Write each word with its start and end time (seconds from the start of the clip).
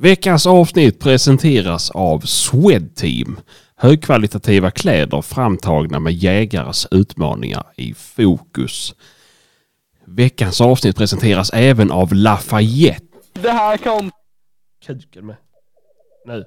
Veckans 0.00 0.46
avsnitt 0.46 1.00
presenteras 1.00 1.90
av 1.90 2.20
Swedteam. 2.20 3.40
Högkvalitativa 3.76 4.70
kläder 4.70 5.22
framtagna 5.22 6.00
med 6.00 6.12
jägares 6.12 6.86
utmaningar 6.90 7.66
i 7.76 7.94
fokus. 7.94 8.94
Veckans 10.04 10.60
avsnitt 10.60 10.96
presenteras 10.96 11.50
även 11.52 11.90
av 11.90 12.14
Lafayette. 12.14 13.04
Det 13.32 13.50
här 13.50 13.76
kom... 13.76 14.10
Kuken 14.86 15.26
med. 15.26 15.36
Nu. 16.26 16.44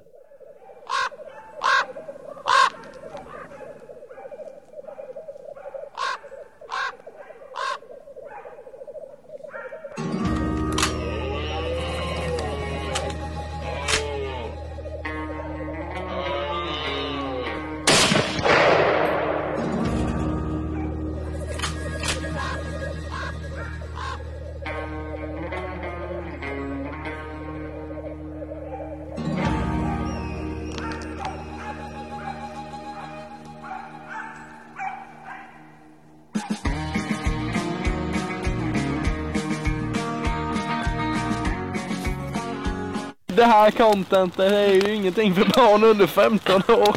Det 43.42 43.46
här 43.46 43.70
contentet 43.70 44.52
är 44.52 44.72
ju 44.72 44.94
ingenting 44.94 45.34
för 45.34 45.44
barn 45.44 45.84
under 45.84 46.06
15 46.06 46.54
år. 46.54 46.96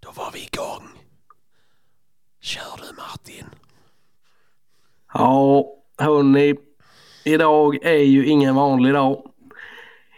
Då 0.00 0.10
var 0.14 0.30
vi 0.32 0.38
igång. 0.38 0.88
Kör 2.40 2.76
du 2.76 2.96
Martin. 2.96 3.46
Ja, 5.14 5.66
hörni. 5.98 6.54
Idag 7.24 7.84
är 7.84 8.02
ju 8.02 8.26
ingen 8.26 8.54
vanlig 8.54 8.94
dag. 8.94 9.22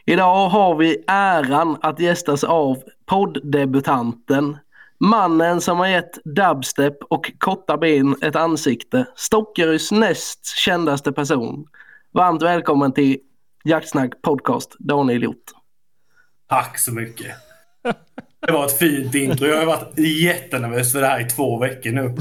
Idag 0.06 0.48
har 0.48 0.74
vi 0.74 1.04
äran 1.06 1.76
att 1.80 2.00
gästas 2.00 2.44
av 2.44 2.82
podddebutanten. 3.06 4.56
Mannen 4.98 5.60
som 5.60 5.78
har 5.78 5.86
gett 5.86 6.24
dubstep 6.24 6.96
och 7.10 7.32
korta 7.38 7.76
ben 7.76 8.16
ett 8.22 8.36
ansikte. 8.36 9.06
Stockerys 9.16 9.92
näst 9.92 10.46
kändaste 10.46 11.12
person. 11.12 11.66
Varmt 12.12 12.42
välkommen 12.42 12.92
till 12.92 13.18
Jaktsnack 13.68 14.22
podcast, 14.22 14.76
Daniel 14.78 15.22
Hjort. 15.22 15.44
Tack 16.48 16.78
så 16.78 16.92
mycket. 16.92 17.26
Det 18.46 18.52
var 18.52 18.66
ett 18.66 18.78
fint 18.78 19.14
intro. 19.14 19.46
Jag 19.46 19.56
har 19.58 19.66
varit 19.66 19.98
jättenervös 19.98 20.92
för 20.92 21.00
det 21.00 21.06
här 21.06 21.20
i 21.20 21.24
två 21.24 21.58
veckor 21.58 21.90
nu. 21.90 22.16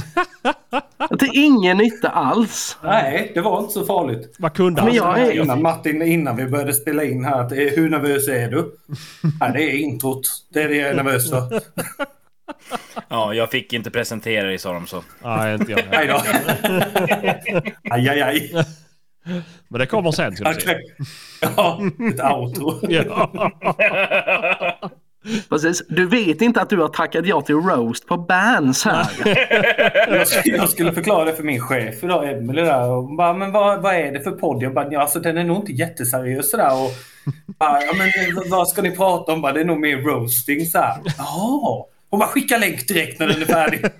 Till 1.20 1.30
ingen 1.34 1.78
nytta 1.78 2.09
alls. 2.09 2.78
Nej, 2.84 3.31
det 3.34 3.42
var 3.42 3.59
inte 3.59 3.73
så 3.73 3.86
farligt. 3.86 4.36
Vad 4.40 4.53
kunde 4.53 4.81
Men 4.81 4.98
han? 4.98 5.18
jag 5.18 5.20
är... 5.28 5.42
Innan 5.44 5.62
Martin, 5.62 6.02
innan 6.02 6.36
vi 6.36 6.45
började 6.45 6.73
spela 6.73 7.03
in 7.03 7.25
här, 7.25 7.42
att, 7.42 7.52
eh, 7.52 7.58
hur 7.58 7.90
nervös 7.90 8.28
är 8.28 8.52
du? 8.52 8.72
Ja, 9.40 9.48
det 9.48 9.64
är 9.64 9.78
introt. 9.78 10.28
Det 10.53 10.62
är 10.64 10.70
det 10.70 10.75
jag 10.75 10.90
är 10.90 10.95
nervös 10.95 11.30
för. 11.30 11.62
Ja, 13.08 13.34
jag 13.34 13.52
fick 13.52 13.73
inte 13.73 13.92
presentera 13.92 14.48
dig 14.48 14.58
sa 14.58 14.73
de 14.73 14.88
så. 14.88 15.03
Nej, 15.23 15.56
inte 15.56 15.72
jag. 15.72 15.81
Nej 15.92 16.08
då. 16.08 16.22
Aj, 17.90 18.09
aj, 18.09 18.22
aj. 18.22 18.66
Men 19.67 19.80
det 19.80 19.86
kommer 19.86 20.11
sen 20.11 20.36
ska. 20.36 20.53
Ja, 21.42 21.81
ett 22.09 22.23
outro. 22.33 22.80
Ja. 22.89 23.52
Precis. 25.50 25.88
Du 25.88 26.07
vet 26.07 26.41
inte 26.41 26.62
att 26.62 26.69
du 26.69 26.78
har 26.78 26.88
tackat 26.88 27.25
ja 27.25 27.41
till 27.41 27.56
roast 27.56 28.07
på 28.07 28.18
bands 28.18 28.85
här. 28.85 29.07
Jag 30.18 30.28
skulle, 30.28 30.57
jag 30.57 30.69
skulle 30.69 30.94
förklara 30.94 31.25
det 31.25 31.34
för 31.34 31.44
min 31.44 31.62
chef 31.62 32.03
idag, 32.03 32.29
Emelie 32.29 32.66
där. 32.66 32.90
Och 32.90 33.03
hon 33.03 33.18
bara, 33.18 33.34
men 33.34 33.52
vad, 33.52 33.81
vad 33.81 33.96
är 33.96 34.12
det 34.12 34.19
för 34.19 34.31
podd? 34.31 34.63
Jag 34.63 34.74
bara, 34.74 34.91
ja, 34.91 35.02
alltså 35.02 35.19
den 35.19 35.38
är 35.38 35.44
nog 35.44 35.57
inte 35.57 35.72
jätteseriös 35.72 36.52
sådär. 36.52 36.84
Och, 36.84 36.91
bara, 37.59 37.84
ja, 37.84 37.94
men 37.97 38.09
vad 38.50 38.68
ska 38.68 38.81
ni 38.81 38.96
prata 38.96 39.34
om? 39.34 39.41
Bara, 39.41 39.53
det 39.53 39.59
är 39.59 39.66
nog 39.66 39.79
mer 39.79 39.97
roasting 39.97 40.66
så 40.66 40.78
här. 40.78 41.02
Jaha. 41.18 41.84
Hon 42.09 42.19
bara, 42.19 42.29
skicka 42.29 42.57
länk 42.57 42.88
direkt 42.88 43.19
när 43.19 43.28
den 43.28 43.41
är 43.41 43.45
färdig. 43.45 43.81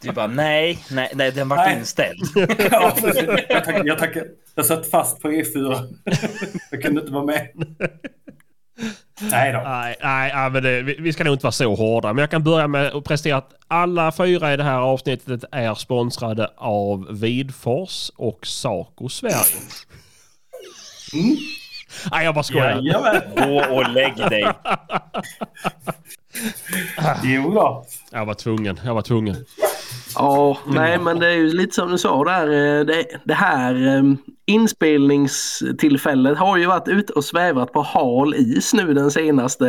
Du 0.00 0.12
bara 0.12 0.26
nej, 0.26 0.78
nej, 0.90 1.10
nej 1.14 1.32
den 1.32 1.48
Nej. 1.48 1.78
inställd. 1.78 2.20
Ja, 2.70 2.96
jag, 3.48 3.64
tack, 3.64 3.82
jag, 3.84 3.98
tack, 3.98 4.16
jag 4.54 4.66
satt 4.66 4.90
fast 4.90 5.22
på 5.22 5.28
E4. 5.30 5.94
Jag 6.70 6.82
kunde 6.82 7.00
inte 7.00 7.12
vara 7.12 7.24
med. 7.24 7.48
Nej 9.20 9.52
då. 9.52 9.58
Nej, 9.58 9.96
nej, 10.02 10.32
nej, 10.34 10.50
men 10.50 10.62
det, 10.62 10.82
vi, 10.82 10.96
vi 11.00 11.12
ska 11.12 11.24
nog 11.24 11.34
inte 11.34 11.44
vara 11.44 11.52
så 11.52 11.74
hårda. 11.74 12.12
Men 12.12 12.22
jag 12.22 12.30
kan 12.30 12.44
börja 12.44 12.68
med 12.68 12.86
att 12.86 13.04
prestera 13.04 13.36
att 13.36 13.54
alla 13.68 14.12
fyra 14.12 14.54
i 14.54 14.56
det 14.56 14.64
här 14.64 14.78
avsnittet 14.78 15.44
är 15.52 15.74
sponsrade 15.74 16.50
av 16.56 17.20
Vidfors 17.20 18.10
och 18.16 18.46
Saco 18.46 19.08
Sverige. 19.08 19.60
Mm. 21.14 21.36
Nej, 22.10 22.24
jag 22.24 22.34
bara 22.34 22.42
skojar. 22.44 22.80
Jajamän. 22.82 23.20
Gå 23.36 23.74
och 23.74 23.88
lägg 23.92 24.16
dig. 24.16 24.46
Jo 27.22 27.50
då. 27.54 27.84
Jag 28.10 28.26
var 28.26 28.34
tvungen. 28.34 28.80
Jag 28.84 28.94
var 28.94 29.02
tvungen. 29.02 29.36
Ja, 30.14 30.58
nej 30.66 30.98
men 30.98 31.18
det 31.18 31.26
är 31.26 31.32
ju 31.36 31.52
lite 31.52 31.74
som 31.74 31.90
du 31.90 31.98
sa 31.98 32.24
där. 32.24 32.46
eh, 32.80 32.84
Det, 32.86 33.04
det 33.24 33.34
här 33.34 33.96
eh, 33.96 34.02
inspelningstillfället 34.46 36.38
har 36.38 36.56
ju 36.56 36.66
varit 36.66 36.88
ute 36.88 37.12
och 37.12 37.24
svävat 37.24 37.72
på 37.72 37.82
hal 37.82 38.34
is 38.34 38.74
nu 38.74 38.94
den 38.94 39.10
senaste 39.10 39.68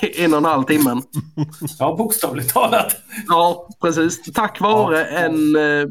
eh, 0.00 0.24
en 0.24 0.32
och 0.32 0.38
en 0.38 0.44
halv 0.44 0.62
timmen. 0.64 1.02
Ja, 1.78 1.94
bokstavligt 1.98 2.52
talat. 2.54 2.96
Ja, 3.28 3.68
precis. 3.82 4.32
Tack 4.32 4.60
vare 4.60 5.04
en 5.04 5.56
eh, 5.56 5.86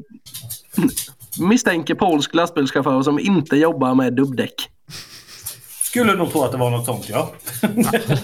misstänker 1.39 1.95
polsk 1.95 2.33
lastbilschaufför 2.35 3.01
som 3.01 3.19
inte 3.19 3.55
jobbar 3.57 3.95
med 3.95 4.13
dubbdäck. 4.13 4.69
Skulle 5.93 6.15
nog 6.15 6.31
tro 6.31 6.43
att 6.43 6.51
det 6.51 6.57
var 6.57 6.69
något 6.69 6.85
sånt, 6.85 7.09
ja. 7.09 7.31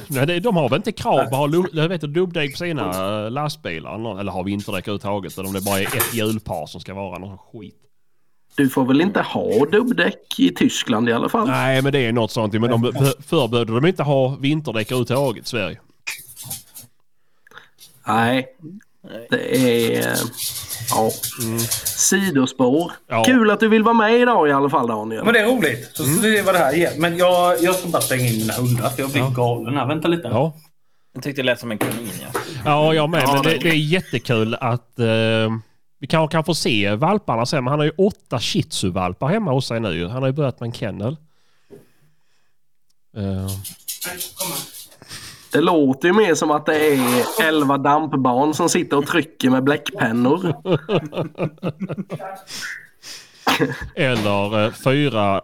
Nej, 0.07 0.27
det, 0.27 0.39
de 0.39 0.55
har 0.55 0.69
väl 0.69 0.77
inte 0.77 0.91
krav 0.91 1.15
på 1.15 1.43
att 1.43 1.75
ha 1.75 1.87
vet, 1.87 2.01
dubbdäck 2.01 2.51
på 2.51 2.57
sina 2.57 2.89
eh, 3.25 3.31
lastbilar? 3.31 4.19
eller- 4.19 4.31
har 4.31 4.43
vinterdäck 4.43 4.87
överhuvudtaget? 4.87 5.37
Eller 5.37 5.47
om 5.47 5.53
det 5.53 5.61
bara 5.61 5.79
är 5.79 5.83
ett 5.83 6.13
hjulpar 6.13 6.65
som 6.65 6.81
ska 6.81 6.93
vara 6.93 7.17
någon 7.17 7.37
skit. 7.37 7.75
Du 8.55 8.69
får 8.69 8.85
väl 8.85 9.01
inte 9.01 9.21
ha 9.21 9.65
dubbdäck 9.71 10.39
i 10.39 10.53
Tyskland 10.55 11.09
i 11.09 11.13
alla 11.13 11.29
fall? 11.29 11.47
Nej, 11.47 11.81
men 11.81 11.91
det 11.91 11.99
är 11.99 12.11
något 12.11 12.31
sånt. 12.31 12.53
Men 12.53 12.69
de, 12.69 12.81
behövde 13.29 13.65
de 13.65 13.85
inte 13.85 14.03
ha 14.03 14.35
vinterdäck 14.35 14.91
överhuvudtaget 14.91 15.45
i 15.45 15.49
Sverige. 15.49 15.79
Nej, 18.07 18.47
det 19.29 19.57
är... 19.97 20.07
eh, 20.11 20.17
Ja. 20.91 21.11
Sidospår. 21.85 22.91
Ja. 23.07 23.23
Kul 23.23 23.51
att 23.51 23.59
du 23.59 23.67
vill 23.67 23.83
vara 23.83 23.93
med 23.93 24.19
idag 24.21 24.49
i 24.49 24.51
alla 24.51 24.69
fall 24.69 24.87
Daniel. 24.87 25.23
Men 25.25 25.33
det 25.33 25.39
är 25.39 25.45
roligt. 25.47 25.91
Så 25.93 26.03
se 26.03 26.41
vad 26.41 26.55
det 26.55 26.59
här 26.59 26.73
ger. 26.73 26.91
Men 26.97 27.17
jag, 27.17 27.61
jag 27.63 27.75
ska 27.75 27.87
bara 27.89 28.01
stänga 28.01 28.25
in 28.27 28.37
mina 28.39 28.53
hundar 28.53 28.89
för 28.89 29.01
jag 29.01 29.11
blir 29.11 29.29
galen 29.35 29.77
här. 29.77 29.85
Vänta 29.87 30.07
lite. 30.07 30.27
Ja, 30.27 30.53
Jag 31.13 31.23
tyckte 31.23 31.41
det 31.41 31.45
lät 31.45 31.59
som 31.59 31.71
en 31.71 31.77
kanin 31.77 32.09
ja. 32.21 32.39
ja 32.65 32.93
jag 32.93 33.09
med. 33.09 33.21
Ja, 33.23 33.33
Men 33.33 33.43
det, 33.43 33.49
det- 33.49 33.57
det 33.59 33.69
är 33.69 33.73
jättekul 33.73 34.55
att... 34.55 34.99
eh, 34.99 35.05
vi 36.01 36.07
kanske 36.07 36.31
kan 36.31 36.43
få 36.43 36.55
se 36.55 36.95
valparna 36.95 37.45
sen. 37.45 37.63
Men 37.63 37.71
han 37.71 37.79
har 37.79 37.85
ju 37.85 37.91
åtta 37.97 38.39
shih 38.39 38.85
valpar 38.91 39.27
hemma 39.27 39.51
hos 39.51 39.67
sig 39.67 39.79
nu. 39.79 40.07
Han 40.07 40.21
har 40.21 40.29
ju 40.29 40.33
börjat 40.33 40.59
med 40.59 40.67
en 40.67 40.73
kennel. 40.73 41.17
Eh, 43.17 43.47
Det 45.51 45.61
låter 45.61 46.07
ju 46.07 46.13
mer 46.13 46.35
som 46.35 46.51
att 46.51 46.65
det 46.65 46.93
är 46.93 47.25
elva 47.47 47.77
dampbarn 47.77 48.53
som 48.53 48.69
sitter 48.69 48.97
och 48.97 49.07
trycker 49.07 49.49
med 49.49 49.63
bläckpennor. 49.63 50.55
eller 53.95 54.65
eh, 54.65 54.71
fyra 54.71 55.41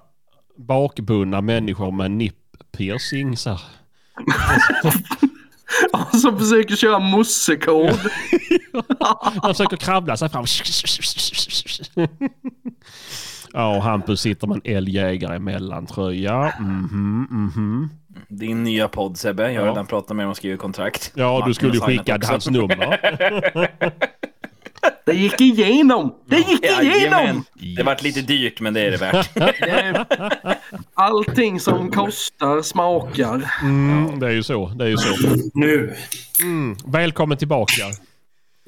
bakbundna 0.58 1.42
människor 1.42 1.92
med. 1.92 2.32
Och 5.94 6.20
som 6.20 6.40
försöker 6.40 6.76
köra 6.76 7.00
mussekod. 7.00 8.00
Han 9.42 9.54
försöker 9.56 9.78
kravla 9.78 10.18
sig 10.18 10.30
fram. 10.30 10.46
Ja, 13.58 13.76
och 13.78 13.84
Hampus 13.84 14.22
sitter 14.22 14.48
med 14.48 14.62
en 14.64 14.76
älgjägare 14.78 15.36
i 15.36 15.40
mellantröja. 15.40 16.54
Mhm, 16.60 17.28
mhm. 17.32 17.90
Din 18.28 18.64
nya 18.64 18.88
podd 18.88 19.18
Sebbe. 19.18 19.52
Jag 19.52 19.62
har 19.62 19.68
Ja. 19.68 19.72
redan 19.72 19.86
pratat 19.86 20.16
med 20.18 20.24
dem 20.26 20.32
och 20.32 20.38
skrivit 20.38 20.60
kontrakt. 20.60 21.12
Ja, 21.16 21.34
du 21.34 21.40
Martin 21.40 21.54
skulle 21.54 21.74
ju 21.74 21.80
skicka 21.80 22.16
också. 22.16 22.32
hans 22.32 22.50
nummer. 22.50 23.00
Det 25.06 25.14
gick 25.14 25.42
igenom! 25.42 26.16
Det 26.26 26.36
gick 26.38 26.66
igenom! 26.82 27.44
Det 27.78 27.84
vart 27.84 28.02
lite 28.04 28.22
dyrt 28.22 28.60
men 28.62 28.74
det 28.74 28.82
är 28.82 28.92
det 28.92 28.98
värt. 28.98 29.30
Allting 30.94 31.60
som 31.60 31.92
kostar 31.92 32.62
smakar. 32.62 33.52
Mm, 33.62 34.20
det 34.20 34.28
är 34.28 34.32
ju 34.32 34.44
så. 34.44 34.68
Det 34.68 34.84
är 34.86 34.90
ju 34.90 34.98
så. 34.98 35.16
Nu. 35.54 35.96
Mm, 36.42 36.76
välkommen 36.86 37.38
tillbaka. 37.38 37.84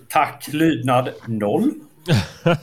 Tack. 0.09 0.47
Lydnad 0.51 1.09
noll. 1.25 1.71
Nej, 2.07 2.17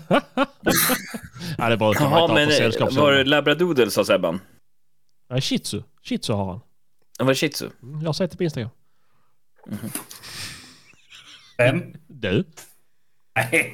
Ja, 1.58 1.68
det 1.68 1.76
brukar 1.76 2.00
man 2.10 2.12
Jaha, 2.12 2.42
inte 2.42 2.78
ha 2.80 2.86
men 2.88 2.96
var 2.96 3.12
det 3.12 3.24
labradoodle 3.24 3.90
sa 3.90 4.04
Sebban? 4.04 4.40
Nej, 5.30 5.40
shih 5.40 5.58
tzu. 5.58 5.82
Shih 6.02 6.18
tzu 6.18 6.32
har 6.32 6.46
han. 6.50 6.60
Var 7.18 7.26
det 7.26 7.34
shih 7.34 7.48
tzu? 7.50 7.68
Mm, 7.82 8.00
Jag 8.00 8.08
har 8.08 8.12
sett 8.12 8.30
det 8.30 8.36
på 8.36 8.44
Instagram. 8.44 8.70
Vem? 11.58 11.82
Du? 12.06 12.44
Nej. 13.36 13.72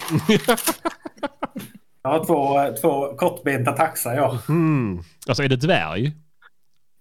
Jag 2.03 2.11
har 2.11 2.25
två, 2.27 2.77
två 2.81 3.17
kortbenta 3.17 3.73
taxar 3.73 4.15
jag. 4.15 4.39
Mm. 4.49 5.03
Alltså 5.29 5.43
är 5.43 5.49
det 5.49 5.57
dvärg? 5.57 6.13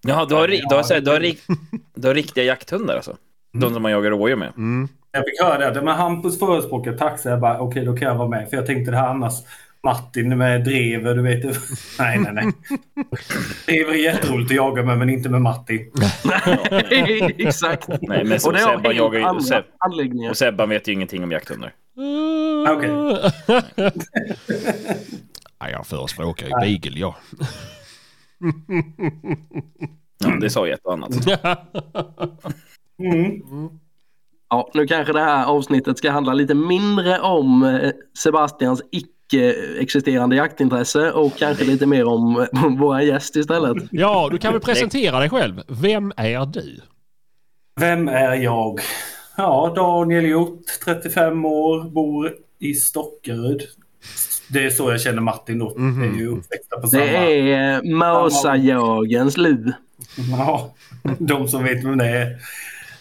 Jaha, 0.08 0.26
du 0.26 0.36
har, 0.36 0.48
du 0.48 0.76
har, 0.76 1.02
du 1.02 1.12
har, 1.12 1.20
det- 1.20 1.28
ri- 1.28 1.58
du 1.96 2.08
har 2.08 2.16
riktiga 2.16 2.44
jakthundar 2.44 2.96
alltså? 2.96 3.18
De 3.52 3.74
som 3.74 3.82
man 3.82 3.92
jagar 3.92 4.12
rådjur 4.12 4.36
med? 4.36 4.54
Mm. 4.58 4.88
Jag 5.12 5.24
fick 5.26 5.42
höra 5.42 5.72
det. 5.72 5.82
Men 5.82 5.96
Hampus 5.96 6.40
förespråkar 6.40 6.94
taxa. 6.94 7.30
Jag 7.30 7.40
bara 7.40 7.60
okej, 7.60 7.86
då 7.86 7.96
kan 7.98 8.08
jag 8.08 8.16
vara 8.16 8.28
med. 8.30 8.50
För 8.50 8.58
jag 8.58 8.66
tänkte 8.66 8.92
det 8.92 8.98
här 8.98 9.08
annars. 9.08 9.34
Martin 9.84 10.38
med 10.38 10.64
drever, 10.64 11.16
du 11.16 11.22
vet. 11.22 11.44
Nej, 12.00 12.20
nej, 12.20 12.34
nej. 12.34 12.52
Drever 13.66 13.92
är 13.94 14.04
jätteroligt 14.04 14.52
att 14.52 14.56
jaga 14.56 14.84
med, 14.84 14.98
men 14.98 15.10
inte 15.10 15.30
med 15.30 15.42
Martin. 15.42 15.80
Exakt. 17.38 17.88
Nej, 17.88 18.24
men 18.24 18.40
Och 18.46 18.54
det 18.54 18.60
har 18.62 18.76
Sebban 18.78 18.96
jagar 18.96 19.34
ju... 19.34 19.42
Seb, 19.42 19.64
anläggningar. 19.78 20.30
och 20.30 20.38
Sebban 20.38 20.70
vet 20.70 20.88
ju 20.88 20.94
ingenting 20.94 21.24
om 21.24 21.32
jakthundar. 21.32 21.74
Okej. 22.70 22.90
ja, 25.60 25.70
jag 25.70 25.88
förespråkar 25.88 26.48
ju 26.48 26.52
beagle, 26.52 27.00
ja. 27.00 27.16
Ja, 30.18 30.30
det 30.42 30.50
sa 30.50 30.68
ju 30.68 30.74
ett 30.74 30.86
och 30.86 30.94
annat. 30.94 31.12
Mm. 33.00 33.42
Ja, 34.50 34.70
nu 34.74 34.88
kanske 34.88 35.14
det 35.14 35.20
här 35.22 35.46
avsnittet 35.46 35.98
ska 35.98 36.12
handla 36.12 36.34
lite 36.34 36.54
mindre 36.54 37.20
om 37.20 37.64
eh, 37.64 37.92
Sebastians 38.18 38.82
icke-existerande 38.92 40.36
jaktintresse 40.36 41.12
och 41.12 41.38
kanske 41.38 41.66
lite 41.66 41.86
mer 41.86 42.06
om 42.06 42.48
eh, 42.54 42.78
våra 42.80 43.04
gäst 43.04 43.36
istället. 43.36 43.78
Ja, 43.92 44.28
du 44.32 44.38
kan 44.38 44.54
väl 44.54 44.62
presentera 44.62 45.20
dig 45.20 45.30
själv. 45.30 45.62
Vem 45.68 46.14
är 46.18 46.46
du? 46.46 46.80
Vem 47.80 48.08
är 48.08 48.34
jag? 48.36 48.80
Ja, 49.38 49.74
Daniel 49.76 50.26
Hjort, 50.26 50.62
35 50.86 51.46
år, 51.46 51.90
bor 51.90 52.34
i 52.60 52.74
Stockaryd. 52.74 53.62
Det 54.50 54.66
är 54.66 54.70
så 54.70 54.92
jag 54.92 55.02
känner 55.02 55.22
Martin 55.22 55.60
då. 55.60 55.74
Det 55.78 56.08
är 56.08 56.20
ju 56.20 56.28
uppväxta 56.28 56.80
på 56.82 56.88
samma... 56.88 57.04
Det 57.04 57.18
är 57.52 57.76
eh, 57.76 57.84
Måsajörgens 57.84 59.38
Lu. 59.38 59.74
Ja, 60.32 60.74
de 61.20 61.48
som 61.48 61.64
vet 61.64 61.84
vem 61.84 61.98
det 61.98 62.06
är. 62.06 62.38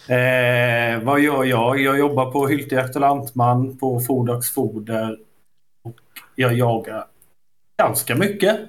Eh, 0.09 0.99
vad 1.03 1.19
gör 1.19 1.43
jag? 1.43 1.79
Jag 1.79 1.99
jobbar 1.99 2.31
på 2.31 2.47
Hyltejakt 2.47 2.95
och 2.95 3.01
Lantman 3.01 3.77
på 3.77 3.99
Fodax 3.99 4.51
Foder. 4.51 5.17
Och 5.83 5.95
jag 6.35 6.53
jagar 6.53 7.05
ganska 7.81 8.15
mycket. 8.15 8.59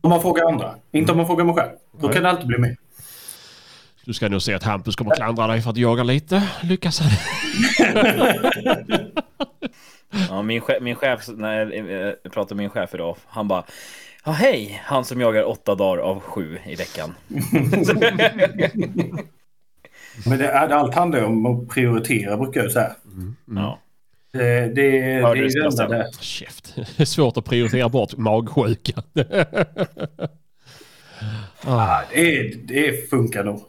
Om 0.00 0.10
man 0.10 0.22
frågar 0.22 0.44
andra. 0.44 0.74
Inte 0.90 1.12
om 1.12 1.18
man 1.18 1.26
frågar 1.26 1.44
mig 1.44 1.54
själv. 1.54 1.70
Då 2.00 2.08
kan 2.08 2.22
det 2.22 2.30
alltid 2.30 2.46
bli 2.46 2.58
mer. 2.58 2.76
Du 4.04 4.14
ska 4.14 4.28
nog 4.28 4.42
se 4.42 4.54
att 4.54 4.62
Hampus 4.62 4.96
kommer 4.96 5.16
klandra 5.16 5.46
dig 5.46 5.62
för 5.62 5.70
att 5.70 5.76
jaga 5.76 6.02
lite. 6.02 6.42
Lyckas 6.62 7.00
han? 7.00 7.10
Ja, 10.28 10.42
min, 10.42 10.60
chef, 10.60 10.82
min 10.82 10.96
chef, 10.96 11.28
när 11.28 11.72
jag 12.22 12.32
pratade 12.32 12.54
med 12.54 12.62
min 12.62 12.70
chef 12.70 12.94
idag, 12.94 13.16
han 13.26 13.48
bara 13.48 13.64
Ja, 14.24 14.32
hej! 14.32 14.82
Han 14.84 15.04
som 15.04 15.20
jagar 15.20 15.44
åtta 15.44 15.74
dagar 15.74 16.02
av 16.02 16.20
sju 16.20 16.58
i 16.66 16.74
veckan. 16.74 17.14
Men 20.26 20.38
det, 20.38 20.58
allt 20.58 20.94
handlar 20.94 21.18
ju 21.18 21.24
om 21.24 21.46
att 21.46 21.68
prioritera 21.68 22.36
brukar 22.36 22.62
jag 22.62 22.72
säga. 22.72 22.92
Ja. 23.56 23.78
Det, 24.32 24.38
det, 24.38 24.68
det 24.74 25.12
är 25.12 25.22
Hörde 25.22 25.40
ju 25.40 25.48
du, 25.48 25.60
det 25.60 25.66
enda 25.66 25.88
det. 25.88 26.10
Käft. 26.20 26.74
Det 26.76 27.00
är 27.02 27.04
svårt 27.04 27.36
att 27.36 27.44
prioritera 27.44 27.88
bort 27.88 28.16
magsjuka. 28.16 29.02
Ja, 31.66 32.02
det, 32.14 32.36
är- 32.36 32.54
det 32.68 33.10
funkar 33.10 33.44
nog. 33.44 33.60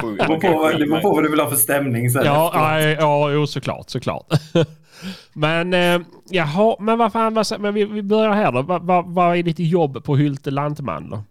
Sju- 0.00 0.16
Det 0.16 0.26
beror 0.26 0.40
på, 0.40 0.78
det 0.78 0.86
beror 0.86 1.00
på 1.00 1.10
vad 1.14 1.22
du 1.24 1.30
vill 1.30 1.40
ha 1.40 1.50
för 1.50 1.56
stämning 1.56 2.10
sen. 2.10 2.24
Ja, 2.24 2.52
nej, 2.54 2.96
ja, 3.00 3.30
jo, 3.30 3.46
såklart, 3.46 3.90
såklart. 3.90 4.26
Men 5.32 5.74
eh, 5.74 6.00
jaha, 6.30 6.76
men 6.80 6.98
vad 6.98 7.12
fan, 7.12 7.34
vad, 7.34 7.60
men 7.60 7.74
vi, 7.74 7.84
vi 7.84 8.02
börjar 8.02 8.32
här 8.32 8.52
då. 8.52 8.62
Vad 8.62 8.82
vad- 8.82 9.06
vad 9.14 9.36
är 9.36 9.42
ditt 9.42 9.58
jobb 9.58 10.04
på 10.04 10.16
Hylte 10.16 10.50
Lantman 10.50 11.10
då? 11.10 11.22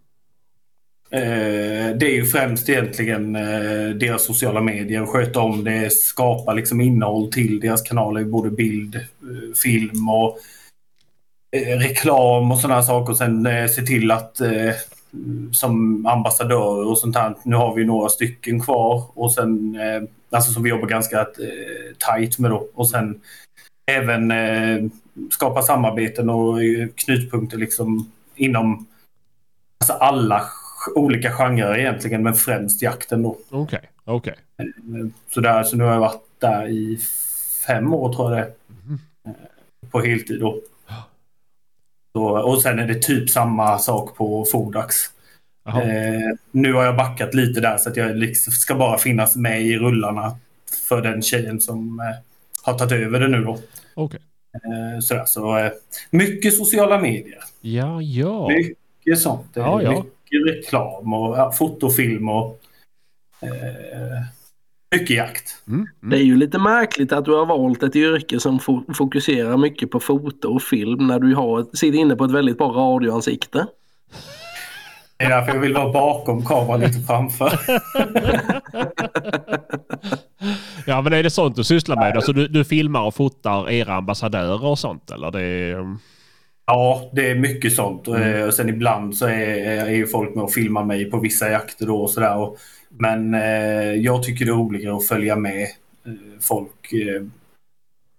Eh, 1.14 1.96
det 1.96 2.06
är 2.06 2.14
ju 2.14 2.24
främst 2.24 2.68
egentligen 2.68 3.36
eh, 3.36 3.88
deras 3.94 4.24
sociala 4.24 4.60
medier. 4.60 5.06
Sköta 5.06 5.40
om 5.40 5.64
det, 5.64 5.92
skapa 5.92 6.52
liksom 6.52 6.80
innehåll 6.80 7.32
till 7.32 7.60
deras 7.60 7.82
kanaler. 7.82 8.24
Både 8.24 8.50
bild, 8.50 8.94
eh, 8.96 9.54
film 9.62 10.08
och 10.08 10.38
reklam 11.80 12.52
och 12.52 12.58
sådana 12.58 12.82
saker. 12.82 13.12
Och 13.12 13.18
sen 13.18 13.48
se 13.68 13.82
till 13.82 14.10
att 14.10 14.40
som 15.52 16.06
ambassadörer 16.06 16.88
och 16.88 16.98
sånt 16.98 17.16
här. 17.16 17.34
Nu 17.42 17.56
har 17.56 17.74
vi 17.74 17.84
några 17.84 18.08
stycken 18.08 18.60
kvar 18.60 19.04
och 19.14 19.32
sen 19.32 19.78
alltså 20.30 20.52
som 20.52 20.62
vi 20.62 20.70
jobbar 20.70 20.88
ganska 20.88 21.26
tajt 21.98 22.38
med 22.38 22.50
då. 22.50 22.68
Och 22.74 22.90
sen 22.90 23.20
även 23.90 24.32
skapa 25.30 25.62
samarbeten 25.62 26.30
och 26.30 26.58
knutpunkter 26.94 27.58
liksom 27.58 28.10
inom 28.36 28.86
alltså 29.80 29.92
alla 29.92 30.42
olika 30.94 31.30
genrer 31.32 31.78
egentligen, 31.78 32.22
men 32.22 32.34
främst 32.34 32.82
jakten 32.82 33.22
då. 33.22 33.36
Okej, 33.50 33.90
okej. 34.04 34.34
Så, 35.30 35.40
där, 35.40 35.62
så 35.62 35.76
nu 35.76 35.84
har 35.84 35.92
jag 35.92 36.00
varit 36.00 36.22
där 36.38 36.68
i 36.68 36.98
fem 37.66 37.94
år 37.94 38.12
tror 38.12 38.32
jag 38.32 38.46
det. 38.46 38.52
Eh, 39.30 39.90
På 39.90 40.00
heltid 40.00 40.40
då. 40.40 40.60
Så, 42.12 42.24
och 42.24 42.62
sen 42.62 42.78
är 42.78 42.86
det 42.86 43.02
typ 43.02 43.30
samma 43.30 43.78
sak 43.78 44.16
på 44.16 44.44
Fodax. 44.52 44.96
Eh, 45.66 46.36
nu 46.50 46.72
har 46.72 46.84
jag 46.84 46.96
backat 46.96 47.34
lite 47.34 47.60
där 47.60 47.78
så 47.78 47.88
att 47.88 47.96
jag 47.96 48.16
liksom 48.16 48.52
ska 48.52 48.74
bara 48.74 48.98
finnas 48.98 49.36
med 49.36 49.62
i 49.62 49.76
rullarna 49.78 50.36
för 50.88 51.02
den 51.02 51.22
tjejen 51.22 51.60
som 51.60 52.00
eh, 52.00 52.16
har 52.62 52.78
tagit 52.78 52.92
över 52.92 53.20
det 53.20 53.28
nu 53.28 53.44
då. 53.44 53.58
Okej. 53.94 54.20
Eh, 54.54 55.00
sådär, 55.00 55.24
så 55.26 55.58
eh, 55.58 55.72
mycket 56.10 56.54
sociala 56.54 57.00
medier. 57.00 57.44
Ja, 57.60 58.02
ja. 58.02 58.48
Mycket 58.48 59.18
sånt. 59.18 59.46
Ja, 59.54 59.82
ja. 59.82 59.90
Mycket 59.90 60.13
reklam 60.38 61.12
och 61.14 61.38
ja, 61.38 61.52
fotofilm 61.52 62.28
och 62.28 62.60
eh, 63.42 64.22
mycket 65.00 65.16
jakt. 65.16 65.62
Mm, 65.68 65.86
Det 66.00 66.16
är 66.16 66.20
mm. 66.20 66.28
ju 66.28 66.36
lite 66.36 66.58
märkligt 66.58 67.12
att 67.12 67.24
du 67.24 67.30
har 67.32 67.46
valt 67.46 67.82
ett 67.82 67.96
yrke 67.96 68.40
som 68.40 68.58
fo- 68.58 68.94
fokuserar 68.94 69.56
mycket 69.56 69.90
på 69.90 70.00
foto 70.00 70.48
och 70.54 70.62
film 70.62 71.06
när 71.06 71.18
du 71.18 71.34
har, 71.34 71.76
sitter 71.76 71.98
inne 71.98 72.16
på 72.16 72.24
ett 72.24 72.30
väldigt 72.30 72.58
bra 72.58 72.68
radioansikte. 72.68 73.66
Det 75.16 75.24
är 75.24 75.30
därför 75.30 75.54
jag 75.54 75.60
vill 75.60 75.74
vara 75.74 75.92
bakom 75.92 76.44
kameran 76.44 76.80
lite 76.80 77.00
framför. 77.00 77.60
Ja, 80.86 81.02
men 81.02 81.12
är 81.12 81.22
det 81.22 81.30
sånt 81.30 81.56
du 81.56 81.64
sysslar 81.64 81.96
med? 81.96 82.16
Alltså 82.16 82.32
du, 82.32 82.48
du 82.48 82.64
filmar 82.64 83.02
och 83.02 83.14
fotar 83.14 83.70
era 83.70 83.94
ambassadörer 83.94 84.64
och 84.64 84.78
sånt 84.78 85.10
eller? 85.10 85.30
Det 85.30 85.40
är, 85.42 85.96
Ja, 86.66 87.10
det 87.12 87.30
är 87.30 87.34
mycket 87.34 87.72
sånt. 87.74 88.06
Mm. 88.08 88.34
eh, 88.34 88.46
Och 88.46 88.54
sen 88.54 88.68
ibland 88.68 89.16
så 89.16 89.26
är, 89.26 89.86
är 89.86 89.90
ju 89.90 90.06
folk 90.06 90.34
med 90.34 90.44
och 90.44 90.52
filmar 90.52 90.84
mig 90.84 91.10
på 91.10 91.18
vissa 91.18 91.50
jakter 91.50 91.86
då 91.86 91.96
och 92.02 92.10
sådär. 92.10 92.56
Men 92.88 93.34
eh, 93.34 93.92
jag 93.92 94.22
tycker 94.22 94.44
det 94.44 94.50
är 94.50 94.54
roligare 94.54 94.96
att 94.96 95.06
följa 95.06 95.36
med 95.36 95.62
eh, 95.62 96.12
folk 96.40 96.92
eh, 96.92 97.22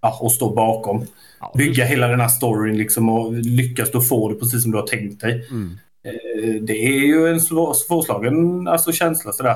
ja, 0.01 0.17
och 0.21 0.31
stå 0.31 0.55
bakom. 0.55 1.05
ja, 1.39 1.53
Bygga 1.57 1.85
hela 1.85 2.07
den 2.07 2.19
här 2.19 2.27
storyn 2.27 2.77
liksom 2.77 3.09
och 3.09 3.33
lyckas 3.33 3.91
då 3.91 4.01
få 4.01 4.29
det 4.29 4.35
precis 4.35 4.63
som 4.63 4.71
du 4.71 4.77
har 4.77 4.87
tänkt 4.87 5.21
dig. 5.21 5.47
Mm. 5.49 5.77
Eh, 6.03 6.61
Det 6.61 6.85
är 6.87 6.99
ju 7.07 7.27
en 7.27 7.41
svår, 7.41 7.73
svårslagen 7.73 8.67
alltså, 8.67 8.91
känsla 8.91 9.31
sådär. 9.31 9.55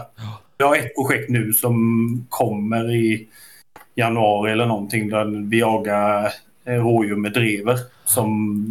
Jag 0.58 0.67
har 0.67 0.75
ett 0.75 0.96
projekt 0.96 1.29
nu 1.29 1.53
som 1.53 2.25
kommer 2.29 2.96
i 2.96 3.27
januari 3.96 4.51
eller 4.51 4.65
någonting 4.65 5.10
där 5.10 5.50
vi 5.50 5.60
jagar 5.60 6.31
eh, 6.65 6.74
rådjur 6.74 7.15
med 7.15 7.34
drever. 7.34 7.79
Som, 8.09 8.65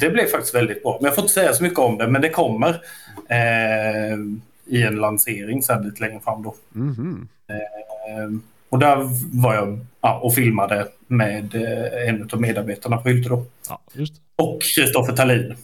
det 0.00 0.10
blev 0.10 0.26
faktiskt 0.26 0.54
väldigt 0.54 0.82
bra. 0.82 0.98
Men 1.00 1.06
jag 1.06 1.14
får 1.14 1.22
inte 1.22 1.34
säga 1.34 1.52
så 1.52 1.62
mycket 1.62 1.78
om 1.78 1.98
det, 1.98 2.08
men 2.08 2.22
det 2.22 2.30
kommer 2.30 2.68
eh, 3.28 4.18
i 4.66 4.82
en 4.82 4.96
lansering 4.96 5.62
sen 5.62 5.82
lite 5.82 6.00
längre 6.00 6.20
fram 6.20 6.42
då. 6.42 6.54
Mhm. 6.72 7.28
Eh, 7.48 8.40
och 8.68 8.78
där 8.78 8.96
var 9.40 9.54
jag 9.54 9.78
ja, 10.00 10.18
och 10.22 10.34
filmade 10.34 10.86
med 11.06 11.54
eh, 11.54 12.08
en 12.08 12.28
av 12.32 12.40
medarbetarna 12.40 12.96
på 12.96 13.08
Hylte 13.08 13.28
då. 13.28 13.44
Ja. 13.68 13.80
Och 14.36 14.62
Kristoffer 14.62 15.12
Tallin. 15.12 15.54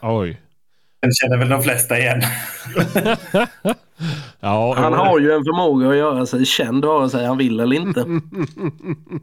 Oj. 0.00 0.40
Den 1.02 1.12
känner 1.12 1.36
väl 1.38 1.48
de 1.48 1.62
flesta 1.62 1.98
igen. 1.98 2.22
Ja, 4.40 4.74
Han 4.76 4.92
har 4.92 5.18
ju 5.18 5.32
en 5.32 5.44
förmåga 5.44 5.88
att 5.88 5.96
göra 5.96 6.26
sig 6.26 6.44
känd 6.46 6.84
vare 6.84 7.10
sig 7.10 7.26
han 7.26 7.38
vill 7.38 7.60
eller 7.60 7.76
inte. 7.76 8.04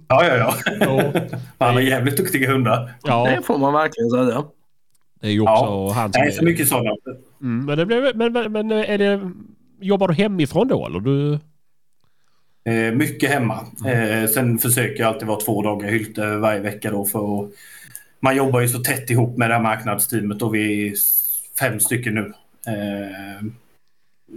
Ja, 0.07 0.25
ja, 0.25 0.35
ja. 0.37 0.53
Ja. 0.79 1.11
Han 1.59 1.73
har 1.73 1.81
jävligt 1.81 2.17
duktiga 2.17 2.51
hundar. 2.51 2.93
ja, 3.03 3.25
Det 3.29 3.41
får 3.45 3.57
man 3.57 3.73
verkligen 3.73 4.09
säga. 4.09 4.43
det 5.21 5.27
är 5.27 5.31
ju 5.31 5.41
också 5.41 5.51
Ja. 5.53 5.91
han 5.95 6.13
som 6.13 6.21
Nej, 6.21 6.31
så 6.31 6.43
mycket 6.43 6.67
sådana. 6.67 6.89
Mm, 7.41 7.65
men, 7.65 7.77
det 7.77 7.85
blev, 7.85 8.15
men, 8.15 8.33
men, 8.33 8.51
men 8.51 8.71
är 8.71 8.97
det... 8.97 9.31
Jobbar 9.81 10.07
du 10.07 10.13
hemifrån 10.13 10.67
då 10.67 10.85
eller? 10.87 10.99
Du... 10.99 11.33
Eh, 12.71 12.93
mycket 12.93 13.29
hemma. 13.29 13.59
Eh, 13.85 14.27
sen 14.29 14.57
försöker 14.57 14.99
jag 15.03 15.07
alltid 15.13 15.27
vara 15.27 15.39
två 15.39 15.61
dagar 15.61 15.87
i 15.87 15.91
Hylte 15.91 16.35
varje 16.35 16.59
vecka 16.59 16.91
då 16.91 17.05
för 17.05 17.19
att 17.43 17.49
man 18.19 18.35
jobbar 18.35 18.59
ju 18.61 18.67
så 18.67 18.79
tätt 18.79 19.09
ihop 19.09 19.37
med 19.37 19.49
det 19.49 19.53
här 19.55 19.61
marknadsteamet 19.63 20.41
och 20.41 20.55
vi 20.55 20.87
är 20.89 20.93
fem 21.59 21.79
stycken 21.79 22.15
nu. 22.15 22.33
Eh, 22.67 23.45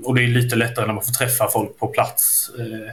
och 0.05 0.14
det 0.14 0.25
är 0.25 0.29
lite 0.29 0.57
lättare 0.57 0.87
när 0.87 0.95
man 0.95 1.05
får 1.05 1.12
träffa 1.12 1.49
folk 1.49 1.79
på 1.79 1.87
plats. 1.87 2.50
Eh, 2.59 2.93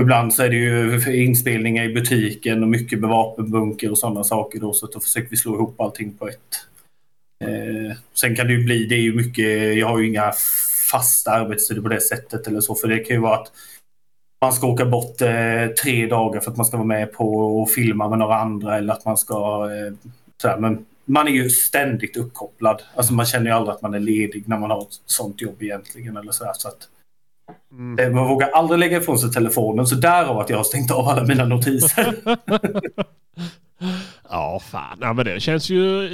ibland 0.00 0.34
så 0.34 0.42
är 0.42 0.48
det 0.48 0.56
ju 0.56 1.24
inspelningar 1.24 1.84
i 1.84 1.94
butiken 1.94 2.62
och 2.62 2.68
mycket 2.68 3.00
med 3.00 3.10
vapenbunker 3.10 3.90
och 3.90 3.98
sådana 3.98 4.24
saker 4.24 4.60
då 4.60 4.72
så 4.72 4.86
då 4.86 5.00
försöker 5.00 5.30
vi 5.30 5.36
slå 5.36 5.54
ihop 5.54 5.80
allting 5.80 6.14
på 6.14 6.28
ett. 6.28 6.66
Eh, 7.44 7.96
sen 8.14 8.36
kan 8.36 8.46
det 8.46 8.52
ju 8.52 8.64
bli, 8.64 8.84
det 8.84 8.94
är 8.94 9.00
ju 9.00 9.14
mycket, 9.14 9.78
jag 9.78 9.86
har 9.86 9.98
ju 9.98 10.08
inga 10.08 10.32
fasta 10.90 11.30
arbetstider 11.30 11.82
på 11.82 11.88
det 11.88 12.00
sättet 12.00 12.46
eller 12.46 12.60
så 12.60 12.74
för 12.74 12.88
det 12.88 12.98
kan 12.98 13.16
ju 13.16 13.22
vara 13.22 13.36
att 13.36 13.52
man 14.40 14.52
ska 14.52 14.66
åka 14.66 14.84
bort 14.84 15.20
eh, 15.20 15.66
tre 15.82 16.06
dagar 16.06 16.40
för 16.40 16.50
att 16.50 16.56
man 16.56 16.66
ska 16.66 16.76
vara 16.76 16.86
med 16.86 17.12
på 17.12 17.60
och 17.60 17.70
filma 17.70 18.08
med 18.08 18.18
några 18.18 18.36
andra 18.36 18.78
eller 18.78 18.92
att 18.92 19.04
man 19.04 19.16
ska 19.16 19.68
eh, 19.70 20.10
sådär, 20.42 20.58
men 20.58 20.86
man 21.04 21.28
är 21.28 21.32
ju 21.32 21.50
ständigt 21.50 22.16
uppkopplad. 22.16 22.82
Alltså 22.94 23.12
man 23.14 23.26
känner 23.26 23.46
ju 23.46 23.52
aldrig 23.52 23.74
att 23.74 23.82
man 23.82 23.94
är 23.94 24.00
ledig 24.00 24.48
när 24.48 24.58
man 24.58 24.70
har 24.70 24.82
ett 24.82 25.00
sånt 25.06 25.42
jobb 25.42 25.62
egentligen 25.62 26.16
eller 26.16 26.32
sådär. 26.32 26.52
Så 26.54 26.68
att, 26.68 26.88
mm. 27.72 28.14
Man 28.14 28.28
vågar 28.28 28.48
aldrig 28.48 28.78
lägga 28.78 28.96
ifrån 28.96 29.18
sig 29.18 29.30
telefonen 29.30 29.86
så 29.86 29.94
därav 29.94 30.38
att 30.38 30.50
jag 30.50 30.56
har 30.56 30.64
stängt 30.64 30.90
av 30.90 31.08
alla 31.08 31.24
mina 31.24 31.44
notiser. 31.44 32.14
ja, 34.28 34.60
fan. 34.70 34.98
Ja, 35.00 35.12
men 35.12 35.24
det 35.24 35.40
känns 35.40 35.70
ju... 35.70 36.08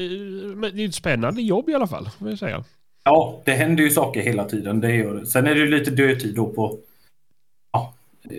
Det 0.72 0.82
är 0.82 0.88
ett 0.88 0.94
spännande 0.94 1.42
jobb 1.42 1.68
i 1.68 1.74
alla 1.74 1.86
fall, 1.86 2.10
vill 2.18 2.30
jag 2.30 2.38
säga. 2.38 2.64
Ja, 3.04 3.42
det 3.44 3.52
händer 3.52 3.84
ju 3.84 3.90
saker 3.90 4.20
hela 4.20 4.44
tiden. 4.44 4.80
Det 4.80 4.94
gör 4.94 5.14
det. 5.14 5.26
Sen 5.26 5.46
är 5.46 5.54
det 5.54 5.60
ju 5.60 5.78
lite 5.78 5.90
dödtid 5.90 6.34
då 6.34 6.46
på 6.46 6.78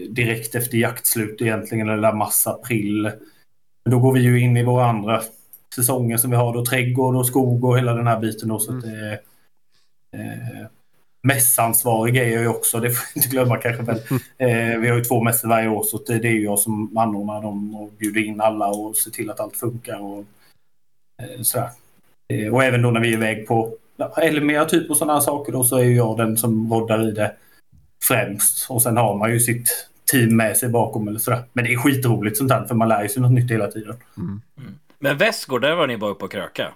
direkt 0.09 0.55
efter 0.55 0.77
jaktslut 0.77 1.41
egentligen, 1.41 1.89
eller 1.89 2.13
mars-april. 2.13 3.11
Då 3.89 3.99
går 3.99 4.13
vi 4.13 4.19
ju 4.19 4.39
in 4.39 4.57
i 4.57 4.63
våra 4.63 4.85
andra 4.85 5.21
säsonger 5.75 6.17
som 6.17 6.31
vi 6.31 6.37
har 6.37 6.53
då, 6.53 6.65
trädgård 6.65 7.15
och 7.15 7.27
skog 7.27 7.63
och 7.63 7.77
hela 7.77 7.93
den 7.93 8.07
här 8.07 8.19
biten 8.19 8.49
då. 8.49 8.59
Så 8.59 8.71
mm. 8.71 8.79
att 8.79 8.85
det, 8.85 9.13
eh, 10.17 10.67
mässansvarig 11.23 12.17
är 12.17 12.27
jag 12.27 12.41
ju 12.41 12.47
också, 12.47 12.79
det 12.79 12.89
får 12.89 13.05
jag 13.13 13.23
inte 13.23 13.29
glömma 13.29 13.57
kanske. 13.57 13.83
Men, 13.83 13.95
eh, 14.37 14.79
vi 14.79 14.89
har 14.89 14.97
ju 14.97 15.03
två 15.03 15.23
mässor 15.23 15.49
varje 15.49 15.69
år 15.69 15.83
så 15.83 15.97
det, 15.97 16.19
det 16.19 16.27
är 16.27 16.39
jag 16.39 16.59
som 16.59 16.97
anordnar 16.97 17.41
dem 17.41 17.75
och 17.75 17.91
bjuder 17.91 18.25
in 18.25 18.41
alla 18.41 18.67
och 18.67 18.95
ser 18.95 19.11
till 19.11 19.29
att 19.29 19.39
allt 19.39 19.55
funkar. 19.55 20.01
Och, 20.01 20.25
eh, 21.23 21.41
sådär. 21.41 21.69
Eh, 22.33 22.53
och 22.53 22.63
även 22.63 22.81
då 22.81 22.91
när 22.91 23.01
vi 23.01 23.09
är 23.09 23.13
iväg 23.13 23.47
på 23.47 23.75
Elmia 24.17 24.65
typ 24.65 24.89
och 24.89 24.97
sådana 24.97 25.21
saker 25.21 25.51
då 25.51 25.63
så 25.63 25.77
är 25.77 25.83
jag 25.83 26.17
den 26.17 26.37
som 26.37 26.73
roddar 26.73 27.09
i 27.09 27.11
det 27.11 27.35
främst. 28.03 28.69
Och 28.69 28.81
sen 28.81 28.97
har 28.97 29.17
man 29.17 29.31
ju 29.31 29.39
sitt 29.39 29.87
team 30.11 30.37
med 30.37 30.57
sig 30.57 30.69
bakom 30.69 31.07
eller 31.07 31.19
sådär. 31.19 31.43
Men 31.53 31.65
det 31.65 31.73
är 31.73 31.77
skitroligt 31.77 32.37
sånt 32.37 32.51
här 32.51 32.65
för 32.65 32.75
man 32.75 32.89
lär 32.89 33.07
sig 33.07 33.21
något 33.21 33.31
nytt 33.31 33.51
hela 33.51 33.67
tiden. 33.67 33.95
Mm. 34.17 34.41
Men 35.03 35.17
Västgård, 35.17 35.61
där 35.61 35.75
var 35.75 35.87
ni 35.87 35.97
bara 35.97 36.11
uppe 36.11 36.25
och 36.25 36.31
kröka? 36.31 36.73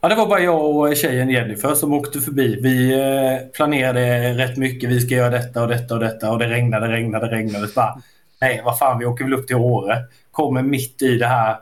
Ja, 0.00 0.08
det 0.08 0.14
var 0.14 0.26
bara 0.26 0.40
jag 0.40 0.76
och 0.76 0.96
tjejen 0.96 1.30
Jennifer 1.30 1.74
som 1.74 1.92
åkte 1.92 2.20
förbi. 2.20 2.60
Vi 2.62 2.92
eh, 2.92 3.48
planerade 3.48 4.32
rätt 4.34 4.56
mycket. 4.56 4.90
Vi 4.90 5.00
ska 5.00 5.14
göra 5.14 5.30
detta 5.30 5.62
och 5.62 5.68
detta 5.68 5.94
och 5.94 6.00
detta 6.00 6.30
och 6.30 6.38
det 6.38 6.48
regnade, 6.48 6.88
regnade, 6.88 7.26
regnade. 7.26 7.68
Bara, 7.74 8.02
nej, 8.40 8.62
vad 8.64 8.78
fan, 8.78 8.98
vi 8.98 9.04
åker 9.04 9.24
väl 9.24 9.34
upp 9.34 9.46
till 9.46 9.56
Åre. 9.56 10.04
Kommer 10.30 10.62
mitt 10.62 11.02
i 11.02 11.18
det 11.18 11.26
här 11.26 11.56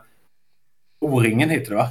O-ringen 1.01 1.49
heter 1.49 1.69
det 1.69 1.75
va? 1.75 1.89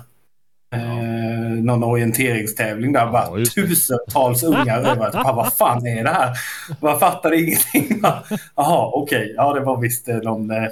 Eh, 0.75 1.63
någon 1.63 1.85
orienteringstävling 1.85 2.93
där. 2.93 3.07
Bara 3.07 3.39
ja, 3.39 3.45
tusentals 3.55 4.43
ungar 4.43 4.79
över. 4.79 5.13
Bara, 5.13 5.33
vad 5.33 5.53
fan 5.53 5.87
är 5.87 6.05
det 6.05 6.11
här? 6.11 6.33
Man 6.81 7.01
fattar 7.01 7.33
ingenting. 7.33 8.01
Jaha, 8.57 8.91
okej. 8.93 9.23
Okay. 9.23 9.35
Ja, 9.37 9.55
det 9.55 9.61
var 9.61 9.81
visst 9.81 10.09
eh, 10.09 10.17
någon 10.17 10.51
eh, 10.51 10.69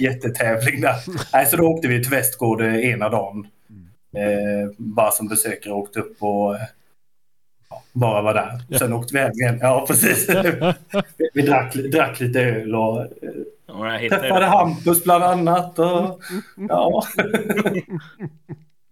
jättetävling 0.00 0.80
där. 0.80 0.94
Nej, 1.32 1.46
så 1.46 1.56
då 1.56 1.64
åkte 1.64 1.88
vi 1.88 2.02
till 2.02 2.10
Västgård 2.10 2.60
eh, 2.60 2.90
ena 2.90 3.08
dagen. 3.08 3.46
Eh, 4.16 4.70
bara 4.76 5.10
som 5.10 5.28
besökare 5.28 5.74
åkte 5.74 6.00
upp 6.00 6.16
och 6.22 6.54
eh, 6.54 6.60
bara 7.92 8.22
var 8.22 8.34
där. 8.34 8.78
Sen 8.78 8.92
åkte 8.92 9.14
vi 9.14 9.20
hem 9.20 9.32
igen. 9.32 9.58
Ja, 9.62 9.84
precis. 9.88 10.28
vi 11.34 11.42
drack, 11.42 11.74
drack 11.74 12.20
lite 12.20 12.40
öl 12.40 12.74
och 12.74 13.00
eh, 13.00 14.08
träffade 14.08 14.46
Hampus 14.46 15.04
bland 15.04 15.24
annat. 15.24 15.78
Och, 15.78 16.20
ja. 16.68 17.02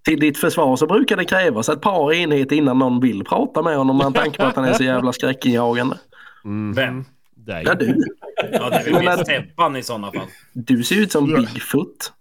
Till 0.04 0.20
ditt 0.20 0.38
försvar 0.38 0.76
så 0.76 0.86
brukar 0.86 1.16
det 1.16 1.24
krävas 1.24 1.68
ett 1.68 1.80
par 1.80 2.12
enheter 2.12 2.56
innan 2.56 2.78
någon 2.78 3.00
vill 3.00 3.24
prata 3.24 3.62
med 3.62 3.76
honom 3.76 3.98
med 3.98 4.14
tanke 4.14 4.38
på 4.38 4.44
att 4.44 4.56
han 4.56 4.64
är 4.64 4.72
så 4.72 4.84
jävla 4.84 5.12
skräckinjagande. 5.12 5.96
Mm. 6.44 6.72
Vem? 6.72 7.04
Dig. 7.46 7.62
Ja, 7.66 7.74
du. 7.74 8.04
Ja, 8.52 8.70
det 8.70 8.76
är 8.76 8.84
väl 8.84 9.04
mer 9.04 9.24
Sebban 9.24 9.76
i 9.76 9.82
sådana 9.82 10.12
fall. 10.12 10.26
Du 10.52 10.84
ser 10.84 10.96
ut 10.96 11.12
som 11.12 11.26
Bigfoot. 11.26 12.12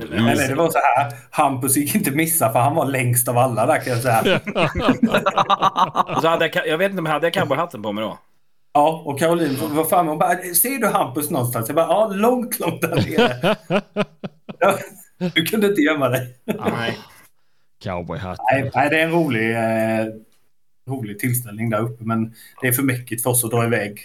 Eller 0.00 0.48
det 0.48 0.54
var 0.54 0.70
så 0.70 0.78
här, 0.78 1.12
Hampus 1.30 1.76
gick 1.76 1.94
inte 1.94 2.10
missa 2.10 2.52
för 2.52 2.58
han 2.58 2.74
var 2.74 2.86
längst 2.86 3.28
av 3.28 3.38
alla 3.38 3.66
där 3.66 3.80
kan 3.80 3.92
jag 3.92 4.02
säga. 4.02 4.40
så 6.20 6.28
hade 6.28 6.50
jag, 6.54 6.68
jag 6.68 6.78
vet 6.78 6.90
inte 6.90 7.00
om 7.00 7.06
jag 7.06 7.12
hade 7.12 7.30
cowboyhatten 7.30 7.82
på 7.82 7.92
mig 7.92 8.04
då. 8.04 8.18
Ja, 8.72 9.02
och 9.06 9.18
Caroline 9.18 9.56
var 9.74 9.84
framme 9.84 10.10
och 10.10 10.18
bara, 10.18 10.36
ser 10.36 10.78
du 10.78 10.86
Hampus 10.86 11.30
någonstans? 11.30 11.68
Jag 11.68 11.76
bara, 11.76 11.86
ja, 11.86 12.08
långt, 12.14 12.60
långt 12.60 12.80
där 12.80 12.96
nere. 12.96 13.56
du 15.34 15.44
kunde 15.44 15.66
inte 15.66 15.80
gömma 15.80 16.08
dig. 16.08 16.36
Nej. 16.44 16.98
Cowboyhatten. 17.82 18.44
Nej, 18.52 18.70
nej, 18.74 18.90
det 18.90 19.00
är 19.00 19.04
en 19.04 19.12
rolig, 19.12 19.50
eh, 19.56 20.06
rolig 20.88 21.18
tillställning 21.18 21.70
där 21.70 21.80
uppe, 21.80 22.04
men 22.04 22.34
det 22.60 22.68
är 22.68 22.72
för 22.72 22.82
mäckigt 22.82 23.22
för 23.22 23.30
oss 23.30 23.44
att 23.44 23.50
dra 23.50 23.64
iväg. 23.64 24.00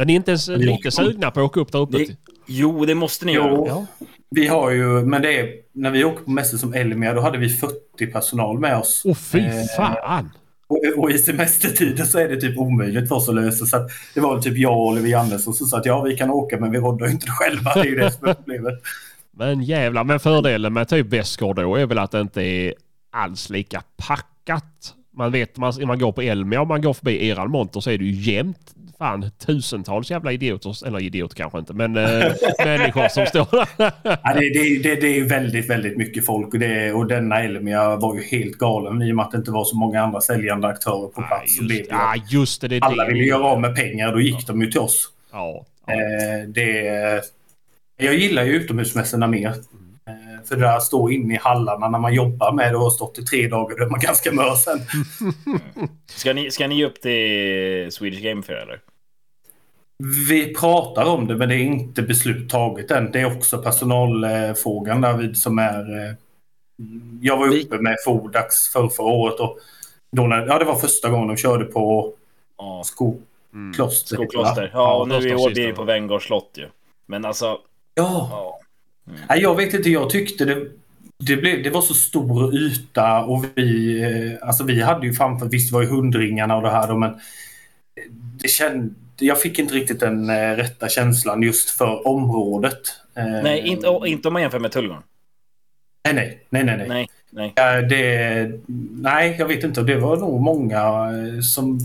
Ja, 0.00 0.04
ni 0.04 0.12
är 0.12 0.16
inte 0.16 0.30
ens 0.30 0.48
lite 0.48 0.90
sugna 0.90 1.30
på 1.30 1.40
att 1.40 1.46
åka 1.46 1.60
upp 1.60 1.72
där 1.72 1.78
uppe? 1.78 1.98
Det, 1.98 2.16
jo, 2.46 2.84
det 2.84 2.94
måste 2.94 3.26
ni 3.26 3.32
göra. 3.32 3.68
Ja. 3.68 3.86
Vi 4.30 4.46
har 4.46 4.70
ju, 4.70 4.84
men 4.84 5.22
det 5.22 5.40
är, 5.40 5.48
när 5.72 5.90
vi 5.90 6.04
åker 6.04 6.24
på 6.24 6.30
mässor 6.30 6.58
som 6.58 6.74
Elmia 6.74 7.14
då 7.14 7.20
hade 7.20 7.38
vi 7.38 7.48
40 7.48 8.06
personal 8.12 8.58
med 8.58 8.76
oss. 8.76 9.02
Åh 9.04 9.12
oh, 9.12 9.16
fy 9.16 9.38
eh, 9.38 9.64
fan! 9.76 10.24
Eh, 10.24 10.30
och, 10.66 10.98
och, 10.98 11.10
i 11.10 11.18
semestertiden 11.18 12.06
så 12.06 12.18
är 12.18 12.28
det 12.28 12.40
typ 12.40 12.58
omöjligt 12.58 13.08
för 13.08 13.14
oss 13.14 13.28
att 13.28 13.34
lösa. 13.34 13.66
Så 13.66 13.76
att 13.76 13.90
det 14.14 14.20
var 14.20 14.40
typ 14.40 14.58
jag 14.58 14.72
och 14.72 14.86
Oliver 14.86 15.18
Andersson 15.18 15.54
som 15.54 15.66
sa 15.66 15.78
att 15.78 15.86
ja 15.86 16.02
vi 16.02 16.16
kan 16.16 16.30
åka 16.30 16.60
men 16.60 16.70
vi 16.70 16.78
roddar 16.78 17.10
inte 17.10 17.26
det 17.26 17.32
själva. 17.38 17.74
Det 17.74 17.80
är 17.80 17.84
ju 17.84 17.96
det 17.96 18.10
som 18.10 18.28
är 18.28 18.34
problemet. 18.34 18.82
Men 19.30 19.62
jävlar, 19.62 20.04
men 20.04 20.20
fördelen 20.20 20.72
med 20.72 20.88
typ 20.88 21.06
Västgård 21.06 21.56
då 21.56 21.76
är 21.76 21.86
väl 21.86 21.98
att 21.98 22.10
det 22.10 22.20
inte 22.20 22.42
är 22.42 22.74
alls 23.10 23.50
lika 23.50 23.82
packat. 23.96 24.94
Man 25.12 25.32
vet, 25.32 25.56
man, 25.56 25.72
man 25.86 25.98
går 25.98 26.12
på 26.12 26.22
Elmia 26.22 26.60
och 26.60 26.66
man 26.66 26.82
går 26.82 26.94
förbi 26.94 27.28
eran 27.28 27.50
monter 27.50 27.80
så 27.80 27.90
är 27.90 27.98
det 27.98 28.04
ju 28.04 28.32
jämnt 28.32 28.74
fan 29.00 29.30
tusentals 29.46 30.10
jävla 30.10 30.32
idioter, 30.32 30.86
eller 30.86 31.00
idioter 31.00 31.36
kanske 31.36 31.58
inte, 31.58 31.74
men 31.74 31.96
äh, 31.96 32.32
människor 32.64 33.08
som 33.08 33.26
står 33.26 33.48
där. 33.50 33.92
ja, 34.02 34.34
det, 34.34 34.50
det, 34.50 34.78
det, 34.82 35.00
det 35.00 35.18
är 35.18 35.28
väldigt, 35.28 35.70
väldigt 35.70 35.96
mycket 35.96 36.26
folk 36.26 36.54
och, 36.54 36.60
det, 36.60 36.92
och 36.92 37.06
denna 37.06 37.40
Elmia 37.40 37.96
var 37.96 38.14
ju 38.14 38.22
helt 38.22 38.58
galen 38.58 39.02
i 39.02 39.12
och 39.12 39.16
med 39.16 39.24
att 39.24 39.30
det 39.30 39.38
inte 39.38 39.50
var 39.50 39.64
så 39.64 39.76
många 39.76 40.02
andra 40.02 40.20
säljande 40.20 40.68
aktörer 40.68 41.08
på 41.08 41.22
plats. 41.22 41.58
Ja, 41.60 41.74
just, 41.74 41.90
ja, 41.90 42.14
just 42.30 42.60
det, 42.60 42.68
det. 42.68 42.80
Alla 42.82 43.06
ville 43.06 43.24
göra 43.24 43.44
av 43.44 43.60
med 43.60 43.76
pengar, 43.76 44.12
då 44.12 44.20
gick 44.20 44.46
de 44.46 44.62
ju 44.62 44.70
till 44.70 44.80
oss. 44.80 45.08
Ja, 45.32 45.66
ja. 45.86 45.92
Eh, 45.92 46.48
det, 46.48 46.70
jag 47.96 48.14
gillar 48.14 48.44
ju 48.44 48.52
utomhusmässorna 48.52 49.26
mer. 49.26 49.54
För 50.44 50.56
det 50.56 50.62
där 50.62 50.80
stå 50.80 51.10
inne 51.10 51.34
i 51.34 51.36
hallarna 51.36 51.88
när 51.88 51.98
man 51.98 52.14
jobbar 52.14 52.52
med 52.52 52.72
det 52.72 52.76
och 52.76 52.82
har 52.82 52.90
stått 52.90 53.18
i 53.18 53.24
tre 53.24 53.48
dagar, 53.48 53.78
då 53.78 53.84
är 53.84 53.90
man 53.90 54.00
ganska 54.00 54.32
mör 54.32 54.54
sen. 54.54 54.80
ska, 56.06 56.32
ni, 56.32 56.50
ska 56.50 56.66
ni 56.66 56.84
upp 56.84 57.00
till 57.00 57.92
Swedish 57.92 58.22
Game 58.22 58.42
Fair 58.42 58.56
eller? 58.56 58.80
Vi 60.28 60.54
pratar 60.54 61.04
om 61.04 61.26
det, 61.26 61.36
men 61.36 61.48
det 61.48 61.54
är 61.54 61.62
inte 61.62 62.02
beslut 62.02 62.50
taget 62.50 62.90
än. 62.90 63.10
Det 63.12 63.20
är 63.20 63.36
också 63.36 63.58
personalfrågan 63.58 65.00
där 65.00 65.34
som 65.34 65.58
är... 65.58 66.06
Eh, 66.06 66.14
jag 67.20 67.36
var 67.36 67.56
uppe 67.56 67.78
med 67.78 67.96
Fodax 68.04 68.68
för 68.68 68.88
förra 68.88 69.06
året 69.06 69.40
och 69.40 69.58
då 70.16 70.26
när, 70.26 70.46
ja, 70.46 70.58
det 70.58 70.64
var 70.64 70.74
första 70.74 71.10
gången 71.10 71.28
de 71.28 71.36
körde 71.36 71.64
på 71.64 72.12
ja. 72.58 72.84
Mm. 73.54 73.90
Skokloster. 73.90 74.70
Ja, 74.72 74.96
och 74.96 75.08
nu 75.08 75.28
i 75.28 75.34
år 75.34 75.50
blir 75.50 75.66
det 75.66 75.72
på 75.72 75.84
Vengårds 75.84 76.26
slott 76.26 76.50
ju. 76.54 76.68
Men 77.06 77.24
alltså... 77.24 77.58
Ja. 77.94 78.28
ja. 78.30 78.59
Mm. 79.10 79.20
Nej, 79.28 79.40
jag 79.40 79.56
vet 79.56 79.74
inte, 79.74 79.90
jag 79.90 80.10
tyckte 80.10 80.44
det, 80.44 80.66
det, 81.18 81.36
blev, 81.36 81.62
det 81.62 81.70
var 81.70 81.82
så 81.82 81.94
stor 81.94 82.54
yta 82.54 83.24
och 83.24 83.44
vi, 83.54 84.00
eh, 84.02 84.48
alltså 84.48 84.64
vi 84.64 84.82
hade 84.82 85.06
ju 85.06 85.12
framför, 85.12 85.46
visst 85.46 85.72
var 85.72 85.82
ju 85.82 85.88
hundringarna 85.88 86.56
och 86.56 86.62
det 86.62 86.70
här 86.70 86.88
då, 86.88 86.96
men 86.96 87.20
det 88.42 88.48
kände, 88.48 88.94
jag 89.18 89.40
fick 89.40 89.58
inte 89.58 89.74
riktigt 89.74 90.00
den 90.00 90.30
eh, 90.30 90.56
rätta 90.56 90.88
känslan 90.88 91.42
just 91.42 91.70
för 91.70 92.08
området. 92.08 92.80
Eh, 93.14 93.24
nej, 93.24 93.60
inte, 93.60 94.00
inte 94.06 94.28
om 94.28 94.32
man 94.32 94.42
jämför 94.42 94.58
med 94.58 94.72
Tullgården. 94.72 95.02
Nej, 96.04 96.14
nej, 96.50 96.64
nej, 96.64 96.76
nej. 96.76 96.88
nej. 97.30 97.52
nej. 97.56 97.82
Det, 97.82 98.50
nej, 99.00 99.36
jag 99.38 99.46
vet 99.46 99.64
inte. 99.64 99.82
Det 99.82 99.96
var 99.96 100.16
nog 100.16 100.40
många 100.40 101.10
som 101.42 101.78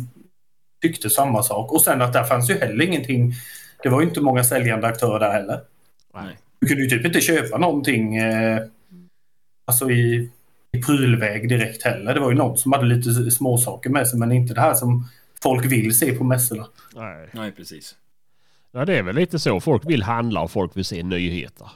tyckte 0.81 1.09
samma 1.09 1.43
sak. 1.43 1.71
Och 1.71 1.81
sen 1.81 2.01
att 2.01 2.13
där 2.13 2.23
fanns 2.23 2.49
ju 2.49 2.53
heller 2.53 2.85
ingenting. 2.85 3.33
Det 3.83 3.89
var 3.89 4.01
ju 4.01 4.07
inte 4.07 4.21
många 4.21 4.43
säljande 4.43 4.87
aktörer 4.87 5.19
där 5.19 5.31
heller. 5.31 5.59
Nej. 6.13 6.37
Du 6.59 6.67
kunde 6.67 6.83
ju 6.83 6.89
typ 6.89 7.05
inte 7.05 7.21
köpa 7.21 7.57
någonting 7.57 8.15
eh, 8.15 8.61
alltså 9.65 9.89
i, 9.89 10.29
i 10.71 10.81
prylväg 10.81 11.49
direkt 11.49 11.83
heller. 11.83 12.13
Det 12.13 12.19
var 12.19 12.31
ju 12.31 12.37
något 12.37 12.59
som 12.59 12.71
hade 12.71 12.85
lite 12.85 13.31
småsaker 13.31 13.89
med 13.89 14.07
sig 14.07 14.19
men 14.19 14.31
inte 14.31 14.53
det 14.53 14.61
här 14.61 14.73
som 14.73 15.07
folk 15.43 15.65
vill 15.65 15.97
se 15.97 16.13
på 16.13 16.23
mässorna. 16.23 16.67
Nej, 16.95 17.29
Nej 17.31 17.51
precis. 17.51 17.95
Ja, 18.71 18.85
det 18.85 18.97
är 18.97 19.03
väl 19.03 19.15
lite 19.15 19.39
så. 19.39 19.59
Folk 19.59 19.89
vill 19.89 20.03
handla 20.03 20.41
och 20.41 20.51
folk 20.51 20.77
vill 20.77 20.85
se 20.85 21.03
nyheter. 21.03 21.67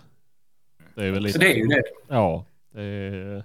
Det 0.95 1.05
är 1.05 1.11
väl 1.11 1.23
lite... 1.23 1.33
Så 1.33 1.39
det 1.39 1.53
är 1.53 1.57
ju 1.57 1.67
det. 1.67 1.83
Ja. 2.07 2.45
Det, 2.73 3.43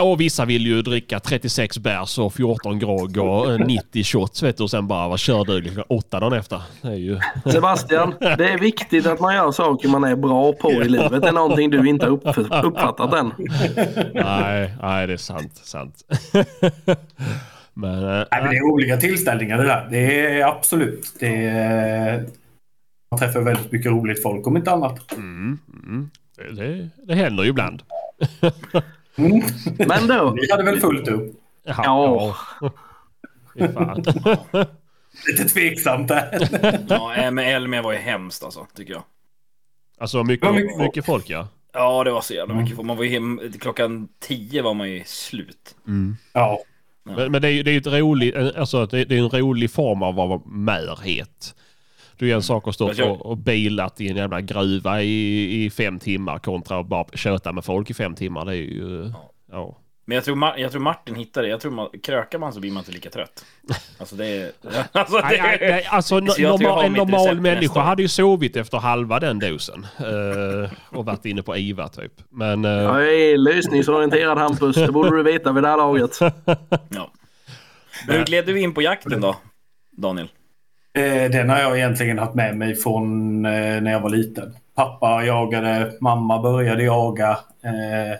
och 0.00 0.20
vissa 0.20 0.44
vill 0.44 0.66
ju 0.66 0.82
dricka 0.82 1.20
36 1.20 1.78
bärs 1.78 2.18
och 2.18 2.34
14 2.34 2.78
grogg 2.78 3.16
och 3.18 3.60
90 3.60 4.04
shots 4.04 4.42
vet 4.42 4.56
du 4.56 4.62
och 4.62 4.70
sen 4.70 4.86
bara 4.88 5.08
vara 5.08 5.18
körduglig 5.18 5.72
klockan 5.72 5.96
åtta 5.98 6.20
dagen 6.20 6.32
efter. 6.32 6.62
Det 6.82 6.88
är 6.88 6.92
ju... 6.94 7.18
Sebastian, 7.52 8.14
det 8.20 8.48
är 8.52 8.58
viktigt 8.58 9.06
att 9.06 9.20
man 9.20 9.34
gör 9.34 9.52
saker 9.52 9.88
man 9.88 10.04
är 10.04 10.16
bra 10.16 10.52
på 10.52 10.72
i 10.72 10.88
livet. 10.88 11.22
Det 11.22 11.28
är 11.28 11.32
någonting 11.32 11.70
du 11.70 11.88
inte 11.88 12.06
har 12.06 12.12
upp- 12.12 12.64
uppfattat 12.64 13.14
än. 13.14 13.32
nej, 14.14 14.74
nej, 14.82 15.06
det 15.06 15.12
är 15.12 15.16
sant. 15.16 15.60
sant. 15.64 15.94
men, 17.74 18.04
eh, 18.04 18.24
Nej, 18.30 18.42
men 18.42 18.50
det 18.50 18.56
är 18.56 18.62
olika 18.72 18.96
tillställningar 18.96 19.58
det 19.58 19.64
där. 19.64 19.88
Det 19.90 20.26
är 20.40 20.46
absolut. 20.46 21.12
Det 21.20 21.46
är, 21.46 22.26
man 23.10 23.20
träffar 23.20 23.40
väldigt 23.40 23.72
mycket 23.72 23.92
roligt 23.92 24.22
folk 24.22 24.46
om 24.46 24.56
inte 24.56 24.70
annat. 24.70 25.12
mm, 25.12 25.58
mm, 25.84 26.10
det, 26.36 26.62
det, 26.62 26.88
det 27.06 27.14
händer 27.14 27.44
ju 27.44 27.50
ibland. 27.50 27.82
Mm. 29.16 29.42
Men 29.78 30.06
då, 30.06 30.30
Ni 30.30 30.50
hade 30.50 30.62
väl 30.62 30.80
fullt 30.80 31.08
upp? 31.08 31.36
Ja. 31.64 32.36
Ja. 33.54 33.96
Lite 35.26 35.48
tveksamt 35.48 36.08
där. 36.08 36.48
Ja, 36.88 37.30
men 37.30 37.38
Elmia 37.38 37.82
var 37.82 37.92
ju 37.92 37.98
hemskt 37.98 38.44
alltså, 38.44 38.66
tycker 38.76 38.92
jag. 38.92 39.02
Alltså 39.98 40.24
mycket, 40.24 40.54
mycket 40.54 40.78
mycket, 40.78 41.06
folk. 41.06 41.22
folk 41.24 41.30
ja. 41.30 41.48
Ja, 41.72 42.04
det 42.04 42.10
var 42.10 42.20
så 42.20 42.34
jävla 42.34 42.54
mycket. 42.54 42.84
Man 42.84 42.96
var 42.96 43.04
ju 43.04 43.10
hem, 43.10 43.40
klockan 43.60 44.08
tio 44.20 44.62
var 44.62 44.74
man 44.74 44.90
ju 44.90 45.02
slut. 45.06 45.76
Ja. 46.32 46.62
Men, 47.04 47.32
men 47.32 47.42
det 47.42 47.48
är 47.48 47.52
ju 47.52 47.62
det 47.62 47.70
är 47.70 47.78
ett 47.78 47.86
roligt, 47.86 48.36
alltså 48.36 48.86
det, 48.86 49.04
det 49.04 49.18
är 49.18 49.18
en 49.18 49.30
rolig 49.30 49.70
form 49.70 50.02
av, 50.02 50.20
av 50.20 50.48
märhet. 50.48 51.54
Det 52.22 52.30
är 52.30 52.34
en 52.34 52.42
sak 52.42 52.68
att 52.68 52.74
stå 52.74 53.10
och, 53.10 53.26
och 53.26 53.38
bilat 53.38 54.00
i 54.00 54.08
en 54.08 54.16
jävla 54.16 54.40
gruva 54.40 55.02
i, 55.02 55.64
i 55.64 55.70
fem 55.70 55.98
timmar 55.98 56.38
kontra 56.38 56.80
att 56.80 56.86
bara 56.86 57.06
köta 57.14 57.52
med 57.52 57.64
folk 57.64 57.90
i 57.90 57.94
fem 57.94 58.14
timmar. 58.14 58.44
Det 58.44 58.52
är 58.52 58.56
ju... 58.56 59.12
Ja. 59.52 59.78
Men 60.04 60.14
jag 60.14 60.24
tror, 60.24 60.58
jag 60.58 60.72
tror 60.72 60.80
Martin 60.80 61.14
hittade 61.14 61.46
det. 61.46 61.50
Jag 61.50 61.60
tror 61.60 61.72
man, 61.72 61.88
krökar 62.02 62.38
man 62.38 62.52
så 62.52 62.60
blir 62.60 62.70
man 62.70 62.80
inte 62.80 62.92
lika 62.92 63.10
trött. 63.10 63.44
Alltså 63.98 64.16
det 64.16 64.26
är... 64.26 64.52
Alltså 64.92 65.16
det 65.16 65.22
Nej, 65.22 65.40
nej, 65.42 65.58
nej, 65.60 65.84
alltså 65.84 66.20
normal, 66.20 66.84
en 66.84 66.92
normal 66.92 67.40
människa 67.40 67.80
hade 67.80 68.02
ju 68.02 68.08
sovit 68.08 68.56
efter 68.56 68.78
halva 68.78 69.20
den 69.20 69.38
dosen. 69.38 69.86
eh, 69.98 70.70
och 70.88 71.04
varit 71.04 71.24
inne 71.24 71.42
på 71.42 71.56
IVA 71.56 71.88
typ. 71.88 72.12
Men... 72.30 72.64
eh, 72.64 72.70
jag 72.70 73.14
är 73.14 73.36
lösningsorienterad 73.36 74.38
Hampus. 74.38 74.76
Det 74.76 74.92
borde 74.92 75.16
du 75.16 75.22
veta 75.22 75.52
vid 75.52 75.62
det 75.62 75.68
här 75.68 75.76
laget. 75.76 76.18
Ja. 76.88 77.10
Men 78.06 78.16
hur 78.16 78.24
gled 78.24 78.46
du 78.46 78.60
in 78.60 78.74
på 78.74 78.82
jakten 78.82 79.20
då, 79.20 79.36
Daniel? 79.96 80.28
Eh, 80.98 81.30
Den 81.30 81.50
har 81.50 81.58
jag 81.58 81.76
egentligen 81.78 82.18
haft 82.18 82.34
med 82.34 82.56
mig 82.56 82.74
från 82.74 83.44
eh, 83.46 83.80
när 83.82 83.92
jag 83.92 84.00
var 84.00 84.10
liten. 84.10 84.56
Pappa 84.74 85.24
jagade, 85.24 85.92
mamma 86.00 86.42
började 86.42 86.82
jaga. 86.82 87.30
eh, 87.62 88.18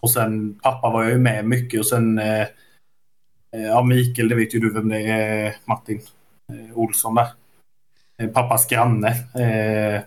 Och 0.00 0.10
sen 0.10 0.54
pappa 0.62 0.90
var 0.90 1.02
jag 1.02 1.12
ju 1.12 1.18
med 1.18 1.44
mycket 1.44 1.80
och 1.80 1.86
sen 1.86 2.18
eh, 2.18 2.40
eh, 3.56 3.62
ja, 3.68 3.82
Mikael, 3.82 4.28
det 4.28 4.34
vet 4.34 4.54
ju 4.54 4.58
du 4.58 4.72
vem 4.74 4.88
det 4.88 5.00
är, 5.00 5.54
Martin 5.64 6.00
eh, 6.52 6.78
Olsson 6.78 7.14
där. 7.14 7.26
Eh, 8.22 8.28
Pappas 8.28 8.66
granne. 8.66 9.08
Eh, 9.34 10.00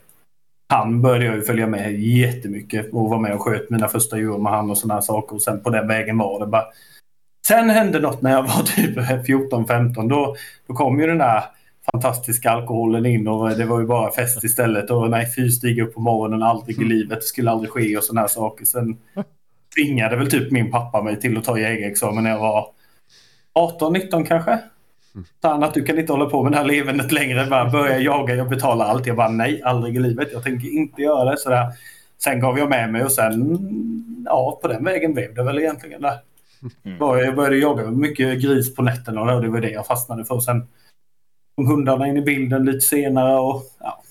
Han 0.73 1.01
började 1.01 1.25
jag 1.25 1.35
ju 1.35 1.41
följa 1.41 1.67
med 1.67 1.99
jättemycket 2.01 2.93
och 2.93 3.09
var 3.09 3.19
med 3.19 3.33
och 3.33 3.41
sköt 3.41 3.69
mina 3.69 3.87
första 3.87 4.17
djur 4.17 4.37
med 4.37 4.51
han 4.53 4.69
och 4.69 4.77
sådana 4.77 5.01
saker. 5.01 5.35
Och 5.35 5.41
sen 5.41 5.63
på 5.63 5.69
den 5.69 5.87
vägen 5.87 6.17
var 6.17 6.39
det 6.39 6.45
bara. 6.47 6.63
Sen 7.47 7.69
hände 7.69 7.99
något 7.99 8.21
när 8.21 8.31
jag 8.31 8.43
var 8.43 8.63
typ 8.63 8.97
14-15. 9.27 10.09
Då, 10.09 10.35
då 10.67 10.73
kom 10.73 10.99
ju 10.99 11.07
den 11.07 11.17
där 11.17 11.43
fantastiska 11.91 12.49
alkoholen 12.49 13.05
in 13.05 13.27
och 13.27 13.49
det 13.49 13.65
var 13.65 13.79
ju 13.79 13.85
bara 13.85 14.11
fest 14.11 14.43
istället. 14.43 14.89
Och 14.91 15.09
nej, 15.09 15.33
fy 15.35 15.51
stiga 15.51 15.83
upp 15.83 15.93
på 15.93 16.01
morgonen, 16.01 16.43
aldrig 16.43 16.81
i 16.81 16.83
livet, 16.83 17.19
det 17.19 17.25
skulle 17.25 17.51
aldrig 17.51 17.71
ske 17.71 17.97
och 17.97 18.03
sådana 18.03 18.21
här 18.21 18.27
saker. 18.27 18.65
Sen 18.65 18.97
tvingade 19.75 20.15
väl 20.15 20.31
typ 20.31 20.51
min 20.51 20.71
pappa 20.71 21.01
mig 21.01 21.19
till 21.19 21.37
att 21.37 21.43
ta 21.43 21.59
jägarexamen 21.59 22.23
när 22.23 22.31
jag 22.31 22.39
var 22.39 22.67
18-19 23.55 24.25
kanske. 24.25 24.59
Så 25.41 25.47
han 25.47 25.63
att 25.63 25.73
du 25.73 25.83
kan 25.83 25.99
inte 25.99 26.13
hålla 26.13 26.25
på 26.25 26.43
med 26.43 26.51
det 26.51 26.57
här 26.57 26.65
levandet 26.65 27.11
längre. 27.11 27.45
Bara 27.45 27.69
börja 27.69 27.99
jaga, 27.99 28.35
jag 28.35 28.49
betalar 28.49 28.85
allt. 28.85 29.07
Jag 29.07 29.15
bara 29.15 29.29
nej, 29.29 29.61
aldrig 29.63 29.95
i 29.95 29.99
livet. 29.99 30.29
Jag 30.33 30.43
tänker 30.43 30.67
inte 30.67 31.01
göra 31.01 31.31
det. 31.31 31.37
Sådär. 31.37 31.67
Sen 32.23 32.39
gav 32.39 32.57
jag 32.59 32.69
med 32.69 32.91
mig 32.91 33.03
och 33.03 33.11
sen, 33.11 33.57
ja, 34.25 34.59
på 34.61 34.67
den 34.67 34.83
vägen 34.83 35.13
blev 35.13 35.35
det 35.35 35.43
väl 35.43 35.59
egentligen 35.59 36.01
där. 36.01 36.17
Bara 36.99 37.21
Jag 37.21 37.35
började 37.35 37.57
jaga 37.57 37.91
mycket 37.91 38.41
gris 38.41 38.75
på 38.75 38.81
nätterna 38.81 39.21
och 39.21 39.41
det 39.41 39.49
var 39.49 39.61
det 39.61 39.71
jag 39.71 39.87
fastnade 39.87 40.25
för. 40.25 40.39
Sen 40.39 40.67
kom 41.55 41.67
hundarna 41.67 42.07
in 42.07 42.17
i 42.17 42.21
bilden 42.21 42.65
lite 42.65 42.81
senare 42.81 43.39
och 43.39 43.63
ja. 43.79 44.03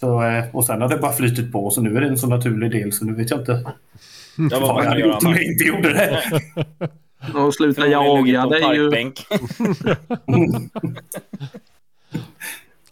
Så, 0.00 0.22
eh, 0.22 0.44
och 0.52 0.64
sen 0.64 0.80
har 0.82 0.88
det 0.88 0.96
bara 0.96 1.12
flyttit 1.12 1.52
på 1.52 1.70
så 1.70 1.80
nu 1.80 1.96
är 1.96 2.00
det 2.00 2.06
en 2.08 2.18
så 2.18 2.26
naturlig 2.28 2.70
del 2.70 2.92
så 2.92 3.04
nu 3.04 3.14
vet 3.14 3.30
jag 3.30 3.40
inte 3.40 3.52
Ja, 4.50 4.58
vad 4.60 4.60
vad 4.60 4.74
man 4.74 4.84
jag 4.84 4.90
hade 4.90 5.00
gjort 5.00 5.24
om 5.24 5.32
jag 5.32 5.42
inte 5.44 5.64
gjorde 5.64 5.92
det. 5.92 6.22
Och 7.38 7.54
sluta 7.54 7.86
jaga, 7.86 8.46
det 8.46 8.58
är 8.58 8.72
ju... 8.74 8.90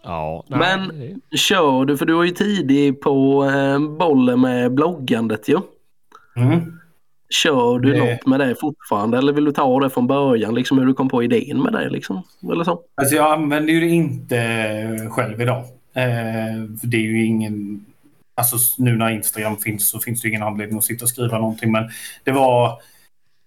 ja, 0.03 0.45
nej, 0.49 0.59
Men- 0.59 1.21
Kör 1.37 1.85
du, 1.85 1.97
för 1.97 2.07
du 2.07 2.13
var 2.15 2.25
ju 2.25 2.31
tidig 2.31 3.01
på 3.01 3.45
eh, 3.45 3.79
bollen 3.99 4.41
med 4.41 4.73
bloggandet 4.75 5.49
ju. 5.49 5.59
Mm. 6.37 6.79
Kör 7.33 7.79
du 7.79 7.93
Det- 7.93 7.99
något 7.99 8.27
med 8.27 8.41
det 8.41 8.55
fortfarande 8.61 9.19
eller 9.19 9.33
vill 9.33 9.45
du 9.45 9.53
ta 9.53 9.81
det 9.81 9.91
från 9.91 10.07
början? 10.07 10.55
Liksom 10.55 10.79
hur 10.79 10.87
du 10.87 10.95
kom 10.95 11.09
på 11.09 11.23
idén 11.23 11.63
med 11.63 11.73
det 11.73 11.91
liksom? 11.91 12.23
Eller 12.53 12.65
så? 12.65 12.81
Alltså 12.95 13.17
jag 13.17 13.33
använder 13.33 13.73
ju 13.73 13.81
det 13.81 13.89
inte 13.89 15.09
själv 15.11 15.41
idag. 15.41 15.59
Eh, 15.95 16.55
för 16.81 16.87
det 16.87 16.97
är 16.97 17.01
ju 17.01 17.25
ingen... 17.25 17.85
Alltså 18.35 18.57
nu 18.79 18.97
när 18.97 19.11
Instagram 19.11 19.57
finns 19.57 19.89
så 19.91 20.01
finns 20.01 20.23
det 20.23 20.29
ingen 20.29 20.43
anledning 20.43 20.79
att 20.79 20.85
sitta 20.85 21.05
och 21.05 21.09
skriva 21.09 21.39
någonting. 21.39 21.73
Men 21.73 21.91
det 22.25 22.31
var... 22.33 22.79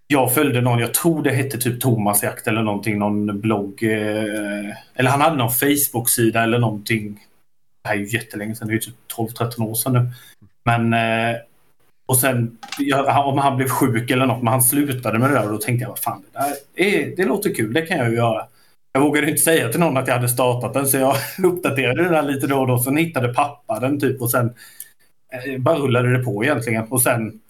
Jag 0.08 0.34
följde 0.34 0.60
någon, 0.60 0.78
jag 0.78 0.94
tror 0.94 1.22
det 1.22 1.30
hette 1.30 1.58
typ 1.58 1.80
Thomas 1.80 2.22
Jakt 2.22 2.46
eller 2.46 2.62
någonting, 2.62 2.98
någon 2.98 3.40
blogg. 3.40 3.82
Eh, 3.82 4.74
eller 4.94 5.10
han 5.10 5.20
hade 5.20 5.36
någon 5.36 5.50
Facebook-sida 5.50 6.42
eller 6.42 6.58
någonting. 6.58 7.20
Det 7.82 7.88
här 7.88 7.96
är 7.96 8.00
ju 8.00 8.06
jättelänge 8.06 8.54
sedan, 8.54 8.68
det 8.68 8.72
är 8.72 8.74
ju 8.74 8.80
typ 8.80 8.94
12-13 9.16 9.62
år 9.62 9.74
sedan 9.74 9.92
nu. 9.92 10.08
Men... 10.64 10.92
Eh, 10.92 11.36
och 12.06 12.18
sen, 12.18 12.58
ja, 12.78 13.24
om 13.24 13.38
han 13.38 13.56
blev 13.56 13.68
sjuk 13.68 14.10
eller 14.10 14.26
något, 14.26 14.42
men 14.42 14.52
han 14.52 14.62
slutade 14.62 15.18
med 15.18 15.30
det 15.30 15.34
där 15.34 15.44
och 15.44 15.52
då 15.52 15.58
tänkte 15.58 15.82
jag, 15.82 15.88
vad 15.88 15.98
fan, 15.98 16.22
det 16.32 16.38
där 16.38 16.54
är, 16.86 17.16
det 17.16 17.24
låter 17.24 17.54
kul, 17.54 17.72
det 17.72 17.82
kan 17.82 17.98
jag 17.98 18.10
ju 18.10 18.16
göra. 18.16 18.46
Jag 18.92 19.00
vågade 19.00 19.30
inte 19.30 19.42
säga 19.42 19.68
till 19.68 19.80
någon 19.80 19.96
att 19.96 20.08
jag 20.08 20.14
hade 20.14 20.28
startat 20.28 20.74
den 20.74 20.86
så 20.86 20.96
jag 20.96 21.16
uppdaterade 21.44 22.02
den 22.02 22.12
där 22.12 22.22
lite 22.22 22.46
då 22.46 22.58
och 22.58 22.66
då. 22.66 22.78
Sen 22.78 22.96
hittade 22.96 23.34
pappa 23.34 23.80
den 23.80 24.00
typ 24.00 24.22
och 24.22 24.30
sen 24.30 24.54
eh, 25.32 25.60
bara 25.60 25.78
rullade 25.78 26.18
det 26.18 26.24
på 26.24 26.44
egentligen. 26.44 26.84
Och 26.84 27.02
sen 27.02 27.40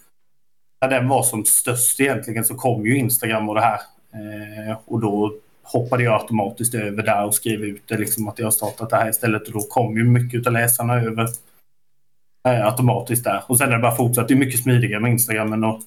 när 0.81 0.91
den 0.91 1.09
var 1.09 1.23
som 1.23 1.45
störst 1.45 2.01
egentligen 2.01 2.45
så 2.45 2.55
kom 2.55 2.87
ju 2.87 2.97
Instagram 2.97 3.49
och 3.49 3.55
det 3.55 3.61
här. 3.61 3.81
Eh, 4.15 4.77
och 4.85 5.01
då 5.01 5.35
hoppade 5.63 6.03
jag 6.03 6.21
automatiskt 6.21 6.75
över 6.75 7.03
där 7.03 7.25
och 7.25 7.35
skrev 7.35 7.65
ut 7.65 7.83
det 7.87 7.97
liksom 7.97 8.29
att 8.29 8.39
jag 8.39 8.55
startat 8.55 8.91
det 8.91 8.97
här 8.97 9.11
istället. 9.11 9.47
Och 9.47 9.53
då 9.53 9.61
kom 9.61 9.97
ju 9.97 10.05
mycket 10.05 10.47
av 10.47 10.53
läsarna 10.53 10.95
över 10.95 11.29
eh, 12.47 12.67
automatiskt 12.67 13.25
där. 13.25 13.43
Och 13.47 13.59
sen 13.59 13.69
är 13.69 13.73
det 13.73 13.83
bara 13.83 13.97
fortsatt. 13.97 14.29
Det 14.29 14.35
är 14.35 14.39
mycket 14.39 14.63
smidigare 14.63 15.01
med 15.01 15.13
Instagram 15.13 15.53
än 15.53 15.65
att 15.65 15.81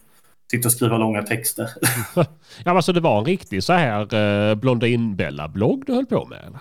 sitta 0.52 0.68
och 0.68 0.72
skriva 0.72 0.98
långa 0.98 1.22
texter. 1.22 1.70
Ja, 2.16 2.26
men 2.64 2.76
alltså 2.76 2.94
det 2.94 3.00
var 3.00 3.20
en 3.20 3.26
riktig 3.26 3.64
så 3.64 3.74
här 3.74 4.14
uh, 4.14 4.56
Blondinbella-blogg 4.56 5.84
du 5.86 5.94
höll 5.94 6.06
på 6.06 6.26
med? 6.26 6.40
Eller? 6.40 6.60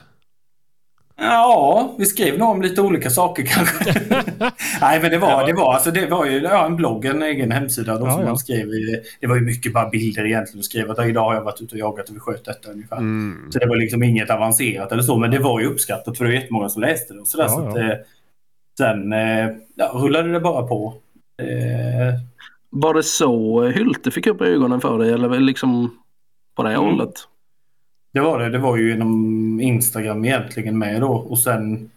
Ja, 1.21 1.95
vi 1.99 2.07
skrev 2.07 2.39
nog 2.39 2.49
om 2.49 2.63
lite 2.63 2.81
olika 2.81 3.11
saker 3.11 3.43
kanske. 3.43 4.01
Nej, 4.81 5.01
men 5.03 5.11
det 5.11 5.19
var, 5.19 5.47
det 5.47 5.53
var, 5.53 5.75
alltså, 5.75 5.91
det 5.91 6.07
var 6.07 6.27
ju 6.27 6.41
ja, 6.41 6.67
en 6.67 6.77
blogg, 6.77 7.05
en 7.05 7.23
egen 7.23 7.53
hemsida 7.53 7.99
då, 7.99 8.07
Ja, 8.07 8.11
som 8.11 8.21
ja. 8.21 8.27
man 8.27 8.39
skrev. 8.39 8.69
Det 9.21 9.27
var 9.27 9.35
ju 9.37 9.41
mycket 9.41 9.73
bara 9.73 9.89
bilder 9.89 10.27
egentligen. 10.27 10.63
Skrev 10.63 10.91
att 10.91 11.07
idag 11.07 11.25
har 11.25 11.35
jag 11.35 11.43
varit 11.43 11.61
ute 11.61 11.75
och 11.75 11.79
jagat 11.79 12.09
och 12.09 12.17
vi 12.17 12.21
sköt 12.21 12.45
detta 12.45 12.71
ungefär. 12.71 12.97
Mm. 12.97 13.53
Så 13.53 13.59
det 13.59 13.67
var 13.67 13.77
liksom 13.77 14.03
inget 14.03 14.31
avancerat 14.31 14.93
eller 14.93 15.03
så, 15.03 15.19
men 15.19 15.31
det 15.31 15.39
var 15.39 15.61
ju 15.61 15.67
uppskattat 15.67 16.19
för 16.19 16.25
det 16.25 16.31
var 16.31 16.41
jättemånga 16.41 16.69
som 16.69 16.83
läste 16.83 17.15
det. 17.15 17.21
Och 17.21 17.29
sådär, 17.29 17.45
Ja, 17.45 17.51
så 17.51 17.69
att, 17.69 17.77
eh, 17.77 17.97
sen 18.79 19.13
eh, 19.13 19.49
ja, 19.75 19.91
rullade 19.95 20.33
det 20.33 20.41
bara 20.41 20.67
på. 20.67 20.95
Eh, 21.43 22.21
Var 22.71 22.95
det 22.95 23.03
så 23.03 23.63
Hylte 23.63 24.11
fick 24.11 24.27
upp 24.27 24.41
ögonen 24.41 24.81
för 24.81 24.99
dig 24.99 25.13
eller 25.13 25.41
liksom 25.41 25.99
på 26.57 26.63
det 26.63 26.71
Mm. 26.73 26.85
hållet? 26.85 27.13
Det 28.13 28.21
var 28.21 28.39
det. 28.39 28.49
Det 28.51 28.59
var 28.59 28.77
ju 28.77 28.89
genom 28.91 29.61
Instagram 29.61 30.25
egentligen 30.25 30.79
med 30.79 31.01
då. 31.01 31.09
Och 31.13 31.39
sen... 31.39 31.91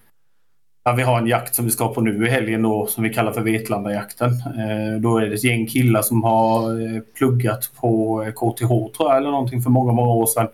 Ja, 0.83 0.91
vi 0.91 1.03
har 1.03 1.17
en 1.17 1.27
jakt 1.27 1.55
som 1.55 1.65
vi 1.65 1.71
ska 1.71 1.93
på 1.93 2.01
nu 2.01 2.25
i 2.27 2.29
helgen 2.29 2.61
då 2.61 2.85
som 2.87 3.03
vi 3.03 3.13
kallar 3.13 3.31
för 3.31 3.41
Vetlandajakten. 3.41 4.29
Eh, 4.29 4.99
då 5.01 5.17
är 5.17 5.21
det 5.25 5.33
ett 5.35 5.43
gäng 5.43 5.67
killar 5.67 6.01
som 6.01 6.23
har 6.23 6.81
eh, 6.95 7.01
pluggat 7.17 7.71
på 7.81 8.23
eh, 8.23 8.31
KTH 8.31 8.67
tror 8.67 9.09
jag 9.09 9.17
eller 9.17 9.31
någonting 9.31 9.61
för 9.61 9.69
många, 9.69 9.93
många 9.93 10.11
år 10.13 10.25
sedan. 10.25 10.47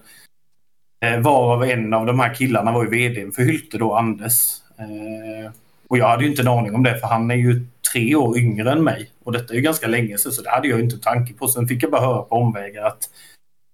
Eh, 1.06 1.20
varav 1.20 1.64
en 1.64 1.94
av 1.94 2.06
de 2.06 2.20
här 2.20 2.34
killarna 2.34 2.72
var 2.72 2.84
ju 2.84 2.90
vd 2.90 3.32
för 3.32 3.42
Hylte 3.44 3.78
då, 3.78 3.94
Anders. 3.94 4.34
Eh, 4.80 5.52
och 5.90 5.98
jag 5.98 6.08
hade 6.08 6.24
ju 6.24 6.30
inte 6.30 6.42
en 6.42 6.48
aning 6.48 6.76
om 6.76 6.84
det 6.84 7.00
för 7.00 7.08
han 7.08 7.32
är 7.32 7.36
ju 7.36 7.66
tre 7.94 8.16
år 8.16 8.38
yngre 8.38 8.72
än 8.72 8.84
mig. 8.84 9.10
Och 9.24 9.32
detta 9.32 9.54
är 9.54 9.56
ju 9.56 9.62
ganska 9.62 9.88
länge 9.88 10.18
sedan 10.18 10.32
så 10.32 10.42
det 10.42 10.50
hade 10.50 10.68
jag 10.68 10.80
inte 10.80 10.96
en 10.96 11.02
tanke 11.02 11.34
på. 11.34 11.48
Sen 11.48 11.68
fick 11.68 11.84
jag 11.84 11.92
bara 11.92 12.02
höra 12.02 12.22
på 12.22 12.36
omvägar 12.36 12.84
att 12.84 13.10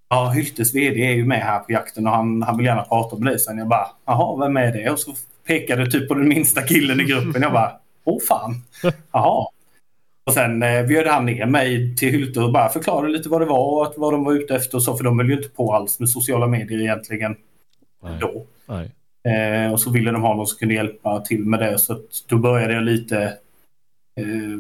Ja, 0.10 0.30
Hyltes 0.30 0.76
vd 0.76 1.06
är 1.06 1.13
ju 1.13 1.26
med 1.26 1.41
här 1.41 1.60
på 1.60 1.71
jakten 1.71 2.08
och 2.08 2.13
han, 2.13 2.41
han 2.41 2.58
vill 2.58 2.65
gärna 2.65 2.84
prata 2.84 3.15
om 3.15 3.23
det. 3.26 3.39
Sen 3.39 3.58
jag 3.58 3.67
bara, 3.67 3.88
jaha, 4.06 4.38
vem 4.45 4.58
är 4.58 4.71
det? 4.71 4.89
Och 4.89 4.99
så 4.99 5.15
pekade 5.47 5.91
typ 5.91 6.08
på 6.08 6.13
den 6.13 6.28
minsta 6.28 6.62
killen 6.62 6.99
i 6.99 7.04
gruppen. 7.04 7.41
Jag 7.41 7.54
bara, 7.54 7.71
åh 8.04 8.19
fan. 8.30 8.62
Jaha. 9.12 9.47
Och 10.26 10.34
sen 10.34 10.63
eh, 10.63 10.86
bjöd 10.86 11.08
han 11.08 11.26
ner 11.26 11.45
mig 11.45 11.95
till 11.95 12.10
Hylte 12.12 12.39
och 12.39 12.52
bara 12.52 12.69
förklarade 12.69 13.13
lite 13.13 13.30
vad 13.30 13.41
det 13.41 13.45
var 13.45 13.73
och 13.76 13.84
att, 13.86 13.93
vad 13.97 14.13
de 14.13 14.23
var 14.23 14.34
ute 14.34 14.56
efter 14.56 14.78
och 14.78 14.84
så. 14.84 14.97
För 14.97 15.04
de 15.04 15.19
höll 15.19 15.30
ju 15.30 15.36
inte 15.36 15.49
på 15.49 15.73
alls 15.73 15.99
med 15.99 16.10
sociala 16.10 16.47
medier 16.47 16.80
egentligen 16.80 17.36
Nej. 18.04 18.17
då. 18.21 18.45
Nej. 18.65 18.91
Eh, 19.27 19.71
och 19.71 19.79
så 19.79 19.91
ville 19.91 20.12
de 20.12 20.21
ha 20.21 20.36
någon 20.36 20.47
som 20.47 20.57
kunde 20.57 20.73
hjälpa 20.73 21.19
till 21.19 21.45
med 21.45 21.59
det. 21.59 21.79
Så 21.79 21.99
då 22.27 22.38
började 22.38 22.73
jag 22.73 22.83
lite 22.83 23.23
eh, 24.19 24.59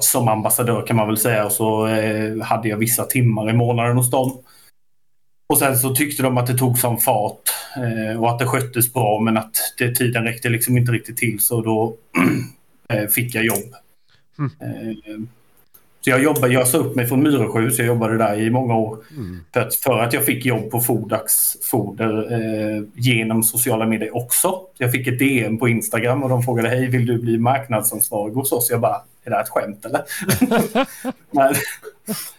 som 0.00 0.28
ambassadör 0.28 0.86
kan 0.86 0.96
man 0.96 1.06
väl 1.06 1.16
säga. 1.16 1.46
Och 1.46 1.52
så 1.52 1.86
eh, 1.86 2.42
hade 2.42 2.68
jag 2.68 2.76
vissa 2.76 3.04
timmar 3.04 3.50
i 3.50 3.52
månaden 3.52 3.96
hos 3.96 4.10
dem. 4.10 4.42
Och 5.48 5.58
sen 5.58 5.78
så 5.78 5.94
tyckte 5.94 6.22
de 6.22 6.38
att 6.38 6.46
det 6.46 6.58
tog 6.58 6.78
som 6.78 6.98
fart 6.98 7.42
eh, 7.76 8.22
och 8.22 8.30
att 8.30 8.38
det 8.38 8.46
sköttes 8.46 8.92
bra 8.92 9.20
men 9.20 9.36
att 9.36 9.56
det, 9.78 9.94
tiden 9.94 10.24
räckte 10.24 10.48
liksom 10.48 10.78
inte 10.78 10.92
riktigt 10.92 11.16
till 11.16 11.40
så 11.40 11.62
då 11.62 11.96
eh, 12.88 13.06
fick 13.06 13.34
jag 13.34 13.44
jobb. 13.44 13.74
Mm. 14.38 15.28
Så 16.00 16.10
jag, 16.10 16.22
jobbade, 16.22 16.54
jag 16.54 16.68
sa 16.68 16.78
upp 16.78 16.96
mig 16.96 17.06
från 17.06 17.22
Myresjö 17.22 17.70
så 17.70 17.82
jag 17.82 17.86
jobbade 17.86 18.18
där 18.18 18.40
i 18.40 18.50
många 18.50 18.76
år. 18.76 18.98
Mm. 19.16 19.40
För 19.52 19.60
att, 19.60 19.74
för 19.74 19.98
att 19.98 20.12
jag 20.12 20.24
fick 20.24 20.46
jobb 20.46 20.70
på 20.70 20.80
Fodax 20.80 21.32
Foder 21.70 22.32
eh, 22.32 22.82
genom 22.94 23.42
sociala 23.42 23.86
medier 23.86 24.16
också. 24.16 24.60
Jag 24.78 24.92
fick 24.92 25.06
ett 25.06 25.18
DM 25.18 25.58
på 25.58 25.68
Instagram 25.68 26.22
och 26.22 26.28
de 26.28 26.42
frågade 26.42 26.68
hej 26.68 26.88
vill 26.88 27.06
du 27.06 27.18
bli 27.18 27.38
marknadsansvarig 27.38 28.34
hos 28.34 28.52
oss? 28.52 28.70
Jag 28.70 28.80
bara, 28.80 29.02
är 29.24 29.30
det 29.30 29.36
här 29.36 29.42
ett 29.42 29.48
skämt 29.48 29.84
eller? 29.84 30.02
Men, 31.30 31.54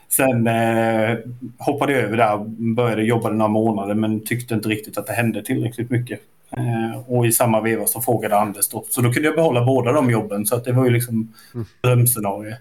sen 0.09 0.47
eh, 0.47 1.17
hoppade 1.57 1.93
jag 1.93 2.01
över 2.01 2.17
där 2.17 2.33
och 2.33 2.45
började 2.49 3.03
jobba 3.03 3.29
några 3.29 3.47
månader 3.47 3.95
men 3.95 4.25
tyckte 4.25 4.53
inte 4.53 4.69
riktigt 4.69 4.97
att 4.97 5.07
det 5.07 5.13
hände 5.13 5.43
tillräckligt 5.43 5.89
mycket. 5.89 6.19
Eh, 6.51 7.01
och 7.07 7.27
i 7.27 7.31
samma 7.31 7.61
veva 7.61 7.85
så 7.85 8.01
frågade 8.01 8.37
Anders 8.37 8.69
då. 8.69 8.85
Så 8.89 9.01
då 9.01 9.13
kunde 9.13 9.27
jag 9.27 9.35
behålla 9.35 9.65
båda 9.65 9.91
de 9.91 10.09
jobben 10.09 10.45
så 10.45 10.55
att 10.55 10.63
det 10.63 10.71
var 10.71 10.85
ju 10.85 10.91
liksom 10.91 11.33
drömscenario. 11.81 12.55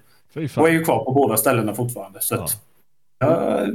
Och 0.62 0.68
är 0.68 0.72
ju 0.72 0.84
kvar 0.84 1.04
på 1.04 1.12
båda 1.12 1.36
ställena 1.36 1.74
fortfarande. 1.74 2.20
Så 2.20 2.34
att, 2.34 2.62
ja, 3.18 3.66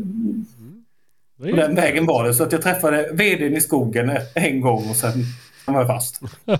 Det 1.38 1.50
på 1.52 1.56
den 1.56 1.76
vägen 1.76 2.06
var 2.06 2.24
det. 2.24 2.34
Så 2.34 2.44
att 2.44 2.52
jag 2.52 2.62
träffade 2.62 3.10
vdn 3.14 3.56
i 3.58 3.62
skogen 3.62 4.12
en 4.36 4.62
gång 4.62 4.90
och 4.90 4.96
sen 4.96 5.12
var 5.68 5.80
jag 5.80 5.88
fast. 5.88 6.22
ja, 6.46 6.58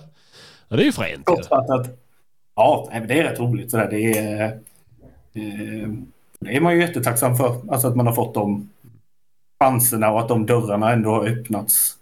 det 0.68 0.74
är 0.74 0.84
ju 0.84 0.92
fränt. 0.92 1.24
Kortfattat. 1.24 1.98
Ja, 2.54 2.88
det 3.08 3.18
är 3.18 3.24
rätt 3.24 3.40
roligt. 3.40 3.70
Så 3.70 3.76
där. 3.76 3.90
Det, 3.90 4.18
är, 4.18 4.44
eh, 4.44 5.88
det 6.40 6.56
är 6.56 6.60
man 6.60 6.74
ju 6.74 6.80
jättetacksam 6.80 7.36
för. 7.36 7.72
Alltså 7.72 7.88
att 7.88 7.96
man 7.96 8.06
har 8.06 8.14
fått 8.14 8.34
de 8.34 8.70
chanserna 9.60 10.10
och 10.12 10.20
att 10.20 10.28
de 10.28 10.46
dörrarna 10.46 10.92
ändå 10.92 11.10
har 11.10 11.28
öppnats 11.28 11.96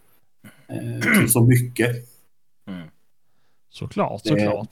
eh, 0.69 1.01
till 1.19 1.33
så 1.33 1.41
mycket. 1.45 1.97
Såklart, 3.71 4.23
Det- 4.25 4.29
såklart. 4.29 4.69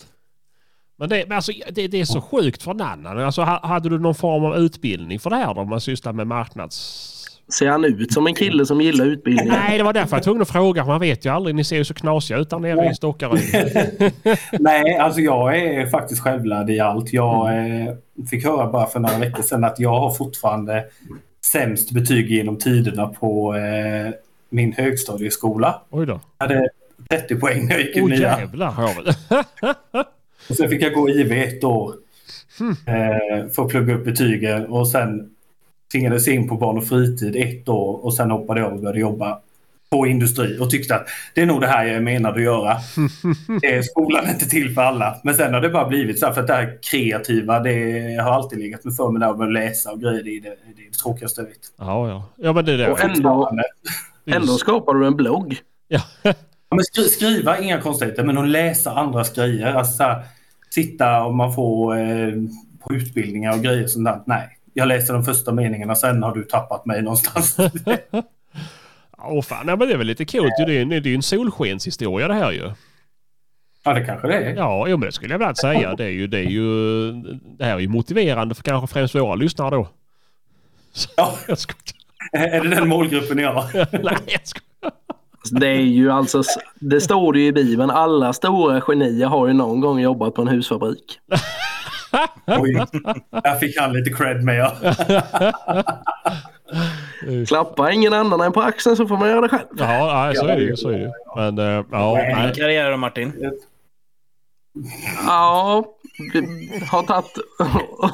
Men, 1.00 1.08
det, 1.08 1.24
men 1.28 1.36
alltså, 1.36 1.52
det, 1.70 1.88
det 1.88 2.00
är 2.00 2.04
så 2.04 2.20
sjukt 2.20 2.62
för 2.62 2.70
en 2.70 2.80
annan. 2.80 3.18
Alltså, 3.18 3.42
ha- 3.42 3.66
hade 3.66 3.88
du 3.88 3.98
någon 3.98 4.14
form 4.14 4.44
av 4.44 4.56
utbildning 4.56 5.20
för 5.20 5.30
det 5.30 5.36
här 5.36 5.54
då? 5.54 5.60
Om 5.60 5.68
man 5.68 5.80
sysslar 5.80 6.12
med 6.12 6.26
marknads... 6.26 7.16
Ser 7.58 7.68
han 7.68 7.84
ut 7.84 8.12
som 8.12 8.26
en 8.26 8.34
kille 8.34 8.66
som 8.66 8.80
gillar 8.80 9.04
utbildning? 9.04 9.48
Nej, 9.48 9.78
det 9.78 9.84
var 9.84 9.92
därför 9.92 10.10
jag 10.10 10.18
var 10.18 10.24
tvungen 10.24 10.42
att 10.42 10.50
fråga. 10.50 10.84
Man 10.84 11.00
vet 11.00 11.24
ju 11.24 11.28
aldrig. 11.30 11.54
Ni 11.54 11.64
ser 11.64 11.76
ju 11.76 11.84
så 11.84 11.94
knasiga 11.94 12.38
ut 12.38 12.50
där 12.50 12.58
nere 12.58 12.90
i 12.90 12.94
Stockaryd. 12.94 13.42
Nej, 14.60 14.96
alltså 14.96 15.20
jag 15.20 15.56
är 15.56 15.86
faktiskt 15.86 16.20
självlärd 16.20 16.70
i 16.70 16.80
allt. 16.80 17.12
Jag 17.12 17.58
eh, 17.58 17.94
fick 18.30 18.44
höra 18.44 18.72
bara 18.72 18.86
för 18.86 19.00
några 19.00 19.18
veckor 19.18 19.42
sedan 19.42 19.64
att 19.64 19.78
jag 19.78 20.00
har 20.00 20.10
fortfarande 20.10 20.84
sämst 21.52 21.90
betyg 21.90 22.30
genom 22.30 22.58
tiderna 22.58 23.06
på 23.06 23.54
eh, 23.56 24.12
min 24.50 24.72
högstadieskola. 24.72 25.82
Oj 25.90 26.06
då. 26.06 26.20
Jag 26.38 26.46
hade 26.46 26.68
30 27.10 27.36
poäng 27.36 27.66
när 27.66 27.72
jag 27.72 27.80
gick 27.80 27.96
i 27.96 28.00
oh, 28.00 28.08
nian. 28.08 28.50
Och 30.50 30.56
sen 30.56 30.68
fick 30.68 30.82
jag 30.82 30.94
gå 30.94 31.10
IV 31.10 31.32
ett 31.32 31.64
år 31.64 31.94
eh, 32.86 33.48
för 33.52 33.62
att 33.62 33.68
plugga 33.68 33.94
upp 33.94 34.04
betygen 34.04 34.66
och 34.66 34.88
sen 34.88 35.30
tvingades 35.92 36.28
in 36.28 36.48
på 36.48 36.56
barn 36.56 36.78
och 36.78 36.86
fritid 36.86 37.36
ett 37.36 37.68
år 37.68 38.04
och 38.04 38.14
sen 38.14 38.30
hoppade 38.30 38.60
jag 38.60 38.72
och 38.72 38.80
började 38.80 39.00
jobba 39.00 39.40
på 39.90 40.06
industri 40.06 40.58
och 40.60 40.70
tyckte 40.70 40.94
att 40.94 41.06
det 41.34 41.40
är 41.40 41.46
nog 41.46 41.60
det 41.60 41.66
här 41.66 41.86
jag 41.86 41.96
är 41.96 42.00
menad 42.00 42.34
att 42.34 42.42
göra. 42.42 42.76
Det 43.60 43.66
är 43.74 43.82
skolan 43.82 44.24
är 44.24 44.30
inte 44.32 44.48
till 44.48 44.74
för 44.74 44.82
alla. 44.82 45.20
Men 45.24 45.34
sen 45.34 45.54
har 45.54 45.60
det 45.60 45.68
bara 45.68 45.88
blivit 45.88 46.18
så 46.18 46.26
här 46.26 46.32
för 46.32 46.40
att 46.40 46.46
det 46.46 46.54
här 46.54 46.78
kreativa 46.90 47.60
det 47.60 48.22
har 48.22 48.32
alltid 48.32 48.58
legat 48.58 48.84
med 48.84 48.96
för 48.96 49.10
mig 49.10 49.20
där 49.20 49.34
med 49.34 49.46
att 49.46 49.52
läsa 49.52 49.92
och 49.92 50.00
grejer. 50.00 50.22
Det 50.22 50.30
är 50.30 50.40
det, 50.40 50.48
det, 50.48 50.82
är 50.82 50.90
det 50.90 50.98
tråkigaste 51.02 51.40
jag 51.40 51.48
vet. 51.48 51.58
Ja, 51.78 52.08
ja. 52.08 52.24
Ja, 52.36 52.52
men 52.52 52.64
det 52.64 52.72
är 52.72 52.78
det. 52.78 52.90
Och 52.90 53.04
ändå, 53.04 53.58
ändå 54.26 54.58
skapar 54.58 54.94
du 54.94 55.06
en 55.06 55.16
blogg. 55.16 55.56
Ja. 55.88 56.00
Ja, 56.22 56.76
men 56.76 56.84
skri 56.84 57.04
skriva, 57.04 57.58
inga 57.58 57.80
konstigheter, 57.80 58.24
men 58.24 58.38
att 58.38 58.48
läsa 58.48 58.92
andras 58.92 59.34
grejer. 59.34 59.74
Alltså 59.74 59.96
så 59.96 60.02
här, 60.02 60.24
sitta 60.74 61.22
och 61.24 61.34
man 61.34 61.54
får 61.54 61.98
eh, 61.98 62.32
på 62.80 62.94
utbildningar 62.94 63.52
och 63.56 63.62
grejer 63.62 63.86
sånt 63.86 64.04
där. 64.04 64.20
Nej, 64.26 64.56
jag 64.74 64.88
läser 64.88 65.14
de 65.14 65.24
första 65.24 65.52
meningarna, 65.52 65.94
sen 65.94 66.22
har 66.22 66.34
du 66.34 66.44
tappat 66.44 66.86
mig 66.86 67.02
någonstans. 67.02 67.56
Åh 69.22 69.42
fan, 69.42 69.66
nej, 69.66 69.76
men 69.76 69.88
det 69.88 69.94
är 69.94 69.98
väl 69.98 70.06
lite 70.06 70.24
coolt. 70.24 70.52
ju. 70.60 70.64
Det 70.64 70.72
är, 70.78 70.82
en- 70.82 70.88
det 70.88 70.96
är 70.96 71.00
ju 71.06 71.14
en 71.14 71.22
solskenshistoria 71.22 72.28
det 72.28 72.34
här 72.34 72.52
ju. 72.52 72.72
ja, 73.84 73.92
det 73.94 74.04
kanske 74.04 74.28
det 74.28 74.34
är. 74.34 74.56
Ja, 74.56 74.88
jo, 74.88 74.96
men 74.96 75.06
det 75.06 75.12
skulle 75.12 75.34
jag 75.34 75.38
väl 75.38 75.56
säga. 75.56 75.94
Det, 75.94 76.04
är 76.04 76.08
ju, 76.08 76.26
det, 76.26 76.38
är 76.38 76.48
ju, 76.50 77.12
det 77.58 77.64
här 77.64 77.74
är 77.74 77.78
ju 77.78 77.88
motiverande 77.88 78.54
för 78.54 78.62
kanske 78.62 78.94
främst 78.94 79.14
våra 79.14 79.34
lyssnare 79.34 79.70
då. 79.70 79.88
Ja, 81.16 81.34
Jag 81.48 81.58
skojar. 81.58 81.76
är 82.32 82.60
det 82.60 82.68
den 82.68 82.88
målgruppen 82.88 83.36
ni 83.36 83.42
har? 83.42 83.64
Nej, 84.04 84.16
jag 84.26 84.46
skojar. 84.46 84.69
Det 85.50 85.66
är 85.66 85.80
ju 85.80 86.10
alltså, 86.10 86.42
det 86.80 87.00
står 87.00 87.32
det 87.32 87.40
ju 87.40 87.46
i 87.46 87.52
Bibeln, 87.52 87.90
alla 87.90 88.32
stora 88.32 88.80
genier 88.80 89.26
har 89.26 89.46
ju 89.46 89.52
någon 89.52 89.80
gång 89.80 90.00
jobbat 90.00 90.34
på 90.34 90.42
en 90.42 90.48
husfabrik. 90.48 91.18
Oj, 92.46 92.84
där 93.30 93.54
fick 93.54 93.80
han 93.80 93.92
lite 93.92 94.10
cred 94.10 94.44
med. 94.44 94.58
Ja. 94.58 94.72
Klappa 97.48 97.92
ingen 97.92 98.12
annan 98.12 98.40
än 98.40 98.52
på 98.52 98.62
axeln 98.62 98.96
så 98.96 99.06
får 99.06 99.16
man 99.16 99.28
göra 99.28 99.40
det 99.40 99.48
själv. 99.48 99.66
Ja, 99.76 100.24
nej, 100.24 100.36
så 100.36 100.46
är 100.46 100.56
det 100.56 100.62
ju. 100.62 100.76
Så 100.76 100.88
är 100.88 100.98
det 100.98 101.04
ju. 101.04 101.10
Men 101.36 101.58
eh, 101.58 101.84
ja, 101.90 102.14
nej. 102.14 102.54
karriär 102.54 102.90
då 102.90 102.96
Martin? 102.96 103.32
Ja, 105.26 105.84
vi 106.32 106.80
har 106.90 107.02
tagit 107.02 107.38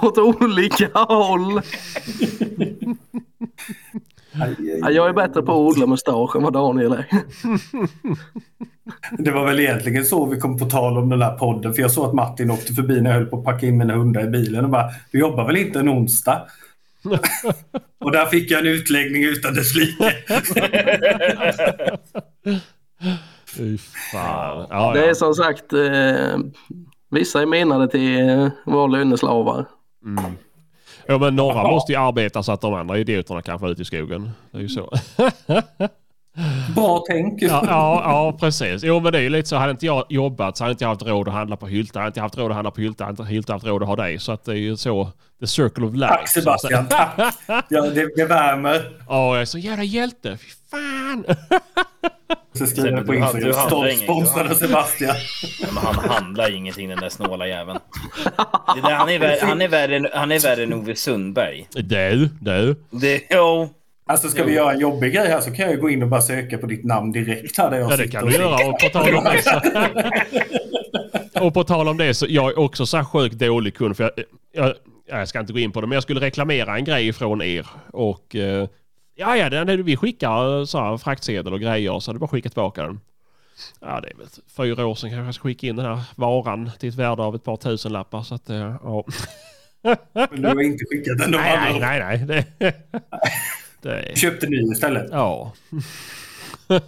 åt 0.03 0.19
olika 0.19 0.89
håll. 0.99 1.61
Ja, 4.81 4.91
jag 4.91 5.09
är 5.09 5.13
bättre 5.13 5.43
på 5.43 5.53
att 5.53 5.59
odla 5.59 5.87
mustasch 5.87 6.37
än 6.37 6.43
vad 6.43 6.53
Daniel 6.53 6.93
är. 6.93 7.07
Det 9.19 9.31
var 9.31 9.47
väl 9.47 9.61
egentligen 9.61 10.05
så 10.05 10.27
vi 10.27 10.41
kom 10.41 10.59
på 10.59 10.65
tal 10.65 10.99
om 10.99 11.09
den 11.09 11.23
här 11.23 11.39
podden. 11.39 11.75
För 11.75 11.83
jag 11.83 11.91
såg 11.91 12.07
att 12.07 12.15
Martin 12.15 12.51
åkte 12.51 12.73
förbi 12.73 13.01
när 13.01 13.11
jag 13.11 13.19
höll 13.19 13.27
på 13.27 13.39
att 13.39 13.45
packa 13.45 13.67
in 13.67 13.79
mina 13.79 13.95
hundar 13.95 14.25
i 14.25 14.29
bilen 14.29 14.65
och 14.65 14.71
bara, 14.71 14.91
du 15.11 15.19
jobbar 15.19 15.47
väl 15.47 15.57
inte 15.57 15.79
en 15.79 15.89
onsdag? 15.89 16.43
och 18.05 18.13
där 18.13 18.27
fick 18.27 18.51
jag 18.51 18.61
en 18.61 18.67
utläggning 18.67 19.25
utan 19.25 19.55
dess 19.55 19.75
like. 19.75 20.13
Fan. 24.13 24.67
Ja, 24.71 24.93
Det 24.95 25.05
är 25.05 25.09
ja. 25.09 25.15
som 25.15 25.35
sagt, 25.35 25.73
eh, 25.73 26.39
vissa 27.11 27.43
är 27.43 27.47
menade 27.47 27.89
till 27.89 28.29
eh, 28.29 28.49
vara 28.67 28.87
löneslavar. 28.87 29.65
Ja, 31.09 31.19
men 31.19 31.37
några 31.37 31.63
måste 31.63 31.93
ju 31.93 31.99
arbeta 31.99 32.43
så 32.43 32.53
att 32.53 32.61
de 32.61 32.75
andra 32.75 32.99
idioterna 32.99 33.43
kan 33.43 33.59
få 33.59 33.69
ut 33.69 33.81
i 33.81 33.85
skogen. 33.85 34.31
Det 34.51 34.59
är 34.59 34.63
ju 34.63 34.69
så. 34.69 34.93
Bra 36.75 37.05
tänk. 37.09 37.43
Ja, 37.43 37.65
ja, 37.67 38.03
ja, 38.05 38.37
precis. 38.41 38.83
Jo, 38.85 39.01
men 39.01 39.13
det 39.13 39.19
är 39.19 39.23
ju 39.23 39.29
lite 39.29 39.49
så. 39.49 39.57
Hade 39.57 39.71
inte 39.71 39.87
jag 39.87 40.05
jobbat 40.09 40.57
så 40.57 40.65
hade 40.65 40.71
inte 40.71 40.85
jag 40.85 40.89
haft 40.89 41.03
råd 41.03 41.29
att 41.29 41.35
handla 41.35 41.57
på 41.57 41.67
Hylta. 41.67 41.99
Hade 41.99 42.07
inte 42.07 42.19
jag 42.19 42.23
haft 42.23 42.39
råd 42.39 42.51
att 42.51 42.55
handla 42.55 42.71
på 42.71 42.81
Hylta 42.81 43.05
hade 43.05 43.11
inte 43.23 43.25
Hylta 43.25 43.53
haft 43.53 43.67
råd 43.67 43.83
att 43.83 43.89
ha 43.89 43.97
dig. 43.97 44.19
Så 44.19 44.33
att 44.33 44.45
det 44.45 44.53
är 44.53 44.57
ju 44.57 44.77
så. 44.77 45.11
The 45.41 45.47
circle 45.47 45.87
of 45.87 45.95
life. 45.95 46.15
Tack 46.15 46.29
Sebastian, 46.29 46.87
tack. 46.89 47.35
Ja, 47.69 47.81
det, 47.81 48.17
det 48.17 48.25
värmer. 48.25 48.97
Ja, 49.09 49.35
jag 49.35 49.41
är 49.41 49.45
så 49.45 49.59
jävla 49.59 49.85
hjälte. 49.85 50.39
Fy 50.39 50.49
fan. 50.71 51.25
Så 52.57 52.67
skriver 52.67 52.93
jag 52.93 53.07
på 53.07 53.15
Instagram, 53.15 53.55
av 54.51 54.55
Sebastian. 54.55 55.17
Ja, 55.61 55.67
men 55.75 55.85
han 55.85 55.95
handlar 55.95 56.57
ingenting 56.57 56.89
den 56.89 56.99
där 56.99 57.09
snåla 57.09 57.47
jäveln. 57.47 57.79
Det 58.75 58.81
där, 58.83 58.95
han, 58.95 59.09
är 59.09 59.19
värre, 59.19 59.39
han, 59.43 59.63
är 59.63 59.69
värre, 59.69 60.11
han 60.15 60.33
är 60.33 60.41
värre 60.41 60.63
än 60.63 60.73
Ove 60.73 60.97
Sundberg. 60.97 61.69
Du, 61.73 62.29
du. 62.41 62.77
Det, 62.91 63.23
jo. 63.31 63.69
Alltså 64.09 64.29
ska 64.29 64.45
vi 64.45 64.53
göra 64.53 64.73
en 64.73 64.81
jobbig 64.81 65.15
grej 65.15 65.29
här 65.29 65.41
så 65.41 65.51
kan 65.51 65.71
jag 65.71 65.81
gå 65.81 65.91
in 65.91 66.03
och 66.03 66.09
bara 66.09 66.23
söka 66.23 66.59
på 66.59 66.67
ditt 66.67 66.85
namn 66.85 67.13
direkt 67.13 67.59
här 67.59 67.71
där 67.71 67.79
jag 67.79 67.93
Ja, 67.93 67.97
det 67.97 68.09
kan 68.09 68.27
du 68.27 68.33
göra. 68.33 68.69
Och 68.69 68.81
på 68.81 68.89
tal 68.89 69.15
om 69.15 69.25
det 69.25 69.43
så, 69.43 69.61
och 71.45 71.55
på 71.55 71.65
tal 71.65 71.89
om 71.89 71.97
det 71.97 72.15
så 72.15 72.27
jag 72.29 72.51
är 72.51 72.59
också 72.59 72.87
så 72.87 72.97
här 72.97 73.05
sjukt 73.05 73.35
dålig 73.35 73.77
kund. 73.77 73.97
För 73.97 74.05
jag, 74.05 74.13
jag, 74.53 74.75
jag 75.09 75.29
ska 75.29 75.41
inte 75.41 75.53
gå 75.53 75.59
in 75.59 75.73
på 75.73 75.81
det, 75.81 75.87
men 75.87 75.97
jag 75.97 76.03
skulle 76.03 76.21
reklamera 76.21 76.77
en 76.77 76.85
grej 76.85 77.13
från 77.13 77.43
er. 77.43 77.67
Och 77.93 78.37
eh, 78.37 78.69
ja, 79.17 79.37
ja, 79.37 79.51
den, 79.51 79.85
vi 79.85 79.97
skickar 79.97 80.65
så 80.65 80.79
här, 80.79 80.97
fraktsedel 80.97 81.53
och 81.53 81.61
grejer 81.61 82.01
så 82.01 82.09
hade 82.11 82.17
du 82.17 82.21
bara 82.21 82.29
skickat 82.29 82.53
tillbaka 82.53 82.83
den. 82.83 83.01
Ja, 83.81 84.01
det 84.01 84.09
är 84.11 84.15
väl 84.17 84.27
fyra 84.57 84.87
år 84.87 84.95
sedan 84.95 85.11
kanske 85.11 85.25
jag 85.27 85.35
ska 85.35 85.43
skicka 85.43 85.67
in 85.67 85.77
den 85.77 85.87
här 85.87 86.01
varan 86.17 86.71
till 86.79 86.89
ett 86.89 86.95
värde 86.95 87.23
av 87.23 87.35
ett 87.35 87.45
par 87.45 87.57
tusen 87.57 87.93
lappar. 87.93 88.23
Så 88.23 88.35
att, 88.35 88.51
eh, 88.51 88.77
ja. 88.83 89.05
Men 90.31 90.43
du 90.43 90.49
har 90.49 90.63
inte 90.63 90.85
skickat 90.91 91.19
den. 91.19 91.31
De 91.31 91.39
Nej, 91.39 91.57
andra. 91.57 91.87
nej, 91.89 92.01
nej, 92.01 92.27
nej. 92.27 92.45
Det, 92.59 92.75
det 94.13 94.19
Köpte 94.19 94.47
ny 94.47 94.73
istället. 94.73 95.09
ja. 95.11 95.53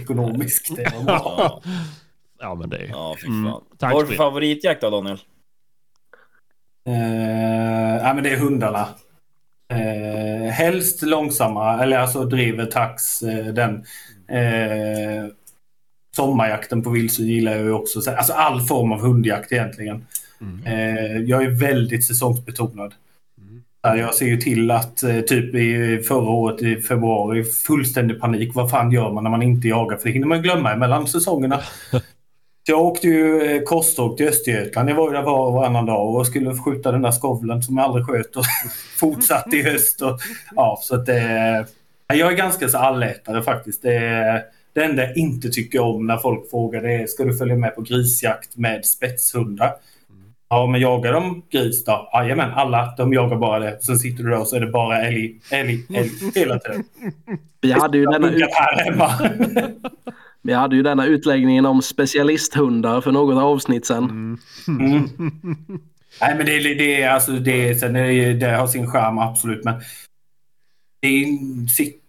Ekonomiskt. 0.00 0.76
Det 0.76 0.92
var 0.96 1.04
bra. 1.04 1.62
Ja, 2.40 2.54
men 2.54 2.70
det 2.70 2.76
är... 2.76 2.88
ja 2.88 3.16
fy 3.20 3.26
Mm, 3.26 3.52
fan. 3.52 3.62
Vad 3.78 3.92
har 3.92 4.00
du 4.00 4.06
för 4.06 4.14
favoritjakt 4.14 4.80
då 4.80 4.90
Daniel? 4.90 5.18
Eh, 6.86 7.96
ja, 8.02 8.14
men 8.14 8.24
det 8.24 8.30
är 8.30 8.36
hundarna. 8.38 8.88
Eh, 9.72 10.50
helst 10.50 11.02
långsamma, 11.02 11.82
eller 11.82 11.98
alltså 11.98 12.24
driver 12.24 12.66
tax, 12.66 13.22
eh, 13.22 13.46
den. 13.46 13.74
Eh, 14.28 15.26
sommarjakten 16.16 16.82
på 16.82 16.90
vildsvin 16.90 17.28
gillar 17.28 17.52
jag 17.52 17.62
ju 17.62 17.72
också. 17.72 18.10
Alltså 18.10 18.32
all 18.32 18.60
form 18.60 18.92
av 18.92 19.00
hundjakt 19.00 19.52
egentligen. 19.52 20.06
Eh, 20.66 21.16
jag 21.16 21.44
är 21.44 21.50
väldigt 21.50 22.04
säsongsbetonad. 22.04 22.94
Ja, 23.82 23.96
Jag 23.96 24.14
ser 24.14 24.26
ju 24.26 24.36
till 24.36 24.70
att 24.70 25.02
eh, 25.02 25.20
typ 25.20 25.54
i 25.54 25.98
förra 26.08 26.30
året 26.30 26.62
i 26.62 26.76
februari, 26.76 27.44
fullständig 27.44 28.20
panik. 28.20 28.54
Vad 28.54 28.70
fan 28.70 28.92
gör 28.92 29.12
man 29.12 29.24
när 29.24 29.30
man 29.30 29.42
inte 29.42 29.68
jagar? 29.68 29.96
För 29.96 30.04
det 30.04 30.12
hinner 30.12 30.26
man 30.26 30.42
glömma 30.42 30.76
mellan 30.76 31.06
säsongerna. 31.06 31.60
Jag 32.64 32.80
åkte 32.80 33.08
ju 33.08 33.42
eh, 33.42 33.62
korståg 33.62 34.16
till 34.16 34.28
Östergötland. 34.28 34.90
Jag 34.90 34.94
var 34.94 35.08
ju 35.08 35.16
där 35.16 35.22
var 35.22 35.46
och 35.46 35.52
varannan 35.52 35.86
dag 35.86 36.14
och 36.14 36.26
skulle 36.26 36.56
skjuta 36.56 36.92
den 36.92 37.02
där 37.02 37.12
skovlen 37.12 37.62
som 37.62 37.76
jag 37.76 37.84
aldrig 37.84 38.06
sköt 38.06 38.36
och 38.36 38.44
fortsatte 38.98 39.56
i 39.56 39.62
höst. 39.62 40.02
Och, 40.02 40.20
ja, 40.56 40.78
så 40.82 40.94
att, 40.94 41.08
eh, 41.08 41.66
jag 42.06 42.32
är 42.32 42.36
ganska 42.36 42.68
så 42.68 42.78
allätare 42.78 43.42
faktiskt. 43.42 43.82
Det, 43.82 44.44
det 44.72 44.84
enda 44.84 45.02
jag 45.02 45.16
inte 45.16 45.48
tycker 45.48 45.80
om 45.80 46.06
när 46.06 46.16
folk 46.16 46.50
frågar 46.50 46.82
det 46.82 46.92
är 46.92 47.06
ska 47.06 47.24
du 47.24 47.36
följa 47.36 47.56
med 47.56 47.74
på 47.74 47.80
grisjakt 47.80 48.56
med 48.56 48.84
spetshundar? 48.86 49.74
Ja, 50.48 50.66
men 50.66 50.80
jagar 50.80 51.12
de 51.12 51.42
gris 51.50 51.84
då? 51.84 52.10
Jajamän, 52.12 52.50
alla. 52.50 52.94
De 52.96 53.12
jagar 53.12 53.36
bara 53.36 53.58
det. 53.58 53.82
Sen 53.82 53.98
sitter 53.98 54.24
du 54.24 54.30
där 54.30 54.40
och 54.40 54.48
så 54.48 54.56
är 54.56 54.60
det 54.60 54.66
bara 54.66 55.02
älg, 55.02 55.40
älg, 55.50 55.86
älg 55.94 56.10
hela 56.34 56.58
tiden. 56.58 56.84
Vi 57.60 57.72
hade 57.72 57.98
ju 57.98 58.06
denna, 58.06 58.26
ut, 58.26 58.32
Funkar 58.32 58.48
här 58.52 58.84
hemma. 58.84 59.10
vi 60.42 60.52
hade 60.52 60.76
ju 60.76 60.82
denna 60.82 61.06
utläggningen 61.06 61.66
om 61.66 61.82
specialisthundar 61.82 63.00
för 63.00 63.12
något 63.12 63.42
avsnitt 63.42 63.86
sedan. 63.86 64.38
Mm. 64.68 65.08
Nej, 66.20 66.34
men 66.36 66.46
det, 66.46 66.52
är- 66.56 66.74
det, 66.78 67.04
alltså, 67.04 67.32
det, 67.32 67.68
är- 67.68 67.74
sen 67.74 67.96
är 67.96 68.02
det, 68.08 68.32
det 68.32 68.46
har 68.56 68.66
sin 68.66 68.86
charm, 68.90 69.18
absolut. 69.18 69.64
Men 69.64 69.74
det 71.02 71.26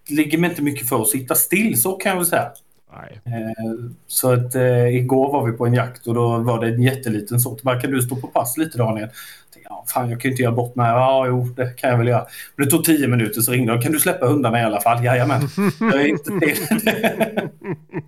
ligger 0.10 0.38
mig 0.38 0.50
inte 0.50 0.62
mycket 0.62 0.90
för 0.90 1.02
att 1.02 1.08
sitta 1.08 1.36
still, 1.36 1.82
så 1.82 1.92
kan 1.92 2.10
jag 2.10 2.18
väl 2.18 2.26
säga. 2.26 2.52
Nej. 2.96 3.20
Eh, 3.26 3.90
Så 4.08 4.32
att 4.34 4.56
eh, 4.56 4.88
igår 4.88 5.32
var 5.32 5.46
vi 5.52 5.58
på 5.58 5.66
en 5.66 5.74
jakt 5.74 6.08
och 6.08 6.14
då 6.14 6.38
var 6.38 6.62
det 6.66 6.68
en 6.74 6.84
jätteliten 6.84 7.40
sort. 7.40 7.62
Bara, 7.62 7.82
kan 7.82 7.92
du 7.92 8.02
stå 8.02 8.16
på 8.16 8.28
pass 8.28 8.58
lite 8.58 8.78
Daniel? 8.78 9.02
Jag 9.10 9.54
tänkte, 9.54 9.70
Ja, 9.70 9.86
fan, 9.94 10.10
jag 10.10 10.22
kan 10.22 10.30
ju 10.30 10.34
inte 10.34 10.44
göra 10.44 10.54
bort 10.56 10.76
mig. 10.76 10.90
Ja, 10.92 11.28
jo, 11.28 11.44
det 11.56 11.78
kan 11.78 11.90
jag 11.90 11.98
väl 11.98 12.08
göra. 12.08 12.26
Men 12.56 12.66
det 12.66 12.72
tog 12.72 12.84
tio 12.84 13.08
minuter 13.08 13.42
så 13.42 13.52
ringde 13.52 13.74
de. 13.74 13.82
Kan 13.82 13.92
du 13.92 14.00
släppa 14.00 14.26
hundarna 14.28 14.60
i 14.62 14.64
alla 14.64 14.82
fall? 14.82 15.06
Jajamän. 15.06 15.42
Jag 15.80 16.02
är 16.02 16.06
inte 16.08 16.40
till. 16.40 16.56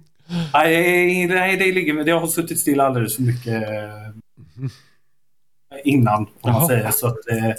nej, 0.53 1.27
nej, 1.27 1.57
det 1.57 1.71
ligger. 1.71 2.07
Jag 2.07 2.19
har 2.19 2.27
suttit 2.27 2.59
still 2.59 2.79
alldeles 2.79 3.15
för 3.15 3.23
mycket 3.23 3.63
eh, 3.69 4.11
innan, 5.83 6.27
om 6.41 6.51
man 6.51 6.67
säger. 6.67 6.91
Så 6.91 7.07
att, 7.07 7.29
eh, 7.29 7.51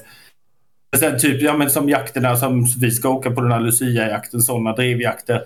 sen 0.98 1.18
typ, 1.18 1.42
ja 1.42 1.56
men 1.56 1.70
som 1.70 1.88
jakterna 1.88 2.36
som 2.36 2.66
vi 2.80 2.90
ska 2.90 3.08
åka 3.08 3.30
på 3.30 3.40
den 3.40 3.52
här 3.52 3.60
Lucia-jakten, 3.60 4.40
sådana 4.40 4.72
drivjakter. 4.72 5.44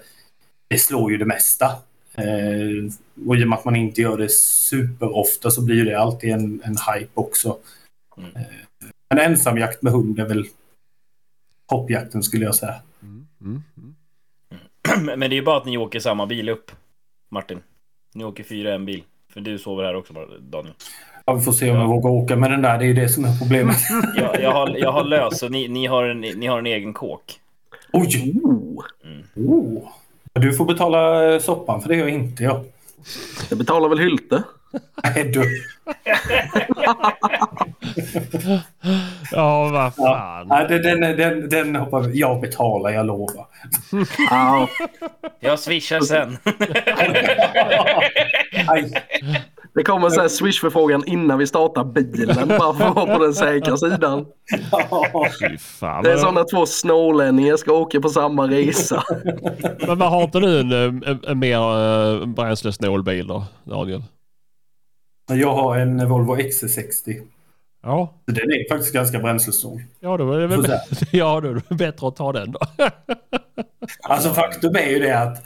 Det 0.68 0.78
slår 0.78 1.12
ju 1.12 1.18
det 1.18 1.24
mesta. 1.24 1.66
Eh, 2.14 2.92
och 3.26 3.36
i 3.36 3.44
och 3.44 3.48
med 3.48 3.58
att 3.58 3.64
man 3.64 3.76
inte 3.76 4.00
gör 4.00 4.18
det 4.18 4.30
superofta 4.30 5.50
så 5.50 5.64
blir 5.64 5.84
det 5.84 6.00
alltid 6.00 6.30
en, 6.30 6.62
en 6.64 6.76
hype 6.94 7.10
också. 7.14 7.58
Mm. 8.16 8.36
Eh, 8.36 8.42
en 9.08 9.18
ensamjakt 9.18 9.82
med 9.82 9.92
hund 9.92 10.18
är 10.18 10.28
väl 10.28 10.46
toppjakten 11.68 12.22
skulle 12.22 12.44
jag 12.44 12.54
säga. 12.54 12.82
Mm. 13.02 13.26
Mm. 13.40 13.62
Men 15.18 15.20
det 15.20 15.34
är 15.34 15.38
ju 15.38 15.42
bara 15.42 15.56
att 15.56 15.66
ni 15.66 15.78
åker 15.78 16.00
samma 16.00 16.26
bil 16.26 16.48
upp, 16.48 16.70
Martin. 17.30 17.58
Ni 18.14 18.24
åker 18.24 18.44
fyra 18.44 18.70
i 18.70 18.74
en 18.74 18.86
bil. 18.86 19.02
För 19.32 19.40
du 19.40 19.58
sover 19.58 19.84
här 19.84 19.94
också, 19.94 20.12
Daniel. 20.40 20.74
Ja, 21.24 21.34
vi 21.34 21.40
får 21.40 21.52
se 21.52 21.70
om 21.70 21.76
jag 21.76 21.88
vågar 21.88 22.10
åka 22.10 22.36
med 22.36 22.50
den 22.50 22.62
där. 22.62 22.78
Det 22.78 22.84
är 22.84 22.86
ju 22.86 22.94
det 22.94 23.08
som 23.08 23.24
är 23.24 23.38
problemet. 23.38 23.76
Jag, 24.16 24.40
jag, 24.42 24.52
har, 24.52 24.68
jag 24.68 24.92
har 24.92 25.04
löst, 25.04 25.38
så 25.38 25.48
ni, 25.48 25.68
ni, 25.68 25.86
har 25.86 26.04
en, 26.04 26.20
ni 26.20 26.46
har 26.46 26.58
en 26.58 26.66
egen 26.66 26.92
kåk. 26.92 27.40
Oj! 27.92 28.40
Oh, 28.44 28.84
Oh. 29.36 29.88
Du 30.32 30.52
får 30.52 30.64
betala 30.64 31.40
soppan 31.40 31.80
för 31.80 31.88
det 31.88 31.96
gör 31.96 32.08
inte 32.08 32.42
jag. 32.44 32.64
det 33.48 33.56
betalar 33.56 33.88
väl 33.88 33.98
Hylte? 33.98 34.42
Nej 35.04 35.24
du. 35.24 35.44
Ja, 39.32 39.68
vad 39.68 39.84
Ja. 39.84 39.90
fan. 39.90 40.46
Nej, 40.48 40.66
den, 40.68 41.00
den, 41.00 41.48
den, 41.48 41.76
hoppar 41.76 42.00
vi. 42.00 42.20
Jag 42.20 42.40
betalar, 42.40 42.90
jag 42.90 43.06
lovar. 43.06 43.46
Ja, 44.30 44.68
Jag 45.40 45.58
swishar 45.58 46.00
sen. 46.00 46.38
Det 49.74 49.82
kommer 49.82 50.06
en 50.06 50.10
sån 50.10 50.20
här 50.20 50.28
swish-förfrågan 50.28 51.04
innan 51.06 51.38
vi 51.38 51.46
startar 51.46 51.84
bilen 51.84 52.48
bara 52.48 52.74
för 52.74 52.84
att 52.84 52.94
vara 52.96 53.16
på 53.16 53.22
den 53.24 53.34
säkra 53.34 53.76
sidan. 53.76 54.26
Det 56.02 56.12
är 56.12 56.16
som 56.16 56.34
när 56.34 56.50
två 56.56 56.66
snålänningar 56.66 57.56
ska 57.56 57.72
åka 57.72 58.00
på 58.00 58.08
samma 58.08 58.46
resa. 58.46 59.02
men 59.86 59.98
vad 59.98 60.10
har 60.10 60.22
inte 60.22 60.40
du 60.40 60.60
en, 60.60 60.72
en, 60.72 61.20
en 61.28 61.38
mer 61.38 61.78
uh, 61.78 62.26
bränslesnål 62.26 63.02
bil 63.02 63.26
då, 63.26 63.44
Daniel? 63.64 64.02
Jag 65.38 65.54
har 65.54 65.76
en 65.78 66.08
Volvo 66.08 66.36
XC60. 66.36 67.22
Ja, 67.82 68.14
Så 68.26 68.32
Den 68.32 68.44
är 68.52 68.68
faktiskt 68.68 68.92
ganska 68.94 69.18
bränslesnål. 69.18 69.82
ja 70.00 70.16
då 70.16 70.32
är 70.32 70.40
det 70.40 70.46
väl 70.46 70.66
ja, 71.12 71.40
då 71.40 71.48
är 71.48 71.62
det 71.68 71.74
bättre 71.74 72.08
att 72.08 72.16
ta 72.16 72.32
den 72.32 72.52
då. 72.52 72.58
Alltså 74.02 74.30
faktum 74.30 74.76
är 74.76 74.86
ju 74.90 74.98
det 74.98 75.18
att 75.18 75.38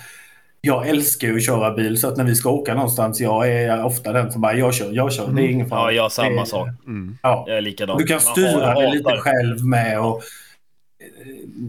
jag 0.61 0.89
älskar 0.89 1.29
ju 1.29 1.37
att 1.37 1.45
köra 1.47 1.75
bil 1.75 2.01
så 2.01 2.09
att 2.09 2.17
när 2.17 2.25
vi 2.25 2.35
ska 2.35 2.51
åka 2.51 2.75
någonstans, 2.75 3.21
jag 3.21 3.53
är 3.53 3.85
ofta 3.85 4.13
den 4.13 4.33
som 4.33 4.41
bara 4.41 4.55
jag 4.55 4.75
kör, 4.75 4.93
jag 4.93 5.13
kör. 5.13 5.33
Det 5.33 5.43
är 5.43 5.49
ingen 5.49 5.69
fara. 5.69 5.81
Ja, 5.81 5.93
jag 5.93 6.03
har 6.03 6.09
samma 6.11 6.41
är- 6.41 6.45
sak. 6.45 6.69
Mm. 6.87 7.19
Ja. 7.23 7.45
Jag 7.49 7.57
är 7.57 7.61
likadan. 7.61 7.99
Du 7.99 8.05
kan 8.05 8.21
styra 8.21 8.75
det 8.81 8.91
lite 8.91 9.17
själv 9.17 9.65
med 9.65 10.01
och 10.01 10.17
eh, 10.17 10.23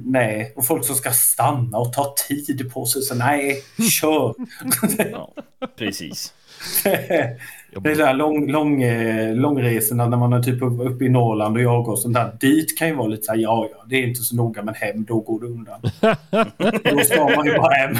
Nej, 0.06 0.54
och 0.56 0.66
folk 0.66 0.86
som 0.86 0.96
ska 0.96 1.12
stanna 1.12 1.78
och 1.78 1.94
ta 1.94 2.16
tid 2.28 2.72
på 2.74 2.86
sig. 2.86 3.02
Så 3.02 3.16
nej, 3.16 3.62
kör! 3.92 4.34
Ja, 5.12 5.34
precis. 5.78 6.34
Det 7.82 7.92
är 7.92 7.96
där 7.96 8.14
lång, 8.14 8.52
lång, 8.52 8.84
eh, 8.84 9.36
långresorna 9.36 10.08
när 10.08 10.18
man 10.18 10.34
är 10.34 10.42
typ 10.44 10.62
uppe 10.62 11.06
i 11.06 11.10
Norrland 11.10 11.58
och 11.58 11.64
jagar 11.64 11.92
och 11.92 12.00
sånt 12.00 12.14
där. 12.14 12.32
Dit 12.40 12.78
kan 12.78 12.88
ju 12.88 12.96
vara 12.96 13.08
lite 13.08 13.24
så 13.24 13.32
här, 13.32 13.40
ja, 13.40 13.68
ja, 13.78 13.86
det 13.90 13.96
är 13.96 14.08
inte 14.08 14.22
så 14.22 14.36
noga, 14.36 14.64
men 14.64 14.74
hem, 14.76 15.04
då 15.04 15.20
går 15.20 15.40
det 15.40 15.48
undan. 15.48 15.82
då 16.98 17.00
ska 17.00 17.24
man 17.36 17.46
ju 17.46 17.58
bara 17.58 17.74
hem. 17.74 17.96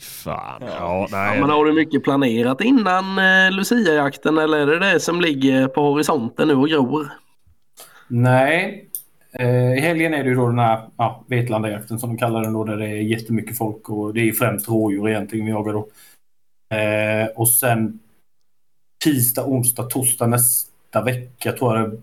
Fan. 0.00 0.60
Ja. 0.60 0.66
Ja, 0.78 1.06
Ja, 1.10 1.18
nej. 1.18 1.40
men 1.40 1.50
har 1.50 1.64
du 1.64 1.72
mycket 1.72 2.04
planerat 2.04 2.60
innan 2.60 3.18
eh, 3.18 3.50
Lucia-jakten 3.52 4.38
eller 4.38 4.58
är 4.58 4.66
det 4.66 4.92
det 4.92 5.00
som 5.00 5.20
ligger 5.20 5.68
på 5.68 5.80
horisonten 5.82 6.48
nu 6.48 6.54
och 6.54 6.68
gror? 6.68 7.08
Nej. 8.08 8.88
Eh, 9.38 9.72
I 9.72 9.80
helgen 9.80 10.14
är 10.14 10.22
det 10.22 10.28
ju 10.28 10.34
då 10.34 10.46
den 10.46 10.58
här 10.58 10.80
ja, 10.96 11.24
Vetlandajakten 11.28 11.98
som 11.98 12.10
de 12.10 12.18
kallar 12.18 12.42
den 12.42 12.52
då, 12.52 12.64
där 12.64 12.76
det 12.76 12.86
är 12.86 13.02
jättemycket 13.02 13.58
folk 13.58 13.88
och 13.88 14.14
det 14.14 14.20
är 14.20 14.24
ju 14.24 14.32
främst 14.32 14.68
rådjur 14.68 15.08
egentligen 15.08 15.46
vi 15.46 15.52
jagar 15.52 15.72
då. 15.72 15.88
Eh, 16.72 17.26
och 17.26 17.50
sen 17.50 17.98
tisdag, 19.04 19.44
onsdag, 19.46 19.82
torsdag 19.82 20.26
nästa 20.26 21.02
vecka 21.04 21.52
tror 21.52 21.78
jag 21.78 21.90
det 21.90 21.96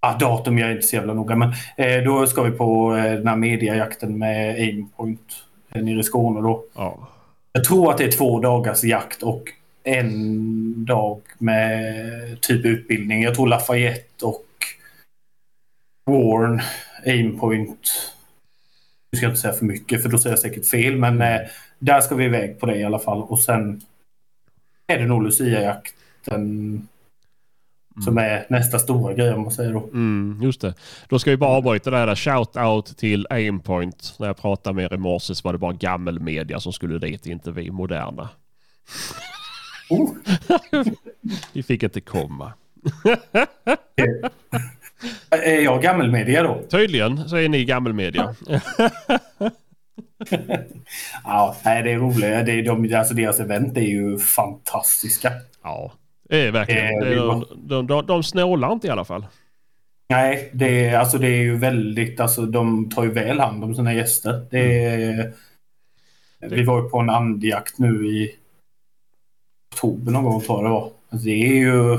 ah, 0.00 0.18
Datum 0.18 0.58
jag 0.58 0.68
är 0.68 0.72
inte 0.74 0.86
så 0.86 0.96
jävla 0.96 1.14
noga 1.14 1.36
men 1.36 1.52
eh, 1.76 2.04
då 2.04 2.26
ska 2.26 2.42
vi 2.42 2.50
på 2.50 2.96
eh, 2.96 3.12
den 3.12 3.26
här 3.26 3.36
mediajakten 3.36 4.18
med 4.18 4.54
Aimpoint 4.54 5.44
eh, 5.70 5.82
nere 5.82 6.00
i 6.00 6.02
Skåne 6.02 6.40
då. 6.40 6.64
Ja. 6.74 7.08
Jag 7.52 7.64
tror 7.64 7.90
att 7.90 7.98
det 7.98 8.04
är 8.04 8.10
två 8.10 8.40
dagars 8.40 8.84
jakt 8.84 9.22
och 9.22 9.42
en 9.82 10.84
dag 10.84 11.20
med 11.38 12.40
typ 12.40 12.64
utbildning. 12.64 13.22
Jag 13.22 13.34
tror 13.34 13.46
Lafayette 13.46 14.24
och 14.24 14.46
Warren, 16.10 16.60
Aimpoint. 17.06 18.12
Nu 19.12 19.16
ska 19.16 19.26
jag 19.26 19.30
inte 19.30 19.40
säga 19.40 19.52
för 19.54 19.64
mycket 19.64 20.02
för 20.02 20.08
då 20.08 20.18
säger 20.18 20.32
jag 20.32 20.40
säkert 20.40 20.66
fel 20.66 20.96
men 20.96 21.22
eh, 21.22 21.40
där 21.78 22.00
ska 22.00 22.14
vi 22.14 22.24
iväg 22.24 22.60
på 22.60 22.66
det 22.66 22.76
i 22.76 22.84
alla 22.84 22.98
fall. 22.98 23.22
Och 23.22 23.40
sen 23.40 23.80
är 24.86 24.98
det 24.98 25.06
nog 25.06 25.22
Lucia-jakten 25.22 26.88
som 28.04 28.18
är 28.18 28.46
nästa 28.48 28.78
stora 28.78 29.14
grej 29.14 29.32
om 29.32 29.42
man 29.42 29.52
säger 29.52 29.72
då. 29.72 29.78
Mm, 29.92 30.38
just 30.42 30.60
det. 30.60 30.74
Då 31.08 31.18
ska 31.18 31.30
vi 31.30 31.36
bara 31.36 31.50
avbryta 31.50 31.90
det 31.90 31.96
här. 31.96 32.14
Shout-out 32.14 32.96
till 32.96 33.26
Aimpoint. 33.30 34.14
När 34.18 34.26
jag 34.26 34.36
pratade 34.36 34.76
med 34.76 34.84
er 34.84 34.94
i 34.94 34.98
morse 34.98 35.34
så 35.34 35.48
var 35.48 35.52
det 35.52 35.58
bara 35.58 35.72
gammelmedia 35.72 36.60
som 36.60 36.72
skulle 36.72 36.98
dit, 36.98 37.26
inte 37.26 37.50
vi 37.50 37.70
moderna. 37.70 38.28
Oh. 39.90 40.10
Vi 41.52 41.62
fick 41.62 41.82
inte 41.82 42.00
komma. 42.00 42.52
Är 45.30 45.60
jag 45.60 45.82
gammelmedia 45.82 46.42
då? 46.42 46.62
Tydligen 46.70 47.28
så 47.28 47.36
är 47.36 47.48
ni 47.48 47.64
gammelmedia. 47.64 48.34
Ja, 48.46 48.60
nej, 51.64 51.82
det 51.82 51.90
är 51.92 51.98
roligt. 51.98 52.20
Det 52.46 52.52
är 52.52 52.62
de, 52.62 52.94
alltså 52.94 53.14
deras 53.14 53.40
event 53.40 53.76
är 53.76 53.80
ju 53.80 54.18
fantastiska. 54.18 55.32
Ja, 55.62 55.92
det 56.28 56.40
är 56.46 56.52
verkligen. 56.52 56.84
Eh, 57.02 57.08
Det 57.08 57.14
är, 57.14 57.20
var- 57.26 57.46
de, 57.56 57.86
de, 57.86 58.06
de 58.06 58.22
snålar 58.22 58.72
inte 58.72 58.86
i 58.86 58.90
alla 58.90 59.04
fall. 59.04 59.26
Nej, 60.08 60.50
det 60.52 60.84
är, 60.88 60.98
alltså 60.98 61.18
det 61.18 61.28
är 61.28 61.42
ju 61.42 61.56
väldigt, 61.56 62.20
alltså 62.20 62.42
de 62.46 62.90
tar 62.90 63.04
ju 63.04 63.10
väl 63.10 63.40
hand 63.40 63.64
om 63.64 63.74
sina 63.74 63.94
gäster. 63.94 64.46
Det 64.50 64.84
är, 64.84 65.32
Vi 66.40 66.64
var 66.64 66.82
ju 66.82 66.88
på 66.88 66.98
en 66.98 67.10
andjakt 67.10 67.78
nu 67.78 68.06
i 68.06 68.34
oktober 69.74 70.12
någon 70.12 70.24
gång 70.24 70.40
tror 70.40 70.58
jag 70.58 70.64
det 70.64 70.70
var. 70.74 70.90
Alltså 71.10 71.26
det 71.26 71.32
är 71.46 71.54
ju 71.54 71.98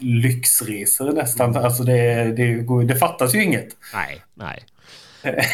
lyxresor 0.00 1.12
nästan. 1.12 1.56
Alltså 1.56 1.82
det, 1.82 2.24
det, 2.36 2.54
går- 2.54 2.84
det 2.84 2.96
fattas 2.96 3.34
ju 3.34 3.42
inget. 3.44 3.76
Nej, 3.94 4.22
nej. 4.34 4.64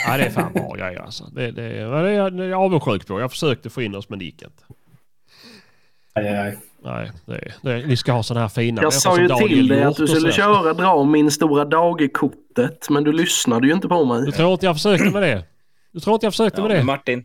Ja, 0.07 0.17
det 0.17 0.25
är 0.25 0.31
fan 0.31 0.53
bra 0.53 0.75
grejer 0.75 1.01
alltså. 1.01 1.25
Det, 1.25 1.51
det, 1.51 1.63
det, 1.63 1.85
är 1.85 2.09
jag- 2.11 2.37
det 2.37 2.45
är 2.45 2.49
jag 2.49 2.61
avundsjuk 2.63 3.07
på. 3.07 3.21
Jag 3.21 3.31
försökte 3.31 3.71
få 3.71 3.83
in 3.83 3.95
oss 3.95 4.09
men 4.09 4.19
det 4.19 4.25
gick 4.25 4.43
inte. 4.43 4.63
Aj, 6.15 6.29
aj, 6.29 6.39
aj. 6.39 6.57
Nej, 6.85 7.11
det, 7.27 7.53
det, 7.63 7.87
ni 7.87 7.97
ska 7.97 8.13
ha 8.13 8.23
sådana 8.23 8.41
här 8.41 8.49
fina 8.49 8.83
Jag 8.83 8.93
sa 8.93 9.19
ju 9.21 9.29
till 9.29 9.69
dig 9.69 9.83
att 9.83 9.97
du 9.97 10.07
skulle 10.07 10.33
köra 10.33 10.75
dra 10.75 11.05
min 11.05 11.31
stora 11.31 11.65
dagkortet 11.65 12.87
men 12.91 13.05
du 13.05 13.13
lyssnade 13.13 13.67
ju 13.67 13.73
inte 13.73 13.89
på 13.89 14.05
mig. 14.05 14.25
Du 14.25 14.33
tror 14.33 14.53
inte 14.53 14.67
jag 14.67 14.75
försökte 14.77 15.11
med 15.11 15.23
det? 15.23 15.45
Du 15.93 16.01
tror 16.01 16.15
inte 16.15 16.27
jag 16.27 16.33
försökte 16.33 16.61
Ja, 16.61 16.69
med 16.69 16.77
det? 16.77 16.85
Martin, 16.85 17.25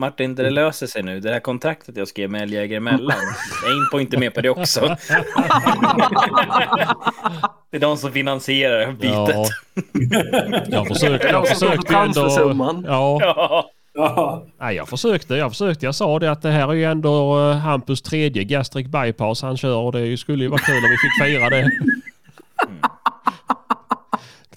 Martin, 0.00 0.34
det 0.34 0.50
löser 0.50 0.86
sig 0.86 1.02
nu. 1.02 1.20
Det 1.20 1.32
här 1.32 1.40
kontraktet 1.40 1.96
jag 1.96 2.08
skrev 2.08 2.30
med 2.30 2.42
älgjägare 2.42 2.76
emellan. 2.76 3.16
Aimpo 3.66 4.00
inte 4.00 4.18
med 4.18 4.34
på 4.34 4.40
det 4.40 4.50
också. 4.50 4.80
Det 7.70 7.76
är 7.76 7.80
de 7.80 7.96
som 7.96 8.12
finansierar 8.12 8.92
bytet. 8.92 9.36
Ja, 9.36 9.46
jag 10.68 10.86
försökte. 10.94 11.28
Är 11.28 11.32
Jag 11.32 11.48
försökte 11.48 11.92
ju 11.92 11.98
ändå... 11.98 12.28
Ja, 12.86 13.18
Ja. 13.22 13.70
Ja. 13.94 14.44
nej, 14.60 14.76
jag 14.76 14.88
försökte. 14.88 15.34
Jag 15.34 15.50
försökte. 15.50 15.86
Jag 15.86 15.94
sa 15.94 16.18
det 16.18 16.30
att 16.30 16.42
det 16.42 16.50
här 16.50 16.68
är 16.68 16.72
ju 16.72 16.84
ändå 16.84 17.40
eh, 17.50 17.56
Hampus 17.56 18.02
tredje 18.02 18.44
gastric 18.44 18.86
bypass 18.86 19.42
han 19.42 19.56
kör 19.56 19.76
och 19.76 19.92
det 19.92 20.16
skulle 20.16 20.44
ju 20.44 20.50
vara 20.50 20.60
kul 20.60 20.76
om 20.84 20.90
vi 20.90 20.96
fick 20.96 21.26
fira 21.26 21.50
det. 21.50 21.70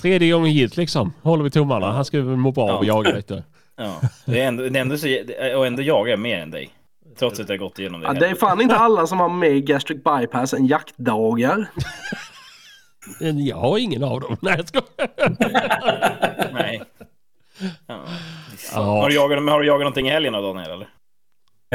Tredje 0.01 0.31
gången 0.33 0.51
gilt 0.51 0.77
liksom. 0.77 1.13
Håller 1.21 1.43
vi 1.43 1.49
tummarna. 1.51 1.91
Han 1.91 2.05
ska 2.05 2.17
må 2.17 2.51
bra 2.51 2.67
Ja. 2.69 2.81
jaga 2.83 3.15
lite. 3.15 3.43
Ja. 3.75 4.01
Det 4.25 4.41
är 4.41 4.47
ändå, 4.47 4.69
det 4.69 4.79
är 4.79 4.81
ändå 4.81 4.97
så, 4.97 5.07
och 5.57 5.67
ändå 5.67 5.81
jagar 5.81 6.11
jag 6.11 6.19
mer 6.19 6.39
än 6.39 6.51
dig. 6.51 6.69
Trots 7.19 7.39
att 7.39 7.49
jag 7.49 7.59
gått 7.59 7.79
igenom 7.79 8.01
det. 8.01 8.07
Ja, 8.07 8.13
det 8.13 8.27
är 8.27 8.35
fan 8.35 8.61
inte 8.61 8.75
alla 8.75 9.07
som 9.07 9.19
har 9.19 9.29
med 9.29 9.65
gastric 9.67 10.03
bypass 10.03 10.53
än 10.53 10.67
jaktdagar. 10.67 11.69
Jag 13.19 13.57
har 13.57 13.77
ingen 13.77 14.03
av 14.03 14.21
dem. 14.21 14.37
Nej, 14.41 14.55
jag 14.57 14.67
skojar. 14.67 15.09
Nej. 16.53 16.81
Ja. 17.87 18.05
Ja. 18.73 18.81
Har, 18.81 19.09
du 19.09 19.15
jagat, 19.15 19.49
har 19.49 19.59
du 19.59 19.67
jagat 19.67 19.79
någonting 19.79 20.07
i 20.07 20.11
helgen 20.11 20.33
då 20.33 20.41
Daniel? 20.41 20.71
Eller? 20.71 20.87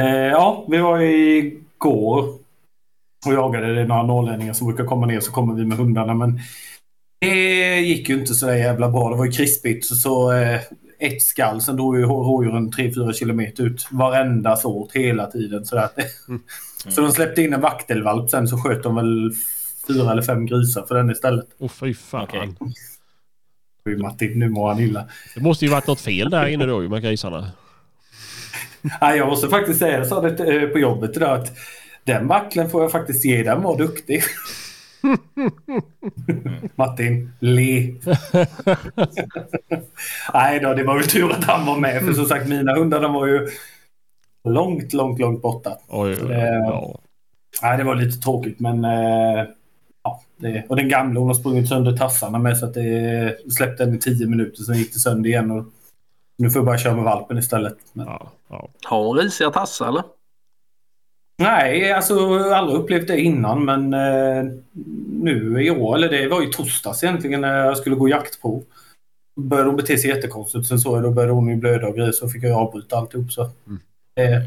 Eh, 0.01 0.27
ja, 0.27 0.65
vi 0.67 0.77
var 0.77 0.99
igår 0.99 2.33
och 3.25 3.33
jagade. 3.33 3.73
Det 3.73 3.81
är 3.81 3.85
några 3.85 4.03
norrlänningar 4.03 4.53
som 4.53 4.67
brukar 4.67 4.85
komma 4.85 5.05
ner 5.05 5.19
så 5.19 5.31
kommer 5.31 5.53
vi 5.53 5.65
med 5.65 5.77
hundarna. 5.77 6.13
Men 6.13 6.39
det 7.21 7.79
gick 7.79 8.09
ju 8.09 8.19
inte 8.19 8.33
så 8.33 8.47
jävla 8.47 8.89
bra. 8.89 9.09
Det 9.09 9.15
var 9.15 9.25
ju 9.25 9.31
krispigt. 9.31 9.85
Så, 9.85 9.95
så 9.95 10.31
eh, 10.31 10.61
ett 10.99 11.21
skall. 11.21 11.61
Sen 11.61 11.75
drog 11.75 11.97
ju 11.97 12.03
rådjuren 12.03 12.71
3-4 12.71 13.13
kilometer 13.13 13.63
ut 13.63 13.87
varenda 13.91 14.55
sort 14.55 14.91
hela 14.95 15.31
tiden. 15.31 15.65
Så, 15.65 15.75
där. 15.75 15.89
så 16.91 17.01
de 17.01 17.11
släppte 17.11 17.41
in 17.41 17.53
en 17.53 17.61
vaktelvalp. 17.61 18.29
Sen 18.29 18.47
så 18.47 18.57
sköt 18.57 18.83
de 18.83 18.95
väl 18.95 19.31
fyra 19.87 20.11
eller 20.11 20.21
fem 20.21 20.45
grisar 20.45 20.85
för 20.85 20.95
den 20.95 21.11
istället. 21.11 21.45
Åh 21.59 21.69
fy 21.69 21.93
fan. 21.93 22.55
Oj, 23.85 23.97
Martin, 23.97 24.39
nu 24.39 24.49
mår 24.49 24.67
han 24.67 24.79
illa. 24.79 25.05
Det 25.35 25.41
måste 25.41 25.65
ju 25.65 25.71
varit 25.71 25.87
något 25.87 26.01
fel 26.01 26.29
där 26.29 26.45
inne 26.47 26.65
då 26.65 26.79
med 26.79 27.01
grisarna. 27.01 27.51
Nej, 29.01 29.17
jag 29.17 29.27
måste 29.27 29.47
faktiskt 29.47 29.79
säga, 29.79 29.97
jag 29.97 30.07
sa 30.07 30.21
det 30.21 30.61
eh, 30.61 30.69
på 30.69 30.79
jobbet 30.79 31.17
idag, 31.17 31.39
att 31.39 31.57
den 32.03 32.27
vacklen 32.27 32.69
får 32.69 32.81
jag 32.81 32.91
faktiskt 32.91 33.25
ge, 33.25 33.43
den 33.43 33.61
var 33.61 33.77
duktig. 33.77 34.23
Martin, 36.75 37.31
le. 37.39 37.93
Nej 40.33 40.59
då, 40.59 40.73
det 40.73 40.83
var 40.83 40.95
väl 40.97 41.07
tur 41.07 41.31
att 41.31 41.43
han 41.43 41.65
var 41.65 41.77
med, 41.79 42.05
för 42.05 42.13
som 42.13 42.25
sagt 42.25 42.47
mina 42.47 42.75
hundar 42.75 43.01
de 43.01 43.13
var 43.13 43.27
ju 43.27 43.47
långt, 44.43 44.93
långt, 44.93 45.19
långt 45.19 45.41
borta. 45.41 45.77
Oj, 45.87 46.11
oj, 46.11 46.17
oj. 46.21 46.31
Ja. 46.31 46.99
Nej, 47.61 47.77
det 47.77 47.83
var 47.83 47.95
lite 47.95 48.17
tråkigt, 48.19 48.59
men 48.59 48.85
eh, 48.85 49.45
ja. 50.03 50.21
Det, 50.37 50.65
och 50.69 50.75
den 50.75 50.89
gamla 50.89 51.19
hon 51.19 51.27
har 51.29 51.35
sprungit 51.35 51.69
sönder 51.69 51.97
tassarna 51.97 52.39
med 52.39 52.57
så 52.57 52.65
att 52.65 52.73
det 52.73 53.51
släppte 53.51 53.85
den 53.85 53.95
i 53.95 53.99
tio 53.99 54.27
minuter, 54.27 54.63
sen 54.63 54.75
gick 54.75 54.93
det 54.93 54.99
sönder 54.99 55.29
igen. 55.29 55.51
Och 55.51 55.65
nu 56.37 56.49
får 56.49 56.59
jag 56.59 56.65
bara 56.65 56.77
köra 56.77 56.95
med 56.95 57.03
valpen 57.03 57.37
istället. 57.37 57.77
Men, 57.93 58.05
Ja, 58.05 58.31
ja. 58.49 58.69
Har 58.83 59.03
hon 59.03 59.17
risiga 59.17 59.49
tassar 59.49 59.87
eller? 59.87 60.03
Nej, 61.39 61.91
alltså 61.91 62.13
jag 62.13 62.51
aldrig 62.51 62.79
upplevt 62.79 63.07
det 63.07 63.19
innan 63.19 63.65
men 63.65 63.93
eh, 63.93 64.51
nu 65.21 65.63
i 65.63 65.71
år, 65.71 65.95
eller 65.95 66.09
det 66.09 66.27
var 66.27 66.41
ju 66.41 66.47
torsdags 66.47 67.03
egentligen 67.03 67.41
när 67.41 67.65
jag 67.65 67.77
skulle 67.77 67.95
gå 67.95 68.09
jaktprov. 68.09 68.63
Började 69.41 69.69
hon 69.69 69.77
bete 69.77 69.97
sig 69.97 70.09
jättekonstigt. 70.09 70.67
Sen 70.67 70.79
så 70.79 70.99
då 70.99 71.11
började 71.11 71.33
hon 71.33 71.49
ju 71.49 71.55
blöda 71.55 71.87
och 71.87 71.95
grejer 71.95 72.11
så 72.11 72.29
fick 72.29 72.43
jag 72.43 72.61
avbryta 72.61 72.97
alltihop. 72.97 73.31
Så. 73.31 73.41
Mm. 73.41 73.79
Eh, 74.19 74.41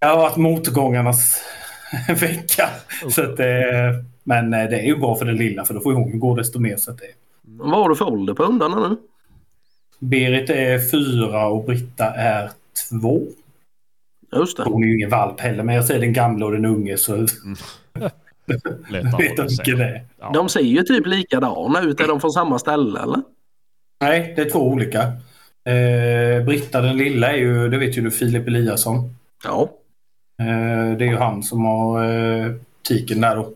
det 0.00 0.06
har 0.06 0.16
varit 0.16 0.36
motgångarnas 0.36 1.42
vecka. 2.08 2.68
Så 3.10 3.22
att, 3.22 3.40
eh, 3.40 3.46
men 4.24 4.54
eh, 4.54 4.70
det 4.70 4.78
är 4.78 4.86
ju 4.86 4.96
bra 4.96 5.16
för 5.16 5.24
den 5.24 5.36
lilla 5.36 5.64
för 5.64 5.74
då 5.74 5.80
får 5.80 5.92
hon 5.92 6.12
ju 6.12 6.18
gå 6.18 6.34
desto 6.34 6.58
mer. 6.58 6.76
Så 6.76 6.90
att 6.90 6.98
det, 6.98 7.06
Vad 7.42 7.70
har 7.70 7.88
du 7.88 7.96
för 7.96 8.08
ålder 8.08 8.34
på 8.34 8.44
hundarna 8.44 8.88
nu? 8.88 8.96
Berit 9.98 10.50
är 10.50 10.90
fyra 10.90 11.46
och 11.46 11.64
Britta 11.64 12.14
är 12.14 12.50
två. 12.90 13.26
Just 14.32 14.56
det. 14.56 14.62
Hon 14.62 14.82
är 14.82 14.86
ju 14.86 14.94
ingen 14.94 15.10
valp 15.10 15.40
heller 15.40 15.62
men 15.62 15.74
jag 15.74 15.84
säger 15.84 16.00
den 16.00 16.12
gamla 16.12 16.46
och 16.46 16.52
den 16.52 16.64
unge 16.64 16.96
så 16.96 17.14
att 17.22 17.30
vet 19.20 19.38
jag 19.38 19.46
isär. 19.46 19.76
det. 19.76 20.04
Ja. 20.18 20.30
De 20.34 20.48
ser 20.48 20.60
ju 20.60 20.82
typ 20.82 21.06
likadana 21.06 21.82
ut. 21.82 22.00
Är 22.00 22.08
de 22.08 22.20
från 22.20 22.30
samma 22.32 22.58
ställe 22.58 23.00
eller? 23.00 23.22
Nej, 24.00 24.32
det 24.36 24.42
är 24.42 24.50
två 24.50 24.58
olika. 24.58 25.02
Eh, 25.64 26.44
Britta 26.46 26.80
den 26.80 26.96
lilla 26.96 27.32
är 27.32 27.36
ju, 27.36 27.68
det 27.68 27.78
vet 27.78 27.98
ju 27.98 28.02
du, 28.02 28.10
Filip 28.10 28.46
Eliasson. 28.48 29.14
Ja. 29.44 29.70
Eh, 30.42 30.96
det 30.98 31.04
är 31.04 31.08
ju 31.10 31.16
han 31.16 31.42
som 31.42 31.64
har 31.64 32.04
eh, 32.04 32.52
tiken 32.82 33.20
där 33.20 33.36
då. 33.36 33.52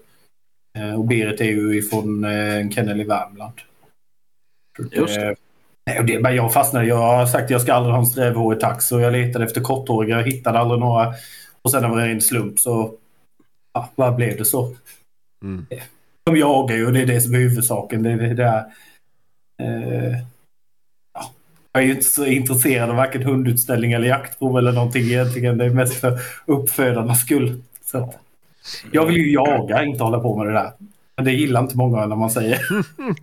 Eh, 0.78 0.94
och 0.94 1.04
Berit 1.04 1.40
är 1.40 1.44
ju 1.44 1.78
ifrån 1.78 2.24
eh, 2.24 2.56
en 2.56 2.70
kennel 2.72 3.00
i 3.00 3.04
Värmland. 3.04 3.52
Just 4.92 5.14
det. 5.14 5.36
Eh, 5.86 5.92
nej, 5.92 6.00
och 6.00 6.06
det, 6.06 6.18
men 6.18 6.36
jag 6.36 6.52
fastnade. 6.52 6.86
Jag 6.86 6.96
har 6.96 7.26
sagt 7.26 7.44
att 7.44 7.50
jag 7.50 7.60
ska 7.60 7.74
aldrig 7.74 7.94
ha 7.94 8.00
en 8.00 8.06
strävhårig 8.06 8.60
tax 8.60 8.92
och 8.92 9.00
jag 9.00 9.12
letade 9.12 9.44
efter 9.44 9.60
korthåriga. 9.60 10.16
Jag 10.16 10.26
hittade 10.26 10.58
aldrig 10.58 10.80
några. 10.80 11.14
Och 11.62 11.70
sen 11.70 11.84
av 11.84 11.98
en 11.98 12.08
ren 12.08 12.20
slump 12.20 12.60
så 12.60 12.94
ja, 13.74 13.88
bara 13.96 14.12
blev 14.12 14.36
det 14.36 14.44
så. 14.44 14.76
Mm. 15.42 15.66
De 16.24 16.36
jagar 16.36 16.76
ju 16.76 16.86
och 16.86 16.92
det 16.92 17.00
är 17.00 17.06
det 17.06 17.20
som 17.20 17.34
är 17.34 17.38
huvudsaken. 17.38 18.02
Det 18.02 18.10
är 18.10 18.16
det 18.16 18.34
där. 18.34 18.64
Eh, 19.62 20.18
ja. 21.14 21.30
Jag 21.72 21.82
är 21.82 21.86
ju 21.86 21.92
inte 21.92 22.04
så 22.04 22.26
intresserad 22.26 22.90
av 22.90 22.96
varken 22.96 23.22
hundutställning 23.22 23.92
eller 23.92 24.08
jaktprov 24.08 24.58
eller 24.58 24.72
någonting 24.72 25.02
egentligen. 25.02 25.58
Det 25.58 25.64
är 25.64 25.70
mest 25.70 25.94
för 25.94 26.18
uppfödarnas 26.46 27.20
skull. 27.20 27.62
Så 27.84 28.14
jag 28.92 29.06
vill 29.06 29.16
ju 29.16 29.32
jaga, 29.32 29.84
inte 29.84 30.04
hålla 30.04 30.20
på 30.20 30.36
med 30.36 30.46
det 30.46 30.52
där. 30.52 30.72
Men 31.16 31.24
det 31.24 31.32
gillar 31.32 31.60
inte 31.60 31.76
många 31.76 32.06
när 32.06 32.16
man 32.16 32.30
säger. 32.30 32.60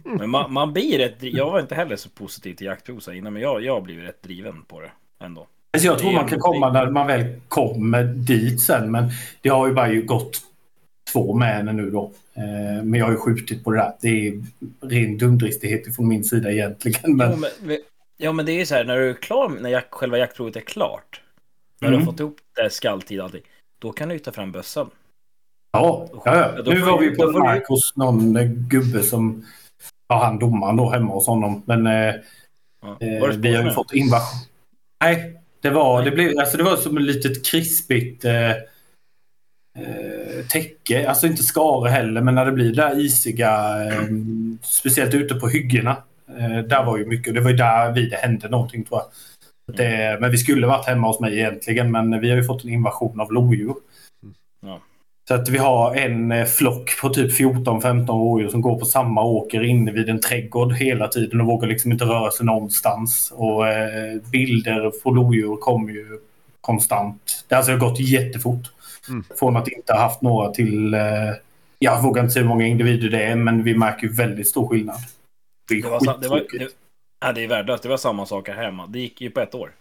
Men 0.17 0.29
man, 0.29 0.53
man 0.53 0.73
blir 0.73 0.97
rätt 0.97 1.15
Jag 1.19 1.51
var 1.51 1.59
inte 1.59 1.75
heller 1.75 1.95
så 1.95 2.09
positiv 2.09 2.53
till 2.55 2.67
jaktprov 2.67 2.99
så 2.99 3.11
innan, 3.11 3.33
men 3.33 3.41
jag, 3.41 3.63
jag 3.63 3.83
blivit 3.83 4.05
rätt 4.05 4.23
driven 4.23 4.61
på 4.63 4.81
det 4.81 4.91
ändå. 5.25 5.47
Alltså 5.73 5.87
jag 5.87 5.99
tror 5.99 6.11
man 6.11 6.27
kan 6.27 6.39
komma 6.39 6.71
när 6.71 6.89
man 6.89 7.07
väl 7.07 7.25
kommer 7.47 8.03
dit 8.03 8.61
sen. 8.61 8.91
Men 8.91 9.09
det 9.41 9.49
har 9.49 9.67
ju 9.67 9.73
bara 9.73 9.91
ju 9.91 10.01
gått 10.01 10.41
två 11.13 11.33
med 11.33 11.55
henne 11.55 11.73
nu 11.73 11.89
då. 11.89 12.11
Eh, 12.33 12.83
Men 12.83 12.93
jag 12.93 13.05
har 13.05 13.11
ju 13.11 13.17
skjutit 13.17 13.63
på 13.63 13.71
det 13.71 13.77
där. 13.77 13.93
Det 14.01 14.27
är 14.27 14.41
ren 14.81 15.17
dumdristighet 15.17 15.95
från 15.95 16.07
min 16.07 16.23
sida 16.23 16.51
egentligen. 16.51 17.17
Men... 17.17 17.31
Jo, 17.31 17.37
men, 17.61 17.77
ja, 18.17 18.31
men 18.31 18.45
det 18.45 18.51
är 18.51 18.59
ju 18.59 18.65
så 18.65 18.75
här, 18.75 18.83
när 18.83 18.97
du 18.97 19.09
är 19.09 19.13
klar, 19.13 19.49
när 19.49 19.69
jak, 19.69 19.87
själva 19.89 20.17
jaktprovet 20.17 20.55
är 20.55 20.61
klart. 20.61 21.21
När 21.79 21.89
du 21.89 21.95
Mm. 21.95 22.05
har 22.07 22.11
fått 22.13 22.19
ihop 22.19 22.37
det 22.55 22.69
skalltid 22.69 23.19
och 23.19 23.25
allting. 23.25 23.41
Då 23.79 23.91
kan 23.91 24.09
du 24.09 24.15
ju 24.15 24.19
ta 24.19 24.31
fram 24.31 24.51
bössan. 24.51 24.89
Ja, 25.71 26.07
ja, 26.25 26.53
ja. 26.55 26.63
Nu 26.65 26.81
var 26.81 26.99
vi 26.99 27.15
på 27.15 27.31
mark 27.31 27.67
hos 27.67 27.95
någon 27.95 28.33
gubbe 28.69 29.03
som 29.03 29.45
var 30.07 30.25
han 30.25 30.39
domaren 30.39 30.75
då 30.75 30.89
hemma 30.89 31.13
hos 31.13 31.27
honom. 31.27 31.63
Men 31.65 31.87
eh, 31.87 32.15
Ja. 32.83 32.97
eh, 32.99 33.27
vi 33.37 33.55
har 33.55 33.63
ju 33.63 33.71
fått 33.71 33.93
invasion. 33.93 34.39
Nej, 35.03 35.41
det 35.61 35.69
var, 35.69 36.03
det 36.03 36.11
blev, 36.11 36.39
alltså 36.39 36.57
det 36.57 36.63
var 36.63 36.75
som 36.75 36.97
ett 36.97 37.03
litet 37.03 37.45
krispigt 37.45 38.25
eh, 38.25 38.49
eh, 38.51 40.45
täcke. 40.49 41.09
Alltså 41.09 41.27
inte 41.27 41.43
skare 41.43 41.89
heller, 41.89 42.21
men 42.21 42.35
när 42.35 42.45
det 42.45 42.51
blir 42.51 42.65
det 42.69 42.81
där 42.81 42.99
isiga, 42.99 43.83
eh, 43.85 44.03
speciellt 44.61 45.13
ute 45.13 45.35
på 45.35 45.47
hyggena. 45.47 46.03
Eh, 46.39 46.57
där 46.57 46.83
var 46.85 46.97
ju 46.97 47.05
mycket, 47.05 47.33
det 47.33 47.41
var 47.41 47.49
ju 47.49 47.57
där 47.57 47.91
vid 47.91 48.09
det 48.09 48.17
hände 48.17 48.49
någonting 48.49 48.83
tror 48.83 49.01
jag. 49.01 49.11
Det, 49.77 50.17
men 50.21 50.31
vi 50.31 50.37
skulle 50.37 50.67
varit 50.67 50.87
hemma 50.87 51.07
hos 51.07 51.19
mig 51.19 51.39
egentligen, 51.39 51.91
men 51.91 52.19
vi 52.21 52.29
har 52.29 52.37
ju 52.37 52.43
fått 52.43 52.63
en 52.63 52.69
invasion 52.69 53.19
av 53.19 53.31
lodjur. 53.33 53.75
Ja. 54.65 54.81
Så 55.31 55.35
att 55.35 55.49
vi 55.49 55.57
har 55.57 55.95
en 55.95 56.31
eh, 56.31 56.45
flock 56.45 57.01
på 57.01 57.09
typ 57.09 57.39
14-15 57.39 58.07
rådjur 58.07 58.49
som 58.49 58.61
går 58.61 58.79
på 58.79 58.85
samma 58.85 59.23
åker 59.23 59.63
inne 59.63 59.91
vid 59.91 60.09
en 60.09 60.21
trädgård 60.21 60.73
hela 60.73 61.07
tiden 61.07 61.41
och 61.41 61.47
vågar 61.47 61.67
liksom 61.67 61.91
inte 61.91 62.05
röra 62.05 62.31
sig 62.31 62.45
någonstans. 62.45 63.33
Och 63.35 63.67
eh, 63.67 64.21
bilder 64.31 64.91
på 65.03 65.11
lodjur 65.11 65.55
kommer 65.55 65.91
ju 65.91 66.19
konstant. 66.61 67.45
Det 67.47 67.55
har 67.55 67.59
alltså 67.59 67.77
gått 67.77 67.99
jättefort. 67.99 68.71
Mm. 69.09 69.23
Från 69.39 69.57
att 69.57 69.67
inte 69.67 69.93
ha 69.93 69.99
haft 69.99 70.21
några 70.21 70.51
till... 70.51 70.93
Eh, 70.93 71.01
jag 71.79 72.01
vågar 72.01 72.21
inte 72.21 72.33
säga 72.33 72.43
hur 72.43 72.49
många 72.49 72.67
individer 72.67 73.09
det 73.09 73.23
är, 73.23 73.35
men 73.35 73.63
vi 73.63 73.77
märker 73.77 74.07
ju 74.07 74.13
väldigt 74.13 74.47
stor 74.47 74.67
skillnad. 74.67 74.99
Det 75.69 75.73
är 75.73 75.81
Det 75.81 75.89
var, 75.89 76.17
det 76.21 76.27
var, 76.27 76.37
det, 76.59 76.67
ja, 77.21 77.31
det 77.31 77.43
är 77.43 77.47
värdelöst. 77.47 77.83
Det 77.83 77.89
var 77.89 77.97
samma 77.97 78.25
sak 78.25 78.47
här 78.47 78.55
hemma. 78.55 78.87
Det 78.87 78.99
gick 78.99 79.21
ju 79.21 79.29
på 79.29 79.39
ett 79.39 79.55
år. 79.55 79.71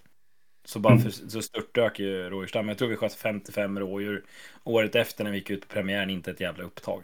Så 0.65 0.79
bara 0.79 0.93
Mm. 0.93 1.05
för, 1.05 1.11
så 1.11 1.43
störtdök 1.43 1.99
ju 1.99 2.31
rådjursstammen. 2.31 2.69
Jag 2.69 2.79
tror 2.79 2.89
vi 2.89 2.97
sköt 2.97 3.15
55 3.15 3.79
rådjur. 3.79 4.23
Året 4.65 4.95
efter 4.95 5.25
när 5.25 5.31
vi 5.31 5.39
gick 5.39 5.51
ut 5.51 5.69
på 5.69 5.75
premiären, 5.75 6.11
inte 6.11 6.31
ett 6.31 6.41
jävla 6.41 6.65
upptag. 6.65 7.03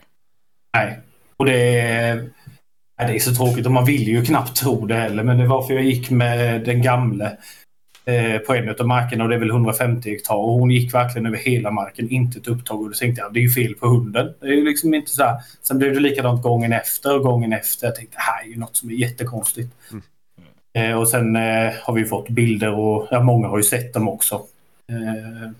Nej. 0.76 1.00
Och 1.36 1.44
det 1.46 1.80
är, 1.80 2.30
det 2.96 3.14
är 3.14 3.18
så 3.18 3.34
tråkigt 3.34 3.66
och 3.66 3.72
man 3.72 3.84
vill 3.84 4.08
ju 4.08 4.24
knappt 4.24 4.56
tro 4.56 4.86
det 4.86 4.94
heller. 4.94 5.22
Men 5.22 5.38
det 5.38 5.46
var 5.46 5.62
för 5.62 5.74
jag 5.74 5.84
gick 5.84 6.10
med 6.10 6.64
den 6.64 6.82
gamle 6.82 7.36
eh, 8.04 8.38
på 8.38 8.54
en 8.54 8.68
av 8.80 8.86
markerna 8.86 9.24
och 9.24 9.30
det 9.30 9.36
är 9.36 9.40
väl 9.40 9.50
150 9.50 10.10
hektar. 10.10 10.34
Och 10.34 10.52
hon 10.52 10.70
gick 10.70 10.94
verkligen 10.94 11.26
över 11.26 11.38
hela 11.38 11.70
marken, 11.70 12.10
inte 12.10 12.38
ett 12.38 12.48
upptag. 12.48 12.80
Och 12.82 12.88
då 12.88 12.94
tänkte 12.94 13.20
jag, 13.22 13.32
det 13.34 13.40
är 13.40 13.42
ju 13.42 13.50
fel 13.50 13.74
på 13.74 13.88
hunden. 13.88 14.34
Det 14.40 14.46
är 14.46 14.52
ju 14.52 14.64
liksom 14.64 14.94
inte 14.94 15.10
så 15.10 15.22
här. 15.22 15.40
Sen 15.62 15.78
blev 15.78 15.94
det 15.94 16.00
likadant 16.00 16.42
gången 16.42 16.72
efter 16.72 17.16
och 17.16 17.22
gången 17.22 17.52
efter. 17.52 17.86
Jag 17.86 17.96
tänkte, 17.96 18.16
det 18.16 18.22
här 18.22 18.44
är 18.44 18.48
ju 18.48 18.56
något 18.56 18.76
som 18.76 18.90
är 18.90 18.94
jättekonstigt. 18.94 19.74
Eh, 20.76 20.98
och 20.98 21.08
sen 21.08 21.36
eh, 21.36 21.72
har 21.82 21.92
vi 21.92 22.04
fått 22.04 22.28
bilder 22.28 22.74
och 22.74 23.08
ja, 23.10 23.22
många 23.22 23.48
har 23.48 23.56
ju 23.56 23.62
sett 23.62 23.94
dem 23.94 24.08
också. 24.08 24.34
Eh, 24.92 25.50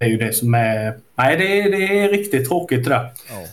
det 0.00 0.06
är 0.06 0.08
ju 0.10 0.16
det 0.16 0.32
som 0.32 0.54
är... 0.54 0.98
Nej, 1.14 1.36
det 1.36 1.60
är, 1.60 1.70
det 1.70 1.98
är 1.98 2.08
riktigt 2.08 2.48
tråkigt 2.48 2.84
det 2.84 2.90
där. 2.90 3.10
Ja. 3.30 3.46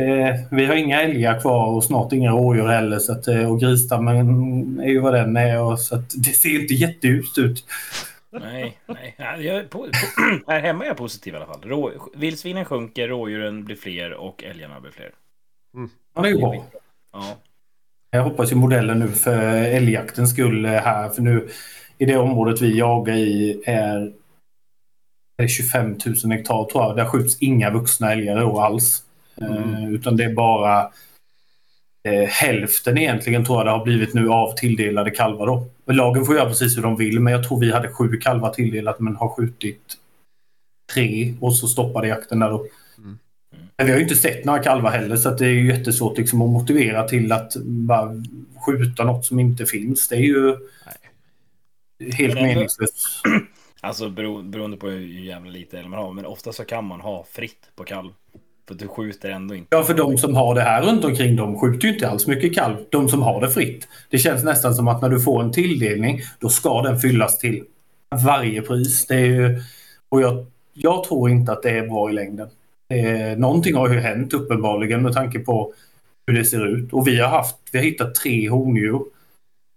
Eh, 0.00 0.36
vi 0.50 0.66
har 0.66 0.74
inga 0.74 1.02
älgar 1.02 1.40
kvar 1.40 1.66
och 1.66 1.84
snart 1.84 2.12
inga 2.12 2.30
rådjur 2.30 2.66
heller. 2.66 2.98
Så 2.98 3.12
att, 3.12 3.28
eh, 3.28 3.52
och 3.52 3.60
grisstammen 3.60 4.80
är 4.80 4.88
ju 4.88 5.00
vad 5.00 5.14
den 5.14 5.36
är. 5.36 5.62
Och, 5.62 5.80
så 5.80 5.94
att 5.94 6.10
det 6.16 6.30
ser 6.32 6.60
inte 6.60 6.74
jätteljust 6.74 7.38
ut. 7.38 7.64
Nej, 8.30 8.78
nej. 8.86 9.14
Ja, 9.18 9.36
Jag 9.36 9.64
po- 9.64 9.90
po- 9.90 10.40
här 10.52 10.60
hemma 10.60 10.84
är 10.84 10.88
jag 10.88 10.96
positiv 10.96 11.34
i 11.34 11.36
alla 11.36 11.46
fall. 11.46 11.62
Rå, 11.62 11.92
vildsvinen 12.14 12.64
sjunker, 12.64 13.08
rådjuren 13.08 13.64
blir 13.64 13.76
fler 13.76 14.12
och 14.12 14.44
älgarna 14.44 14.80
blir 14.80 14.90
fler. 14.92 15.10
Ja, 16.14 16.22
det 16.22 16.28
är 16.28 16.32
ju 16.32 16.38
bra. 16.38 16.64
Ja. 17.12 17.36
Jag 18.10 18.22
hoppas 18.22 18.52
ju 18.52 18.56
modellen 18.56 18.98
nu 18.98 19.08
för 19.08 19.54
älgjaktens 19.54 20.30
skull 20.30 20.66
här. 20.66 21.08
För 21.08 21.22
nu 21.22 21.48
i 21.98 22.04
det 22.04 22.16
området 22.16 22.62
vi 22.62 22.78
jagar 22.78 23.14
i 23.14 23.62
är 23.66 24.12
är 25.38 25.42
det 25.42 25.48
25 25.48 25.96
000 26.24 26.32
hektar 26.32 26.64
tror 26.64 26.84
jag. 26.84 26.96
Där 26.96 27.04
skjuts 27.04 27.36
inga 27.40 27.70
vuxna 27.70 28.12
älgar 28.12 28.44
år 28.44 28.64
alls. 28.64 29.02
Eh, 29.40 29.92
utan 29.92 30.16
det 30.16 30.24
är 30.24 30.34
bara 30.34 30.90
eh, 32.08 32.28
hälften 32.28 32.98
egentligen 32.98 33.44
tror 33.44 33.58
jag 33.58 33.66
det 33.66 33.70
har 33.70 33.84
blivit 33.84 34.14
nu 34.14 34.28
av 34.28 34.52
tilldelade 34.52 35.10
kalvar 35.10 35.46
då. 35.46 35.66
Men 35.84 35.96
Lagen 35.96 36.24
får 36.24 36.34
göra 36.36 36.48
precis 36.48 36.76
hur 36.76 36.82
de 36.82 36.96
vill 36.96 37.20
men 37.20 37.32
jag 37.32 37.48
tror 37.48 37.60
vi 37.60 37.72
hade 37.72 37.88
sju 37.88 38.16
kalvar 38.16 38.50
tilldelat 38.50 39.00
men 39.00 39.16
har 39.16 39.28
skjutit 39.28 39.96
tre 40.92 41.34
och 41.40 41.56
så 41.56 41.68
stoppade 41.68 42.08
jakten 42.08 42.38
där 42.38 42.50
då. 42.50 42.66
Men 43.78 43.86
vi 43.86 43.92
har 43.92 43.98
ju 43.98 44.02
inte 44.02 44.16
sett 44.16 44.44
några 44.44 44.58
kalvar 44.62 44.90
heller 44.90 45.16
så 45.16 45.28
att 45.28 45.38
det 45.38 45.46
är 45.46 45.50
ju 45.50 45.66
jättesvårt 45.66 46.18
liksom 46.18 46.42
att 46.42 46.50
motivera 46.50 47.08
till 47.08 47.32
att 47.32 47.56
bara 47.64 48.10
skjuta 48.66 49.04
något 49.04 49.26
som 49.26 49.40
inte 49.40 49.66
finns. 49.66 50.08
Det 50.08 50.16
är 50.16 50.20
ju 50.20 50.56
helt 52.12 52.34
Men 52.34 52.44
ändå- 52.44 52.54
meningslöst. 52.54 52.94
Alltså 53.80 54.08
bero, 54.10 54.42
beroende 54.42 54.76
på 54.76 54.88
hur 54.88 55.00
jävla 55.00 55.50
lite 55.50 55.78
älg 55.78 55.88
man 55.88 55.98
har. 55.98 56.12
Men 56.12 56.26
ofta 56.26 56.52
så 56.52 56.64
kan 56.64 56.84
man 56.84 57.00
ha 57.00 57.26
fritt 57.30 57.70
på 57.76 57.84
kalv. 57.84 58.10
För 58.68 58.74
du 58.74 58.88
skjuter 58.88 59.30
ändå 59.30 59.54
inte. 59.54 59.76
Ja, 59.76 59.82
för 59.84 59.94
de 59.94 60.18
som 60.18 60.34
har 60.34 60.54
det 60.54 60.60
här 60.60 60.82
runt 60.82 61.04
omkring 61.04 61.36
de 61.36 61.58
skjuter 61.58 61.88
ju 61.88 61.94
inte 61.94 62.08
alls 62.08 62.26
mycket 62.26 62.54
kalv. 62.54 62.76
De 62.90 63.08
som 63.08 63.22
har 63.22 63.40
det 63.40 63.50
fritt. 63.50 63.88
Det 64.10 64.18
känns 64.18 64.44
nästan 64.44 64.74
som 64.74 64.88
att 64.88 65.02
när 65.02 65.08
du 65.08 65.20
får 65.20 65.42
en 65.42 65.52
tilldelning, 65.52 66.20
då 66.40 66.48
ska 66.48 66.82
den 66.82 66.98
fyllas 66.98 67.38
till 67.38 67.64
varje 68.24 68.62
pris. 68.62 69.06
Det 69.06 69.14
är 69.14 69.24
ju, 69.26 69.60
och 70.08 70.20
jag, 70.22 70.46
jag 70.72 71.04
tror 71.04 71.30
inte 71.30 71.52
att 71.52 71.62
det 71.62 71.70
är 71.70 71.86
bra 71.86 72.10
i 72.10 72.12
längden. 72.12 72.48
Eh, 72.94 73.38
någonting 73.38 73.74
har 73.74 73.88
ju 73.88 74.00
hänt 74.00 74.34
uppenbarligen 74.34 75.02
med 75.02 75.12
tanke 75.12 75.38
på 75.38 75.72
hur 76.26 76.38
det 76.38 76.44
ser 76.44 76.66
ut. 76.66 76.92
Och 76.92 77.06
vi 77.06 77.20
har 77.20 77.28
haft, 77.28 77.56
vi 77.72 77.78
har 77.78 77.84
hittat 77.84 78.14
tre 78.14 78.48
hondjur 78.48 79.02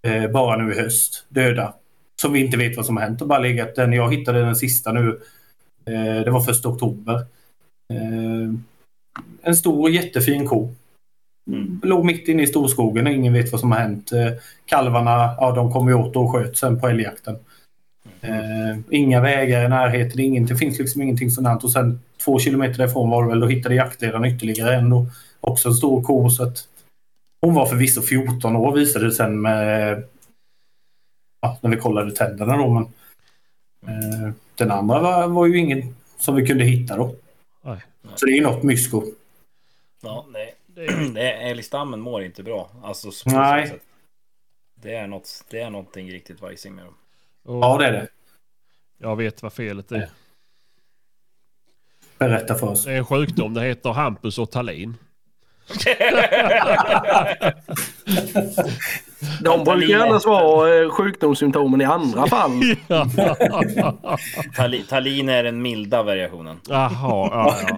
eh, 0.07 0.31
bara 0.31 0.57
nu 0.57 0.73
i 0.73 0.79
höst, 0.79 1.25
döda. 1.29 1.73
Som 2.21 2.33
vi 2.33 2.39
inte 2.39 2.57
vet 2.57 2.77
vad 2.77 2.85
som 2.85 2.97
har 2.97 3.03
hänt 3.03 3.21
och 3.21 3.27
bara 3.27 3.39
legat. 3.39 3.75
Den 3.75 3.93
jag 3.93 4.13
hittade 4.13 4.39
den 4.39 4.55
sista 4.55 4.91
nu, 4.91 5.19
eh, 5.85 6.23
det 6.23 6.31
var 6.31 6.41
första 6.41 6.69
oktober. 6.69 7.15
Eh, 7.93 8.53
en 9.41 9.55
stor 9.55 9.89
jättefin 9.89 10.47
ko. 10.47 10.69
Låg 11.83 12.05
mitt 12.05 12.27
inne 12.27 12.43
i 12.43 12.47
storskogen 12.47 13.07
och 13.07 13.13
ingen 13.13 13.33
vet 13.33 13.51
vad 13.51 13.61
som 13.61 13.71
har 13.71 13.79
hänt. 13.79 14.11
Eh, 14.11 14.31
Kalvarna, 14.65 15.35
ja 15.37 15.51
de 15.51 15.71
kom 15.71 15.87
ju 15.87 15.93
åt 15.93 16.15
och 16.15 16.31
sköt 16.31 16.57
sen 16.57 16.79
på 16.79 16.87
älgjakten. 16.87 17.35
Eh, 18.21 18.79
inga 18.89 19.21
vägar 19.21 19.65
i 19.65 19.69
närheten, 19.69 20.19
ingen, 20.19 20.45
det 20.45 20.55
finns 20.55 20.79
liksom 20.79 21.01
ingenting 21.01 21.31
sånt. 21.31 21.63
Och 21.63 21.71
sen 21.71 21.99
två 22.25 22.39
kilometer 22.39 22.77
därifrån 22.77 23.09
var 23.09 23.23
det 23.23 23.29
väl, 23.29 23.39
då 23.39 23.47
hittade 23.47 23.75
jaktledaren 23.75 24.25
ytterligare 24.25 24.75
en 24.75 24.93
och 24.93 25.05
också 25.39 25.69
en 25.69 25.75
stor 25.75 26.03
ko. 26.03 26.29
Så 26.29 26.43
att 26.43 26.67
hon 27.41 27.53
var 27.53 27.65
förvisso 27.65 28.01
14 28.01 28.55
år 28.55 28.75
visade 28.75 29.05
det 29.05 29.11
sen 29.11 29.41
med, 29.41 30.03
ja, 31.41 31.57
när 31.61 31.69
vi 31.69 31.77
kollade 31.77 32.11
tänderna 32.11 32.57
då. 32.57 32.69
Men, 32.69 32.83
eh, 34.27 34.33
den 34.55 34.71
andra 34.71 34.99
var, 34.99 35.27
var 35.27 35.45
ju 35.45 35.57
ingen 35.57 35.95
som 36.17 36.35
vi 36.35 36.47
kunde 36.47 36.63
hitta 36.63 36.97
då. 36.97 37.15
Nej. 37.61 37.79
Så 38.15 38.25
det 38.25 38.31
är 38.31 38.35
ju 38.35 38.43
något 38.43 38.63
mysko. 38.63 39.03
Ja, 40.01 40.25
nej. 40.29 40.55
Det 40.65 40.85
är, 41.21 41.51
älgstammen 41.51 41.99
mår 41.99 42.23
inte 42.23 42.43
bra. 42.43 42.69
Alltså, 42.83 43.11
så- 43.11 43.29
Nej. 43.29 43.67
så. 43.67 43.75
Det 44.75 44.95
är, 44.95 45.07
något, 45.07 45.45
det 45.49 45.59
är 45.59 45.69
någonting 45.69 46.11
riktigt 46.11 46.41
vajsing 46.41 46.75
med 46.75 46.85
dem. 46.85 46.93
Och 47.45 47.55
Ja, 47.63 47.77
det 47.77 47.85
är 47.85 47.91
det. 47.91 48.07
Jag 48.97 49.15
vet 49.15 49.43
vad 49.43 49.53
felet 49.53 49.91
är. 49.91 50.09
Berätta 52.21 52.55
för 52.55 52.67
oss. 52.67 52.85
Det 52.85 52.91
är 52.91 52.97
en 52.97 53.05
sjukdom. 53.05 53.53
Det 53.53 53.61
heter 53.61 53.89
Hampus 53.89 54.37
och 54.37 54.51
Tallin. 54.51 54.97
De 59.43 59.63
brukar 59.63 59.99
annars 59.99 60.25
vara 60.25 60.83
eh, 60.83 60.89
sjukdomssymptomen 60.89 61.81
i 61.81 61.85
andra 61.85 62.27
fall. 62.27 62.61
Tali, 64.55 64.83
Talin 64.89 65.29
är 65.29 65.43
den 65.43 65.61
milda 65.61 66.03
variationen. 66.03 66.59
Jaha, 66.69 66.89
ja, 67.01 67.57
ja. 67.67 67.77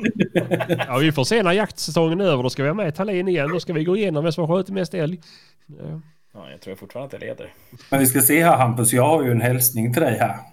ja, 0.88 0.98
vi 0.98 1.12
får 1.12 1.24
se 1.24 1.44
när 1.44 1.52
jaktsäsongen 1.52 2.22
är 2.22 2.26
över. 2.26 2.44
Då 2.44 2.50
ska 2.50 2.64
vi 2.64 2.70
ha 2.70 2.74
med 2.74 2.96
Tallin 2.96 3.28
igen. 3.28 3.50
Då 3.50 3.60
ska 3.60 3.74
vi 3.74 3.84
gå 3.84 3.98
igenom 3.98 4.24
vem 4.24 4.34
som 4.34 4.48
har 4.48 4.58
skjutit 4.58 4.74
mest 4.74 4.94
älg. 4.94 5.20
Ja. 5.68 6.02
Ja, 6.34 6.50
jag 6.52 6.62
tror 6.62 6.76
fortfarande 6.76 7.16
att 7.16 7.22
jag 7.22 7.30
leder. 7.30 7.54
Men 7.90 8.00
vi 8.00 8.06
ska 8.06 8.22
se 8.22 8.44
här 8.44 8.58
Hampus, 8.58 8.94
jag 8.94 9.04
har 9.04 9.24
ju 9.24 9.32
en 9.32 9.42
hälsning 9.42 9.94
till 9.94 10.02
dig 10.02 10.18
här. 10.20 10.53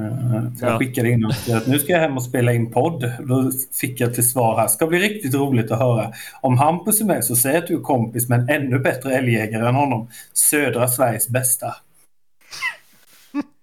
Eh, 0.00 0.52
Så 0.58 0.64
jag 0.64 0.72
Ja. 0.74 0.78
skickade 0.78 1.10
in 1.10 1.26
att 1.26 1.66
nu 1.66 1.78
ska 1.78 1.92
jag 1.92 2.00
hem 2.00 2.16
och 2.16 2.22
spela 2.22 2.52
in 2.52 2.70
podd. 2.72 3.12
Då 3.20 3.50
fick 3.72 4.00
jag 4.00 4.14
till 4.14 4.30
svar 4.30 4.60
här. 4.60 4.68
Ska 4.68 4.86
bli 4.86 4.98
riktigt 4.98 5.34
roligt 5.34 5.70
att 5.70 5.78
höra. 5.78 6.12
Om 6.40 6.58
Hampus 6.58 7.00
är 7.00 7.04
med 7.04 7.24
så 7.24 7.36
säg 7.36 7.56
att 7.56 7.66
du 7.66 7.74
är 7.74 7.80
kompis 7.80 8.28
med 8.28 8.40
en 8.40 8.48
ännu 8.48 8.78
bättre 8.78 9.14
älgjägare 9.16 9.68
än 9.68 9.74
honom. 9.74 10.08
Södra 10.32 10.88
Sveriges 10.88 11.28
bästa. 11.28 11.76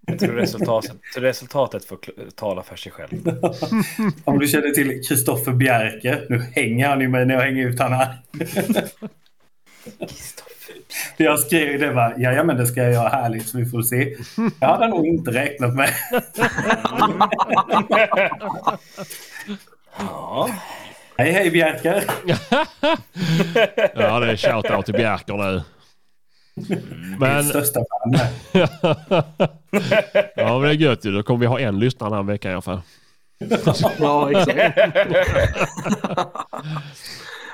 Jag 0.07 0.19
tror 0.19 0.33
resultatet, 0.33 0.91
resultatet 1.17 1.85
får 1.85 1.97
tala 2.35 2.63
för 2.63 2.75
sig 2.75 2.91
själv. 2.91 3.11
Om 4.23 4.39
du 4.39 4.47
känner 4.47 4.69
till 4.69 5.03
Kristoffer 5.07 5.51
Bjerke. 5.51 6.21
Nu 6.29 6.39
hänger 6.55 6.87
han 6.87 7.01
ju 7.01 7.07
mig 7.07 7.25
när 7.25 7.35
jag 7.35 7.41
hänger 7.41 7.67
ut 7.67 7.79
han 7.79 7.93
här. 7.93 8.17
Jag 11.17 11.39
skrev 11.39 11.79
det 11.79 11.93
bara, 11.93 12.13
ja 12.17 12.43
men 12.43 12.57
det 12.57 12.67
ska 12.67 12.83
jag 12.83 12.93
göra 12.93 13.09
härligt 13.09 13.47
så 13.47 13.57
vi 13.57 13.65
får 13.65 13.81
se. 13.81 14.15
Jag 14.59 14.67
hade 14.67 14.87
nog 14.87 15.07
inte 15.07 15.31
räknat 15.31 15.75
med. 15.75 15.89
Ja, 19.99 20.49
Hej 21.17 21.31
hej 21.31 21.51
Bjerke! 21.51 22.03
ja, 23.95 24.19
det 24.19 24.31
är 24.31 24.37
shoutout 24.37 24.85
till 24.85 24.93
Bjerker 24.93 25.33
nu. 25.33 25.61
Min 26.55 27.17
Men, 27.19 27.43
största 27.43 27.79
fan 27.79 28.19
ja, 30.35 30.59
men 30.59 30.61
det 30.61 30.69
är 30.69 30.73
gött 30.73 31.05
ju. 31.05 31.11
Då 31.11 31.23
kommer 31.23 31.39
vi 31.39 31.45
ha 31.45 31.59
en 31.59 31.79
lyssnare 31.79 32.09
den 32.09 32.17
här 32.17 32.23
veckan 32.23 32.51
i 32.51 32.53
alla 32.53 32.61
fall. 32.61 32.81
Ja, 33.99 34.31
exakt. 34.31 34.77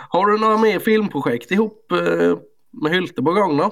Har 0.09 0.25
du 0.25 0.37
några 0.37 0.57
mer 0.57 0.79
filmprojekt 0.79 1.51
ihop 1.51 1.91
eh, 1.91 2.37
med 2.81 2.91
Hylte 2.91 3.21
på 3.23 3.33
gång 3.33 3.57
då? 3.57 3.63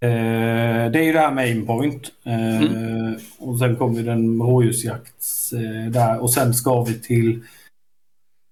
Eh, 0.00 0.90
det 0.90 0.98
är 0.98 1.02
ju 1.02 1.12
det 1.12 1.20
här 1.20 1.30
med 1.30 1.44
aimpoint. 1.44 2.12
Eh, 2.24 3.22
Och 3.38 3.58
sen 3.58 3.76
kommer 3.76 4.02
den 4.02 4.38
rådjursjakt 4.42 5.24
eh, 5.52 5.92
där. 5.92 6.22
Och 6.22 6.32
sen 6.32 6.54
ska 6.54 6.84
vi 6.84 7.00
till 7.00 7.42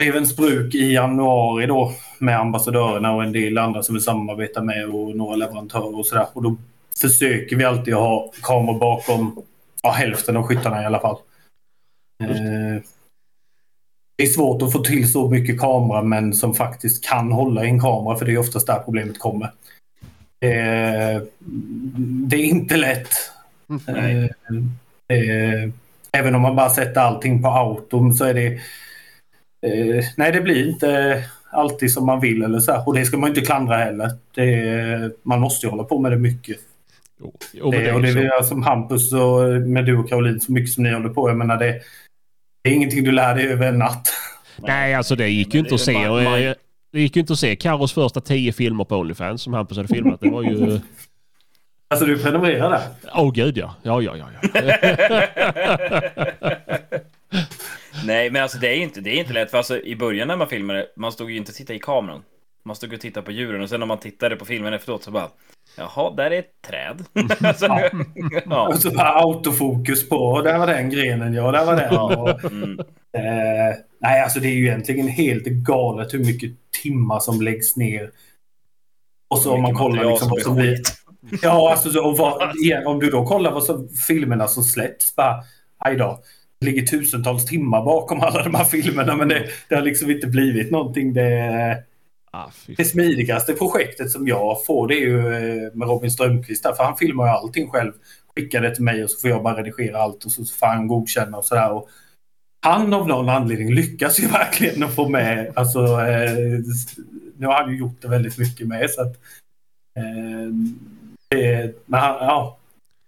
Ravensbruk 0.02 0.74
i 0.74 0.92
januari 0.92 1.66
då 1.66 1.92
med 2.18 2.38
ambassadörerna 2.40 3.14
och 3.14 3.24
en 3.24 3.32
del 3.32 3.58
andra 3.58 3.82
som 3.82 3.94
vi 3.94 4.00
samarbetar 4.00 4.62
med 4.62 4.88
och 4.88 5.16
några 5.16 5.36
leverantörer 5.36 5.98
och 5.98 6.06
sådär. 6.06 6.26
Och 6.32 6.42
då 6.42 6.56
försöker 7.00 7.56
vi 7.56 7.64
alltid 7.64 7.94
ha 7.94 8.32
kameror 8.42 8.78
bakom 8.78 9.42
ja, 9.82 9.90
hälften 9.90 10.36
av 10.36 10.42
skyttarna 10.42 10.82
i 10.82 10.86
alla 10.86 11.00
fall. 11.00 11.16
Eh, 12.24 12.82
det 14.16 14.22
är 14.22 14.26
svårt 14.26 14.62
att 14.62 14.72
få 14.72 14.78
till 14.78 15.12
så 15.12 15.30
mycket 15.30 15.60
kameramän 15.60 16.34
som 16.34 16.54
faktiskt 16.54 17.04
kan 17.04 17.32
hålla 17.32 17.64
i 17.64 17.68
en 17.68 17.80
kamera 17.80 18.16
för 18.16 18.26
det 18.26 18.32
är 18.32 18.38
oftast 18.38 18.66
där 18.66 18.78
problemet 18.84 19.18
kommer. 19.18 19.46
Eh, 20.40 21.22
det 22.26 22.36
är 22.36 22.44
inte 22.44 22.76
lätt. 22.76 23.10
Eh, 23.88 24.24
eh, 25.18 25.70
även 26.12 26.34
om 26.34 26.42
man 26.42 26.56
bara 26.56 26.70
sätter 26.70 27.00
allting 27.00 27.42
på 27.42 27.48
auto 27.48 28.12
så 28.12 28.24
är 28.24 28.34
det... 28.34 28.46
Eh, 29.66 30.04
nej, 30.16 30.32
det 30.32 30.40
blir 30.40 30.68
inte 30.68 31.24
alltid 31.50 31.92
som 31.92 32.06
man 32.06 32.20
vill 32.20 32.42
eller 32.42 32.58
så. 32.58 32.72
här. 32.72 32.88
Och 32.88 32.94
det 32.94 33.04
ska 33.04 33.16
man 33.16 33.28
inte 33.28 33.40
klandra 33.40 33.76
heller. 33.76 34.10
Det, 34.34 35.10
man 35.22 35.40
måste 35.40 35.66
ju 35.66 35.70
hålla 35.70 35.84
på 35.84 35.98
med 35.98 36.12
det 36.12 36.18
mycket. 36.18 36.56
Jo, 37.20 37.32
jo, 37.52 37.70
men 37.70 37.80
Det, 37.80 37.86
det 37.86 37.92
och 37.92 38.02
det 38.02 38.08
är 38.08 38.16
är 38.16 38.38
väl 38.38 38.44
som 38.44 38.62
Hampus 38.62 39.12
och 39.12 39.42
med 39.68 39.86
du 39.86 39.98
och 39.98 40.08
Caroline 40.08 40.40
så 40.40 40.52
mycket 40.52 40.72
som 40.72 40.84
ni 40.84 40.92
håller 40.92 41.08
på. 41.08 41.28
Jag 41.28 41.36
menar 41.36 41.56
det, 41.56 41.80
det 42.64 42.70
är 42.70 42.74
ingenting 42.74 43.04
du 43.04 43.12
lär 43.12 43.34
dig 43.34 43.48
över 43.48 43.66
en 43.68 43.78
natt. 43.78 44.08
Nej, 44.58 44.94
alltså 44.94 45.16
det 45.16 45.28
gick 45.28 45.54
ju 45.54 45.60
inte 45.60 45.74
att 45.74 45.80
se. 45.80 46.08
bara- 46.08 46.38
eh, 46.40 46.54
Det 46.92 47.00
gick 47.00 47.16
ju 47.16 47.20
inte 47.20 47.32
att 47.32 47.38
se 47.38 47.56
Carros 47.56 47.92
första 47.92 48.20
tio 48.20 48.52
filmer 48.52 48.84
på 48.84 48.96
Onlyfans 48.96 49.42
som 49.42 49.54
Hampus 49.54 49.76
hade 49.76 49.88
filmat. 49.88 50.20
Det 50.20 50.30
var 50.30 50.42
ju... 50.42 50.80
Alltså 51.88 52.06
du 52.06 52.18
prenumererar 52.18 52.70
där? 52.70 52.80
Åh 53.14 53.32
gud 53.32 53.58
ja. 53.58 53.74
Ja, 53.82 54.02
ja, 54.02 54.16
ja. 54.16 54.26
ja. 54.54 54.62
Nej, 58.04 58.30
men 58.30 58.42
alltså 58.42 58.58
det 58.58 58.68
är 58.68 58.76
inte, 58.76 59.00
det 59.00 59.10
är 59.10 59.14
inte 59.20 59.32
lätt. 59.32 59.50
För 59.50 59.58
alltså, 59.58 59.80
i 59.80 59.96
början 59.96 60.28
när 60.28 60.36
man 60.36 60.48
filmade, 60.48 60.86
man 60.96 61.12
stod 61.12 61.30
ju 61.30 61.36
inte 61.36 61.50
och 61.50 61.56
tittade 61.56 61.76
i 61.76 61.80
kameran. 61.80 62.22
Man 62.64 62.76
stod 62.76 62.92
och 62.92 63.00
tittade 63.00 63.26
på 63.26 63.32
djuren 63.32 63.62
och 63.62 63.68
sen 63.68 63.80
när 63.80 63.86
man 63.86 63.98
tittade 63.98 64.36
på 64.36 64.44
filmen 64.44 64.74
efteråt 64.74 65.02
så 65.02 65.10
bara 65.10 65.28
Jaha, 65.76 66.14
där 66.16 66.30
är 66.30 66.38
ett 66.38 66.62
träd. 66.66 67.04
alltså, 67.48 67.66
ja. 68.46 68.68
Och 68.68 68.78
så 68.78 68.90
bara 68.90 69.08
autofokus 69.08 70.08
på, 70.08 70.16
och 70.16 70.42
där 70.42 70.58
var 70.58 70.66
den 70.66 70.90
grenen, 70.90 71.34
ja, 71.34 71.50
där 71.52 71.64
var 71.64 71.76
den. 71.76 71.96
Och, 71.96 72.52
Mm. 72.52 72.78
eh, 73.16 73.76
nej, 74.00 74.22
alltså 74.22 74.40
det 74.40 74.48
är 74.48 74.54
ju 74.54 74.66
egentligen 74.66 75.08
helt 75.08 75.44
galet 75.44 76.14
hur 76.14 76.18
mycket 76.18 76.50
timmar 76.82 77.20
som 77.20 77.40
läggs 77.40 77.76
ner. 77.76 78.10
Och 79.28 79.38
så 79.38 79.52
om 79.54 79.62
man 79.62 79.74
kollar 79.74 80.04
liksom 80.04 80.18
som 80.18 80.30
vad 80.30 80.40
som 80.42 80.54
blir... 80.56 80.78
Ja, 81.42 81.70
alltså 81.70 81.90
så, 81.90 82.04
och 82.04 82.16
vad, 82.18 82.56
igen, 82.56 82.86
om 82.86 82.98
du 83.00 83.10
då 83.10 83.26
kollar 83.26 83.50
vad 83.52 83.64
som, 83.64 83.88
filmerna 84.08 84.48
som 84.48 84.62
släpps, 84.62 85.16
bara, 85.16 85.42
aj 85.78 85.96
då. 85.96 86.22
Det 86.60 86.66
ligger 86.66 86.86
tusentals 86.86 87.46
timmar 87.46 87.84
bakom 87.84 88.20
alla 88.20 88.42
de 88.42 88.54
här 88.54 88.64
filmerna, 88.64 89.16
men 89.16 89.28
det, 89.28 89.46
det 89.68 89.74
har 89.74 89.82
liksom 89.82 90.10
inte 90.10 90.26
blivit 90.26 90.70
någonting. 90.70 91.12
Det, 91.14 91.82
Ah, 92.34 92.50
det 92.76 92.84
smidigaste 92.84 93.52
projektet 93.52 94.10
som 94.10 94.28
jag 94.28 94.64
får 94.66 94.88
det 94.88 94.94
är 94.94 95.00
ju 95.00 95.18
eh, 95.18 95.72
med 95.74 95.88
Robin 95.88 96.10
Strömqvist 96.10 96.62
där, 96.62 96.72
för 96.72 96.84
han 96.84 96.96
filmar 96.96 97.24
ju 97.24 97.30
allting 97.30 97.70
själv. 97.70 97.92
Skickar 98.36 98.60
det 98.60 98.74
till 98.74 98.84
mig 98.84 99.04
och 99.04 99.10
så 99.10 99.20
får 99.20 99.30
jag 99.30 99.42
bara 99.42 99.56
redigera 99.56 99.98
allt 99.98 100.24
och 100.24 100.32
så 100.32 100.44
får 100.44 100.66
han 100.66 100.88
godkänna 100.88 101.38
och 101.38 101.44
sådär. 101.44 101.72
Och 101.72 101.88
han 102.66 102.94
av 102.94 103.08
någon 103.08 103.28
anledning 103.28 103.74
lyckas 103.74 104.20
ju 104.20 104.26
verkligen 104.28 104.82
att 104.82 104.94
få 104.94 105.08
med, 105.08 105.52
alltså 105.56 105.78
eh, 105.78 106.60
nu 107.36 107.46
har 107.46 107.62
han 107.62 107.70
ju 107.70 107.78
gjort 107.78 108.02
det 108.02 108.08
väldigt 108.08 108.38
mycket 108.38 108.66
med 108.66 108.90
så 108.90 109.02
att 109.02 109.16
eh, 109.96 110.52
det, 111.28 111.74
men 111.86 112.00
han, 112.00 112.14
ja, 112.14 112.58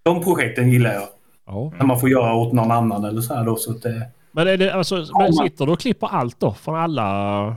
de 0.03 0.25
projekten 0.25 0.71
gillar 0.71 0.95
jag. 0.95 1.09
Ja. 1.47 1.73
När 1.79 1.87
man 1.87 2.01
får 2.01 2.09
göra 2.09 2.35
åt 2.35 2.53
någon 2.53 2.71
annan 2.71 3.05
eller 3.05 3.21
så 3.21 3.35
här 3.35 3.45
då. 3.45 3.57
Så 3.57 3.71
att 3.71 3.83
det, 3.83 4.11
Men, 4.33 4.49
är 4.49 4.57
det, 4.57 4.75
alltså, 4.75 5.07
men 5.19 5.33
sitter 5.33 5.67
du 5.67 5.73
och 5.73 5.81
klipper 5.81 6.07
allt 6.07 6.41
då? 6.41 6.55
Från 6.55 6.77
alla... 6.77 7.57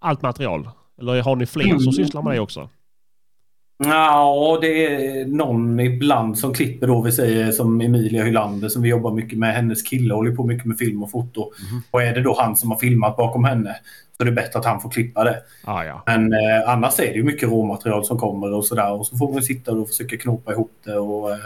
Allt 0.00 0.22
material? 0.22 0.68
Eller 1.00 1.22
har 1.22 1.36
ni 1.36 1.46
fler 1.46 1.64
som 1.64 1.72
Mm. 1.80 1.92
sysslar 1.92 2.22
med 2.22 2.34
det 2.34 2.40
också? 2.40 2.68
Ja, 3.84 4.58
det 4.60 4.86
är 4.86 5.26
någon 5.26 5.80
ibland 5.80 6.38
som 6.38 6.54
klipper 6.54 6.86
då, 6.86 7.02
vi 7.02 7.12
säger 7.12 7.52
som 7.52 7.80
Emilia 7.80 8.24
Hylander 8.24 8.68
som 8.68 8.82
vi 8.82 8.88
jobbar 8.88 9.12
mycket 9.12 9.38
med. 9.38 9.54
Hennes 9.54 9.82
kille 9.82 10.14
håller 10.14 10.30
på 10.36 10.44
mycket 10.44 10.64
med 10.64 10.78
film 10.78 11.02
och 11.02 11.10
foto. 11.10 11.52
Och 11.90 12.02
är 12.02 12.14
det 12.14 12.20
då 12.20 12.36
han 12.40 12.56
som 12.56 12.70
har 12.70 12.78
filmat 12.78 13.16
bakom 13.16 13.44
henne 13.44 13.76
så 14.16 14.22
är 14.22 14.24
det 14.24 14.32
bättre 14.32 14.58
att 14.58 14.64
han 14.64 14.80
får 14.80 14.90
klippa 14.90 15.24
det. 15.24 15.42
Ah, 15.64 15.84
ja. 15.84 16.02
Men 16.06 16.32
eh, 16.32 16.68
annars 16.68 17.00
är 17.00 17.06
det 17.06 17.14
ju 17.14 17.22
mycket 17.24 17.48
råmaterial 17.48 18.04
som 18.04 18.18
kommer 18.18 18.52
och 18.52 18.64
sådär. 18.64 18.92
Och 18.92 19.06
så 19.06 19.16
får 19.16 19.32
man 19.32 19.42
sitta 19.42 19.72
och 19.72 19.88
försöka 19.88 20.16
knopa 20.16 20.52
ihop 20.52 20.72
det. 20.84 20.96
Och, 20.98 21.30
eh, 21.30 21.36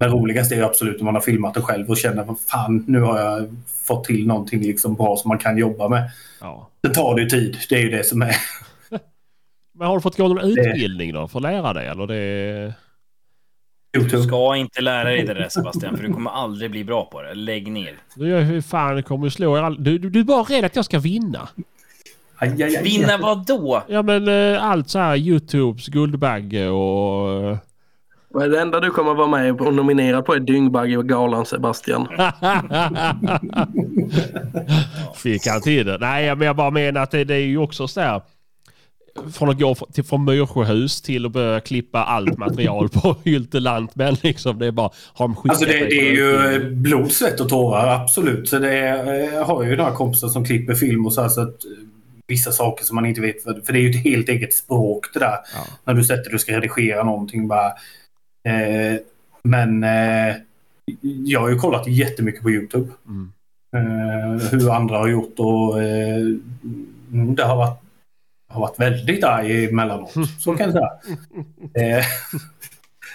men 0.00 0.10
roligast 0.10 0.52
är 0.52 0.56
ju 0.56 0.64
absolut 0.64 1.00
om 1.00 1.04
man 1.04 1.14
har 1.14 1.22
filmat 1.22 1.54
det 1.54 1.60
själv 1.62 1.90
och 1.90 1.96
känner 1.96 2.24
vad 2.24 2.40
fan, 2.40 2.84
nu 2.88 3.00
har 3.00 3.18
jag 3.20 3.56
fått 3.86 4.04
till 4.04 4.26
någonting 4.26 4.60
liksom 4.60 4.94
bra 4.94 5.16
som 5.16 5.28
man 5.28 5.38
kan 5.38 5.58
jobba 5.58 5.88
med. 5.88 6.10
ja. 6.40 6.68
Det 6.82 6.88
tar 6.94 7.14
det 7.14 7.22
ju 7.22 7.28
tid, 7.28 7.56
det 7.68 7.74
är 7.74 7.80
ju 7.80 7.90
det 7.90 8.04
som 8.04 8.22
är. 8.22 8.36
Men 9.80 9.88
har 9.88 9.94
du 9.94 10.00
fått 10.00 10.16
gå 10.16 10.28
någon 10.28 10.38
utbildning 10.44 11.12
då 11.12 11.28
för 11.28 11.38
att 11.38 11.42
lära 11.42 11.72
dig? 11.72 11.86
Eller 11.86 12.06
det... 12.06 12.74
Du 13.92 14.22
ska 14.22 14.56
inte 14.56 14.80
lära 14.80 15.04
dig 15.04 15.22
det 15.26 15.34
där 15.34 15.48
Sebastian, 15.48 15.96
för 15.96 16.04
du 16.04 16.12
kommer 16.12 16.30
aldrig 16.30 16.70
bli 16.70 16.84
bra 16.84 17.04
på 17.04 17.22
det. 17.22 17.34
Lägg 17.34 17.72
ner. 17.72 17.96
Du 18.14 18.62
fan 18.62 19.02
kommer 19.02 19.24
du 19.24 19.30
slå 19.30 19.58
er 19.58 19.62
all... 19.62 19.84
du, 19.84 19.98
du, 19.98 20.10
du 20.10 20.20
är 20.20 20.24
bara 20.24 20.42
rädd 20.42 20.64
att 20.64 20.76
jag 20.76 20.84
ska 20.84 20.98
vinna. 20.98 21.48
Aj, 22.36 22.62
aj, 22.62 22.76
aj. 22.76 22.82
Vinna 22.82 23.16
vad 23.16 23.46
då? 23.46 23.82
Ja 23.88 24.02
men 24.02 24.28
eh, 24.28 24.64
allt 24.64 24.88
så 24.88 24.98
här 24.98 25.16
Youtubes 25.16 25.86
Guldbagge 25.86 26.68
och... 26.68 27.50
eh, 27.50 27.58
Vad 28.28 28.44
är 28.44 28.48
det 28.48 28.60
enda 28.60 28.80
du 28.80 28.90
kommer 28.90 29.14
vara 29.14 29.26
med 29.28 29.60
och 29.60 29.74
nominerad 29.74 30.24
på 30.24 30.34
är 30.34 30.40
Dyngbagge 30.40 30.96
och 30.96 31.08
galan 31.08 31.46
Sebastian. 31.46 32.08
Fick 35.16 35.46
han 35.46 35.60
till 35.60 35.86
det? 35.86 35.98
Nej 35.98 36.36
men 36.36 36.46
jag 36.46 36.56
bara 36.56 36.70
menar 36.70 37.00
att 37.00 37.10
det, 37.10 37.24
det 37.24 37.34
är 37.34 37.46
ju 37.46 37.58
också 37.58 37.88
så 37.88 38.00
där. 38.00 38.22
Från 39.32 39.48
att 39.50 39.58
gå 39.58 39.74
till, 39.74 40.04
från 40.04 40.24
Myrsjöhus 40.24 41.02
till 41.02 41.26
att 41.26 41.32
börja 41.32 41.60
klippa 41.60 42.04
allt 42.04 42.38
material 42.38 42.88
på 42.88 43.16
Hylte 43.24 43.60
Lantmän 43.60 44.16
liksom. 44.22 44.58
Det 44.58 44.66
är 44.66 44.70
bara, 44.70 44.90
har 45.12 45.28
de 45.28 45.36
skickat 45.36 45.50
Alltså 45.50 45.66
det, 45.66 45.72
det 45.72 46.08
är 46.08 46.12
ju 46.12 46.70
blod, 46.70 47.12
svett 47.12 47.40
och 47.40 47.48
tårar, 47.48 48.02
absolut. 48.02 48.48
Så 48.48 48.58
det 48.58 48.78
är, 48.78 49.34
jag 49.34 49.44
har 49.44 49.62
ju 49.62 49.76
några 49.76 49.92
kompisar 49.92 50.28
som 50.28 50.44
klipper 50.44 50.74
film 50.74 51.06
och 51.06 51.12
så 51.12 51.22
här 51.22 51.28
så 51.28 51.40
att 51.40 51.64
eh, 51.64 51.70
vissa 52.26 52.52
saker 52.52 52.84
som 52.84 52.94
man 52.94 53.06
inte 53.06 53.20
vet. 53.20 53.42
För, 53.42 53.60
för 53.66 53.72
det 53.72 53.78
är 53.78 53.82
ju 53.82 53.90
ett 53.90 54.04
helt 54.04 54.28
eget 54.28 54.54
språk 54.54 55.06
det 55.12 55.18
där. 55.18 55.38
Ja. 55.54 55.66
När 55.84 55.94
du 55.94 56.04
sätter 56.04 56.34
och 56.34 56.40
ska 56.40 56.56
redigera 56.56 57.04
någonting 57.04 57.48
bara. 57.48 57.66
Eh, 58.44 59.00
men 59.42 59.84
eh, 59.84 60.36
jag 61.02 61.40
har 61.40 61.48
ju 61.48 61.58
kollat 61.58 61.86
jättemycket 61.86 62.42
på 62.42 62.50
Youtube. 62.50 62.88
Mm. 63.06 63.32
Eh, 63.76 64.50
hur 64.50 64.74
andra 64.74 64.98
har 64.98 65.08
gjort 65.08 65.34
och 65.38 65.82
eh, 65.82 66.26
det 67.08 67.44
har 67.44 67.56
varit, 67.56 67.80
har 68.50 68.60
varit 68.60 68.80
väldigt 68.80 69.24
arg 69.24 69.64
emellanåt. 69.64 70.14
Så 70.40 70.56
kan 70.56 70.70
jag 70.70 70.72
säga. 70.72 71.98
Eh, 71.98 72.04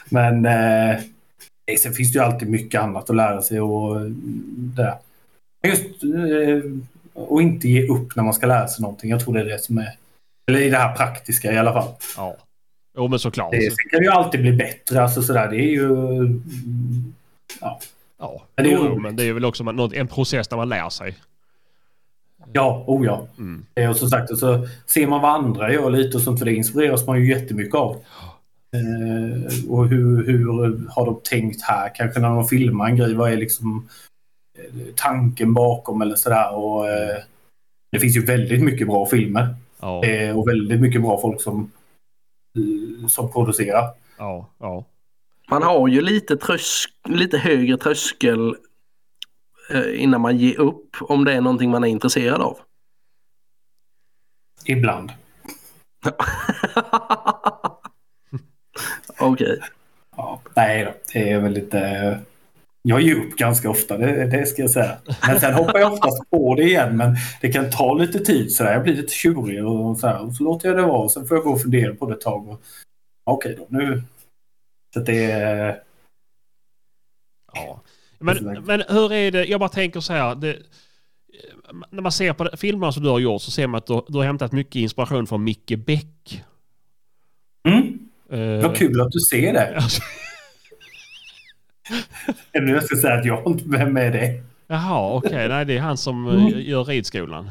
men 0.10 0.46
eh, 0.46 1.00
Sen 1.80 1.94
finns 1.94 2.14
det 2.14 2.20
ju 2.20 2.26
alltid 2.26 2.50
mycket 2.50 2.82
annat 2.82 3.10
att 3.10 3.16
lära 3.16 3.42
sig 3.42 3.62
och 3.62 4.12
det. 4.56 4.98
Just 5.68 6.04
eh, 6.04 6.72
och 7.14 7.42
inte 7.42 7.68
ge 7.68 7.88
upp 7.88 8.16
när 8.16 8.24
man 8.24 8.34
ska 8.34 8.48
lära 8.48 8.68
sig 8.68 8.82
någonting. 8.82 9.10
Jag 9.10 9.20
tror 9.20 9.34
det 9.34 9.40
är 9.40 9.46
det 9.46 9.64
som 9.64 9.78
är... 9.78 9.92
Eller 10.48 10.60
i 10.60 10.70
det 10.70 10.78
här 10.78 10.96
praktiska 10.96 11.54
i 11.54 11.58
alla 11.58 11.74
fall. 11.74 11.88
Ja. 12.18 12.36
Jo 12.98 13.08
men 13.08 13.20
såklart. 13.20 13.52
Det, 13.52 13.62
sen 13.62 13.90
kan 13.92 14.00
det 14.00 14.06
ju 14.06 14.12
alltid 14.12 14.42
bli 14.42 14.54
bättre. 14.54 15.02
Alltså 15.04 15.22
sådär, 15.22 15.50
det 15.50 15.58
är 15.58 15.70
ju... 15.70 15.86
mm, 15.86 17.14
Ja, 17.62 17.80
Ja. 18.20 18.42
Men 18.56 18.66
det 18.66 18.72
är 18.72 18.74
Jo, 18.74 19.00
men 19.00 19.16
det 19.16 19.24
är 19.24 19.34
väl 19.34 19.46
också 19.46 19.64
en 19.94 20.08
process 20.08 20.48
där 20.48 20.58
man 20.58 20.70
lär 20.70 20.90
sig. 20.90 21.16
Ja 22.56 22.84
oh 22.88 23.06
ja. 23.06 23.28
Mm. 23.38 23.66
Det 23.74 23.82
är 23.82 23.89
och 23.89 23.97
som 23.97 24.10
sagt, 24.10 24.32
och 24.32 24.38
så 24.38 24.68
ser 24.86 25.08
man 25.08 25.22
vad 25.22 25.32
andra 25.32 25.74
gör 25.74 25.89
lite 25.89 26.18
och 26.18 26.24
sånt. 26.24 26.39
För 26.39 26.45
det 26.45 26.56
inspireras 26.56 27.08
man 27.08 27.22
ju 27.22 27.30
jättemycket 27.30 27.76
av. 27.76 27.91
Eh, 28.76 29.70
och 29.72 29.88
hur, 29.88 30.26
hur 30.26 30.47
har 30.89 31.06
de 31.06 31.20
tänkt 31.24 31.62
här? 31.62 31.95
Kanske 31.95 32.20
när 32.20 32.30
de 32.30 32.47
filmar 32.47 32.89
en 32.89 32.95
grej, 32.95 33.14
vad 33.14 33.32
är 33.32 33.38
liksom 33.38 33.88
eh, 34.58 34.86
tanken 34.95 35.53
bakom 35.53 36.01
eller 36.01 36.16
sådär. 36.16 36.56
Och, 36.56 36.89
eh, 36.89 37.18
det 37.91 37.99
finns 37.99 38.18
ju 38.18 38.26
väldigt 38.26 38.64
mycket 38.64 38.88
bra 38.88 39.06
filmer. 39.06 39.56
Ja. 39.80 40.03
Eh, 40.03 40.39
och 40.39 40.47
väldigt 40.47 40.82
mycket 40.82 41.01
bra 41.01 41.22
folk 41.22 41.41
som, 41.41 41.72
eh, 42.58 43.08
som 43.08 43.32
producerar. 43.32 43.89
Ja. 44.18 44.49
Ja. 44.60 44.84
Man 45.49 45.64
har 45.64 45.88
ju 45.88 46.01
lite, 46.01 46.38
trösk, 46.38 46.89
lite 47.10 47.38
högre 47.38 47.78
tröskel 47.78 48.49
eh, 48.49 48.56
innan 49.95 50.22
man 50.22 50.38
ger 50.38 50.59
upp 50.59 50.95
om 51.01 51.26
det 51.26 51.34
är 51.34 51.41
någonting 51.41 51.70
man 51.70 51.84
är 51.84 51.88
intresserad 51.88 52.41
av. 52.41 52.57
Ibland. 54.66 55.11
Okej. 59.20 59.59
Ja, 60.18 60.41
nej 60.55 60.86
då, 60.86 60.93
det 61.13 61.32
är 61.32 61.39
väl 61.39 61.51
lite... 61.51 62.20
Jag 62.88 63.01
ger 63.01 63.16
upp 63.16 63.36
ganska 63.36 63.70
ofta, 63.70 63.97
det, 63.97 64.26
det 64.26 64.45
ska 64.45 64.61
jag 64.61 64.72
säga. 64.72 64.97
Men 65.28 65.39
sen 65.39 65.53
hoppar 65.53 65.80
jag 65.80 65.93
oftast 65.93 66.30
på 66.30 66.55
det 66.55 66.63
igen. 66.63 66.97
Men 66.97 67.16
det 67.41 67.51
kan 67.51 67.72
ta 67.72 67.93
lite 67.93 68.20
tid. 68.20 68.51
Så 68.51 68.63
där. 68.63 68.74
Jag 68.74 68.84
blir 68.84 68.95
lite 68.95 69.13
tjurig 69.13 69.66
och 69.66 69.97
så, 69.97 70.07
här, 70.07 70.26
och 70.26 70.36
så 70.36 70.43
låter 70.43 70.68
jag 70.68 70.78
det 70.78 70.84
vara. 70.84 70.97
Och 70.97 71.11
sen 71.11 71.28
får 71.28 71.38
jag 71.38 71.43
gå 71.43 71.51
och 71.51 71.61
fundera 71.61 71.95
på 71.95 72.05
det 72.05 72.13
ett 72.13 72.22
tag. 72.22 72.49
Och, 72.49 72.61
Okej 73.24 73.55
då, 73.57 73.66
nu... 73.70 74.03
Så 74.93 74.99
att 74.99 75.05
det 75.05 75.32
är... 75.32 75.84
Ja. 77.53 77.82
Men, 78.26 78.63
men 78.65 78.84
hur 78.89 79.13
är 79.13 79.32
det, 79.32 79.45
jag 79.45 79.59
bara 79.59 79.69
tänker 79.69 79.99
så 79.99 80.13
här. 80.13 80.36
Det, 80.36 80.57
när 81.89 82.01
man 82.01 82.11
ser 82.11 82.34
på 82.34 82.49
filmerna 82.57 82.91
som 82.91 83.03
du 83.03 83.09
har 83.09 83.19
gjort 83.19 83.41
så 83.41 83.51
ser 83.51 83.67
man 83.67 83.78
att 83.78 83.88
du, 83.88 84.01
du 84.07 84.17
har 84.17 84.26
hämtat 84.26 84.51
mycket 84.51 84.76
inspiration 84.76 85.28
från 85.28 85.43
Micke 85.43 85.73
Beck. 85.86 86.43
Mm, 87.67 88.05
Eh, 88.32 88.61
vad 88.61 88.78
kul 88.78 89.01
att 89.01 89.11
du 89.11 89.19
ser 89.19 89.53
det. 89.53 89.76
alltså, 89.76 90.01
Eller 92.51 92.73
jag 92.73 92.84
ska 92.84 92.95
säga 92.95 93.13
att 93.13 93.26
jag 93.26 93.47
inte 93.47 93.78
är 93.78 93.86
med 93.86 94.13
det. 94.13 94.43
Jaha, 94.67 95.13
okej. 95.13 95.47
Nej, 95.47 95.65
det 95.65 95.78
är 95.78 95.82
han 95.82 95.97
som 95.97 96.28
eh, 96.28 96.69
gör 96.69 96.84
ridskolan. 96.84 97.49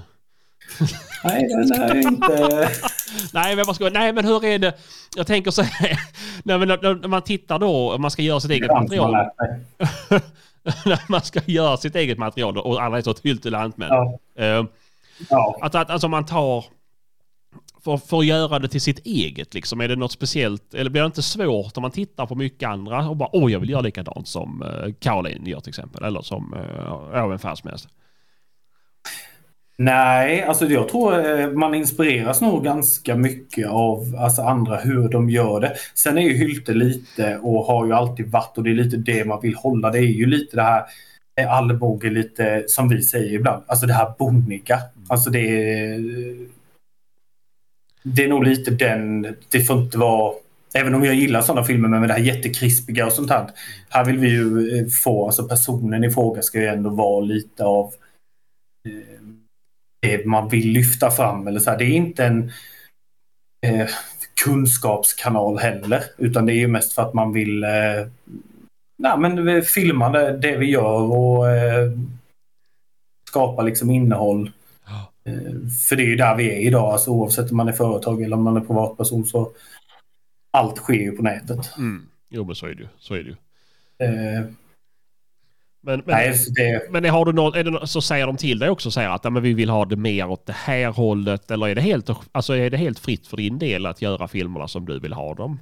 Nej, 1.25 1.49
den 1.49 1.81
är 1.81 1.97
inte... 1.97 2.69
Nej, 3.33 3.57
men 3.57 3.75
ska, 3.75 3.89
nej, 3.91 4.13
men 4.13 4.25
hur 4.25 4.45
är 4.45 4.59
det? 4.59 4.73
Jag 5.17 5.27
tänker 5.27 5.51
så 5.51 5.63
här. 5.63 5.99
När, 6.43 7.09
man 7.09 7.23
tittar 7.23 7.59
då, 7.59 7.95
om 7.95 8.03
man 8.03 8.11
ska 8.11 8.23
göra 8.23 8.41
sitt 8.41 8.51
eget 8.51 8.71
material. 8.71 9.15
när 10.87 11.11
man 11.11 11.21
ska 11.21 11.41
göra 11.47 11.77
sitt 11.77 11.97
eget 11.97 12.19
material 12.19 12.59
och 12.59 12.83
alla 12.83 12.99
är 12.99 13.03
så 13.03 13.11
ett 13.11 13.21
Hylte 13.21 13.51
Lantmän. 13.51 13.89
Ja, 13.91 14.19
ja. 15.29 15.59
Att, 15.61 15.75
att 15.75 15.91
alltså 15.91 16.09
man 16.09 16.27
tar... 16.27 16.65
För, 17.85 17.97
för 17.97 18.19
att 18.19 18.27
göra 18.27 18.59
det 18.59 18.69
till 18.69 18.81
sitt 18.81 19.07
eget 19.07 19.55
liksom. 19.55 19.81
Är 19.81 19.89
det 19.89 19.97
något 19.97 20.13
speciellt? 20.13 20.75
Eller 20.75 20.91
blir 20.91 21.03
det 21.03 21.07
inte 21.07 21.23
svårt 21.23 21.77
om 21.77 21.83
man 21.83 21.91
tittar 21.91 22.27
på 22.27 22.35
mycket 22.35 22.69
andra 22.69 23.09
och 23.09 23.17
bara 23.17 23.29
åh 23.33 23.53
jag 23.53 23.61
vill 23.61 23.71
göra 23.71 23.81
likadant 23.81 24.29
som 24.29 24.63
uh, 24.63 24.93
Caroline 24.93 25.47
gör 25.47 25.61
till 25.61 25.69
exempel. 25.69 26.05
Eller 26.05 26.23
som 26.23 26.55
uh, 26.55 26.61
ja, 27.13 27.27
vem 27.27 27.39
fan 27.39 27.57
som 27.57 27.71
helst. 27.71 27.89
Nej, 29.77 30.43
alltså 30.43 30.67
jag 30.67 30.89
tror 30.89 31.41
eh, 31.41 31.51
man 31.51 31.75
inspireras 31.75 32.41
nog 32.41 32.65
ganska 32.65 33.17
mycket 33.17 33.69
av 33.69 34.17
alltså 34.19 34.43
andra 34.43 34.77
hur 34.77 35.09
de 35.09 35.31
gör 35.31 35.61
det. 35.61 35.77
Sen 35.95 36.19
är 36.19 36.23
ju 36.23 36.35
Hylte 36.35 36.75
lite 36.75 37.39
och 37.43 37.65
har 37.65 37.87
ju 37.87 37.93
alltid 37.93 38.31
varit 38.31 38.59
och 38.59 38.65
det 38.65 38.71
är 38.71 38.75
lite 38.75 38.97
det 38.97 39.25
man 39.25 39.41
vill 39.41 39.55
hålla. 39.55 39.91
Det 39.91 39.99
är 39.99 40.03
ju 40.03 40.27
lite 40.27 40.57
det 40.57 40.63
här 40.63 40.85
eh, 41.41 41.53
Allbåge 41.53 42.11
lite 42.11 42.65
som 42.67 42.89
vi 42.89 43.03
säger 43.03 43.33
ibland. 43.33 43.63
Alltså 43.67 43.87
det 43.87 43.95
här 43.95 44.15
bonniga. 44.19 44.81
Alltså 45.09 45.31
det 45.31 45.41
är... 45.41 46.01
Det 48.03 48.25
är 48.25 48.29
nog 48.29 48.45
lite 48.45 48.71
den... 48.71 49.37
Det 49.51 49.61
får 49.61 49.79
inte 49.79 49.99
vara... 49.99 50.35
Även 50.75 50.95
om 50.95 51.05
jag 51.05 51.15
gillar 51.15 51.43
sådana 51.43 51.65
filmer 51.65 51.89
med 51.89 52.09
det 52.09 52.13
här 52.13 52.21
jättekrispiga 52.21 53.07
och 53.07 53.13
sånt 53.13 53.31
här. 53.31 53.51
Här 53.89 54.05
vill 54.05 54.19
vi 54.19 54.29
ju 54.29 54.79
eh, 54.79 54.87
få, 54.87 55.27
alltså 55.27 55.49
personen 55.49 56.05
i 56.05 56.11
fråga 56.11 56.43
ska 56.43 56.61
ju 56.61 56.67
ändå 56.67 56.91
vara 56.91 57.21
lite 57.21 57.65
av 57.65 57.95
det 60.05 60.27
man 60.27 60.49
vill 60.49 60.69
lyfta 60.69 61.11
fram. 61.11 61.47
Eller 61.47 61.61
så 61.61 61.71
här. 61.71 61.79
Det 61.79 61.85
är 61.85 61.97
inte 61.97 62.25
en 62.25 62.51
eh, 63.67 63.89
kunskapskanal 64.45 65.59
heller, 65.59 66.03
utan 66.19 66.47
det 66.47 66.53
är 66.53 66.59
ju 66.59 66.69
mest 66.69 66.93
för 66.93 67.03
att 67.03 67.15
man 67.15 67.33
vill 67.33 67.65
eh, 67.65 68.07
nej, 68.99 69.19
men 69.19 69.63
filma 69.63 70.11
det, 70.11 70.39
det 70.39 70.57
vi 70.57 70.71
gör 70.71 71.13
och 71.13 71.51
eh, 71.51 71.93
skapa 73.29 73.63
liksom 73.63 73.91
innehåll. 73.91 74.51
Eh, 75.25 75.69
för 75.89 75.97
det 75.97 76.03
är 76.03 76.07
ju 76.07 76.17
där 76.17 76.37
vi 76.37 76.51
är 76.51 76.59
idag, 76.59 76.93
alltså, 76.93 77.11
oavsett 77.11 77.51
om 77.51 77.57
man 77.57 77.69
är 77.69 77.73
företag 77.73 78.23
eller 78.23 78.37
om 78.37 78.43
man 78.43 78.57
är 78.57 78.61
privatperson 78.61 79.25
så 79.25 79.53
allt 80.51 80.77
sker 80.77 80.95
ju 80.95 81.13
på 81.13 81.23
nätet. 81.23 81.77
Mm. 81.79 82.07
Jo 82.31 82.45
men 82.45 82.55
så 82.55 82.67
är 82.67 82.75
det 82.75 82.83
ju. 82.83 82.89
Så, 82.99 83.15
är 83.15 83.23
det 83.23 83.29
ju. 83.29 83.37
Men, 85.87 86.03
men, 86.07 86.15
nej, 86.15 86.35
det, 86.57 86.91
men 86.91 87.05
har 87.05 87.25
du 87.25 87.33
något, 87.33 87.57
är 87.57 87.65
det, 87.65 87.87
så 87.87 88.01
säger 88.01 88.27
de 88.27 88.37
till 88.37 88.59
dig 88.59 88.71
också 88.71 88.91
säger 88.91 89.09
att 89.09 89.25
ja, 89.25 89.31
men 89.31 89.43
vi 89.43 89.55
vill 89.55 89.71
ha 89.71 89.85
det 89.85 89.97
mer 89.97 90.31
åt 90.31 90.47
det 90.47 90.57
här 90.57 90.89
hållet 90.89 91.51
eller 91.51 91.69
är 91.69 91.75
det, 91.75 91.81
helt, 91.81 92.11
alltså 92.33 92.57
är 92.57 92.71
det 92.71 92.77
helt 92.77 92.99
fritt 92.99 93.27
för 93.27 93.37
din 93.37 93.59
del 93.59 93.87
att 93.87 94.03
göra 94.03 94.29
filmerna 94.29 94.69
som 94.69 94.87
du 94.87 94.99
vill 94.99 95.13
ha 95.13 95.35
dem? 95.35 95.59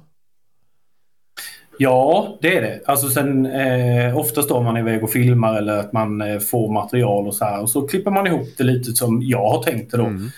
Ja, 1.77 2.37
det 2.41 2.57
är 2.57 2.61
det. 2.61 2.81
Alltså 2.85 3.09
sen 3.09 3.45
eh, 3.45 4.17
ofta 4.17 4.41
står 4.41 4.63
man 4.63 4.77
iväg 4.77 5.03
och 5.03 5.11
filmar 5.11 5.57
eller 5.57 5.77
att 5.77 5.93
man 5.93 6.21
eh, 6.21 6.39
får 6.39 6.73
material 6.73 7.27
och 7.27 7.35
så 7.35 7.45
här 7.45 7.61
och 7.61 7.69
så 7.69 7.87
klipper 7.87 8.11
man 8.11 8.27
ihop 8.27 8.47
det 8.57 8.63
lite 8.63 8.91
som 8.91 9.21
jag 9.21 9.49
har 9.49 9.63
tänkt 9.63 9.91
det 9.91 9.97
då. 9.97 10.05
Mm. 10.05 10.29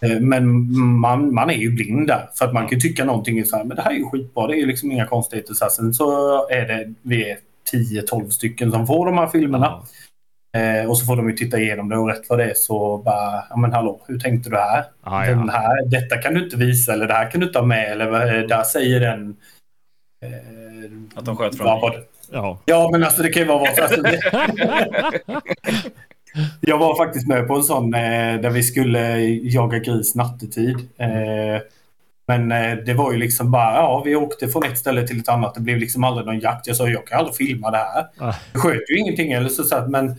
Eh, 0.00 0.20
men 0.20 0.72
man, 1.00 1.34
man 1.34 1.50
är 1.50 1.54
ju 1.54 1.70
blind 1.70 2.06
där 2.06 2.28
för 2.34 2.44
att 2.44 2.54
man 2.54 2.68
kan 2.68 2.80
tycka 2.80 3.04
någonting 3.04 3.38
är 3.38 3.44
så 3.44 3.56
här, 3.56 3.64
men 3.64 3.76
det 3.76 3.82
här 3.82 3.90
är 3.90 3.96
ju 3.96 4.04
skitbra, 4.04 4.46
det 4.46 4.54
är 4.54 4.60
ju 4.60 4.66
liksom 4.66 4.92
inga 4.92 5.06
konstigheter. 5.06 5.54
Så 5.54 5.64
här, 5.64 5.70
sen 5.70 5.94
så 5.94 6.08
är 6.48 6.68
det, 6.68 6.94
vi 7.02 7.30
är 7.30 7.36
10-12 7.72 8.28
stycken 8.28 8.72
som 8.72 8.86
får 8.86 9.06
de 9.06 9.18
här 9.18 9.26
filmerna. 9.26 9.82
Eh, 10.56 10.88
och 10.90 10.98
så 10.98 11.06
får 11.06 11.16
de 11.16 11.30
ju 11.30 11.36
titta 11.36 11.58
igenom 11.58 11.88
det 11.88 11.96
och 11.96 12.08
rätt 12.08 12.22
vad 12.28 12.38
det 12.38 12.50
är 12.50 12.54
så 12.54 12.98
bara, 12.98 13.44
ja 13.50 13.56
men 13.56 13.72
hallå, 13.72 14.00
hur 14.08 14.18
tänkte 14.18 14.50
du 14.50 14.56
här? 14.56 14.84
Ah, 15.02 15.24
ja. 15.26 15.30
Den 15.34 15.48
här 15.48 15.84
detta 15.90 16.16
kan 16.16 16.34
du 16.34 16.44
inte 16.44 16.56
visa 16.56 16.92
eller 16.92 17.06
det 17.06 17.14
här 17.14 17.30
kan 17.30 17.40
du 17.40 17.46
inte 17.46 17.58
ha 17.58 17.66
med 17.66 17.92
eller 17.92 18.10
vad- 18.10 18.48
där 18.48 18.62
säger 18.62 19.00
den... 19.00 19.36
Eh, 20.24 20.90
Att 21.18 21.24
de 21.24 21.36
sköt 21.36 21.56
från 21.56 21.66
vad 21.66 21.74
dig. 21.76 21.80
var 21.82 21.90
det? 21.90 22.04
Ja. 22.32 22.58
Ja, 22.64 22.88
men 22.92 23.04
alltså 23.04 23.22
det 23.22 23.28
kan 23.28 23.42
ju 23.42 23.48
vara 23.48 23.58
vad 23.58 23.68
alltså, 23.80 24.02
det... 24.02 24.20
Jag 26.60 26.78
var 26.78 26.96
faktiskt 26.96 27.28
med 27.28 27.46
på 27.48 27.54
en 27.56 27.62
sån 27.62 27.94
eh, 27.94 28.40
där 28.40 28.50
vi 28.50 28.62
skulle 28.62 29.18
jaga 29.28 29.78
gris 29.78 30.14
nattetid. 30.14 30.76
Eh, 30.98 31.60
men 32.30 32.52
eh, 32.52 32.76
det 32.76 32.94
var 32.94 33.12
ju 33.12 33.18
liksom 33.18 33.50
bara, 33.50 33.74
ja, 33.74 34.02
vi 34.04 34.16
åkte 34.16 34.48
från 34.48 34.64
ett 34.64 34.78
ställe 34.78 35.06
till 35.06 35.20
ett 35.20 35.28
annat. 35.28 35.54
Det 35.54 35.60
blev 35.60 35.78
liksom 35.78 36.04
aldrig 36.04 36.26
någon 36.26 36.40
jakt. 36.40 36.66
Jag 36.66 36.76
sa, 36.76 36.88
jag 36.88 37.06
kan 37.06 37.18
aldrig 37.18 37.36
filma 37.36 37.70
det 37.70 37.76
här. 37.76 38.06
Ah. 38.18 38.34
Vi 38.52 38.58
sköt 38.58 38.90
ju 38.90 38.98
ingenting 38.98 39.32
eller 39.32 39.48
så, 39.48 39.64
så 39.64 39.76
att, 39.76 39.90
men 39.90 40.16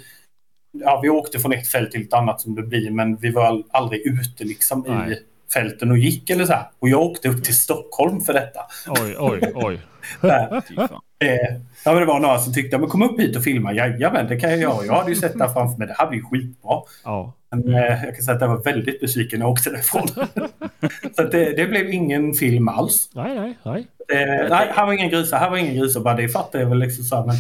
ja, 0.71 0.99
vi 1.03 1.09
åkte 1.09 1.39
från 1.39 1.53
ett 1.53 1.67
fält 1.67 1.91
till 1.91 2.01
ett 2.01 2.13
annat 2.13 2.41
som 2.41 2.55
det 2.55 2.63
blir, 2.63 2.91
men 2.91 3.15
vi 3.15 3.31
var 3.31 3.63
aldrig 3.71 4.01
ute 4.07 4.43
liksom 4.43 4.85
Nej. 4.87 5.13
i 5.13 5.17
fälten 5.53 5.91
och 5.91 5.97
gick 5.97 6.29
eller 6.29 6.45
så 6.45 6.53
här. 6.53 6.65
Och 6.79 6.89
jag 6.89 7.01
åkte 7.01 7.29
upp 7.29 7.43
till 7.43 7.55
Stockholm 7.55 8.21
för 8.21 8.33
detta. 8.33 8.59
Oj, 8.87 9.15
oj, 9.19 9.51
oj. 9.55 9.79
Eh, 11.23 11.57
ja, 11.85 11.91
men 11.91 11.99
det 11.99 12.05
var 12.05 12.19
några 12.19 12.39
som 12.39 12.53
tyckte, 12.53 12.77
men 12.77 12.89
kom 12.89 13.01
upp 13.01 13.19
hit 13.19 13.35
och 13.35 13.43
filma. 13.43 13.73
Jajamän, 13.73 14.27
det 14.27 14.39
kan 14.39 14.49
jag 14.49 14.59
göra. 14.59 14.85
Jag 14.85 14.93
hade 14.93 15.09
ju 15.09 15.15
sett 15.15 15.37
det 15.37 15.45
här 15.45 15.53
framför 15.53 15.77
mig. 15.77 15.87
Det 15.87 15.95
här 15.97 16.09
blir 16.09 16.19
ju 16.19 16.25
skitbra. 16.25 16.81
Ja. 17.03 17.33
Men 17.55 17.73
eh, 17.73 18.03
jag 18.05 18.15
kan 18.15 18.23
säga 18.23 18.35
att 18.35 18.41
jag 18.41 18.47
var 18.47 18.63
väldigt 18.63 18.99
besviken 18.99 19.39
när 19.39 19.45
jag 19.45 19.51
åkte 19.51 19.69
därifrån. 19.69 20.07
så 21.15 21.21
att 21.21 21.31
det, 21.31 21.53
det 21.55 21.65
blev 21.67 21.89
ingen 21.89 22.33
film 22.33 22.67
alls. 22.67 23.09
Nej, 23.13 23.35
nej, 23.39 23.57
nej. 23.65 23.87
Eh, 24.13 24.49
nej, 24.49 24.71
här 24.75 24.85
var 24.85 24.93
ingen 24.93 25.09
grisar. 25.09 25.37
Här 25.37 25.49
var 25.49 25.57
ingen 25.57 25.75
grisar. 25.75 26.01
Bara 26.01 26.15
det 26.15 26.29
fattar 26.29 26.59
jag 26.59 26.69
väl 26.69 26.79
liksom 26.79 27.03
så 27.03 27.15
här, 27.15 27.25
men 27.25 27.35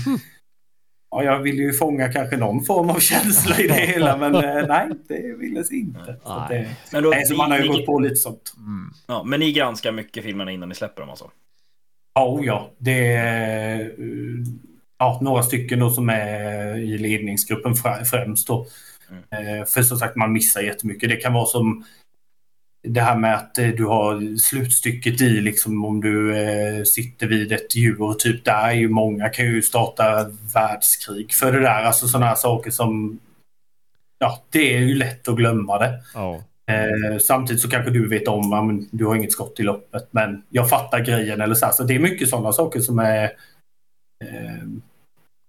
ja, 1.11 1.23
jag 1.23 1.39
ville 1.39 1.61
ju 1.63 1.73
fånga 1.73 2.11
kanske 2.11 2.37
någon 2.37 2.63
form 2.63 2.89
av 2.89 2.99
känsla 2.99 3.59
i 3.59 3.67
det 3.67 3.73
hela, 3.93 4.17
men 4.17 4.35
eh, 4.35 4.67
nej, 4.67 4.89
det 5.07 5.35
ville 5.39 5.63
sig 5.63 5.79
inte. 5.79 6.15
Så, 6.23 6.29
att 6.31 6.49
det, 6.49 6.69
Men, 6.91 7.03
då, 7.03 7.09
nej, 7.09 7.25
så 7.25 7.35
man 7.35 7.51
har 7.51 7.57
ju 7.57 7.63
ni, 7.63 7.69
gått 7.77 7.85
på 7.85 7.99
lite 7.99 8.15
sånt. 8.15 8.53
ja, 9.07 9.23
men 9.23 9.39
ni 9.39 9.51
granskar 9.51 9.91
mycket 9.91 10.23
filmerna 10.23 10.51
innan 10.51 10.69
ni 10.69 10.75
släpper 10.75 11.01
dem 11.01 11.09
alltså? 11.09 11.31
Ja, 12.13 12.27
oh 12.27 12.45
ja. 12.45 12.71
Det 12.77 13.13
är 13.15 13.79
eh, 13.79 13.87
ja, 14.99 15.19
några 15.21 15.43
stycken 15.43 15.79
då 15.79 15.89
som 15.89 16.09
är 16.09 16.77
i 16.77 16.97
ledningsgruppen 16.97 17.73
frä- 17.73 18.03
främst. 18.03 18.47
Då. 18.47 18.65
Eh, 19.29 19.65
För 19.65 19.81
som 19.81 19.97
sagt, 19.97 20.15
man 20.15 20.33
missar 20.33 20.61
jättemycket. 20.61 21.09
Det 21.09 21.15
kan 21.15 21.33
vara 21.33 21.45
som 21.45 21.83
det 22.83 23.01
här 23.01 23.17
med 23.17 23.35
att 23.35 23.57
eh, 23.57 23.67
du 23.67 23.85
har 23.85 24.37
slutstycket 24.37 25.21
i, 25.21 25.29
liksom 25.29 25.85
om 25.85 26.01
du 26.01 26.37
eh, 26.37 26.83
sitter 26.83 27.27
vid 27.27 27.51
ett 27.51 27.75
djur. 27.75 28.13
Typ 28.13 28.45
där 28.45 28.67
är 28.67 28.73
ju 28.73 28.89
många 28.89 29.29
kan 29.29 29.45
ju 29.45 29.61
starta 29.61 30.31
världskrig 30.53 31.33
för 31.33 31.51
det 31.51 31.59
där. 31.59 31.83
Alltså 31.83 32.07
sådana 32.07 32.25
här 32.25 32.35
saker 32.35 32.71
som... 32.71 33.19
Ja, 34.19 34.43
det 34.49 34.75
är 34.75 34.79
ju 34.79 34.95
lätt 34.95 35.27
att 35.27 35.35
glömma 35.35 35.79
det. 35.79 36.03
Ja. 36.13 36.43
Eh, 36.71 37.17
samtidigt 37.19 37.61
så 37.61 37.69
kanske 37.69 37.91
du 37.91 38.07
vet 38.07 38.27
om 38.27 38.53
att 38.53 38.87
du 38.91 39.05
har 39.05 39.15
inget 39.15 39.31
skott 39.31 39.59
i 39.59 39.63
loppet 39.63 40.07
men 40.11 40.43
jag 40.49 40.69
fattar 40.69 40.99
grejen 40.99 41.41
eller 41.41 41.55
så 41.55 41.65
här. 41.65 41.73
Så 41.73 41.83
det 41.83 41.95
är 41.95 41.99
mycket 41.99 42.29
sådana 42.29 42.53
saker 42.53 42.79
som 42.79 42.99
är 42.99 43.23
eh, 44.23 44.63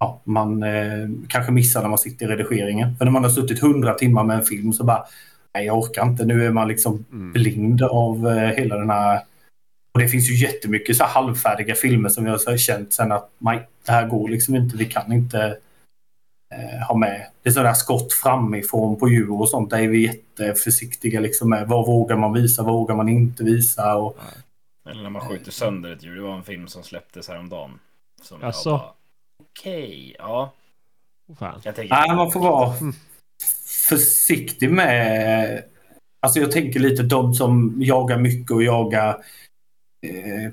ja, 0.03 0.21
man 0.23 0.63
eh, 0.63 1.09
kanske 1.27 1.51
missar 1.51 1.81
när 1.81 1.89
man 1.89 1.97
sitter 1.97 2.25
i 2.25 2.29
redigeringen. 2.35 2.97
För 2.97 3.05
när 3.05 3.11
man 3.11 3.23
har 3.23 3.29
suttit 3.29 3.59
hundra 3.61 3.93
timmar 3.93 4.23
med 4.23 4.37
en 4.37 4.43
film 4.43 4.73
så 4.73 4.83
bara 4.83 5.05
nej 5.53 5.65
jag 5.65 5.77
orkar 5.79 6.03
inte. 6.05 6.25
Nu 6.25 6.45
är 6.45 6.51
man 6.51 6.67
liksom 6.67 7.05
Mm. 7.11 7.31
blind 7.33 7.83
av 7.83 8.27
eh, 8.27 8.49
hela 8.49 8.77
den 8.77 8.89
här 8.89 9.21
och 9.93 9.99
det 9.99 10.07
finns 10.07 10.29
ju 10.29 10.35
jättemycket 10.35 10.97
så 10.97 11.03
här 11.03 11.11
halvfärdiga 11.11 11.75
filmer 11.75 12.09
som 12.09 12.25
jag 12.25 12.39
har 12.47 12.57
känt 12.57 12.93
sen 12.93 13.11
att 13.11 13.29
nej, 13.37 13.67
det 13.85 13.91
här 13.91 14.07
går 14.07 14.29
liksom 14.29 14.55
inte. 14.55 14.77
Vi 14.77 14.85
kan 14.85 15.11
inte 15.13 15.57
eh, 16.55 16.87
ha 16.87 16.95
med. 16.97 17.27
Det 17.43 17.49
är 17.49 17.53
sådär 17.53 17.73
skott 17.73 18.13
framifrån 18.13 18.99
på 18.99 19.09
djur 19.09 19.41
och 19.41 19.49
sånt. 19.49 19.69
Där 19.69 19.79
är 19.79 19.87
vi 19.87 20.03
jätteförsiktiga 20.03 21.19
liksom 21.19 21.49
med 21.49 21.67
vad 21.67 21.85
vågar 21.85 22.17
man 22.17 22.33
visa, 22.33 22.63
vad 22.63 22.73
vågar 22.73 22.95
man 22.95 23.09
inte 23.09 23.43
visa. 23.43 23.95
Och, 23.95 24.17
Eller 24.89 25.03
när 25.03 25.09
man 25.09 25.21
skjuter 25.21 25.51
sönder 25.51 25.91
ett 25.91 26.03
djur. 26.03 26.15
Det 26.15 26.21
var 26.21 26.37
en 26.37 26.43
film 26.43 26.67
som 26.67 26.83
släpptes 26.83 27.27
häromdagen. 27.27 27.79
Som 28.21 28.39
bara, 28.39 28.53
Okej, 29.41 30.15
ja. 30.17 30.53
Fan. 31.39 31.61
Jag 31.63 31.75
tänker... 31.75 31.95
nej, 31.95 32.15
man 32.15 32.31
får 32.31 32.39
vara 32.39 32.73
försiktig 33.89 34.71
med... 34.71 35.63
Alltså 36.19 36.39
jag 36.39 36.51
tänker 36.51 36.79
lite 36.79 37.03
de 37.03 37.33
som 37.33 37.75
jagar 37.77 38.17
mycket 38.17 38.51
och 38.51 38.63
jagar... 38.63 39.09
Eh, 40.07 40.51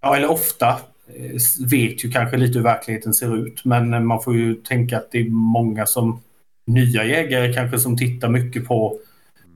ja, 0.00 0.16
eller 0.16 0.30
ofta 0.30 0.68
eh, 1.06 1.66
vet 1.70 2.04
ju 2.04 2.10
kanske 2.10 2.36
lite 2.36 2.58
hur 2.58 2.64
verkligheten 2.64 3.14
ser 3.14 3.46
ut. 3.46 3.64
Men 3.64 4.06
man 4.06 4.22
får 4.22 4.36
ju 4.36 4.54
tänka 4.54 4.96
att 4.96 5.10
det 5.10 5.18
är 5.18 5.30
många 5.30 5.86
som 5.86 6.22
nya 6.66 7.04
jägare 7.04 7.52
kanske 7.52 7.78
som 7.78 7.96
tittar 7.96 8.28
mycket 8.28 8.68
på 8.68 8.98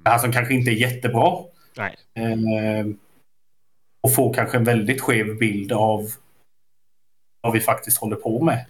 det 0.02 0.10
här 0.10 0.18
som 0.18 0.32
kanske 0.32 0.54
inte 0.54 0.70
är 0.70 0.74
jättebra. 0.74 1.44
Nej. 1.76 1.96
Eh, 2.14 2.86
och 4.00 4.14
får 4.14 4.34
kanske 4.34 4.56
en 4.56 4.64
väldigt 4.64 5.00
skev 5.00 5.38
bild 5.38 5.72
av 5.72 6.10
vad 7.46 7.54
vi 7.54 7.60
faktiskt 7.60 7.98
håller 7.98 8.16
på 8.16 8.44
med. 8.44 8.64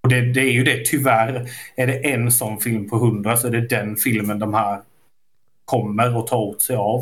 Och 0.00 0.08
det, 0.08 0.32
det 0.32 0.40
är 0.40 0.52
ju 0.52 0.64
det, 0.64 0.84
tyvärr. 0.86 1.48
Är 1.76 1.86
det 1.86 2.12
en 2.12 2.32
sån 2.32 2.60
film 2.60 2.88
på 2.90 2.96
hundra 2.98 3.36
så 3.36 3.46
är 3.46 3.50
det 3.50 3.68
den 3.68 3.96
filmen 3.96 4.38
de 4.38 4.54
här 4.54 4.80
kommer 5.64 6.18
att 6.20 6.26
ta 6.26 6.36
åt 6.36 6.62
sig 6.62 6.76
av. 6.76 7.00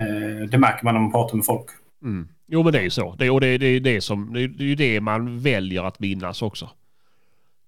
Eh, 0.00 0.48
det 0.50 0.58
märker 0.58 0.84
man 0.84 0.94
när 0.94 1.00
man 1.00 1.12
pratar 1.12 1.36
med 1.36 1.44
folk. 1.46 1.66
Mm. 2.02 2.28
Jo 2.46 2.62
men 2.62 2.72
det 2.72 2.78
är 2.78 2.82
ju 2.82 2.90
så. 2.90 3.14
Det, 3.18 3.30
och 3.30 3.40
det, 3.40 3.58
det, 3.58 3.66
är 3.66 3.80
det, 3.80 4.00
som, 4.00 4.32
det, 4.32 4.42
är- 4.42 4.48
det 4.48 4.64
är 4.64 4.68
ju 4.68 4.74
det 4.74 5.00
man 5.00 5.40
väljer 5.40 5.82
att 5.84 6.00
minnas 6.00 6.42
också. 6.42 6.70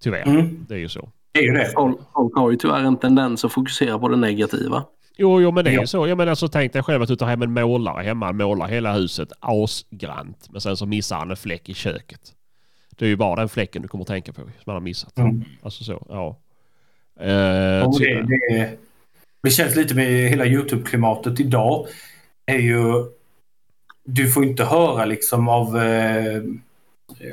Tyvärr. 0.02 0.26
Mm. 0.26 0.66
Det 0.68 0.74
är 0.74 0.78
ju 0.78 0.88
så. 0.88 1.08
Det 1.32 1.40
är 1.40 1.44
ju 1.44 1.52
det. 1.52 1.70
Folk, 1.74 1.98
folk 2.14 2.36
har 2.36 2.50
ju 2.50 2.56
tyvärr 2.56 2.80
en 2.84 2.96
tendens 2.96 3.44
att 3.44 3.52
fokusera 3.52 3.98
på 3.98 4.08
det 4.08 4.16
negativa. 4.16 4.84
Jo, 5.16 5.40
jo 5.40 5.50
men 5.50 5.64
det 5.64 5.70
är 5.70 5.74
Ja. 5.74 5.80
ju 5.80 5.86
så. 5.86 6.06
Jag 6.08 6.18
menar 6.18 6.34
så 6.34 6.48
tänk 6.48 6.72
dig 6.72 6.82
själv 6.82 7.02
att 7.02 7.08
du 7.08 7.16
tar 7.16 7.26
hem 7.26 7.42
en 7.42 7.52
målare 7.52 8.02
hemma. 8.02 8.26
Han 8.26 8.36
målar 8.36 8.68
hela 8.68 8.92
huset 8.94 9.32
asgrant. 9.40 10.48
Men 10.50 10.60
sen 10.60 10.76
så 10.76 10.86
missar 10.86 11.16
han 11.16 11.30
en 11.30 11.36
fläck 11.36 11.68
i 11.68 11.74
köket. 11.74 12.20
Det 13.02 13.06
är 13.06 13.10
ju 13.10 13.16
bara 13.16 13.36
den 13.36 13.48
fläcken 13.48 13.82
du 13.82 13.88
kommer 13.88 14.02
att 14.02 14.08
tänka 14.08 14.32
på 14.32 14.40
som 14.40 14.50
han 14.66 14.74
har 14.74 14.80
missat. 14.80 15.18
Mm. 15.18 15.44
Alltså 15.62 15.84
så, 15.84 16.06
ja. 16.08 16.36
Eh, 17.20 17.90
ty- 17.98 18.04
det, 18.04 18.54
det, 18.54 18.70
det 19.42 19.50
känns 19.50 19.76
lite 19.76 19.94
med 19.94 20.06
hela 20.06 20.44
Youtube-klimatet 20.44 21.40
idag. 21.40 21.86
är 22.46 22.58
ju... 22.58 22.82
Du 24.04 24.30
får 24.30 24.44
inte 24.44 24.64
höra 24.64 25.04
liksom 25.04 25.48
av... 25.48 25.82
Eh, 25.82 26.42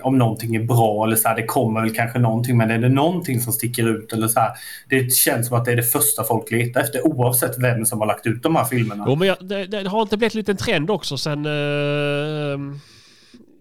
om 0.01 0.17
någonting 0.17 0.55
är 0.55 0.63
bra 0.63 1.05
eller 1.05 1.15
så 1.15 1.27
här, 1.27 1.35
det 1.35 1.45
kommer 1.45 1.81
väl 1.81 1.95
kanske 1.95 2.19
någonting 2.19 2.57
men 2.57 2.71
är 2.71 2.77
det 2.77 2.89
någonting 2.89 3.39
som 3.39 3.53
sticker 3.53 3.87
ut 3.87 4.13
eller 4.13 4.27
så 4.27 4.39
här. 4.39 4.51
Det 4.89 5.13
känns 5.13 5.47
som 5.47 5.57
att 5.57 5.65
det 5.65 5.71
är 5.71 5.75
det 5.75 5.83
första 5.83 6.23
folk 6.23 6.51
letar 6.51 6.81
efter 6.81 7.07
oavsett 7.07 7.57
vem 7.57 7.85
som 7.85 7.99
har 7.99 8.07
lagt 8.07 8.27
ut 8.27 8.43
de 8.43 8.55
här 8.55 8.65
filmerna. 8.65 9.05
Jo, 9.07 9.15
men 9.15 9.27
jag, 9.27 9.37
det, 9.41 9.65
det 9.65 9.89
har 9.89 10.01
inte 10.01 10.17
blivit 10.17 10.33
en 10.33 10.39
liten 10.39 10.57
trend 10.57 10.89
också 10.89 11.17
sen... 11.17 11.45
Uh, 11.45 12.75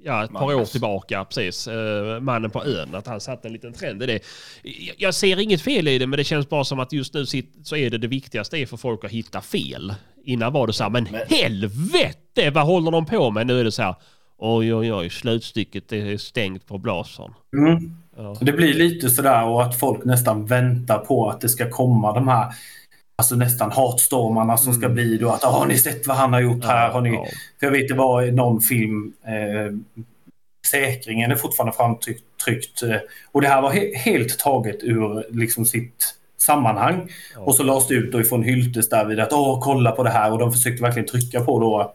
ja, 0.09 0.25
ett 0.25 0.33
par 0.33 0.45
år 0.45 0.53
Magnus. 0.53 0.71
tillbaka, 0.73 1.25
precis. 1.25 1.69
Uh, 1.69 2.21
mannen 2.21 2.51
på 2.51 2.65
ön, 2.65 2.95
att 2.95 3.07
han 3.07 3.21
satte 3.21 3.49
en 3.49 3.53
liten 3.53 3.73
trend 3.73 4.03
i 4.03 4.07
det. 4.07 4.21
Jag, 4.99 5.15
ser 5.15 5.41
inget 5.41 5.63
fel 5.63 5.89
i 5.89 5.99
det, 5.99 6.07
men 6.07 6.17
det 6.17 6.25
känns 6.25 6.49
bara 6.49 6.65
som 6.65 6.81
att 6.81 6.93
just 6.93 7.15
nu 7.15 7.27
så 7.63 7.77
är 7.77 7.91
det 7.91 7.99
det 7.99 8.09
viktigaste 8.09 8.59
är 8.59 8.67
för 8.67 8.77
folk 8.77 9.05
att 9.05 9.11
hitta 9.11 9.41
fel. 9.41 9.95
Innan 10.25 10.53
var 10.53 10.67
det 10.67 10.73
så 10.73 10.83
här, 10.83 10.91
men, 10.91 11.09
Men- 11.13 11.21
helvete 11.29 12.51
vad 12.51 12.67
håller 12.67 12.91
de 12.91 13.07
på 13.07 13.31
med? 13.31 13.47
Nu 13.47 13.61
är 13.61 13.65
det 13.65 13.73
så 13.73 13.83
här, 13.83 13.95
oj 14.39 14.75
oj 14.75 14.93
oj, 14.93 15.11
slutstycket 15.11 15.93
är 15.93 16.17
stängt 16.17 16.67
på 16.67 16.79
blasern. 16.79 17.35
Mm. 17.57 17.97
Ja. 18.17 18.37
Det 18.41 18.53
blir 18.53 18.75
lite 18.75 19.11
sådär 19.11 19.45
och 19.45 19.63
att 19.63 19.79
folk 19.79 20.05
nästan 20.05 20.47
väntar 20.47 20.99
på 20.99 21.31
att 21.31 21.41
det 21.41 21.49
ska 21.49 21.71
komma 21.71 22.13
de 22.13 22.29
här 22.29 22.55
Alltså 23.19 23.37
nästan 23.37 23.73
hatstormarna 23.73 24.57
som 24.57 24.75
ska 24.75 24.89
bli 24.89 25.19
då 25.19 25.31
att 25.31 25.45
"Ah, 25.45 25.51
har 25.51 25.67
ni 25.67 25.79
sett 25.79 26.07
vad 26.07 26.17
han 26.17 26.33
har 26.33 26.41
gjort 26.41 26.65
här? 26.65 26.91
Har 26.91 27.01
ni... 27.01 27.15
Ja. 27.15 27.27
För 27.61 27.67
jag 27.67 27.71
vet 27.71 27.89
det 27.89 27.95
var 27.95 28.27
någon 28.27 28.61
film 28.61 29.13
eh, 29.27 29.75
Säkringen 30.71 31.31
är 31.31 31.37
fortfarande 31.37 31.77
framtryckt 31.77 32.83
eh, 32.83 32.97
och 33.33 33.41
det 33.41 33.49
här 33.49 33.63
var 33.63 33.71
he- 33.73 33.95
helt 33.97 34.39
taget 34.39 34.77
ur 34.83 35.25
liksom 35.37 35.67
sitt 35.67 36.15
sammanhang. 36.41 37.09
Ja. 37.35 37.41
Och 37.41 37.55
så 37.55 37.63
lades 37.63 37.87
det 37.89 37.95
ut 37.95 38.13
då 38.13 38.21
ifrån 38.21 38.43
Hyltes 38.43 38.89
där 38.89 39.05
vid 39.05 39.21
att 39.21 39.33
åh 39.33 39.61
kolla 39.63 39.91
på 39.93 40.03
det 40.03 40.11
här 40.11 40.33
och 40.33 40.39
de 40.39 40.53
försökte 40.53 40.83
verkligen 40.83 41.09
trycka 41.09 41.41
på 41.41 41.61
då 41.61 41.81
att 41.81 41.95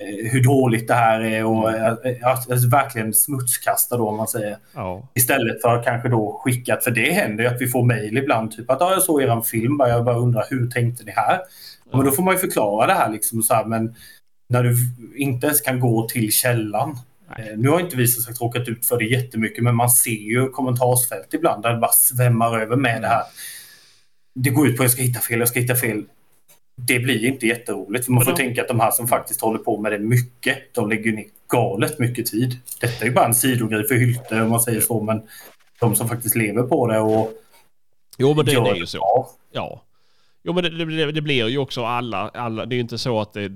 hur 0.00 0.44
dåligt 0.44 0.88
det 0.88 0.94
här 0.94 1.20
är 1.20 1.44
och 1.44 1.72
eh, 1.72 1.92
att, 2.22 2.50
att 2.50 2.72
verkligen 2.72 3.14
smutskasta 3.14 3.96
då 3.96 4.08
om 4.08 4.16
man 4.16 4.28
säger. 4.28 4.56
Ja. 4.74 5.08
Istället 5.14 5.62
för 5.62 5.76
att 5.76 5.84
kanske 5.84 6.08
då 6.08 6.40
skicka, 6.44 6.78
för 6.80 6.90
det 6.90 7.12
händer 7.12 7.44
ju 7.44 7.50
att 7.50 7.60
vi 7.60 7.66
får 7.66 7.84
mejl 7.84 8.18
ibland, 8.18 8.50
typ 8.52 8.70
att 8.70 8.80
jag 8.80 9.02
såg 9.02 9.22
eran 9.22 9.44
film, 9.44 9.76
bara, 9.76 9.88
jag 9.88 10.04
bara 10.04 10.18
undrar 10.18 10.44
hur 10.50 10.70
tänkte 10.70 11.04
ni 11.04 11.12
här? 11.12 11.40
Ja. 11.90 11.96
Men 11.96 12.06
då 12.06 12.12
får 12.12 12.22
man 12.22 12.34
ju 12.34 12.40
förklara 12.40 12.86
det 12.86 12.94
här 12.94 13.10
liksom 13.10 13.42
så 13.42 13.54
här, 13.54 13.64
men 13.64 13.94
när 14.48 14.62
du 14.62 14.76
inte 15.16 15.46
ens 15.46 15.60
kan 15.60 15.80
gå 15.80 16.08
till 16.08 16.32
källan. 16.32 16.98
Eh, 17.38 17.56
nu 17.56 17.68
har 17.68 17.80
inte 17.80 17.96
vi 17.96 18.06
som 18.06 18.22
sagt 18.22 18.40
råkat 18.40 18.68
ut 18.68 18.86
för 18.86 18.98
det 18.98 19.04
jättemycket, 19.04 19.64
men 19.64 19.74
man 19.74 19.90
ser 19.90 20.10
ju 20.10 20.48
kommentarsfält 20.48 21.34
ibland 21.34 21.62
där 21.62 21.72
det 21.72 21.78
bara 21.78 21.92
svämmar 21.92 22.60
över 22.60 22.76
med 22.76 23.02
det 23.02 23.08
här. 23.08 23.22
Det 24.34 24.50
går 24.50 24.68
ut 24.68 24.76
på 24.76 24.82
att 24.82 24.84
jag 24.84 24.92
ska 24.92 25.02
hitta 25.02 25.20
fel, 25.20 25.38
jag 25.38 25.48
ska 25.48 25.60
hitta 25.60 25.76
fel. 25.76 26.04
Det 26.86 26.98
blir 26.98 27.24
inte 27.24 27.46
jätteroligt. 27.46 28.04
För 28.04 28.12
man 28.12 28.24
får 28.24 28.30
de- 28.32 28.36
tänka 28.36 28.62
att 28.62 28.68
de 28.68 28.80
här 28.80 28.90
som 28.90 29.08
faktiskt 29.08 29.40
håller 29.40 29.58
på 29.58 29.78
med 29.78 29.92
det 29.92 29.98
mycket, 29.98 30.74
de 30.74 30.88
lägger 30.88 31.12
ner 31.12 31.24
galet 31.48 31.98
mycket 31.98 32.26
tid. 32.26 32.58
Detta 32.80 33.04
är 33.04 33.08
ju 33.08 33.14
bara 33.14 33.26
en 33.26 33.34
sidogrej 33.34 33.88
för 33.88 33.94
Hylte 33.94 34.42
om 34.42 34.50
man 34.50 34.60
säger 34.60 34.80
så, 34.80 35.02
men 35.02 35.22
de 35.80 35.94
som 35.96 36.08
faktiskt 36.08 36.36
lever 36.36 36.62
på 36.62 36.86
det 36.86 36.98
och 36.98 37.32
Jo 38.18 38.34
men 38.34 38.44
det, 38.46 38.52
gör 38.52 38.64
det 38.64 38.70
är 38.70 38.74
ju 38.74 38.86
så. 38.86 38.98
bra. 38.98 39.30
Ja. 39.52 39.82
Jo 40.42 40.52
men 40.52 40.64
det, 40.64 40.84
det, 40.84 41.12
det 41.12 41.20
blir 41.20 41.48
ju 41.48 41.58
också 41.58 41.84
alla, 41.84 42.28
alla, 42.28 42.66
det 42.66 42.74
är 42.74 42.76
ju 42.76 42.80
inte 42.82 42.98
så 42.98 43.20
att 43.20 43.32
det... 43.32 43.48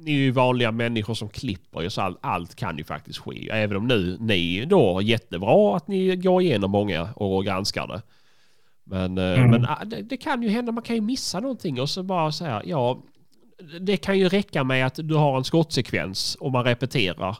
Ni 0.00 0.12
är 0.12 0.16
ju 0.18 0.30
vanliga 0.30 0.72
människor 0.72 1.14
som 1.14 1.28
klipper 1.28 1.82
ju 1.82 1.90
så 1.90 2.00
allt, 2.00 2.18
allt 2.20 2.54
kan 2.54 2.78
ju 2.78 2.84
faktiskt 2.84 3.18
ske. 3.18 3.48
Även 3.52 3.76
om 3.76 3.86
nu 3.86 4.16
ni 4.20 4.64
då 4.64 4.98
är 4.98 5.02
jättebra 5.02 5.76
att 5.76 5.88
ni 5.88 6.16
går 6.16 6.42
igenom 6.42 6.70
många 6.70 7.08
och 7.16 7.44
granskar 7.44 7.86
det. 7.86 8.02
Men, 8.88 9.18
eh, 9.18 9.38
Mm. 9.38 9.50
men 9.50 9.64
ah, 9.64 9.84
det, 9.84 10.02
det 10.02 10.16
kan 10.16 10.42
ju 10.42 10.48
hända, 10.48 10.72
man 10.72 10.82
kan 10.82 10.96
ju 10.96 11.02
missa 11.02 11.40
någonting 11.40 11.80
och 11.80 11.90
så 11.90 12.02
bara 12.02 12.32
säga 12.32 12.62
ja. 12.64 13.02
Det 13.80 13.96
kan 13.96 14.18
ju 14.18 14.28
räcka 14.28 14.64
med 14.64 14.86
att 14.86 14.98
du 15.02 15.14
har 15.14 15.36
en 15.36 15.44
skottsekvens 15.44 16.34
och 16.34 16.52
man 16.52 16.64
repeterar. 16.64 17.36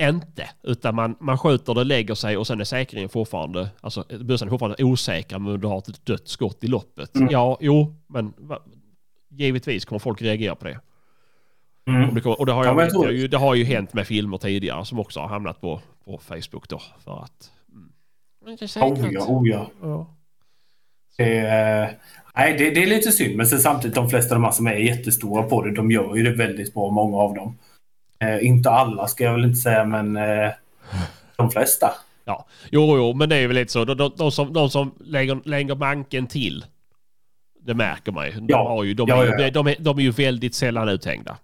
Inte, 0.00 0.50
utan 0.62 0.94
man, 0.94 1.16
man 1.20 1.38
skjuter 1.38 1.74
det, 1.74 1.84
lägger 1.84 2.14
sig 2.14 2.36
och 2.36 2.46
sen 2.46 2.60
är 2.60 2.64
säkringen 2.64 3.08
fortfarande, 3.08 3.68
alltså 3.80 4.04
bössan 4.20 4.48
är 4.48 4.50
fortfarande 4.50 4.84
osäker 4.84 5.38
men 5.38 5.60
du 5.60 5.66
har 5.66 5.78
ett 5.78 6.06
dött 6.06 6.28
skott 6.28 6.64
i 6.64 6.66
loppet. 6.66 7.16
Mm. 7.16 7.28
Ja, 7.30 7.58
jo, 7.60 7.94
men 8.06 8.32
va, 8.36 8.58
givetvis 9.30 9.84
kommer 9.84 9.98
folk 9.98 10.22
reagera 10.22 10.54
på 10.54 10.64
det. 10.64 10.80
Mm. 11.86 12.08
Och 12.08 12.14
det, 12.14 12.20
kommer, 12.20 12.40
och 12.40 12.46
det, 12.46 12.52
har, 12.52 12.64
Ja, 12.64 12.68
jag, 12.68 12.76
men 13.06 13.18
jag 13.18 13.30
det 13.30 13.36
har 13.36 13.54
ju 13.54 13.64
hänt 13.64 13.94
med 13.94 14.06
filmer 14.06 14.38
tidigare 14.38 14.84
som 14.84 14.98
också 14.98 15.20
har 15.20 15.28
hamnat 15.28 15.60
på, 15.60 15.80
på 16.04 16.18
Facebook 16.18 16.68
då. 16.68 16.80
För 17.04 17.22
att... 17.22 17.50
Mm. 17.72 17.92
Inte 18.52 18.64
Oh 18.64 18.68
säkert. 18.68 19.12
ja, 19.12 19.24
oh 19.26 19.48
ja. 19.48 19.70
Ja. 19.82 20.13
Det, 21.16 21.38
är- 21.38 21.98
nej, 22.36 22.54
det, 22.58 22.70
det 22.70 22.82
är 22.82 22.86
lite 22.86 23.12
synd, 23.12 23.36
men 23.36 23.46
samtidigt 23.46 23.94
de 23.94 24.10
flesta 24.10 24.34
av 24.34 24.40
de 24.40 24.44
här 24.44 24.52
som 24.52 24.66
är 24.66 24.74
jättestora 24.76 25.42
på 25.42 25.62
det, 25.62 25.74
de 25.74 25.90
gör 25.90 26.16
ju 26.16 26.22
det 26.22 26.30
väldigt 26.36 26.74
bra, 26.74 26.90
många 26.90 27.16
av 27.16 27.34
dem. 27.34 27.58
Eh, 28.20 28.46
inte 28.46 28.70
alla 28.70 29.06
ska 29.06 29.24
jag 29.24 29.32
väl 29.32 29.44
inte 29.44 29.56
säga, 29.60 29.84
men 29.84 30.16
eh, 30.16 30.50
de 31.36 31.50
flesta. 31.50 31.90
Ja, 32.24 32.46
jo, 32.70 32.96
jo, 32.96 33.14
men 33.14 33.28
det 33.28 33.36
är 33.36 33.46
väl 33.46 33.56
lite 33.56 33.72
så. 33.72 33.84
De, 33.84 33.96
de, 33.96 34.12
de 34.16 34.32
som, 34.32 34.52
de 34.52 34.70
som 34.70 34.94
lägger, 35.04 35.40
lägger 35.44 35.74
manken 35.74 36.26
till, 36.26 36.64
det 37.60 37.74
märker 37.74 38.12
man 38.12 38.26
ju. 38.26 38.32
De, 38.32 38.46
Ja. 38.48 38.68
har 38.68 38.84
ju, 38.84 38.94
de, 38.94 39.08
Ja, 39.08 39.24
är, 39.24 39.40
ja, 39.40 39.50
de, 39.50 39.66
är, 39.66 39.76
de 39.78 39.98
är 39.98 40.02
ju 40.02 40.10
väldigt 40.10 40.54
sällan 40.54 40.88
uthängda. 40.88 41.36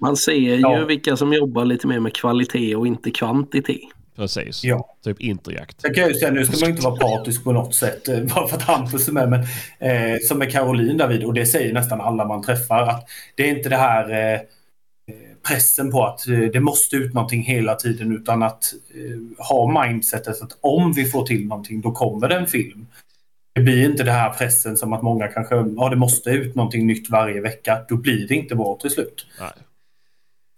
Man 0.00 0.16
ser 0.16 0.32
ju 0.32 0.54
Ja. 0.56 0.84
vilka 0.84 1.16
som 1.16 1.32
jobbar 1.32 1.64
lite 1.64 1.86
mer 1.86 2.00
med 2.00 2.14
kvalitet 2.14 2.74
och 2.76 2.86
inte 2.86 3.10
kvantitet. 3.10 3.76
Precis. 4.20 4.64
Ja. 4.64 4.96
Typ 5.04 5.20
interjakt. 5.20 5.80
Sen 5.80 5.94
kan 5.94 6.02
jag 6.02 6.12
ju 6.12 6.18
säga, 6.18 6.30
nu 6.30 6.46
ska 6.46 6.56
man 6.60 6.70
inte 6.70 6.82
vara 6.82 6.96
partisk 6.96 7.44
på 7.44 7.52
något 7.52 7.74
sätt, 7.74 8.08
eh, 8.08 8.20
bara 8.20 8.48
för 8.48 8.56
att 8.56 8.62
Hampus 8.62 9.08
är 9.08 9.12
med, 9.12 9.30
men 9.30 9.40
eh, 9.78 10.18
som 10.28 10.38
med 10.38 10.52
Caroline 10.52 10.96
David, 10.96 11.24
och 11.24 11.34
det 11.34 11.46
säger 11.46 11.72
nästan 11.72 12.00
alla 12.00 12.24
man 12.24 12.42
träffar, 12.42 12.82
att 12.82 13.08
det 13.34 13.50
är 13.50 13.56
inte 13.56 13.68
det 13.68 13.76
här 13.76 14.34
eh, 14.34 14.40
pressen 15.48 15.90
på 15.90 16.04
att 16.04 16.28
eh, 16.28 16.38
det 16.38 16.60
måste 16.60 16.96
ut 16.96 17.14
någonting 17.14 17.42
hela 17.42 17.74
tiden, 17.74 18.12
utan 18.12 18.42
att 18.42 18.64
eh, 18.94 19.46
ha 19.46 19.84
mindsetet 19.84 20.42
att 20.42 20.58
om 20.60 20.92
vi 20.92 21.04
får 21.04 21.26
till 21.26 21.46
någonting, 21.46 21.80
då 21.80 21.92
kommer 21.92 22.28
det 22.28 22.36
en 22.36 22.46
film. 22.46 22.86
Det 23.54 23.60
blir 23.60 23.84
inte 23.90 24.02
det 24.02 24.12
här 24.12 24.30
pressen 24.30 24.76
som 24.76 24.92
att 24.92 25.02
många 25.02 25.28
kanske, 25.28 25.54
ja 25.54 25.88
det 25.88 25.96
måste 25.96 26.30
ut 26.30 26.54
någonting 26.54 26.86
nytt 26.86 27.10
varje 27.10 27.40
vecka, 27.40 27.78
då 27.88 27.96
blir 27.96 28.28
det 28.28 28.34
inte 28.34 28.54
bra 28.54 28.78
till 28.80 28.90
slut. 28.90 29.26
Nej. 29.40 29.50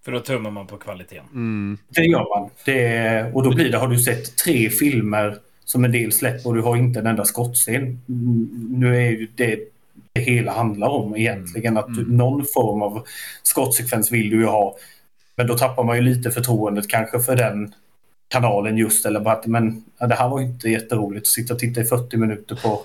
För 0.04 0.12
då 0.12 0.20
tummar 0.20 0.50
man 0.50 0.66
på 0.66 0.76
kvaliteten. 0.76 1.24
Mm. 1.32 1.78
Det 1.88 2.02
gör 2.04 2.40
man. 2.40 2.50
Det, 2.64 3.30
och 3.34 3.42
då 3.42 3.54
blir 3.54 3.72
det, 3.72 3.78
har 3.78 3.88
du 3.88 3.98
sett 3.98 4.36
tre 4.36 4.70
filmer 4.70 5.36
som 5.64 5.84
en 5.84 5.92
del 5.92 6.12
släpper 6.12 6.48
och 6.48 6.54
du 6.54 6.60
har 6.60 6.76
inte 6.76 7.00
en 7.00 7.06
enda 7.06 7.24
skottscen. 7.24 7.82
Mm, 8.08 8.48
Nu 8.70 8.96
är 8.96 9.10
ju 9.10 9.28
det 9.34 9.58
det 10.12 10.20
hela 10.20 10.52
handlar 10.52 10.88
om 10.88 11.16
egentligen. 11.16 11.76
Att 11.76 11.94
du, 11.94 12.12
någon 12.12 12.44
form 12.54 12.82
av 12.82 13.06
skottsekvens 13.42 14.12
vill 14.12 14.30
du 14.30 14.36
ju 14.36 14.46
ha. 14.46 14.76
Men 15.36 15.46
då 15.46 15.58
tappar 15.58 15.84
man 15.84 15.96
ju 15.96 16.02
lite 16.02 16.30
förtroendet 16.30 16.88
kanske 16.88 17.20
för 17.20 17.36
den 17.36 17.74
kanalen 18.28 18.76
just. 18.76 19.06
Eller 19.06 19.20
bara 19.20 19.34
att 19.34 19.46
men, 19.46 19.84
ja, 19.98 20.06
det 20.06 20.14
här 20.14 20.28
var 20.28 20.40
ju 20.40 20.46
inte 20.46 20.68
jätteroligt 20.68 21.22
att 21.22 21.26
sitta 21.26 21.54
och 21.54 21.60
titta 21.60 21.80
i 21.80 21.84
40 21.84 22.16
minuter 22.16 22.56
på. 22.62 22.82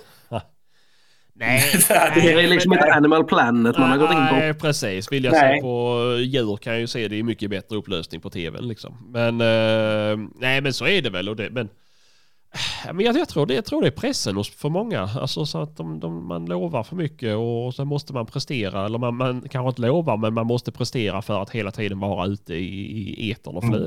Nej, 1.38 1.62
Det 1.88 1.94
här- 1.94 2.14
Det 2.14 2.32
är 2.42 2.48
liksom 2.48 2.72
inte 2.72 2.92
Animal 2.92 3.24
Planet 3.24 3.78
man 3.78 3.90
har 3.90 3.98
gått 3.98 4.10
in 4.10 4.16
på. 4.28 4.34
Nej, 4.34 4.54
precis. 4.54 5.12
Vill 5.12 5.24
jag 5.24 5.32
Nej. 5.32 5.56
se 5.58 5.62
på 5.62 5.98
djur 6.20 6.56
kan 6.56 6.72
jag 6.72 6.80
ju 6.80 6.86
se 6.86 7.08
det 7.08 7.16
i 7.16 7.22
mycket 7.22 7.50
bättre 7.50 7.76
upplösning 7.76 8.20
på 8.20 8.30
tvn. 8.30 8.68
Liksom. 8.68 8.94
Men, 9.12 9.40
eh, 9.40 10.28
nej, 10.40 10.60
men 10.60 10.72
så 10.72 10.86
är 10.86 11.02
det 11.02 11.10
väl. 11.10 11.28
Och 11.28 11.36
det, 11.36 11.50
men 11.50 11.68
Ja, 12.86 12.92
men 12.92 13.04
jag, 13.06 13.16
jag, 13.18 13.28
tror 13.28 13.46
det, 13.46 13.54
jag 13.54 13.64
tror 13.64 13.82
det 13.82 13.86
är 13.88 13.90
pressen 13.90 14.36
hos 14.36 14.50
för 14.50 14.68
många. 14.68 15.00
Alltså 15.20 15.46
så 15.46 15.62
att 15.62 15.76
de, 15.76 16.00
de, 16.00 16.28
man 16.28 16.46
lovar 16.46 16.82
för 16.82 16.96
mycket 16.96 17.36
och 17.36 17.74
sen 17.74 17.86
måste 17.88 18.12
man 18.12 18.26
prestera. 18.26 18.84
Eller 18.86 18.98
man, 18.98 19.14
man 19.16 19.40
kanske 19.50 19.68
inte 19.68 19.82
lovar 19.82 20.16
men 20.16 20.34
man 20.34 20.46
måste 20.46 20.72
prestera 20.72 21.22
för 21.22 21.42
att 21.42 21.50
hela 21.50 21.70
tiden 21.70 21.98
vara 22.00 22.26
ute 22.26 22.54
i, 22.54 23.24
i 23.26 23.30
etern 23.30 23.56
och 23.56 23.64
Mm. 23.64 23.80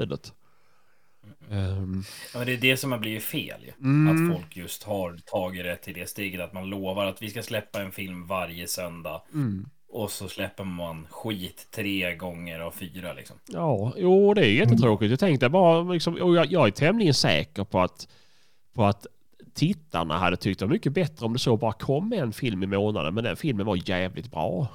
Ehm, 1.51 2.03
Ja, 2.33 2.37
men 2.39 2.47
det 2.47 2.53
är 2.53 2.57
det 2.57 2.77
som 2.77 2.91
har 2.91 2.99
blivit 2.99 3.23
fel 3.23 3.61
ju. 3.65 3.71
Mm. 3.87 4.07
Att 4.29 4.35
folk 4.35 4.55
just 4.57 4.83
har 4.83 5.17
tagit 5.25 5.63
det 5.63 5.75
till 5.75 5.93
det 5.93 6.09
steget 6.09 6.41
att 6.41 6.53
man 6.53 6.69
lovar 6.69 7.05
att 7.05 7.21
vi 7.21 7.29
ska 7.29 7.41
släppa 7.43 7.81
en 7.81 7.91
film 7.91 8.27
varje 8.27 8.67
söndag. 8.67 9.21
mm. 9.33 9.65
Och 9.93 10.11
så 10.11 10.27
släpper 10.27 10.63
man 10.63 11.07
skit 11.09 11.67
tre 11.75 12.15
gånger 12.15 12.59
av 12.59 12.71
fyra 12.71 13.13
liksom. 13.13 13.35
Ja, 13.47 13.93
jo 13.97 14.33
det 14.33 14.45
är 14.45 14.51
jättetråkigt. 14.51 15.09
Jag 15.09 15.19
tänkte 15.19 15.49
bara, 15.49 15.81
liksom, 15.93 16.15
och 16.15 16.35
jag, 16.35 16.51
jag 16.51 16.67
är 16.67 16.71
tämligen 16.71 17.13
säker 17.13 17.63
på 17.63 17.79
att, 17.79 18.07
på 18.73 18.85
att 18.85 19.07
tittarna 19.53 20.17
hade 20.17 20.37
tyckt 20.37 20.59
det 20.59 20.65
var 20.65 20.73
mycket 20.73 20.93
bättre 20.93 21.25
om 21.25 21.33
det 21.33 21.39
så 21.39 21.57
bara 21.57 21.73
kom 21.73 22.13
en 22.13 22.33
film 22.33 22.63
i 22.63 22.67
månaden. 22.67 23.13
Men 23.13 23.23
den 23.23 23.35
filmen 23.35 23.65
var 23.65 23.89
jävligt 23.89 24.31
bra. 24.31 24.67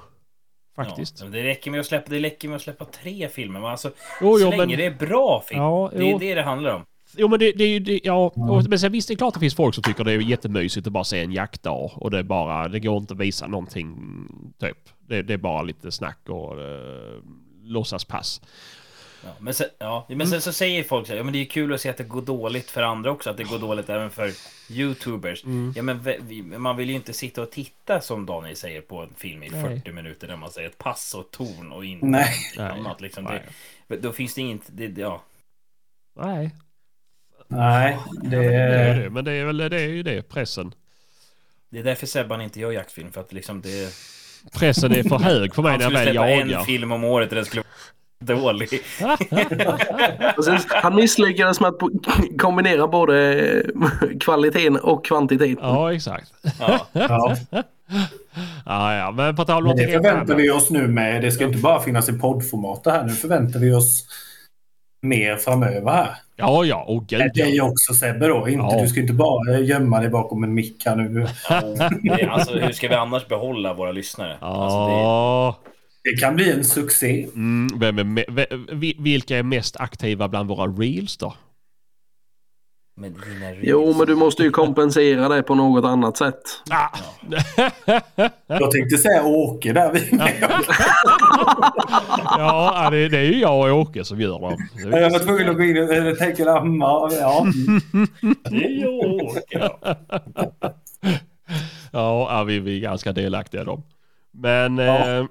Faktiskt. 0.85 1.21
Ja, 1.21 1.27
det, 1.29 1.43
räcker 1.43 1.71
med 1.71 1.79
att 1.79 1.85
släppa, 1.85 2.09
det 2.09 2.19
räcker 2.19 2.47
med 2.47 2.55
att 2.55 2.61
släppa 2.61 2.85
tre 2.85 3.29
filmer. 3.29 3.59
Men 3.59 3.69
alltså, 3.69 3.91
Jo, 4.21 4.37
så 4.37 4.43
jo, 4.43 4.49
länge 4.49 4.65
men- 4.65 4.77
det 4.77 4.85
är 4.85 5.07
bra 5.07 5.43
film. 5.47 5.61
Ja, 5.61 5.91
det 5.95 6.11
är 6.11 6.19
det 6.19 6.35
det 6.35 6.41
handlar 6.41 6.75
om. 6.75 6.85
Jo 7.17 7.27
men 7.27 7.39
det, 7.39 7.51
det 7.51 7.63
är 7.63 7.67
ju, 7.67 7.79
det, 7.79 7.99
ja, 8.03 8.31
men 8.69 8.79
sen 8.79 8.91
visst 8.91 9.07
det 9.07 9.13
är 9.13 9.15
klart 9.15 9.33
det 9.33 9.39
finns 9.39 9.55
folk 9.55 9.75
som 9.75 9.83
tycker 9.83 10.03
det 10.03 10.11
är 10.11 10.19
jättemysigt 10.19 10.87
att 10.87 10.93
bara 10.93 11.03
se 11.03 11.21
en 11.23 11.31
jaktdag 11.31 11.91
och 11.95 12.11
det 12.11 12.19
är 12.19 12.23
bara, 12.23 12.67
det 12.67 12.79
går 12.79 12.97
inte 12.97 13.13
att 13.13 13.19
visa 13.19 13.47
någonting 13.47 13.97
typ. 14.59 14.77
Det, 14.99 15.21
det 15.21 15.33
är 15.33 15.37
bara 15.37 15.61
lite 15.61 15.91
snack 15.91 16.19
och 16.29 16.57
uh, 16.57 17.21
låtsaspass. 17.63 18.41
Ja, 19.23 19.29
men 19.39 19.53
sen, 19.53 19.67
ja, 19.79 20.05
men 20.07 20.15
Mm. 20.15 20.27
sen 20.27 20.41
så 20.41 20.53
säger 20.53 20.83
folk 20.83 21.07
så 21.07 21.13
här, 21.13 21.17
ja 21.17 21.23
men 21.23 21.33
det 21.33 21.39
är 21.39 21.45
kul 21.45 21.73
att 21.73 21.81
se 21.81 21.89
att 21.89 21.97
det 21.97 22.03
går 22.03 22.21
dåligt 22.21 22.69
för 22.71 22.81
andra 22.83 23.11
också, 23.11 23.29
att 23.29 23.37
det 23.37 23.43
går 23.43 23.59
dåligt 23.59 23.89
även 23.89 24.09
för 24.09 24.31
YouTubers. 24.69 25.43
Mm. 25.43 25.73
Ja 25.75 25.81
men 25.83 26.03
vi, 26.27 26.41
man 26.41 26.77
vill 26.77 26.89
ju 26.89 26.95
inte 26.95 27.13
sitta 27.13 27.41
och 27.41 27.51
titta 27.51 28.01
som 28.01 28.25
Daniel 28.25 28.55
säger 28.55 28.81
på 28.81 29.01
en 29.01 29.09
film 29.17 29.43
i 29.43 29.49
Nej. 29.49 29.61
40 29.81 29.91
minuter 29.91 30.27
där 30.27 30.35
man 30.35 30.51
säger 30.51 30.69
ett 30.69 30.77
pass 30.77 31.13
och 31.15 31.31
ton 31.31 31.71
och 31.71 31.85
inte 31.85 32.05
Nej. 32.05 32.33
Annat 32.57 33.01
liksom. 33.01 33.23
Nej. 33.23 33.43
Det, 33.87 33.97
då 33.97 34.11
finns 34.11 34.33
det 34.33 34.41
inget, 34.41 34.61
det, 34.67 34.87
det- 34.87 35.01
ja. 35.01 35.21
Nej, 36.19 36.51
Nej, 37.47 37.97
det 38.23 38.37
är 38.37 38.95
det... 38.95 39.03
det. 39.03 39.09
Men 39.09 39.25
det 39.25 39.31
är 39.31 39.45
väl 39.45 39.57
det 39.57 39.81
är 39.81 39.87
ju 39.87 40.03
det, 40.03 40.21
pressen. 40.29 40.73
Det 41.69 41.79
är 41.79 41.83
därför 41.83 42.07
Sebban 42.07 42.41
inte 42.41 42.59
gör 42.59 42.71
jaktfilm. 42.71 43.11
För 43.11 43.21
att 43.21 43.33
liksom 43.33 43.61
det... 43.61 43.93
Pressen 44.53 44.91
är 44.91 45.03
för 45.03 45.17
hög 45.19 45.53
på 45.53 45.61
mig 45.61 45.77
när 45.77 45.83
jag 45.83 45.91
skulle 45.91 46.03
väl 46.05 46.13
släppa 46.13 46.27
en 46.29 46.49
jagar. 46.49 46.63
film 46.65 46.91
om 46.91 47.03
året 47.03 47.29
och 47.29 47.35
den 47.35 47.45
skulle 47.45 47.63
dålig. 48.19 48.69
Precis. 50.35 50.67
Han 50.69 50.95
misslyckades 50.95 51.59
med 51.59 51.69
att 51.69 51.79
kombinera 52.37 52.87
både 52.87 53.33
eh, 53.33 53.63
kvaliteten 54.19 54.77
och 54.77 55.05
kvantiteten. 55.05 55.57
Ja, 55.61 55.93
exakt. 55.93 56.33
Ja. 56.59 56.87
Ja. 56.91 57.35
Ja, 58.65 58.95
ja, 58.95 59.11
men 59.11 59.35
på 59.35 59.45
tal 59.45 59.63
om 59.63 59.67
Men 59.67 59.77
det 59.77 59.87
förväntar 59.91 60.35
vi 60.35 60.51
oss 60.51 60.69
nu 60.69 60.87
med. 60.87 61.21
Det 61.21 61.31
ska 61.31 61.43
inte 61.43 61.57
bara 61.57 61.79
finnas 61.79 62.09
i 62.09 62.13
poddformat 62.13 62.83
det 62.83 62.91
här. 62.91 63.03
Nu 63.03 63.13
förväntar 63.13 63.59
vi 63.59 63.73
oss 63.73 64.05
mer 65.01 65.35
framöver 65.35 65.91
här. 65.91 66.15
Ja, 66.35 66.65
ja, 66.65 66.83
och 66.87 67.07
gud 67.07 67.19
Det 67.19 67.41
är 67.41 67.45
ja. 67.45 67.53
ju 67.53 67.61
också 67.61 67.93
Sebbe 67.93 68.27
då. 68.27 68.49
Inte, 68.49 68.75
Ja. 68.75 68.81
Du 68.81 68.87
ska 68.87 68.99
inte 68.99 69.13
bara 69.13 69.59
gömma 69.59 69.99
dig 69.99 70.09
bakom 70.09 70.43
en 70.43 70.53
mick 70.53 70.85
här 70.85 70.95
nu. 70.95 71.27
Är, 72.11 72.27
alltså, 72.27 72.59
hur 72.59 72.71
ska 72.71 72.87
vi 72.87 72.95
annars 72.95 73.27
behålla 73.27 73.73
våra 73.73 73.91
lyssnare? 73.91 74.37
Alltså, 74.39 74.87
det 74.87 74.93
Ja. 74.93 75.55
Det 76.11 76.17
kan 76.19 76.35
bli 76.35 76.51
en 76.51 76.63
succé. 76.63 77.27
Mm, 77.35 77.79
vem 77.79 77.99
är 77.99 78.03
me- 78.03 78.95
vilka 79.03 79.37
är 79.37 79.43
mest 79.43 79.77
aktiva 79.77 80.27
bland 80.27 80.49
våra 80.49 80.67
reels 80.67 81.17
då? 81.17 81.33
med 82.99 83.11
dina 83.11 83.51
Jo, 83.61 83.93
men 83.97 84.07
du 84.07 84.15
måste 84.15 84.43
ju 84.43 84.51
kompensera 84.51 85.29
det 85.29 85.43
på 85.43 85.55
något 85.55 85.85
annat 85.85 86.17
sätt. 86.17 86.41
Ah. 86.69 86.97
Jag 88.47 88.71
tänkte 88.71 88.97
säga 88.97 89.23
Åke 89.25 89.73
där. 89.73 89.91
Vi 89.93 90.09
Ja, 92.37 92.89
det, 92.91 93.09
det 93.09 93.17
är 93.17 93.23
ju 93.23 93.39
jag 93.39 93.71
och 93.71 93.79
Åke 93.79 94.03
som 94.05 94.21
gör 94.21 94.39
dem. 94.39 94.57
Jag 94.91 95.09
var 95.11 95.19
tvungen 95.19 95.49
att 95.49 95.55
gå 95.55 95.63
in 95.63 96.07
och 96.11 96.17
tänka, 96.17 96.43
ja, 96.43 97.09
ja. 97.19 97.45
Det 98.49 98.65
är 98.65 98.81
jag. 98.81 99.31
Ja. 99.49 99.79
Ja, 101.91 102.27
ja, 102.31 102.43
vi, 102.43 102.59
vi 102.59 102.75
är 102.77 102.81
ganska 102.81 103.11
delaktiga 103.11 103.61
i 103.61 103.65
dem. 103.65 103.83
Men, 104.33 104.77
Ja. 104.77 104.97
eh, 104.99 105.05
men 105.05 105.27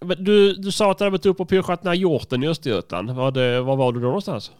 du, 0.00 0.54
du 0.54 0.72
sa 0.72 0.90
att 0.90 0.98
du 0.98 1.04
hade 1.04 1.12
varit 1.12 1.26
uppe 1.26 1.42
och 1.42 1.48
pyschat 1.48 1.82
den 1.82 1.88
här 1.88 1.96
hjorten 1.96 2.42
i 2.42 2.48
Östergötland. 2.48 3.10
Var, 3.10 3.30
det, 3.30 3.60
var 3.60 3.76
var 3.76 3.92
du 3.92 4.00
då 4.00 4.06
någonstans? 4.06 4.52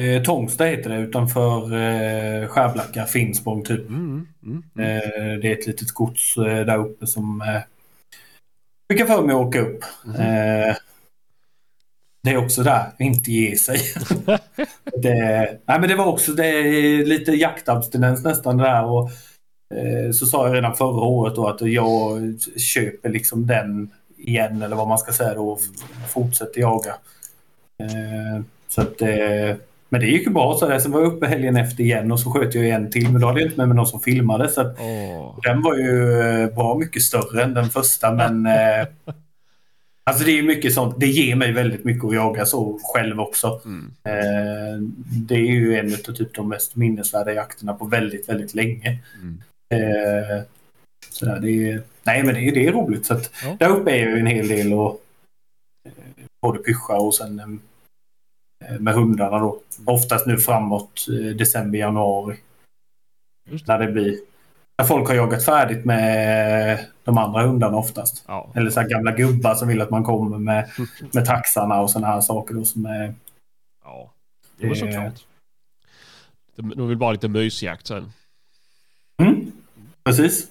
Eh, 0.00 0.22
Tångsta 0.22 0.64
heter 0.64 0.90
det 0.90 0.96
utanför 0.96 1.62
eh, 1.62 2.48
Skärblacka, 2.48 3.04
Finspång 3.04 3.64
typ. 3.64 3.88
Mm, 3.88 4.26
mm, 4.42 4.62
mm. 4.76 4.96
Eh, 4.96 5.40
det 5.40 5.48
är 5.48 5.52
ett 5.52 5.66
litet 5.66 5.90
gods 5.90 6.36
eh, 6.36 6.66
där 6.66 6.78
uppe 6.78 7.06
som 7.06 7.40
eh, 7.40 7.62
fick 8.92 9.00
jag 9.00 9.08
för 9.08 9.22
mig 9.22 9.34
att 9.34 9.46
åka 9.46 9.60
upp. 9.60 9.84
Eh, 10.18 10.76
det 12.22 12.30
är 12.30 12.36
också 12.36 12.62
där, 12.62 12.92
inte 12.98 13.32
ge 13.32 13.56
sig. 13.56 13.78
det, 15.02 15.58
nej, 15.66 15.80
men 15.80 15.88
det 15.88 15.94
var 15.94 16.06
också 16.06 16.32
det 16.32 16.62
lite 17.04 17.32
jaktabstinens 17.32 18.24
nästan 18.24 18.56
där. 18.56 18.84
Och, 18.84 19.10
eh, 19.74 20.10
så 20.12 20.26
sa 20.26 20.46
jag 20.46 20.56
redan 20.56 20.76
förra 20.76 21.00
året 21.00 21.38
att 21.38 21.60
jag 21.60 22.20
köper 22.56 23.08
liksom 23.08 23.46
den 23.46 23.90
igen 24.20 24.62
eller 24.62 24.76
vad 24.76 24.88
man 24.88 24.98
ska 24.98 25.12
säga 25.12 25.34
då 25.34 25.50
och 25.50 25.60
fortsätter 26.08 26.60
jaga. 26.60 26.94
Eh, 27.82 28.42
så 28.68 28.80
att, 28.80 29.02
eh, 29.02 29.56
men 29.88 30.00
det 30.00 30.06
gick 30.06 30.26
ju 30.26 30.32
bra 30.32 30.56
så 30.58 30.68
där. 30.68 30.78
Sen 30.78 30.92
var 30.92 31.00
jag 31.00 31.12
uppe 31.12 31.26
helgen 31.26 31.56
efter 31.56 31.84
igen 31.84 32.12
och 32.12 32.20
så 32.20 32.30
sköt 32.30 32.54
jag 32.54 32.68
en 32.68 32.90
till. 32.90 33.10
Men 33.10 33.20
då 33.20 33.26
hade 33.26 33.40
jag 33.40 33.46
inte 33.46 33.58
med 33.58 33.68
mig 33.68 33.76
någon 33.76 33.86
som 33.86 34.00
filmade. 34.00 34.48
Så 34.48 34.60
att, 34.60 34.76
Åh. 34.80 35.38
den 35.42 35.62
var 35.62 35.76
ju 35.76 36.20
eh, 36.20 36.54
bra 36.54 36.78
mycket 36.78 37.02
större 37.02 37.42
än 37.42 37.54
den 37.54 37.70
första 37.70 38.12
men 38.12 38.46
eh, 38.46 38.86
Alltså 40.10 40.24
det 40.24 40.38
är 40.38 40.42
mycket 40.42 40.74
sånt. 40.74 40.94
Det 40.98 41.06
ger 41.06 41.36
mig 41.36 41.52
väldigt 41.52 41.84
mycket 41.84 42.04
att 42.04 42.14
jaga 42.14 42.46
så 42.46 42.78
själv 42.82 43.20
också. 43.20 43.60
Mm. 43.64 43.92
Eh, 44.04 44.80
det 45.04 45.34
är 45.34 45.50
ju 45.50 45.78
en 45.78 45.94
av 45.94 46.12
typ 46.12 46.34
de 46.34 46.48
mest 46.48 46.76
minnesvärda 46.76 47.32
jakterna 47.32 47.74
på 47.74 47.84
väldigt, 47.84 48.28
väldigt 48.28 48.54
länge. 48.54 48.98
Mm. 49.20 49.42
Eh, 49.70 50.42
sådär, 51.10 51.38
det 51.40 51.50
är, 51.50 51.82
nej 52.12 52.22
men 52.24 52.34
det 52.34 52.40
är, 52.40 52.52
det 52.54 52.66
är 52.66 52.72
roligt. 52.72 53.06
Så 53.06 53.14
att, 53.14 53.30
Ja. 53.44 53.56
Där 53.58 53.68
uppe 53.68 53.90
är 53.90 54.08
jag 54.08 54.18
en 54.18 54.26
hel 54.26 54.48
del 54.48 54.72
och 54.72 55.00
eh, 55.86 55.92
både 56.42 56.58
pyscha 56.58 56.94
och 56.94 57.14
sen 57.14 57.60
eh, 58.64 58.78
med 58.80 58.94
hundarna 58.94 59.38
då. 59.38 59.60
Oftast 59.86 60.26
nu 60.26 60.36
framåt 60.38 61.06
eh, 61.08 61.36
december, 61.36 61.78
januari. 61.78 62.36
Just 63.50 63.66
det. 63.66 63.72
När 63.78 63.86
det 63.86 63.92
blir 63.92 64.18
när 64.78 64.86
folk 64.86 65.08
har 65.08 65.14
jagat 65.14 65.44
färdigt 65.44 65.84
med 65.84 66.86
de 67.04 67.18
andra 67.18 67.42
hundarna 67.46 67.76
oftast. 67.76 68.24
Ja. 68.28 68.50
Eller 68.54 68.70
så 68.70 68.80
här 68.80 68.88
gamla 68.88 69.12
gubbar 69.12 69.54
som 69.54 69.68
vill 69.68 69.80
att 69.80 69.90
man 69.90 70.04
kommer 70.04 70.38
med, 70.38 70.70
med 71.12 71.26
taxarna 71.26 71.80
och 71.80 71.90
sådana 71.90 72.06
här 72.06 72.20
saker. 72.20 72.54
Då, 72.54 72.64
som 72.64 72.86
är, 72.86 73.14
ja. 73.84 74.10
Men 74.56 74.70
Eh. 74.70 74.76
såklart. 74.76 75.24
De 76.56 76.88
vill 76.88 76.96
bara 76.98 77.12
lite 77.12 77.28
mysjakt 77.28 77.86
sen. 77.86 78.12
mm, 79.22 79.52
precis. 80.04 80.48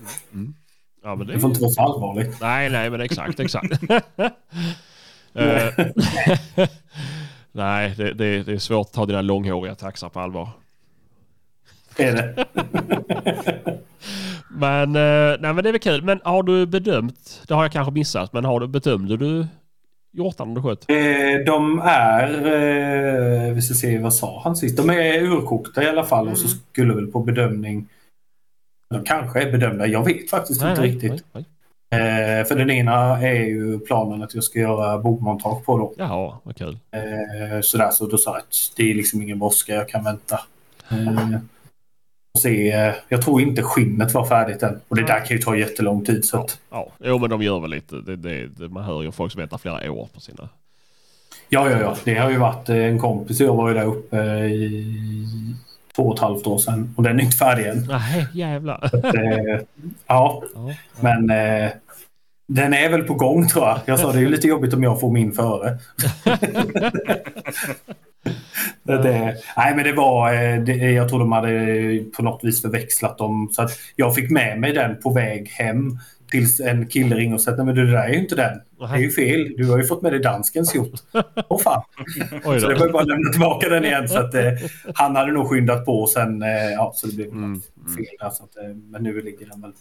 Ja, 1.03 1.15
men 1.15 1.27
det 1.27 1.33
Det 1.33 1.39
får 1.39 1.49
inte 1.49 1.61
vara 1.61 1.71
för 1.71 1.81
allvarligt. 1.81 2.41
Nej, 2.41 2.69
nej, 2.69 2.89
men 2.89 3.01
exakt, 3.01 3.39
exakt. 3.39 3.83
Eh, 5.33 5.85
nej, 7.51 7.93
det, 7.97 8.13
det, 8.13 8.43
det 8.43 8.53
är 8.53 8.57
svårt 8.57 8.87
att 8.87 8.93
ta 8.93 9.05
dina 9.05 9.21
långhåriga 9.21 9.75
taxar 9.75 10.09
på 10.09 10.19
allvar. 10.19 10.49
Det 11.95 12.03
är 12.03 12.15
det. 12.15 12.45
Men, 14.51 14.95
eh, 14.95 15.37
nej, 15.39 15.53
men 15.53 15.55
det 15.55 15.69
är 15.69 15.71
väl 15.71 15.79
kul. 15.79 16.03
Men 16.03 16.19
har 16.23 16.43
du 16.43 16.65
bedömt, 16.65 17.43
det 17.47 17.53
har 17.53 17.63
jag 17.63 17.71
kanske 17.71 17.93
missat, 17.93 18.33
men 18.33 18.45
har 18.45 18.59
du 18.59 18.67
bedömde 18.67 19.17
du 19.17 19.47
hjortarna 20.11 20.55
du 20.55 20.61
sköt? 20.61 20.89
Eh, 20.89 21.45
de 21.45 21.81
är, 21.83 23.51
vi 23.51 23.61
ska 23.61 23.73
se 23.73 23.99
vad 23.99 24.13
sa 24.13 24.41
han 24.43 24.55
sist, 24.55 24.77
de 24.77 24.89
är 24.89 25.21
urkokta 25.21 25.83
i 25.83 25.87
alla 25.87 26.03
fall 26.03 26.27
och 26.27 26.37
så 26.37 26.47
skulle 26.47 26.93
väl 26.93 27.07
på 27.07 27.19
bedömning, 27.19 27.87
de 28.89 29.03
kanske 29.03 29.41
är 29.41 29.51
bedömda, 29.51 29.87
jag 29.87 30.05
vet 30.05 30.29
faktiskt 30.29 30.61
inte 30.61 30.81
riktigt. 30.81 31.11
nej, 31.11 31.21
nej. 31.33 31.45
Eh, 31.91 32.45
för 32.45 32.55
den 32.55 32.69
ena 32.69 33.21
är 33.21 33.43
ju 33.45 33.79
planen 33.79 34.23
att 34.23 34.35
jag 34.35 34.43
ska 34.43 34.59
göra 34.59 34.97
bokmontage 34.97 35.65
på 35.65 35.77
då. 35.77 35.93
Jaha, 35.97 36.37
vad 36.43 36.55
kul. 36.55 36.77
Eh, 36.91 37.61
sådär, 37.61 37.91
så 37.91 38.07
då 38.07 38.17
sa 38.17 38.31
jag 38.31 38.39
att 38.39 38.55
det 38.77 38.91
är 38.91 38.95
liksom 38.95 39.21
ingen 39.21 39.39
brådska, 39.39 39.73
jag 39.73 39.89
kan 39.89 40.03
vänta. 40.03 40.39
Eh, 40.91 41.39
och 42.33 42.39
se, 42.39 42.71
eh, 42.71 42.93
jag 43.09 43.21
tror 43.21 43.41
inte 43.41 43.63
skinnet 43.63 44.13
var 44.13 44.25
färdigt 44.25 44.63
än. 44.63 44.81
Och 44.87 44.95
det 44.95 45.01
där 45.01 45.25
kan 45.25 45.37
ju 45.37 45.43
ta 45.43 45.55
jättelång 45.55 46.05
tid. 46.05 46.25
Så 46.25 46.37
att, 46.39 46.59
Ja, 46.69 46.87
jo 46.99 47.17
men 47.19 47.29
de 47.29 47.41
gör 47.41 47.59
väl 47.59 47.69
lite, 47.69 47.95
det, 47.95 48.15
det, 48.15 48.47
det, 48.47 48.69
man 48.69 48.83
hör 48.83 49.03
ju 49.03 49.11
folk 49.11 49.31
som 49.31 49.39
väntar 49.39 49.57
flera 49.57 49.91
år 49.91 50.09
på 50.13 50.21
sina... 50.21 50.49
ja, 51.49 51.69
ja, 51.69 51.79
ja. 51.79 51.97
Det 52.03 52.15
har 52.15 52.29
ju 52.29 52.37
varit 52.37 52.69
eh, 52.69 52.75
en 52.77 52.99
kompis 52.99 53.39
jag 53.39 53.55
var 53.55 53.69
ju 53.69 53.75
där 53.75 53.85
uppe 53.85 54.17
i 54.45 55.55
två 55.99 56.07
och 56.07 56.15
ett 56.15 56.21
halvt 56.21 56.47
år 56.47 56.57
sedan. 56.57 56.93
Och 56.97 57.03
den 57.03 57.19
är 57.19 57.23
inte 57.23 57.37
färdig 57.37 57.65
än. 57.65 57.85
Nej, 57.89 58.27
jävlar. 58.33 58.89
Eh, 58.93 59.59
ja, 60.07 60.43
Ja, 60.55 60.73
men 60.99 61.29
eh, 61.29 61.69
den 62.47 62.73
är 62.73 62.89
väl 62.89 63.03
på 63.03 63.13
gång 63.13 63.47
tror 63.47 63.65
jag. 63.65 63.79
Jag 63.85 63.99
sa 63.99 64.11
det 64.11 64.19
är 64.19 64.29
lite 64.29 64.47
jobbigt 64.47 64.73
om 64.73 64.83
jag 64.83 64.99
får 64.99 65.11
min 65.11 65.31
före. 65.31 65.77
det, 68.83 68.97
det, 68.97 69.35
nej 69.57 69.75
men 69.75 69.83
det 69.83 69.93
var, 69.93 70.33
eh, 70.33 70.63
det, 70.63 70.73
jag 70.73 71.09
tror 71.09 71.19
de 71.19 71.31
hade 71.31 72.03
på 72.17 72.23
något 72.23 72.43
vis 72.43 72.61
förväxlat 72.61 73.17
dem. 73.17 73.49
Så 73.51 73.61
att 73.61 73.71
jag 73.95 74.15
fick 74.15 74.31
med 74.31 74.59
mig 74.59 74.73
den 74.73 75.01
på 75.01 75.09
väg 75.13 75.49
hem. 75.49 75.99
Tills 76.31 76.59
en 76.59 76.87
kille 76.87 77.15
ringde 77.15 77.35
och 77.35 77.41
sa 77.41 77.51
nej 77.51 77.65
men 77.65 77.75
du, 77.75 77.85
det 77.85 77.91
där 77.91 78.03
är 78.03 78.09
ju 78.13 78.19
inte 78.19 78.35
den. 78.35 78.59
Det 78.79 78.85
är 78.85 78.97
ju 78.97 79.11
fel. 79.11 79.53
Du 79.57 79.69
har 79.69 79.77
ju 79.77 79.83
fått 79.83 80.01
med 80.01 80.11
dig 80.13 80.19
danskens 80.21 80.75
hjort. 80.75 80.99
Åh 81.47 81.59
fan. 81.61 81.83
Oj 82.45 82.59
Så 82.61 82.67
det 82.69 82.75
var 82.75 82.89
bara 82.89 83.01
att 83.01 83.07
lämna 83.09 83.31
tillbaka 83.31 83.69
den 83.69 83.85
igen. 83.85 84.09
Så 84.09 84.17
att, 84.19 84.33
eh, 84.33 84.43
han 84.95 85.15
hade 85.15 85.31
nog 85.31 85.47
skyndat 85.49 85.85
på 85.85 86.01
och 86.01 86.09
sen, 86.09 86.41
eh, 86.41 86.49
ja 86.49 86.91
så 86.95 87.07
det 87.07 87.15
blev 87.15 87.27
Mm, 87.27 87.51
något 87.53 87.95
fel 87.95 88.05
där. 88.19 88.29
Så 88.29 88.43
att, 88.43 88.57
eh, 88.57 88.63
men 88.75 89.03
nu 89.03 89.21
ligger 89.21 89.45
den 89.45 89.61
väl. 89.61 89.71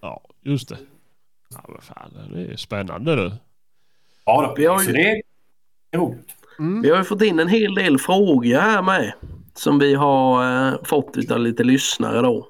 Ja, 0.00 0.20
just 0.42 0.68
det. 0.68 0.78
Ja, 1.50 1.64
men 1.68 1.80
fan, 1.80 2.10
det 2.34 2.52
är 2.52 2.56
spännande 2.56 3.16
du. 3.16 3.32
Ja 4.24 4.42
då, 4.42 4.54
Vi 4.56 4.66
har 4.66 4.80
ju- 4.80 4.86
så 4.86 4.92
det 4.92 5.10
är 5.10 5.22
roligt. 5.98 6.28
Vi 6.82 6.90
har 6.90 6.98
ju 6.98 7.04
fått 7.04 7.22
in 7.22 7.38
en 7.38 7.48
hel 7.48 7.74
del 7.74 7.98
frågor 7.98 8.58
här 8.60 8.82
med. 8.82 9.12
Som 9.54 9.78
vi 9.78 9.94
har 9.94 10.66
eh, 10.68 10.74
fått 10.84 11.30
av 11.30 11.40
lite 11.40 11.64
lyssnare 11.64 12.20
då. 12.22 12.48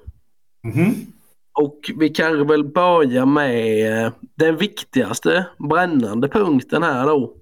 Mhm. 0.63 0.93
Och 1.59 1.91
vi 1.95 2.09
kan 2.09 2.47
väl 2.47 2.63
börja 2.63 3.25
med 3.25 4.05
eh, 4.05 4.11
den 4.35 4.57
viktigaste 4.57 5.47
brännande 5.57 6.29
punkten 6.29 6.83
här 6.83 7.05
då. 7.05 7.35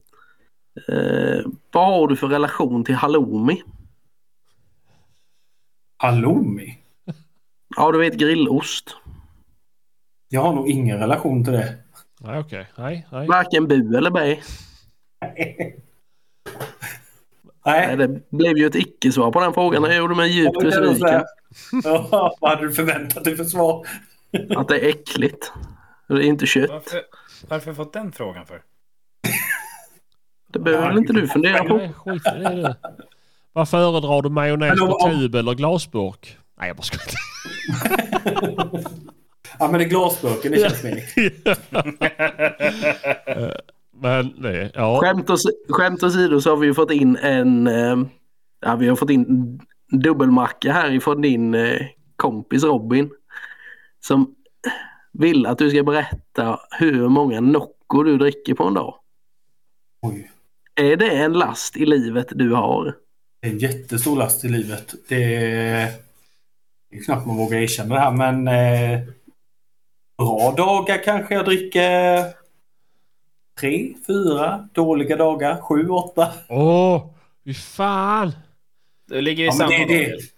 Eh, 0.87 1.45
vad 1.71 1.85
har 1.85 2.07
du 2.07 2.15
för 2.15 2.27
relation 2.27 2.83
till 2.83 2.95
halloumi? 2.95 3.63
Halloumi? 5.97 6.77
Ja, 7.75 7.91
du 7.91 7.99
vet 7.99 8.13
grillost. 8.13 8.95
Jag 10.29 10.41
har 10.41 10.53
nog 10.53 10.69
ingen 10.69 10.99
relation 10.99 11.43
till 11.43 11.53
det. 11.53 11.77
Nej, 12.19 12.39
okej. 12.39 12.67
Nej, 12.77 13.07
nej. 13.11 13.27
Varken 13.27 13.67
bu 13.67 13.97
eller 13.97 14.11
bä. 14.11 14.39
Nej, 17.65 17.97
Nej. 17.97 17.97
det 17.97 18.29
blev 18.29 18.57
ju 18.57 18.65
ett 18.65 18.75
icke-svar 18.75 19.31
på 19.31 19.39
den 19.39 19.53
frågan. 19.53 19.83
Jag 19.83 19.95
gjorde 19.95 20.15
mig 20.15 20.29
djupt 20.29 20.59
det 20.59 20.65
besviken. 20.65 21.23
Ja, 21.83 22.35
vad 22.41 22.49
hade 22.49 22.67
du 22.67 22.73
förväntat 22.73 23.23
dig 23.23 23.35
för 23.35 23.43
svar? 23.43 23.85
Att 24.55 24.67
det 24.67 24.79
är 24.79 24.89
äckligt. 24.89 25.51
Det 26.07 26.13
är 26.13 26.21
inte 26.21 26.45
kött. 26.45 26.69
Varför, 26.69 27.01
varför 27.47 27.65
har 27.65 27.71
jag 27.71 27.75
fått 27.75 27.93
den 27.93 28.11
frågan 28.11 28.45
för? 28.45 28.61
Det 30.53 30.59
behöver 30.59 30.87
väl 30.87 30.97
inte 30.97 31.13
du 31.13 31.27
fundera 31.27 31.63
på. 31.63 31.77
Nej, 31.77 31.93
skit 31.93 32.21
i 32.35 32.39
det 32.39 32.55
du. 32.55 32.73
Vad 33.53 33.69
föredrar 33.69 34.21
du? 34.21 34.29
Majonnäs 34.29 34.79
på 34.79 35.09
tub 35.09 35.35
eller 35.35 35.53
glasburk? 35.53 36.37
Nej, 36.59 36.67
jag 36.67 36.77
bara 36.77 36.83
skojar. 36.83 37.11
Ja, 39.59 39.67
men 39.71 39.79
det 39.79 39.85
är 39.85 39.89
glasburken, 39.89 40.51
det 40.51 40.59
känns 40.59 40.83
mer. 40.83 41.03
Men 44.01 44.33
nej, 44.37 44.71
ja. 44.73 44.99
Skämt, 45.01 45.29
ås, 45.29 45.43
skämt 45.69 46.03
åsido 46.03 46.41
så 46.41 46.49
har 46.49 46.57
vi 46.57 46.67
ju 46.67 46.73
fått 46.73 46.91
in 46.91 47.17
en... 47.17 47.67
Eh, 47.67 47.97
ja, 48.61 48.75
vi 48.75 48.87
har 48.87 48.95
fått 48.95 49.09
in 49.09 49.59
dubbelmacka 49.91 50.73
här 50.73 50.91
ifrån 50.91 51.21
din 51.21 51.55
eh, 51.55 51.81
kompis 52.15 52.63
Robin. 52.63 53.09
Som 54.07 54.35
vill 55.13 55.45
att 55.45 55.57
du 55.57 55.69
ska 55.69 55.83
berätta 55.83 56.59
hur 56.79 57.09
många 57.09 57.39
Nocco 57.41 58.03
du 58.03 58.17
dricker 58.17 58.53
på 58.53 58.63
en 58.63 58.73
dag. 58.73 58.95
Oj. 60.01 60.31
Är 60.75 60.95
det 60.95 61.09
en 61.09 61.33
last 61.33 61.77
i 61.77 61.85
livet 61.85 62.27
du 62.31 62.53
har? 62.53 62.95
Det 63.41 63.47
är 63.47 63.51
en 63.51 63.57
jättestor 63.57 64.17
last 64.17 64.45
i 64.45 64.47
livet. 64.47 64.95
Det 65.09 65.35
är, 65.35 65.91
det 66.89 66.97
är 66.97 67.03
knappt 67.03 67.27
man 67.27 67.37
vågar 67.37 67.57
erkänna 67.57 67.95
det 67.95 68.01
här 68.01 68.11
men 68.11 68.47
eh, 68.47 68.99
bra 70.17 70.53
dagar 70.57 71.03
kanske 71.03 71.33
jag 71.33 71.45
dricker 71.45 72.23
tre, 73.59 73.93
fyra. 74.07 74.69
Dåliga 74.73 75.15
dagar 75.15 75.61
sju, 75.61 75.89
åtta. 75.89 76.31
Åh, 76.49 77.13
fy 77.45 77.53
fan. 77.53 78.31
Du 79.07 79.21
ligger 79.21 79.43
i 79.43 79.47
Ja, 79.47 79.51
samma 79.51 79.69
det, 79.69 79.85
det, 79.85 80.36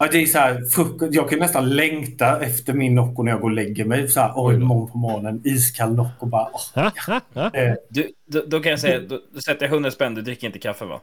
ja, 0.00 0.08
det 0.12 0.18
är 0.22 0.26
så 0.26 0.38
här, 0.38 0.64
frukost, 0.64 1.14
jag 1.14 1.30
kan 1.30 1.38
nästan 1.38 1.70
längta 1.70 2.40
efter 2.40 2.72
min 2.72 2.94
Nocco 2.94 3.22
när 3.22 3.32
jag 3.32 3.40
går 3.40 3.48
och 3.50 3.54
lägger 3.54 3.84
mig. 3.84 4.08
Så 4.08 4.20
här, 4.20 4.32
oj, 4.36 4.54
imorgon 4.54 4.90
på 4.90 4.98
morgonen, 4.98 5.42
iskall 5.44 5.94
Nocco 5.94 6.26
bara. 6.26 6.48
åh, 6.52 7.50
eh, 7.54 7.74
Du, 7.88 8.12
då, 8.26 8.42
då 8.46 8.60
kan 8.60 8.70
jag 8.70 8.80
säga, 8.80 9.00
då, 9.00 9.20
då 9.32 9.40
sätter 9.40 9.66
jag 9.66 9.72
100 9.72 9.90
spänn, 9.90 10.14
du 10.14 10.22
dricker 10.22 10.46
inte 10.46 10.58
kaffe 10.58 10.84
va? 10.84 11.00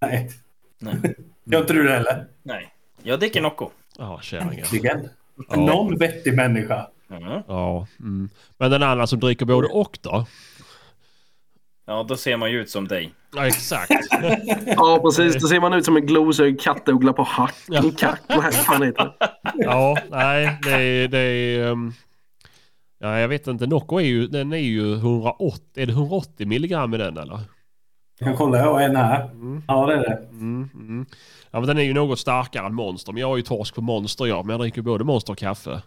nej, 0.00 0.30
Nej. 0.78 0.94
gör 1.44 1.60
inte 1.60 1.72
du 1.72 1.82
det 1.82 1.92
heller? 1.92 2.26
Nej. 2.42 2.68
Jag 3.02 3.20
dricker 3.20 3.42
Nocco. 3.42 3.70
Ja. 3.98 4.20
Äntligen. 4.32 5.08
Ja. 5.48 5.56
Någon 5.56 5.98
vettig 5.98 6.34
människa. 6.34 6.86
Mm. 7.10 7.42
Ja. 7.48 7.86
Mm. 8.00 8.28
Men 8.58 8.70
den 8.70 8.82
andra 8.82 9.06
som 9.06 9.20
dricker 9.20 9.46
både 9.46 9.68
och 9.68 9.98
då? 10.00 10.26
Ja, 11.86 12.02
då 12.08 12.16
ser 12.16 12.36
man 12.36 12.50
ju 12.50 12.60
ut 12.60 12.70
som 12.70 12.88
dig. 12.88 13.14
Ja, 13.36 13.46
exakt. 13.46 13.90
Ja 14.66 15.00
precis, 15.02 15.42
då 15.42 15.48
ser 15.48 15.60
man 15.60 15.74
ut 15.74 15.84
som 15.84 15.96
en 15.96 16.06
glosögd 16.06 16.60
kattuggla 16.60 17.12
på 17.12 17.22
hack. 17.22 17.54
Ja. 17.68 17.78
En 17.78 17.92
kack, 17.92 18.20
vad 18.28 18.54
fan 18.54 18.82
heter 18.82 19.04
det? 19.04 19.30
Ja, 19.54 19.96
nej, 20.10 20.58
det 20.62 20.72
är... 20.72 21.08
Det 21.08 21.18
är 21.18 21.70
um... 21.70 21.92
Ja, 22.98 23.18
jag 23.18 23.28
vet 23.28 23.46
inte. 23.46 23.66
Nocco 23.66 23.96
är 23.96 24.04
ju, 24.04 24.26
den 24.26 24.52
är 24.52 24.56
ju 24.56 24.94
180. 24.94 25.82
Är 25.82 25.86
det 25.86 25.92
180 25.92 26.46
milligram 26.46 26.94
i 26.94 26.96
den 26.96 27.16
eller? 27.16 27.40
Jag 28.18 28.28
kan 28.28 28.36
kolla, 28.36 28.58
jag 28.58 28.84
en 28.84 28.96
här. 28.96 29.24
Mm. 29.24 29.62
Ja, 29.68 29.86
det 29.86 29.94
är 29.94 29.98
det. 29.98 30.28
Mm, 30.30 30.70
mm. 30.74 31.06
Ja, 31.50 31.60
men 31.60 31.66
den 31.66 31.78
är 31.78 31.82
ju 31.82 31.94
något 31.94 32.18
starkare 32.18 32.66
än 32.66 32.74
Monster. 32.74 33.12
Men 33.12 33.20
jag 33.20 33.28
har 33.28 33.36
ju 33.36 33.42
torsk 33.42 33.74
på 33.74 33.80
Monster 33.80 34.26
jag. 34.26 34.46
Men 34.46 34.52
jag 34.52 34.60
dricker 34.60 34.82
både 34.82 35.04
Monster 35.04 35.32
och 35.32 35.38
kaffe. 35.38 35.82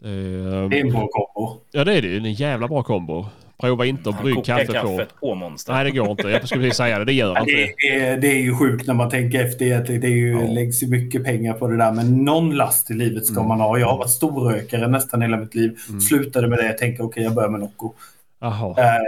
Det 0.00 0.08
är, 0.08 0.54
um... 0.54 0.70
Det 0.70 0.80
är 0.80 0.84
en 0.84 0.92
bra 0.92 1.08
kombo. 1.10 1.60
Ja, 1.70 1.84
det 1.84 1.94
är 1.94 2.02
det 2.02 2.08
ju. 2.08 2.20
Det 2.20 2.28
är 2.28 2.30
en 2.30 2.34
jävla 2.34 2.68
bra 2.68 2.82
kombo. 2.82 3.26
Prova 3.60 3.86
inte 3.86 4.10
att 4.10 4.22
brygga 4.22 4.42
kaffe 4.42 4.82
på... 4.82 5.04
på 5.20 5.34
Monster. 5.34 5.72
Nej, 5.72 5.84
det 5.84 5.90
går 5.90 6.10
inte. 6.10 6.28
Jag 6.28 6.46
skulle 6.48 6.62
precis 6.62 6.76
säga 6.76 6.98
det. 6.98 7.04
Det 7.04 7.12
gör 7.12 7.38
inte 7.40 7.52
det. 7.52 7.74
Det 7.78 8.00
är, 8.00 8.16
det 8.16 8.26
är 8.28 8.40
ju 8.40 8.56
sjukt 8.56 8.86
när 8.86 8.94
man 8.94 9.10
tänker 9.10 9.44
efter. 9.44 9.64
egentligen. 9.64 10.00
Det 10.00 10.06
är 10.06 10.10
ju, 10.10 10.32
Ja. 10.32 10.52
läggs 10.52 10.82
ju 10.82 10.86
mycket 10.86 11.24
pengar 11.24 11.52
på 11.54 11.68
det 11.68 11.76
där. 11.76 11.92
Men 11.92 12.24
någon 12.24 12.56
last 12.56 12.90
i 12.90 12.94
livet 12.94 13.26
ska 13.26 13.36
Mm. 13.36 13.48
man 13.48 13.60
ha. 13.60 13.78
Jag 13.78 13.86
har 13.86 13.98
varit 13.98 14.10
storrökare 14.10 14.88
nästan 14.88 15.22
hela 15.22 15.36
mitt 15.36 15.54
liv. 15.54 15.78
Mm. 15.88 16.00
Slutade 16.00 16.48
med 16.48 16.58
det. 16.58 16.66
Jag 16.66 16.78
tänker 16.78 17.04
okej, 17.04 17.22
jag 17.22 17.34
börjar 17.34 17.50
med 17.50 17.60
Nocco. 17.60 17.92
Jaha. 18.40 18.74
Eh, 18.78 19.00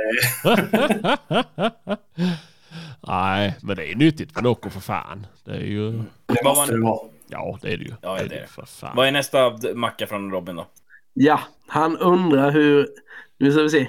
Nej, 3.09 3.55
men 3.63 3.77
det 3.77 3.93
är 3.93 3.97
nyttigt 3.97 4.35
med 4.35 4.45
Nocco 4.45 4.71
för 4.71 4.81
fan. 4.81 5.27
Det 5.45 5.51
är 5.51 5.61
ju... 5.61 5.93
det 5.93 6.03
Vad 6.45 6.57
måste 6.57 6.75
det 6.75 6.81
vara. 6.81 6.99
Ja, 7.29 7.59
det 7.63 7.73
är 7.73 7.77
det 7.77 7.85
ju. 7.85 7.93
Ja, 8.03 8.15
det 8.15 8.21
är 8.21 8.29
det. 8.29 8.47
För 8.49 8.63
fan. 8.67 8.97
Vad 8.97 9.07
är 9.09 9.13
nästa 9.13 9.59
macka 9.75 10.07
från 10.07 10.31
Robin 10.33 10.57
då? 10.57 10.67
Ja, 11.15 11.41
han 11.67 11.97
undrar 11.97 12.51
hur... 12.51 12.89
Nu 13.39 13.53
ska 13.53 13.63
vi 13.63 13.71
se. 13.71 13.87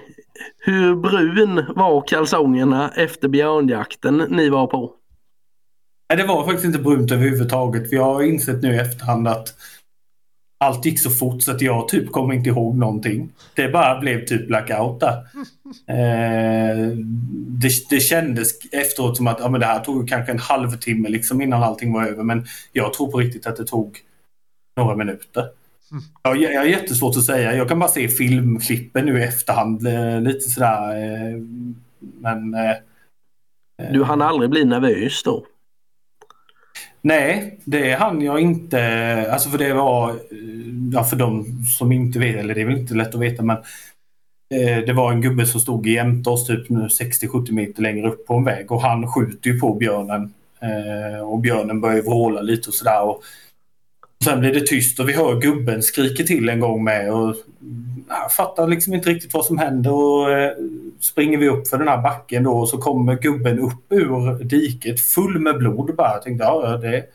Hur 0.57 0.95
brun 0.95 1.65
var 1.75 2.07
kalsongerna 2.07 2.91
efter 2.95 3.27
björnjakten 3.27 4.17
ni 4.17 4.49
var 4.49 4.67
på? 4.67 4.93
Nej, 6.09 6.17
det 6.17 6.27
var 6.27 6.45
faktiskt 6.45 6.65
inte 6.65 6.79
brunt 6.79 7.11
överhuvudtaget. 7.11 7.89
För 7.89 7.95
jag 7.95 8.03
har 8.03 8.23
insett 8.23 8.61
nu 8.61 8.73
i 8.73 8.79
efterhand 8.79 9.27
att 9.27 9.53
allt 10.59 10.85
gick 10.85 10.99
så 10.99 11.09
fort 11.09 11.41
så 11.41 11.51
att 11.51 11.61
jag 11.61 11.87
typ 11.87 12.11
kommer 12.11 12.33
inte 12.33 12.49
ihåg 12.49 12.75
någonting. 12.75 13.31
Det 13.55 13.69
bara 13.69 13.99
blev 13.99 14.25
typ 14.25 14.47
blackout 14.47 14.99
där. 14.99 15.27
Eh, 15.87 16.87
det, 17.47 17.89
det 17.89 17.99
kändes 17.99 18.51
efteråt 18.71 19.17
som 19.17 19.27
att 19.27 19.39
ja, 19.39 19.49
men 19.49 19.59
det 19.59 19.65
här 19.65 19.79
tog 19.79 20.09
kanske 20.09 20.31
en 20.31 20.39
halvtimme 20.39 21.09
liksom 21.09 21.41
innan 21.41 21.63
allting 21.63 21.93
var 21.93 22.05
över. 22.05 22.23
Men 22.23 22.45
jag 22.71 22.93
tror 22.93 23.11
på 23.11 23.17
riktigt 23.17 23.47
att 23.47 23.57
det 23.57 23.65
tog 23.65 23.97
några 24.77 24.95
minuter. 24.95 25.49
Ja, 26.23 26.35
jag 26.35 26.53
jag 26.53 26.59
har 26.59 26.65
jättesvårt 26.67 27.17
att 27.17 27.23
säga. 27.23 27.55
Jag 27.55 27.67
kan 27.69 27.79
bara 27.79 27.89
se 27.89 28.07
filmklippen 28.07 29.05
nu 29.05 29.19
i 29.19 29.23
efterhand. 29.23 29.87
eh, 29.87 30.21
Lite 30.21 30.49
sådär. 30.49 30.91
eh, 30.91 31.37
Men... 31.99 32.53
eh, 32.53 32.75
Du 33.91 34.03
hann 34.03 34.21
aldrig 34.21 34.49
bli 34.49 34.65
nervös 34.65 35.23
då? 35.23 35.45
Nej, 37.01 37.59
det 37.65 37.91
hann 37.93 38.21
jag 38.21 38.39
inte. 38.39 38.81
Alltså 39.31 39.49
för 39.49 39.57
det 39.57 39.73
var, 39.73 40.15
ja 40.93 41.03
för 41.03 41.15
de 41.15 41.45
som 41.77 41.91
inte 41.91 42.19
vet, 42.19 42.35
eller 42.35 42.55
det 42.55 42.61
är 42.61 42.65
väl 42.65 42.77
inte 42.77 42.93
lätt 42.93 43.15
att 43.15 43.21
veta 43.21 43.43
men 43.43 43.57
eh, 44.55 44.77
det 44.85 44.93
var 44.93 45.11
en 45.11 45.21
gubbe 45.21 45.45
som 45.45 45.61
stod 45.61 45.87
jämte 45.87 46.29
oss 46.29 46.47
typ 46.47 46.69
nu 46.69 46.79
60-70 46.87 47.51
meter 47.51 47.81
längre 47.81 48.07
upp 48.09 48.27
på 48.27 48.33
en 48.33 48.43
väg 48.43 48.71
och 48.71 48.81
han 48.81 49.07
skjuter 49.11 49.49
ju 49.49 49.59
på 49.59 49.73
björnen. 49.75 50.33
Eh, 50.61 51.21
och 51.21 51.39
björnen 51.39 51.81
börjar 51.81 52.01
vråla 52.01 52.41
lite 52.41 52.69
och 52.69 52.73
sådär. 52.73 53.03
Och 53.03 53.21
sen 54.23 54.39
blir 54.39 54.53
det 54.53 54.67
tyst 54.67 54.99
och 54.99 55.09
vi 55.09 55.13
hör 55.13 55.39
gubben 55.39 55.83
skrika 55.83 56.23
till 56.23 56.49
en 56.49 56.59
gång 56.59 56.83
med 56.83 57.13
och 57.13 57.35
jag 58.09 58.31
fattar 58.31 58.67
liksom 58.67 58.93
inte 58.93 59.09
riktigt 59.09 59.33
vad 59.33 59.45
som 59.45 59.57
händer 59.57 59.93
och 59.93 60.31
eh, 60.31 60.51
springer 60.99 61.37
vi 61.37 61.49
upp 61.49 61.67
för 61.67 61.77
den 61.77 61.87
här 61.87 62.01
backen 62.01 62.43
då 62.43 62.51
och 62.51 62.69
så 62.69 62.77
kommer 62.77 63.15
gubben 63.15 63.59
upp 63.59 63.91
ur 63.91 64.43
diket 64.43 65.01
full 65.01 65.39
med 65.39 65.57
blod 65.57 65.95
bara. 65.95 66.11
Jag 66.13 66.23
tänkte 66.23 66.45
ja, 66.45 66.77
det, 66.77 67.05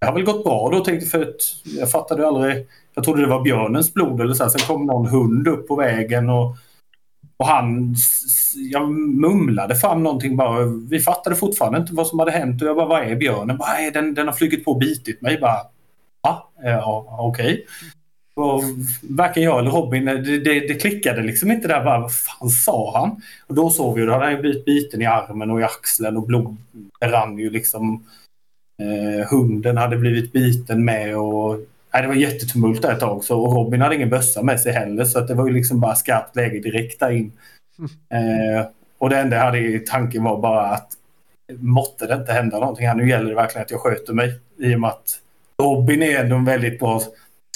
det 0.00 0.06
har 0.06 0.12
väl 0.12 0.24
gått 0.24 0.44
bra 0.44 0.70
då 0.72 0.84
tänkte 0.84 1.04
jag 1.04 1.10
för 1.10 1.22
att 1.22 1.40
jag 1.78 1.90
fattade 1.90 2.26
aldrig. 2.26 2.66
Jag 2.94 3.04
trodde 3.04 3.20
det 3.20 3.28
var 3.28 3.42
björnens 3.42 3.94
blod 3.94 4.20
eller 4.20 4.34
så 4.34 4.42
här. 4.42 4.50
Sen 4.50 4.66
kom 4.66 4.86
någon 4.86 5.06
hund 5.06 5.48
upp 5.48 5.68
på 5.68 5.76
vägen 5.76 6.30
och, 6.30 6.56
och 7.36 7.46
han 7.46 7.94
jag 8.72 8.90
mumlade 8.90 9.76
fram 9.76 10.02
någonting 10.02 10.36
bara. 10.36 10.64
Vi 10.64 11.00
fattade 11.00 11.36
fortfarande 11.36 11.78
inte 11.78 11.94
vad 11.94 12.06
som 12.06 12.18
hade 12.18 12.30
hänt 12.30 12.62
och 12.62 12.68
jag 12.68 12.76
bara 12.76 12.86
vad 12.86 13.02
är 13.02 13.16
björnen? 13.16 13.56
Bara, 13.56 13.90
den, 13.92 14.14
den 14.14 14.26
har 14.26 14.34
flugit 14.34 14.64
på 14.64 14.70
och 14.70 14.78
bitit 14.78 15.20
mig. 15.20 15.38
Bara, 15.40 15.75
ja, 16.26 16.50
eh, 16.64 16.70
ja 16.70 17.16
okej. 17.20 17.66
Och 18.36 18.62
varken 19.02 19.42
jag 19.42 19.58
eller 19.58 19.70
Robin, 19.70 20.08
eh, 20.08 20.14
det, 20.14 20.38
det, 20.38 20.60
det 20.60 20.74
klickade 20.74 21.22
liksom 21.22 21.50
inte 21.50 21.68
där. 21.68 21.84
Bara, 21.84 22.00
vad 22.00 22.14
fan 22.14 22.48
sa 22.48 22.98
han? 22.98 23.22
Och 23.46 23.54
då 23.54 23.70
såg 23.70 23.94
vi 23.94 24.00
ju, 24.00 24.06
då 24.06 24.12
hade 24.12 24.24
han 24.24 24.34
ju 24.34 24.40
blivit 24.40 24.64
biten 24.64 25.02
i 25.02 25.06
armen 25.06 25.50
och 25.50 25.60
i 25.60 25.64
axeln 25.64 26.16
och 26.16 26.26
blod 26.26 26.56
rann 27.04 27.38
ju 27.38 27.50
liksom. 27.50 28.04
Eh, 28.82 29.28
hunden 29.30 29.76
hade 29.76 29.96
blivit 29.96 30.32
biten 30.32 30.84
med 30.84 31.16
och 31.16 31.58
nej, 31.92 32.02
det 32.02 32.08
var 32.08 32.14
jättetumult 32.14 32.82
där 32.82 32.92
ett 32.92 33.00
tag. 33.00 33.24
Så, 33.24 33.40
och 33.40 33.52
Robin 33.52 33.80
hade 33.80 33.94
ingen 33.94 34.10
bössa 34.10 34.42
med 34.42 34.60
sig 34.60 34.72
heller 34.72 35.04
så 35.04 35.18
att 35.18 35.28
det 35.28 35.34
var 35.34 35.46
ju 35.46 35.52
liksom 35.52 35.80
bara 35.80 35.94
skarpt 35.94 36.36
läge 36.36 36.58
direkt 36.58 37.00
där 37.00 37.10
in. 37.10 37.32
Eh, 38.10 38.66
och 38.98 39.10
det 39.10 39.18
enda 39.18 39.36
jag 39.36 39.44
hade 39.44 39.58
i 39.58 39.78
tanken 39.78 40.24
var 40.24 40.40
bara 40.40 40.66
att 40.66 40.88
måtte 41.58 42.06
det 42.06 42.14
inte 42.14 42.32
hända 42.32 42.58
någonting 42.58 42.86
här. 42.86 42.94
Nu 42.94 43.08
gäller 43.08 43.28
det 43.28 43.34
verkligen 43.34 43.64
att 43.64 43.70
jag 43.70 43.80
sköter 43.80 44.12
mig 44.12 44.40
i 44.58 44.74
och 44.74 44.80
med 44.80 44.90
att 44.90 45.18
Robin 45.62 46.02
är 46.02 46.20
ändå 46.20 46.36
en 46.36 46.44
väldigt 46.44 46.78
bra 46.78 47.02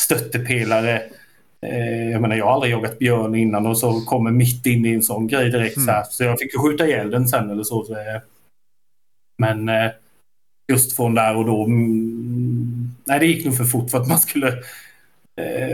stöttepelare. 0.00 1.02
Eh, 1.66 2.10
jag 2.10 2.22
menar, 2.22 2.36
jag 2.36 2.46
har 2.46 2.52
aldrig 2.52 2.72
jagat 2.72 2.98
björn 2.98 3.34
innan 3.34 3.66
och 3.66 3.78
så 3.78 4.00
kommer 4.00 4.30
mitt 4.30 4.66
in 4.66 4.86
i 4.86 4.94
en 4.94 5.02
sån 5.02 5.26
grej 5.26 5.50
direkt 5.50 5.80
så 5.80 5.90
här. 5.90 6.04
Så 6.10 6.24
jag 6.24 6.38
fick 6.38 6.54
ju 6.54 6.58
skjuta 6.58 6.86
ihjäl 6.86 7.10
den 7.10 7.28
sen 7.28 7.50
eller 7.50 7.62
så. 7.62 7.92
eh, 7.92 8.20
men 9.38 9.68
eh, 9.68 9.90
just 10.72 10.96
från 10.96 11.14
där 11.14 11.36
och 11.36 11.44
då. 11.44 11.64
Mm, 11.64 12.94
nej, 13.04 13.18
det 13.18 13.26
gick 13.26 13.44
nog 13.44 13.56
för 13.56 13.64
fort 13.64 13.90
för 13.90 13.98
att 13.98 14.08
man 14.08 14.18
skulle 14.18 14.62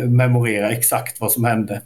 memorera 0.08 0.70
exakt 0.70 1.20
vad 1.20 1.32
som 1.32 1.44
hände. 1.44 1.82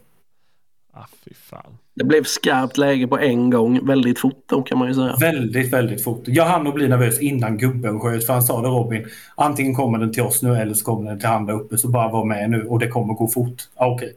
Ah, 0.92 1.06
fy 1.24 1.34
fan. 1.34 1.78
Det 1.94 2.04
blev 2.04 2.24
skarpt 2.24 2.76
läge 2.78 3.06
på 3.06 3.18
en 3.18 3.50
gång 3.50 3.86
väldigt 3.86 4.18
fort 4.18 4.42
då 4.46 4.62
kan 4.62 4.78
man 4.78 4.88
ju 4.88 4.94
säga. 4.94 5.16
Väldigt, 5.20 5.72
väldigt 5.72 6.04
fort. 6.04 6.22
Jag 6.26 6.44
hann 6.44 6.66
att 6.66 6.74
bli 6.74 6.88
nervös 6.88 7.20
innan 7.20 7.58
gubben 7.58 8.00
sköt. 8.00 8.26
För 8.26 8.32
han 8.32 8.42
sa 8.42 8.62
det 8.62 8.68
Robin. 8.68 9.06
Antingen 9.34 9.74
kommer 9.74 9.98
den 9.98 10.12
till 10.12 10.22
oss 10.22 10.42
nu 10.42 10.56
eller 10.56 10.74
så 10.74 10.84
kommer 10.84 11.10
den 11.10 11.18
till 11.20 11.28
han 11.28 11.46
där 11.46 11.54
uppe. 11.54 11.78
Så 11.78 11.88
bara 11.88 12.08
var 12.12 12.24
med 12.24 12.50
nu 12.50 12.62
och 12.66 12.78
det 12.78 12.88
kommer 12.88 13.14
gå 13.14 13.28
fort. 13.28 13.56
Ah, 13.74 13.86
Okej. 13.86 14.12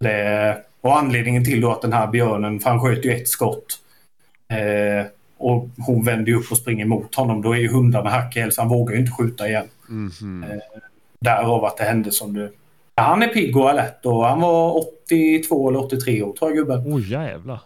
Det- 0.00 0.62
Och 0.80 0.98
anledningen 0.98 1.44
till 1.44 1.60
då 1.60 1.72
att 1.72 1.82
den 1.82 1.92
här 1.92 2.06
björnen, 2.06 2.60
för 2.60 2.70
han 2.70 2.80
sköt 2.80 3.04
ju 3.04 3.10
ett 3.12 3.28
skott. 3.28 3.66
Eh, 4.52 5.06
och 5.38 5.68
hon 5.78 6.04
vänder 6.04 6.32
ju 6.32 6.38
upp 6.38 6.50
och 6.50 6.56
springer 6.58 6.84
mot 6.86 7.14
honom. 7.14 7.42
Då 7.42 7.52
är 7.52 7.58
ju 7.58 7.68
hundarna 7.68 8.10
hack 8.10 8.36
i 8.36 8.50
så 8.50 8.60
han 8.60 8.68
vågar 8.70 8.94
ju 8.94 9.00
inte 9.00 9.12
skjuta 9.12 9.48
igen. 9.48 9.66
Mhm. 9.88 10.44
Därav 11.20 11.64
att 11.64 11.76
det 11.76 11.84
hände 11.84 12.12
som 12.12 12.34
du... 12.34 12.52
Han 13.02 13.22
är 13.22 13.28
pigg 13.28 13.56
och 13.56 13.70
alert 13.70 14.06
och 14.06 14.24
han 14.26 14.40
var 14.40 14.76
82 15.04 15.68
eller 15.68 15.78
83 15.84 16.22
år 16.22 16.32
tror 16.32 16.50
jag 16.50 16.56
gubben. 16.56 16.82
Oj 16.94 17.10
jävlar. 17.12 17.60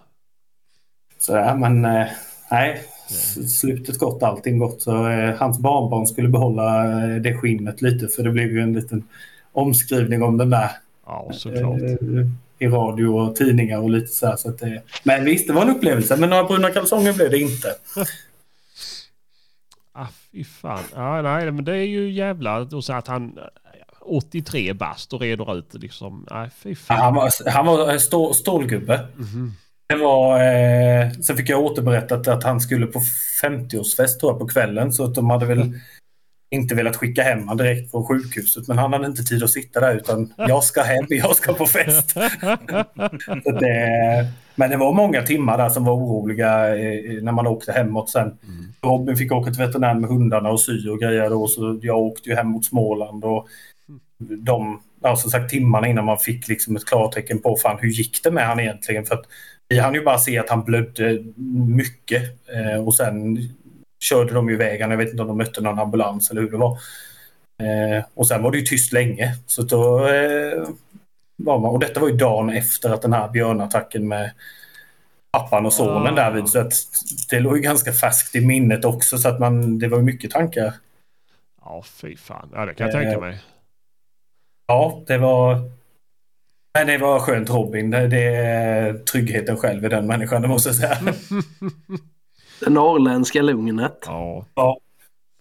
Sådär, 1.19 1.55
men... 1.55 1.85
Eh, 1.85 2.07
nej, 2.51 2.83
slutet 3.61 3.99
gott, 3.99 4.23
allting 4.23 4.59
gott. 4.59 4.83
Så 4.83 5.09
eh, 5.09 5.35
hans 5.37 5.59
barnbarn 5.59 6.07
skulle 6.07 6.29
behålla 6.29 6.85
eh, 6.85 7.17
det 7.17 7.37
skinnet 7.37 7.83
lite 7.83 8.09
för 8.09 8.23
det 8.23 8.31
blev 8.31 8.51
ju 8.51 8.61
en 8.61 8.73
liten 8.73 9.05
omskrivning 9.53 10.23
om 10.23 10.37
den 10.39 10.51
där 10.51 10.71
Ja, 11.07 11.31
såklart. 11.33 11.81
eh, 11.83 12.27
i 12.59 12.67
radio 12.69 13.07
och 13.07 13.37
tidningar 13.37 13.79
och 13.79 13.91
lite 13.91 14.07
så 14.13 14.27
här. 14.27 14.37
Så 14.37 14.49
att 14.49 14.59
det, 14.59 14.83
men 15.05 15.25
visst, 15.25 15.47
det 15.47 15.53
var 15.53 15.63
en 15.63 15.77
upplevelse. 15.77 16.17
Men 16.17 16.31
några 16.31 16.45
bruna 16.45 16.71
kalsonger 16.71 17.13
blev 17.13 17.31
det 17.31 17.39
inte. 17.39 17.69
Ah, 19.95 20.07
fy 20.33 20.45
fan. 20.45 20.83
Ja, 20.95 21.23
nej, 21.23 21.51
men 21.51 21.65
det 21.65 21.73
är 21.77 21.85
ju 21.87 22.11
jävla... 22.13 22.59
Och 22.61 22.85
så 22.85 22.93
att 22.93 23.07
han... 23.07 23.39
83 24.05 24.73
bast 24.73 25.13
och 25.13 25.21
reder 25.21 25.59
ut 25.59 25.75
liksom. 25.75 26.27
Nej, 26.31 26.51
fy 26.57 26.75
fan. 26.75 26.99
Han 26.99 27.15
var, 27.15 27.51
han 27.51 27.67
var 27.67 27.99
stå, 27.99 28.35
stålgubbe. 28.35 29.07
Mhm. 29.17 29.53
Det 29.89 29.97
var, 29.97 30.41
eh, 30.41 31.11
sen 31.11 31.37
fick 31.37 31.49
jag 31.49 31.61
återberättat 31.61 32.29
att 32.29 32.45
han 32.45 32.61
skulle 32.61 32.87
på 32.87 33.01
50-årsfest 33.43 34.21
tror 34.21 34.33
jag, 34.33 34.39
på 34.39 34.49
kvällen. 34.49 34.93
Så 34.93 35.05
att 35.05 35.15
de 35.15 35.31
hade 35.31 35.47
väl 35.47 35.73
inte 36.51 36.75
velat 36.75 36.97
skicka 36.97 37.23
hem 37.23 37.39
honom 37.39 37.57
direkt 37.57 37.91
från 37.91 38.07
sjukhuset. 38.07 38.69
Men 38.69 38.79
han 38.79 38.93
hade 38.93 39.07
inte 39.07 39.23
tid 39.23 39.43
att 39.43 39.51
sitta 39.51 39.81
där 39.81 39.95
utan 39.95 40.33
jag 40.37 40.65
ska 40.65 40.83
hem, 40.83 41.07
jag 41.09 41.37
ska 41.37 41.53
på 41.53 41.67
fest. 41.67 42.15
Det, 43.45 44.29
men 44.55 44.71
det 44.71 44.77
var 44.77 44.93
många 44.93 45.23
timmar 45.23 45.59
där 45.59 45.69
som 45.69 45.85
var 45.85 45.93
oroliga 45.93 46.77
eh, 46.77 47.23
när 47.23 47.33
man 47.33 47.47
åkte 47.47 47.73
hemåt 47.73 48.11
sen. 48.11 48.39
Robin 48.83 49.17
fick 49.17 49.33
åka 49.33 49.51
till 49.51 49.63
veterinären 49.67 50.01
med 50.01 50.11
hundarna 50.11 50.51
och 50.51 50.61
sy 50.61 50.89
och 50.89 50.99
grejer 50.99 51.31
då. 51.31 51.49
Så 51.49 51.79
jag 51.83 51.99
åkte 51.99 52.29
ju 52.29 52.37
hem 52.37 52.49
mot 52.49 52.65
Småland 52.65 53.25
och 53.25 53.47
de, 54.31 54.83
som 55.17 55.31
sagt 55.31 55.51
timmarna 55.51 55.89
innan 55.89 56.05
man 56.05 56.19
fick 56.19 56.49
liksom 56.49 56.77
ett 56.77 56.85
klartecken 56.87 57.43
på 57.43 57.57
fan 57.57 57.79
hur 57.81 57.89
gick 57.89 58.23
det 58.25 58.31
med 58.31 58.47
han 58.47 58.61
egentligen. 58.61 59.05
För 59.05 59.15
att 59.15 59.25
vi 59.69 59.79
hann 59.79 59.95
ju 59.95 60.05
bara 60.05 60.19
se 60.19 60.39
att 60.39 60.51
han 60.51 60.65
blödde 60.65 61.23
mycket 61.77 62.23
eh, 62.55 62.85
och 62.87 62.95
sen 62.95 63.39
körde 64.05 64.35
de 64.35 64.49
ju 64.49 64.55
iväg 64.55 64.81
han. 64.81 64.91
Jag 64.91 64.99
vet 64.99 65.11
inte 65.11 65.23
om 65.23 65.29
de 65.29 65.39
mötte 65.39 65.61
någon 65.61 65.79
ambulans 65.79 66.31
eller 66.31 66.41
hur 66.41 66.51
det 66.51 66.57
var. 66.57 66.79
Eh, 67.63 68.05
och 68.15 68.29
sen 68.29 68.43
var 68.43 68.51
det 68.53 68.59
ju 68.59 68.65
tyst 68.65 68.93
länge. 68.93 69.37
Så 69.47 69.63
då 69.63 70.07
eh, 70.09 70.69
var 71.37 71.59
man, 71.59 71.71
och 71.71 71.79
detta 71.79 72.01
var 72.01 72.09
ju 72.09 72.17
dagen 72.17 72.51
efter 72.51 72.91
att 72.91 73.03
den 73.03 73.13
här 73.13 73.29
björnattacken 73.29 74.09
med 74.09 74.31
pappan 75.33 75.67
och 75.67 75.73
sonen 75.73 76.13
Ah. 76.13 76.17
därvid. 76.17 76.49
Så 76.49 76.59
att 76.59 76.73
det 77.31 77.41
låg 77.41 77.57
ju 77.57 77.63
ganska 77.63 77.93
färskt 77.93 78.35
i 78.37 78.47
minnet 78.47 78.85
också 78.85 79.19
så 79.19 79.29
att 79.29 79.41
man, 79.41 79.79
det 79.79 79.89
var 79.89 79.99
ju 79.99 80.05
mycket 80.05 80.31
tankar. 80.31 80.75
Ja, 81.65 81.83
fy 81.87 82.17
fan. 82.17 82.49
Ja, 82.55 82.67
det 82.67 82.75
kan 82.75 82.87
jag 82.87 82.95
tänka 82.95 83.13
Eh, 83.15 83.21
mig. 83.21 83.39
Ja, 84.73 85.03
det 85.07 85.19
var... 85.19 85.71
Men 86.79 86.87
det 86.87 86.99
var 86.99 87.21
skönt 87.21 87.51
Robin. 87.51 87.91
Det, 87.91 88.09
det 88.09 88.37
är 88.37 88.99
tryggheten 88.99 89.57
själv 89.57 89.85
i 89.85 89.89
den 89.89 90.07
människan, 90.07 90.43
det 90.43 90.49
måste 90.49 90.69
jag 90.69 90.77
säga. 90.77 90.99
Det 92.61 92.71
norrländska 92.71 93.43
lugnet. 93.43 93.99
Ja. 94.07 94.47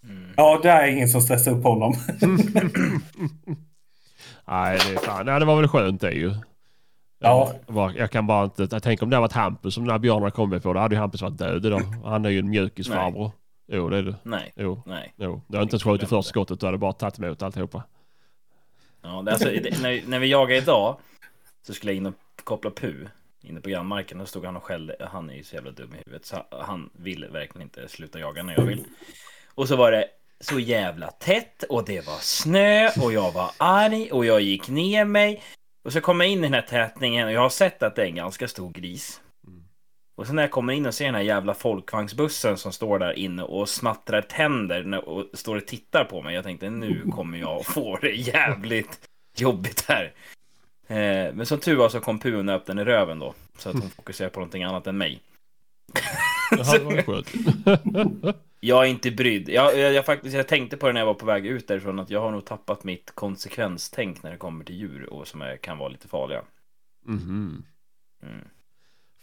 Mm. 0.03 0.29
Ja, 0.37 0.59
det 0.63 0.69
är 0.69 0.87
ingen 0.87 1.09
som 1.09 1.21
stressar 1.21 1.51
upp 1.51 1.63
honom. 1.63 1.93
Nej, 4.47 4.79
det 4.87 4.93
är 4.93 5.05
fan. 5.05 5.25
Nej, 5.25 5.39
det 5.39 5.45
var 5.45 5.55
väl 5.55 5.67
skönt 5.67 6.01
det 6.01 6.11
ju. 6.11 6.33
Ja. 7.19 7.51
Jag, 7.67 7.97
jag 7.97 8.11
kan 8.11 8.27
bara 8.27 8.43
inte... 8.43 8.67
Jag 8.71 8.83
tänker 8.83 9.03
om 9.03 9.09
det 9.09 9.15
hade 9.15 9.21
varit 9.21 9.33
Hampus 9.33 9.73
som 9.73 9.83
den 9.83 9.91
här 9.91 9.99
björnarna 9.99 10.31
kommit 10.31 10.63
på. 10.63 10.73
Då 10.73 10.79
hade 10.79 10.95
ju 10.95 11.01
Hampus 11.01 11.21
varit 11.21 11.37
död 11.37 11.65
idag. 11.65 11.81
Han 12.03 12.25
är 12.25 12.29
ju 12.29 12.39
en 12.39 12.49
mjukisfarbror. 12.49 13.31
Jo, 13.71 13.89
det 13.89 13.97
är 13.97 14.03
det. 14.03 14.15
Nej, 14.23 14.53
Jo, 14.55 14.83
nej. 14.85 15.13
jo. 15.17 15.41
Du 15.47 15.57
har 15.57 15.63
inte 15.63 15.73
ens 15.73 15.83
skjutit 15.83 16.09
första 16.09 16.29
skottet. 16.29 16.59
Du 16.59 16.65
hade 16.65 16.77
bara 16.77 16.93
tagit 16.93 17.19
emot 17.19 17.41
alltihopa. 17.43 17.83
Ja, 19.01 19.21
det, 19.25 19.31
alltså, 19.31 19.49
det, 19.49 19.81
när, 19.81 20.01
när 20.07 20.19
vi 20.19 20.27
jagade 20.27 20.61
idag 20.61 20.99
så 21.63 21.73
skulle 21.73 21.91
jag 21.91 21.97
in 21.97 22.05
och 22.05 22.13
koppla 22.43 22.71
pu 22.71 23.07
inne 23.41 23.61
på 23.61 23.69
grannmarken. 23.69 24.17
Då 24.17 24.25
stod 24.25 24.45
han 24.45 24.55
och 24.55 24.63
skällde. 24.63 24.95
Han 25.11 25.29
är 25.29 25.33
ju 25.33 25.43
så 25.43 25.55
jävla 25.55 25.71
dum 25.71 25.93
i 25.93 25.97
huvudet 26.05 26.25
så 26.25 26.45
han 26.51 26.89
vill 26.93 27.25
verkligen 27.25 27.61
inte 27.61 27.87
sluta 27.87 28.19
jaga 28.19 28.43
när 28.43 28.53
jag 28.53 28.65
vill. 28.65 28.85
Och 29.47 29.67
så 29.67 29.75
var 29.75 29.91
det 29.91 30.07
så 30.39 30.59
jävla 30.59 31.11
tätt 31.11 31.63
och 31.63 31.85
det 31.85 32.07
var 32.07 32.17
snö 32.19 32.89
och 33.01 33.13
jag 33.13 33.31
var 33.31 33.51
arg 33.57 34.11
och 34.11 34.25
jag 34.25 34.41
gick 34.41 34.69
ner 34.69 35.05
mig. 35.05 35.43
Och 35.83 35.93
så 35.93 36.01
kom 36.01 36.19
jag 36.21 36.29
in 36.29 36.39
i 36.39 36.41
den 36.41 36.53
här 36.53 36.61
tätningen 36.61 37.27
och 37.27 37.33
jag 37.33 37.41
har 37.41 37.49
sett 37.49 37.83
att 37.83 37.95
det 37.95 38.01
är 38.01 38.05
en 38.05 38.15
ganska 38.15 38.47
stor 38.47 38.71
gris. 38.71 39.20
Och 40.15 40.27
sen 40.27 40.35
när 40.35 40.43
jag 40.43 40.51
kommer 40.51 40.73
in 40.73 40.85
och 40.85 40.93
ser 40.93 41.05
den 41.05 41.15
här 41.15 41.21
jävla 41.21 41.53
folkvagnsbussen 41.53 42.57
som 42.57 42.71
står 42.71 42.99
där 42.99 43.13
inne 43.13 43.43
och 43.43 43.69
smattrar 43.69 44.21
tänder 44.21 45.09
och 45.09 45.25
står 45.33 45.55
och 45.55 45.67
tittar 45.67 46.03
på 46.03 46.21
mig. 46.21 46.35
Jag 46.35 46.43
tänkte 46.43 46.69
nu 46.69 47.05
kommer 47.11 47.37
jag 47.37 47.65
få 47.65 47.97
det 48.01 48.11
jävligt 48.11 48.99
jobbigt 49.37 49.85
här. 49.87 50.13
Eh, 50.87 51.33
men 51.33 51.45
som 51.45 51.59
tur 51.59 51.75
var 51.75 51.89
så 51.89 51.99
kom 51.99 52.19
pun 52.19 52.49
och 52.49 52.55
öppnade 52.55 52.85
röven 52.85 53.19
då. 53.19 53.33
Så 53.57 53.69
att 53.69 53.75
hon 53.75 53.89
fokuserar 53.89 54.29
på 54.29 54.39
någonting 54.39 54.63
annat 54.63 54.87
än 54.87 54.97
mig. 54.97 55.21
Det 56.51 56.63
hade 56.63 56.83
varit 56.83 57.05
skönt. 57.05 57.33
Jag 58.63 58.85
är 58.85 58.89
inte 58.89 59.11
brydd. 59.11 59.49
Jag, 59.49 59.77
jag, 59.77 59.93
jag, 59.93 60.05
faktiskt, 60.05 60.35
jag 60.35 60.47
tänkte 60.47 60.77
på 60.77 60.87
det 60.87 60.93
när 60.93 61.01
jag 61.01 61.05
var 61.05 61.13
på 61.13 61.25
väg 61.25 61.45
ut 61.45 61.67
därifrån 61.67 61.99
att 61.99 62.09
jag 62.09 62.21
har 62.21 62.31
nog 62.31 62.45
tappat 62.45 62.83
mitt 62.83 63.11
konsekvenstänk 63.15 64.23
när 64.23 64.31
det 64.31 64.37
kommer 64.37 64.65
till 64.65 64.75
djur 64.75 65.13
och 65.13 65.27
som 65.27 65.41
är, 65.41 65.57
kan 65.57 65.77
vara 65.77 65.89
lite 65.89 66.07
farliga. 66.07 66.41
Mhm. 67.05 67.63
Mm. 68.23 68.47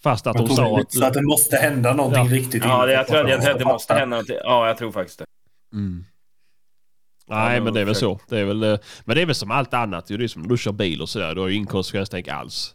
Fast 0.03 0.27
att 0.27 0.39
hon 0.39 0.49
sa 0.49 0.77
det, 0.77 0.83
att... 0.83 0.93
så 0.93 1.05
att 1.05 1.15
det 1.15 1.23
måste 1.23 1.57
hända 1.57 1.95
någonting 1.95 2.25
Ja. 2.27 2.33
riktigt 2.33 2.65
Ja, 2.65 2.87
det, 2.87 2.93
jag, 2.93 3.07
tror, 3.07 3.25
att- 3.25 3.31
jag 3.31 3.41
det 3.41 3.59
för 3.59 3.65
måste 3.65 3.95
hända 3.95 4.07
någonting. 4.17 4.37
Ja, 4.45 4.67
jag 4.67 4.77
tror 4.79 4.93
faktiskt 4.93 5.19
det. 5.19 5.25
Mm. 5.73 6.05
Nej, 7.31 7.61
men 7.61 7.75
det 7.75 7.81
är 7.81 7.85
väl 7.85 7.95
så. 7.95 8.21
Det 8.29 8.39
är 8.39 8.45
väl, 8.45 8.63
eh, 8.63 8.79
men 9.05 9.17
det 9.17 9.23
är 9.23 9.27
väl 9.27 9.35
som 9.35 9.51
allt 9.51 9.75
annat. 9.75 10.07
Det 10.07 10.15
är 10.15 10.29
som 10.29 10.43
när 10.43 10.49
du 10.49 10.57
kör 10.59 10.73
bil 10.73 11.03
och 11.03 11.09
sådär. 11.09 11.35
Du 11.35 11.41
har 11.41 11.49
ju 11.49 11.55
ingen 11.55 11.67
konsekvenstänk 11.67 12.29
alls. 12.29 12.75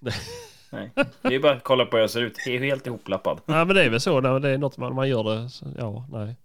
Nej. 0.72 0.92
Det 1.22 1.34
är 1.34 1.40
bara 1.40 1.52
att 1.52 1.64
kolla 1.64 1.84
på 1.86 1.96
hur 1.96 2.00
jag 2.02 2.10
ser 2.10 2.20
ut. 2.22 2.34
Jag 2.46 2.54
är 2.54 2.60
helt 2.60 2.86
ihoplappad. 2.86 3.40
Nej, 3.46 3.64
men 3.66 3.76
det 3.76 3.84
är 3.84 3.90
väl 3.90 4.00
så 4.00 4.20
när 4.20 4.40
det 4.40 4.48
är 4.50 4.58
något 4.58 4.76
man, 4.78 4.94
man 4.94 5.08
gör 5.08 5.24
det. 5.24 5.48
Så, 5.50 5.66
ja, 5.78 6.06
nej. 6.12 6.36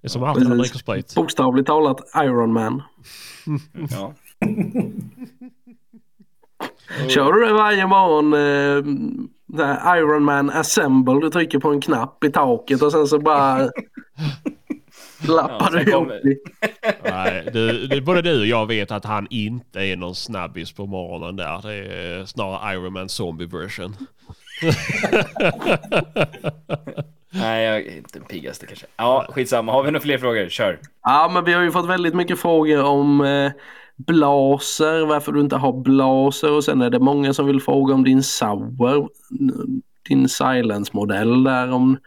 Det 0.00 0.06
är 0.06 0.08
som 0.08 0.22
alltid 0.22 0.42
när 0.42 0.48
man 0.48 0.58
dricker 0.58 0.78
sprit. 0.78 1.14
Bokstavligt 1.14 1.66
talat 1.66 2.00
Iron 2.16 2.52
Man. 2.52 2.82
Ja. 3.90 4.14
Kör 7.08 7.32
du 7.32 7.46
det 7.46 7.52
varje 7.52 7.86
morgon? 7.86 8.32
Eh, 8.34 8.94
det 9.39 9.39
Iron 9.96 10.24
Man 10.24 10.50
Assemble. 10.50 11.20
Du 11.20 11.30
trycker 11.30 11.58
på 11.58 11.70
en 11.70 11.80
knapp 11.80 12.24
i 12.24 12.30
taket 12.30 12.82
och 12.82 12.92
sen 12.92 13.06
så 13.06 13.18
bara 13.18 13.58
lappar 15.28 15.70
Ja, 15.72 15.78
du 15.84 15.90
ihop. 15.90 16.08
Nej, 17.04 17.48
du, 17.52 17.86
det, 17.86 18.00
både 18.00 18.22
du 18.22 18.40
och 18.40 18.46
jag 18.46 18.66
vet 18.66 18.90
att 18.90 19.04
han 19.04 19.26
inte 19.30 19.80
är 19.80 19.96
någon 19.96 20.14
snabbis 20.14 20.72
på 20.72 20.86
morgonen 20.86 21.36
där. 21.36 21.60
Det 21.62 21.74
är 21.74 22.24
snarare 22.24 22.74
Iron 22.74 22.92
Man 22.92 23.08
Zombie 23.08 23.46
version. 23.46 23.96
Nej, 27.32 27.64
jag 27.64 27.76
är 27.76 27.96
inte 27.96 28.18
den 28.18 28.28
piggaste 28.28 28.66
kanske. 28.66 28.86
Ja, 28.96 29.26
skitsamma. 29.28 29.72
Har 29.72 29.82
vi 29.82 29.90
några 29.90 30.02
fler 30.02 30.18
frågor? 30.18 30.48
Kör. 30.48 30.78
Ja, 31.02 31.30
men 31.34 31.44
vi 31.44 31.52
har 31.52 31.62
ju 31.62 31.70
fått 31.70 31.88
väldigt 31.88 32.14
mycket 32.14 32.40
frågor 32.40 32.84
om 32.84 33.20
eh, 33.20 33.52
blaser, 34.06 35.06
varför 35.06 35.32
du 35.32 35.40
inte 35.40 35.56
har 35.56 35.72
blaser 35.72 36.52
och 36.52 36.64
sen 36.64 36.82
är 36.82 36.90
det 36.90 36.98
många 36.98 37.34
som 37.34 37.46
vill 37.46 37.60
fråga 37.60 37.94
om 37.94 38.04
din 38.04 38.22
Sauer, 38.22 39.08
din 40.08 40.28
Silence-modell 40.28 41.44
där 41.44 41.72
om 41.72 41.98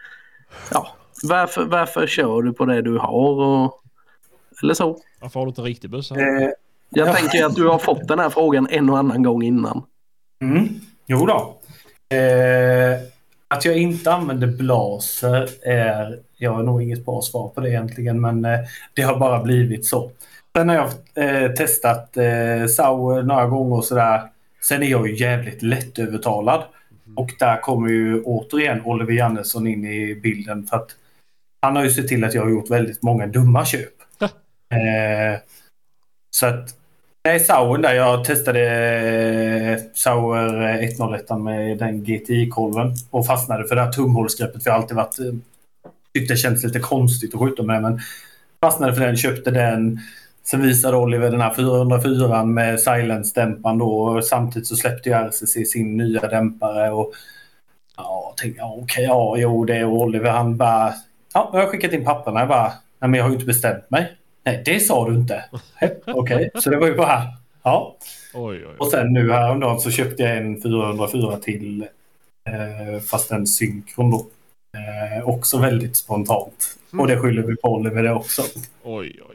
ja, 0.70 0.88
varför, 1.22 1.64
varför 1.64 2.06
kör 2.06 2.42
du 2.42 2.52
på 2.52 2.64
det 2.64 2.82
du 2.82 2.98
har 2.98 3.40
och 3.40 3.80
eller 4.62 4.74
så. 4.74 4.98
Varför 5.20 5.40
har 5.40 5.46
du 5.46 5.50
inte 5.50 5.60
en 5.60 5.64
riktig 5.66 5.90
bössa? 5.90 6.14
Eh, 6.14 6.48
Jag 6.90 7.08
Ja. 7.08 7.12
tänker 7.14 7.44
att 7.44 7.54
du 7.56 7.68
har 7.68 7.78
fått 7.78 8.08
den 8.08 8.18
här 8.18 8.30
frågan 8.30 8.66
en 8.70 8.90
och 8.90 8.98
annan 8.98 9.22
gång 9.22 9.42
innan. 9.42 9.82
Mm. 10.42 10.68
Jo 11.06 11.26
då. 11.26 11.56
Eh, 12.16 12.98
att 13.48 13.64
jag 13.64 13.78
inte 13.78 14.12
använder 14.12 14.46
blaser 14.46 15.48
är... 15.68 16.18
Jag 16.36 16.52
har 16.52 16.62
nog 16.62 16.82
inget 16.82 17.04
bra 17.04 17.22
svar 17.22 17.48
på 17.48 17.60
det 17.60 17.70
egentligen, 17.70 18.20
men 18.20 18.44
eh, 18.44 18.58
det 18.94 19.02
har 19.02 19.18
bara 19.18 19.42
blivit 19.42 19.86
så. 19.86 20.10
Sen 20.58 20.68
har 20.68 20.76
jag 20.76 20.90
eh, 21.14 21.52
testat 21.52 22.16
eh, 22.16 22.66
Sauer 22.66 23.22
några 23.22 23.46
gånger 23.46 23.76
och 23.76 23.84
sådär. 23.84 24.22
Sen 24.62 24.82
är 24.82 24.86
jag 24.86 25.08
ju 25.08 25.16
jävligt 25.16 25.62
lättövertalad. 25.62 26.64
Och 27.16 27.30
där 27.38 27.60
kommer 27.60 27.88
ju 27.88 28.22
återigen 28.22 28.82
Oliver 28.84 29.12
Jannesson 29.12 29.66
in 29.66 29.84
i 29.84 30.14
bilden 30.14 30.66
för 30.66 30.76
att 30.76 30.90
han 31.62 31.76
har 31.76 31.84
ju 31.84 31.90
sett 31.90 32.08
till 32.08 32.24
att 32.24 32.34
jag 32.34 32.42
har 32.42 32.50
gjort 32.50 32.70
väldigt 32.70 33.02
många 33.02 33.26
dumma 33.26 33.64
köp. 33.64 33.92
eh, 34.70 35.40
så 36.36 36.46
att 36.46 36.74
Nej, 37.28 37.40
Sauern 37.40 37.82
där. 37.82 37.94
Jag 37.94 38.24
testade 38.24 38.60
eh, 38.60 39.78
Sauer 39.94 40.82
101 40.82 41.30
med 41.40 41.78
den 41.78 42.04
GTI-kolven 42.04 42.94
och 43.10 43.26
fastnade 43.26 43.68
för 43.68 43.74
det 43.74 43.82
här 43.82 43.92
tumhålsgreppet. 43.92 44.62
För 44.62 44.70
jag 44.70 44.74
har 44.74 44.82
alltid 44.82 44.96
varit, 44.96 45.18
eh, 45.18 45.34
tyckt 46.14 46.28
det 46.28 46.36
känns 46.36 46.64
lite 46.64 46.78
konstigt 46.78 47.34
att 47.34 47.40
skjuta 47.40 47.62
med 47.62 47.82
men 47.82 48.00
fastnade 48.64 48.94
för 48.94 49.06
den, 49.06 49.16
köpte 49.16 49.50
den. 49.50 50.00
Sen 50.46 50.62
visade 50.62 50.96
Oliver 50.96 51.30
den 51.30 51.40
här 51.40 51.54
404 51.54 52.44
med 52.44 52.80
silence-dämparen 52.80 53.78
då 53.78 54.02
och 54.02 54.24
samtidigt 54.24 54.68
så 54.68 54.76
släppte 54.76 55.08
ju 55.08 55.14
RCC 55.14 55.70
sin 55.72 55.96
nya 55.96 56.20
dämpare 56.28 56.90
och 56.90 57.12
ja, 57.96 58.24
jag 58.28 58.36
tänkte 58.36 58.60
ja, 58.60 58.78
okej, 58.82 59.04
ja, 59.04 59.36
jo 59.38 59.64
det 59.64 59.76
är 59.76 59.84
Oliver. 59.84 60.30
Han 60.30 60.56
bara, 60.56 60.94
ja, 61.34 61.50
jag 61.52 61.60
har 61.60 61.66
skickat 61.66 61.92
in 61.92 62.04
papperna. 62.04 62.40
Jag 62.40 62.48
bara, 62.48 62.72
nej 62.98 63.10
men 63.10 63.14
jag 63.14 63.24
har 63.24 63.30
ju 63.30 63.34
inte 63.34 63.46
bestämt 63.46 63.90
mig. 63.90 64.12
Nej, 64.44 64.62
det 64.64 64.80
sa 64.80 65.08
du 65.08 65.14
inte. 65.14 65.44
Okej, 66.06 66.50
så 66.54 66.70
det 66.70 66.76
var 66.76 66.86
ju 66.86 66.94
bara... 66.94 67.22
Ja. 67.62 67.96
Oj, 68.34 68.56
oj, 68.56 68.74
Och 68.78 68.86
oj. 68.86 68.90
sen 68.90 69.12
nu 69.12 69.32
häromdagen 69.32 69.80
så 69.80 69.90
köpte 69.90 70.22
jag 70.22 70.36
en 70.36 70.62
404 70.62 71.36
till. 71.36 71.86
Eh, 72.46 73.00
fast 73.02 73.30
en 73.30 73.46
synkron 73.46 74.10
då. 74.10 74.26
Eh, 74.76 75.28
också 75.28 75.58
väldigt 75.58 75.96
spontant. 75.96 76.76
Och 76.98 77.06
det 77.06 77.18
skyller 77.18 77.42
vi 77.42 77.56
på 77.56 77.68
Oliver 77.68 78.02
det 78.02 78.12
också. 78.12 78.42
Oj, 78.82 79.20
oj. 79.30 79.33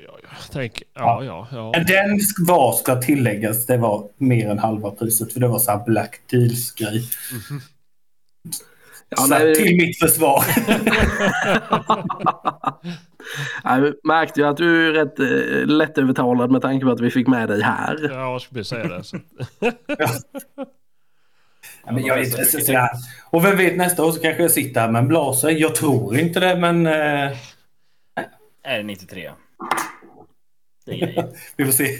Tänk, 0.51 0.83
ja, 0.93 1.23
ja, 1.23 1.47
ja. 1.51 1.71
Men 1.75 1.85
den 1.85 2.19
var, 2.47 2.73
ska 2.73 2.95
tilläggas, 2.95 3.65
det 3.65 3.77
var 3.77 4.07
mer 4.17 4.49
än 4.49 4.59
halva 4.59 4.91
priset. 4.91 5.33
För 5.33 5.39
det 5.39 5.47
var 5.47 5.59
så 5.59 5.71
här 5.71 5.85
Black 5.85 6.21
Deals-grej. 6.31 7.03
Ja, 9.09 9.17
så 9.17 9.27
nej, 9.27 9.55
till 9.55 9.75
mitt 9.75 9.99
försvar. 9.99 10.43
jag 13.63 13.93
märkte 14.03 14.39
ju 14.39 14.47
att 14.47 14.57
du 14.57 14.87
är 14.87 14.91
rätt 14.91 15.19
eh, 15.19 15.67
lättövertalad 15.67 16.51
med 16.51 16.61
tanke 16.61 16.85
på 16.85 16.91
att 16.91 17.01
vi 17.01 17.11
fick 17.11 17.27
med 17.27 17.49
dig 17.49 17.61
här. 17.61 18.09
Ja, 18.09 18.31
jag 18.31 18.41
skulle 18.41 18.63
säga 18.63 18.87
det. 18.87 19.03
Ja, 21.85 21.91
men 21.91 22.05
jag 22.05 22.19
är 22.19 22.23
inte 22.23 22.45
så 22.45 22.59
sådär. 22.59 22.89
Och 23.29 23.45
vem 23.45 23.57
vet, 23.57 23.77
nästa 23.77 24.05
år 24.05 24.11
så 24.11 24.21
kanske 24.21 24.41
jag 24.41 24.51
sitter 24.51 24.81
här 24.81 24.91
med 24.91 24.99
en 24.99 25.07
blaser. 25.07 25.49
Jag 25.49 25.75
tror 25.75 26.17
inte 26.17 26.39
det, 26.39 26.55
men 26.55 26.87
eh, 26.87 27.37
Är 28.63 28.77
det 28.77 28.83
93? 28.83 29.29
Det 30.89 31.33
vi 31.57 31.65
får 31.65 31.71
se. 31.71 31.97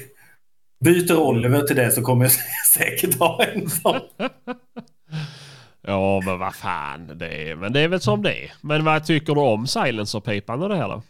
Byter 0.86 1.20
Oliver 1.20 1.62
till 1.62 1.76
det 1.76 1.92
så 1.92 2.02
kommer 2.02 2.26
jag 2.26 2.32
säkert 2.74 3.20
ha 3.20 3.44
en 3.44 3.70
sån. 3.70 4.00
Ja, 5.82 6.22
men 6.26 6.40
vad 6.40 6.56
fan. 6.56 7.18
Det 7.18 7.50
är, 7.50 7.56
men 7.56 7.74
det 7.74 7.82
är 7.82 7.88
väl 7.88 8.02
som 8.02 8.22
det 8.22 8.44
är. 8.44 8.52
Men 8.62 8.86
vad 8.86 9.06
tycker 9.06 9.36
du 9.36 9.42
om 9.42 9.68
silencer-pipan 9.68 10.64
och 10.64 10.70
det 10.70 10.76
här 10.76 10.88
då? 10.88 11.02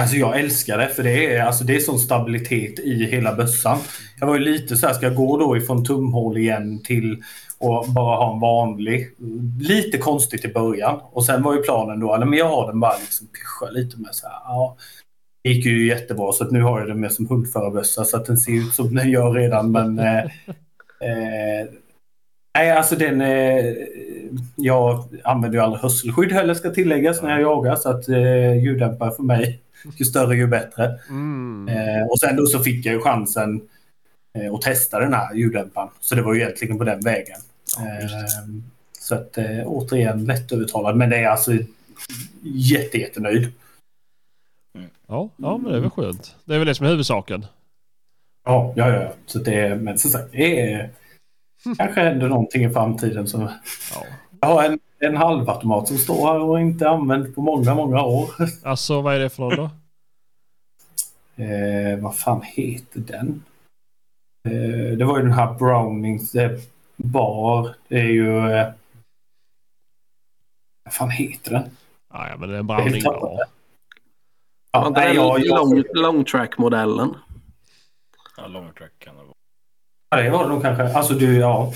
Alltså 0.00 0.16
jag 0.16 0.40
älskar 0.40 0.78
det 0.78 0.88
för 0.88 1.02
det 1.02 1.34
är, 1.34 1.42
alltså, 1.42 1.64
det 1.64 1.76
är 1.76 1.80
sån 1.80 1.98
stabilitet 1.98 2.78
i 2.78 3.04
hela 3.04 3.34
bössan. 3.34 3.78
Jag 4.20 4.26
var 4.26 4.34
ju 4.34 4.44
lite 4.44 4.76
så 4.76 4.86
här, 4.86 4.94
ska 4.94 5.06
jag 5.06 5.14
gå 5.14 5.38
då 5.38 5.56
ifrån 5.56 5.84
tumhål 5.84 6.36
igen 6.38 6.82
till 6.82 7.22
och 7.58 7.86
bara 7.88 8.16
ha 8.16 8.34
en 8.34 8.40
vanlig? 8.40 9.10
Lite 9.60 9.98
konstigt 9.98 10.44
i 10.44 10.48
början. 10.48 11.00
Och 11.02 11.24
sen 11.24 11.42
var 11.42 11.54
ju 11.54 11.62
planen 11.62 12.00
då, 12.00 12.14
eller 12.14 12.26
men 12.26 12.38
jag 12.38 12.48
har 12.48 12.66
den 12.66 12.80
bara 12.80 12.96
liksom 13.00 13.26
pyscha 13.26 13.70
lite 13.70 13.96
med 13.96 14.14
så 14.14 14.26
här, 14.26 14.36
ja. 14.44 14.76
Det 15.46 15.52
gick 15.52 15.66
ju 15.66 15.86
jättebra 15.86 16.32
så 16.32 16.44
att 16.44 16.50
nu 16.50 16.62
har 16.62 16.78
jag 16.78 16.88
den 16.88 17.00
mer 17.00 17.08
som 17.08 17.28
hundförarbössa 17.28 18.04
så 18.04 18.16
att 18.16 18.26
den 18.26 18.36
ser 18.36 18.52
ut 18.52 18.74
som 18.74 18.94
den 18.94 19.10
gör 19.10 19.32
redan 19.32 19.70
men 19.70 19.98
eh, 19.98 20.24
eh, 21.00 21.66
Nej, 22.54 22.70
alltså 22.70 22.96
den... 22.96 23.20
Eh, 23.20 23.74
jag 24.56 25.04
använder 25.24 25.58
ju 25.58 25.64
aldrig 25.64 25.82
hörselskydd 25.82 26.32
heller 26.32 26.54
ska 26.54 26.70
tilläggas 26.70 27.22
när 27.22 27.30
jag 27.30 27.40
jagar 27.40 27.76
så 27.76 27.88
att 27.88 28.08
eh, 28.08 28.64
ljuddämpare 28.64 29.12
för 29.12 29.22
mig, 29.22 29.60
ju 29.96 30.04
större 30.04 30.36
ju 30.36 30.46
bättre. 30.46 30.98
Mm. 31.08 31.68
Eh, 31.68 32.06
och 32.06 32.18
sen 32.18 32.36
då 32.36 32.46
så 32.46 32.58
fick 32.58 32.86
jag 32.86 32.94
ju 32.94 33.00
chansen 33.00 33.60
eh, 34.38 34.54
att 34.54 34.62
testa 34.62 35.00
den 35.00 35.14
här 35.14 35.34
ljuddämparen. 35.34 35.88
Så 36.00 36.14
det 36.14 36.22
var 36.22 36.34
ju 36.34 36.40
egentligen 36.40 36.78
på 36.78 36.84
den 36.84 37.00
vägen. 37.00 37.38
Eh, 37.78 38.10
så 39.00 39.14
att 39.14 39.38
eh, 39.38 39.62
återigen 39.64 40.24
lättövertalad 40.24 40.96
men 40.96 41.10
det 41.10 41.16
är 41.16 41.28
alltså 41.28 41.52
jätte, 42.42 42.98
jättenöjd. 42.98 43.52
Ja, 45.06 45.30
ja, 45.36 45.56
men 45.56 45.70
det 45.72 45.76
är 45.76 45.80
väl 45.80 45.90
skönt. 45.90 46.36
Det 46.44 46.54
är 46.54 46.58
väl 46.58 46.66
det 46.66 46.74
som 46.74 46.86
är 46.86 46.90
huvudsaken. 46.90 47.46
Ja, 48.44 48.72
ja, 48.76 48.88
ja. 48.88 49.12
Så 49.26 49.38
det, 49.38 49.76
men 49.76 49.98
som 49.98 50.10
sagt, 50.10 50.32
det 50.32 50.72
är 50.72 50.90
kanske 51.78 52.00
händer 52.00 52.28
någonting 52.28 52.64
i 52.64 52.70
framtiden. 52.70 53.26
Som, 53.28 53.40
Ja. 53.94 54.04
jag 54.40 54.48
har 54.48 54.64
en, 54.64 54.78
en 54.98 55.16
halvautomat 55.16 55.88
som 55.88 55.98
står 55.98 56.26
här 56.26 56.40
och 56.40 56.60
inte 56.60 56.88
använd 56.88 57.34
på 57.34 57.40
många, 57.42 57.74
många 57.74 58.02
år. 58.02 58.30
Alltså, 58.62 59.00
vad 59.00 59.14
är 59.14 59.18
det 59.18 59.30
för 59.30 59.42
någon 59.42 59.56
då? 59.56 59.70
Eh, 61.44 61.98
vad 61.98 62.16
fan 62.16 62.42
heter 62.42 63.00
den? 63.00 63.44
Eh, 64.48 64.96
det 64.98 65.04
var 65.04 65.16
ju 65.18 65.22
den 65.22 65.32
här 65.32 65.54
Brownings 65.54 66.34
eh, 66.34 66.58
bar. 66.96 67.74
Det 67.88 67.98
är 68.00 68.08
ju... 68.08 68.50
Eh, 68.50 68.68
vad 70.84 70.94
fan 70.94 71.10
heter 71.10 71.50
den? 71.50 71.70
Ja, 72.12 72.28
ja 72.28 72.36
men 72.36 72.48
det 72.48 72.54
är 72.54 72.58
en 72.58 72.66
browning 72.66 73.02
bar. 73.02 73.55
Ja, 74.76 74.86
inte 74.88 75.00
nej, 75.00 75.14
jag, 75.14 75.40
jag, 75.40 75.46
long, 75.46 75.84
long 75.94 76.24
track-modellen? 76.24 77.14
Ja, 78.36 78.46
long 78.46 78.72
track 78.78 78.92
kan 78.98 79.16
det 79.16 79.22
vara. 79.22 79.34
Ja, 80.10 80.22
det 80.22 80.30
var 80.30 80.42
det 80.42 80.48
nog 80.48 80.62
kanske. 80.62 80.98
Alltså 80.98 81.14
du, 81.14 81.38
ja. 81.38 81.72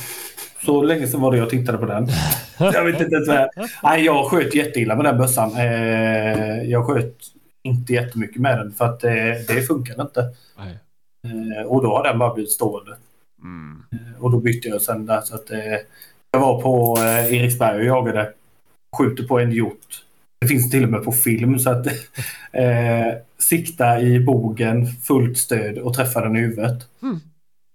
Så 0.64 0.82
länge 0.82 1.06
sedan 1.06 1.20
var 1.20 1.32
det 1.32 1.39
jag 1.39 1.51
tittade 1.51 1.78
på 1.78 1.86
den. 1.86 2.09
jag 2.59 2.85
vet 2.85 3.01
inte 3.01 3.14
ens 3.14 3.28
vad. 3.28 3.48
Nej, 3.82 4.05
jag 4.05 4.31
sköt 4.31 4.55
jätteilla 4.55 4.97
med 4.97 5.05
den 5.05 5.18
bössan. 5.18 5.56
Eh, 5.56 6.62
jag 6.62 6.86
sköt 6.86 7.16
inte 7.62 7.93
jättemycket 7.93 8.40
med 8.40 8.59
den 8.59 8.72
för 8.72 8.85
att 8.85 9.05
eh, 9.05 9.12
det 9.48 9.66
funkar 9.66 10.02
inte. 10.02 10.20
Eh, 11.24 11.66
och 11.66 11.82
då 11.82 11.97
har 11.97 12.02
den 12.05 12.18
bara 12.18 12.35
blivit 12.35 12.52
stående. 12.52 12.97
Mm. 13.43 13.85
Eh, 13.93 14.24
och 14.24 14.31
då 14.31 14.40
bytte 14.40 14.68
jag 14.68 14.82
sen 14.82 15.06
där 15.06 15.20
så 15.20 15.35
att 15.35 15.51
eh, 15.51 15.78
jag 16.31 16.40
var 16.40 16.62
på 16.62 16.97
eh, 16.98 17.35
Eriksberg 17.35 17.78
och 17.78 17.86
jagade. 17.86 18.32
Skjuter 18.98 19.24
på 19.24 19.39
en 19.39 19.52
hjort. 19.52 20.05
Det 20.40 20.46
finns 20.46 20.70
till 20.70 20.84
och 20.84 20.90
med 20.90 21.04
på 21.04 21.12
film 21.12 21.58
så 21.58 21.70
att 21.70 21.86
eh, 22.52 23.14
sikta 23.38 24.00
i 24.00 24.20
bogen, 24.20 24.86
fullt 24.86 25.38
stöd 25.38 25.78
och 25.78 25.94
träffa 25.94 26.20
den 26.20 26.36
i 26.36 26.40
huvudet. 26.40 26.88
Mm. 27.02 27.20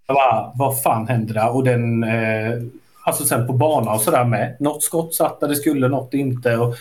Jag 0.08 0.16
bara, 0.16 0.52
vad 0.56 0.82
fan 0.82 1.08
hände 1.08 1.34
där? 1.34 1.56
Och 1.56 1.64
den, 1.64 2.04
eh, 2.04 2.62
alltså 3.04 3.26
sen 3.26 3.48
på 3.48 3.54
bana 3.54 3.92
och 3.92 4.02
sådär 4.02 4.26
med. 4.26 4.58
Något 4.60 4.84
skott 4.84 5.14
satt 5.14 5.40
där 5.40 5.48
det 5.48 5.56
skulle, 5.56 5.88
något 5.88 6.14
inte. 6.14 6.58
Och 6.58 6.76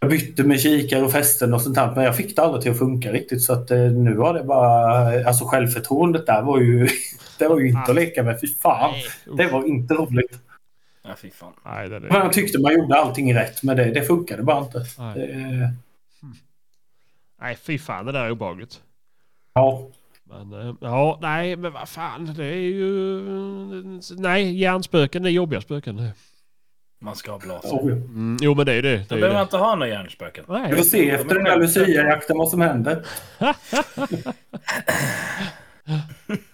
jag 0.00 0.10
bytte 0.10 0.44
med 0.44 0.60
kikare 0.60 1.02
och 1.02 1.12
fästen 1.12 1.54
och 1.54 1.62
sånt 1.62 1.76
här, 1.76 1.94
men 1.94 2.04
jag 2.04 2.16
fick 2.16 2.36
det 2.36 2.42
aldrig 2.42 2.62
till 2.62 2.72
att 2.72 2.78
funka 2.78 3.12
riktigt. 3.12 3.42
Så 3.42 3.52
att 3.52 3.70
eh, 3.70 3.78
nu 3.78 4.14
var 4.14 4.34
det 4.34 4.42
bara, 4.42 5.28
alltså 5.28 5.44
självförtroendet 5.44 6.26
där 6.26 6.42
var 6.42 6.60
ju, 6.60 6.88
det 7.38 7.48
var 7.48 7.58
ju 7.60 7.68
inte 7.68 7.90
att 7.90 7.94
leka 7.94 8.22
med. 8.22 8.40
Fy 8.40 8.46
fan, 8.46 8.94
det 9.36 9.46
var 9.46 9.66
inte 9.66 9.94
roligt. 9.94 10.38
Ja, 11.10 11.16
fy 11.16 11.30
fan. 11.30 11.52
Nej, 11.64 11.88
det 11.88 12.00
Men 12.00 12.12
jag 12.12 12.32
tyckte 12.32 12.58
man 12.58 12.72
gjorde 12.74 12.94
allting 12.96 13.34
rätt, 13.34 13.62
men 13.62 13.76
det, 13.76 13.84
det 13.84 14.02
funkade 14.02 14.42
bara 14.42 14.58
inte. 14.64 14.84
Nej. 14.98 15.14
Det, 15.14 15.72
Nej, 17.40 17.56
fy 17.56 17.78
fan, 17.78 18.06
det 18.06 18.12
där 18.12 18.24
är 18.24 18.30
obehagligt. 18.30 18.82
ja, 19.54 19.88
Men, 20.24 20.52
eh, 20.68 20.74
ja, 20.80 21.18
nej, 21.22 21.56
men 21.56 21.72
vad 21.72 21.88
fan, 21.88 22.34
det 22.36 22.44
är 22.44 22.54
ju... 22.54 23.22
Nej, 24.16 24.58
hjärnspöken 24.58 25.24
är 25.24 25.30
jobbiga 25.30 25.60
spöken. 25.60 25.96
det. 25.96 26.12
Man 27.00 27.16
ska 27.16 27.30
ha 27.30 27.38
blaser. 27.38 27.68
oh, 27.68 27.90
ja. 27.90 27.96
Mm, 27.96 28.36
jo, 28.40 28.54
men 28.54 28.66
det 28.66 28.72
är 28.72 28.82
det. 28.82 28.96
det, 28.96 29.04
Då 29.08 29.14
behöver 29.14 29.28
man 29.34 29.36
det. 29.36 29.42
inte 29.42 29.56
ha 29.56 29.74
några 29.74 29.88
hjärnspöken. 29.88 30.44
Vi 30.70 30.76
får 30.76 30.82
se 30.84 31.10
efter 31.10 31.34
den 31.34 31.44
där 31.44 31.56
Lucia-jakten 31.56 32.38
vad 32.38 32.48
som 32.48 32.60
händer. 32.60 33.06
ja. 33.38 33.54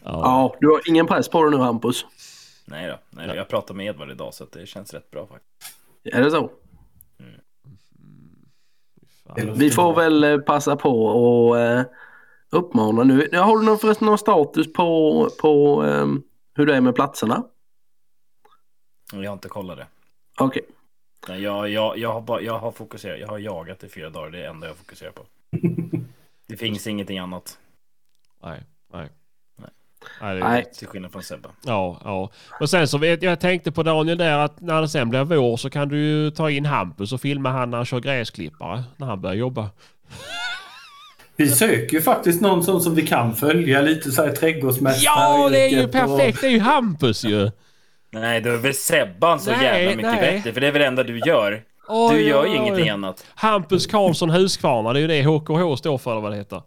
Ja, 0.02 0.56
du 0.60 0.66
har 0.68 0.80
ingen 0.88 1.06
press 1.06 1.28
på 1.28 1.42
dig 1.42 1.50
nu 1.50 1.64
Hampus. 1.64 2.06
Nej 2.66 2.86
då. 2.86 2.98
Nej, 3.10 3.28
då. 3.28 3.34
Jag 3.34 3.48
pratade 3.48 3.76
med 3.76 3.86
Edvard 3.86 4.10
idag 4.10 4.34
så 4.34 4.44
att 4.44 4.52
det 4.52 4.66
känns 4.66 4.94
rätt 4.94 5.10
bra 5.10 5.26
faktiskt. 5.26 5.76
Är 6.04 6.22
det 6.22 6.30
så? 6.30 6.50
Fan. 9.26 9.58
Vi 9.58 9.70
får 9.70 9.94
väl 9.94 10.24
eh, 10.24 10.38
passa 10.38 10.76
på 10.76 11.06
och 11.06 11.58
eh, 11.58 11.84
uppmana 12.50 13.04
nu. 13.04 13.28
Har 13.32 13.58
du 13.58 13.64
någon, 13.64 13.78
förresten 13.78 14.06
någon 14.06 14.18
status 14.18 14.72
på, 14.72 15.28
på 15.40 15.84
eh, 15.84 16.06
hur 16.54 16.66
det 16.66 16.76
är 16.76 16.80
med 16.80 16.94
platserna? 16.94 17.44
Jag 19.12 19.30
har 19.30 19.32
inte 19.32 19.48
kollat 19.48 19.76
det. 19.76 19.86
Okej. 20.38 20.62
Nej, 21.28 21.42
jag, 21.42 21.68
jag, 21.68 21.98
jag, 21.98 22.12
har 22.12 22.20
bara, 22.20 22.40
jag 22.40 22.58
har 22.58 22.72
fokuserat. 22.72 23.20
Jag 23.20 23.28
har 23.28 23.38
jagat 23.38 23.84
i 23.84 23.88
fyra 23.88 24.10
dagar. 24.10 24.30
Det 24.30 24.38
är 24.38 24.42
det 24.42 24.48
enda 24.48 24.66
jag 24.66 24.76
fokuserar 24.76 25.10
på. 25.10 25.22
Det 26.48 26.56
finns 26.56 26.86
ingenting 26.86 27.18
annat. 27.18 27.58
Nej, 28.42 28.62
nej. 28.92 29.08
Nej. 30.20 30.34
Nej, 30.34 30.40
det 30.40 30.46
är 30.46 30.50
Nej. 30.50 30.64
Till 30.78 30.86
skillnad 30.88 31.12
från 31.12 31.22
Sebbe. 31.22 31.48
Ja, 31.64 32.00
ja. 32.04 32.30
Och 32.60 32.70
sen 32.70 32.88
så 32.88 32.98
vet 32.98 33.22
jag, 33.22 33.30
jag 33.32 33.40
tänkte 33.40 33.72
på 33.72 33.82
Daniel 33.82 34.18
där 34.18 34.38
att 34.38 34.60
när 34.60 34.80
det 34.82 34.88
sen 34.88 35.10
blir 35.10 35.24
vår 35.24 35.56
så 35.56 35.70
kan 35.70 35.88
du 35.88 35.98
ju 35.98 36.30
ta 36.30 36.50
in 36.50 36.66
Hampus 36.66 37.12
och 37.12 37.20
filma 37.20 37.50
han 37.50 37.70
när 37.70 37.76
han 37.78 37.84
kör 37.86 38.00
gräsklippare. 38.00 38.84
När 38.96 39.06
han 39.06 39.20
börjar 39.20 39.36
jobba. 39.36 39.70
Vi 41.36 41.48
söker 41.48 41.96
ju 41.96 42.02
faktiskt 42.02 42.40
någon 42.40 42.62
sån 42.64 42.80
som 42.80 42.94
vi 42.94 43.06
kan 43.06 43.34
följa 43.34 43.80
lite 43.80 44.10
så 44.10 44.22
här 44.24 44.32
trädgårdsmästare. 44.32 45.04
Ja, 45.04 45.48
det 45.48 45.60
är 45.64 45.68
ju 45.68 45.84
och- 45.84 45.92
perfekt! 45.92 46.40
Det 46.40 46.46
är 46.46 46.50
ju 46.50 46.60
Hampus 46.60 47.24
ju! 47.24 47.50
Nej, 48.10 48.40
då 48.40 48.50
är 48.50 48.56
väl 48.56 48.74
Sebban 48.74 49.40
så 49.40 49.50
Nej, 49.50 49.64
jävla 49.64 49.96
mycket 49.96 50.12
nej. 50.12 50.20
bättre. 50.36 50.52
För 50.52 50.60
det 50.60 50.66
är 50.66 50.72
väl 50.72 50.80
det 50.80 50.86
enda 50.86 51.02
du 51.02 51.18
gör. 51.18 51.62
Oj, 51.88 52.14
Du 52.16 52.22
gör 52.22 52.44
ju 52.44 52.50
oj. 52.50 52.56
ingenting 52.56 52.88
annat. 52.88 53.24
Hampus 53.34 53.86
Karlsson 53.86 54.30
Husqvarna, 54.30 54.92
det 54.92 54.98
är 54.98 55.00
ju 55.00 55.06
det 55.06 55.22
HKH 55.24 55.76
står 55.78 55.98
för 55.98 56.10
eller 56.10 56.20
vad 56.20 56.32
det 56.32 56.36
heter. 56.36 56.62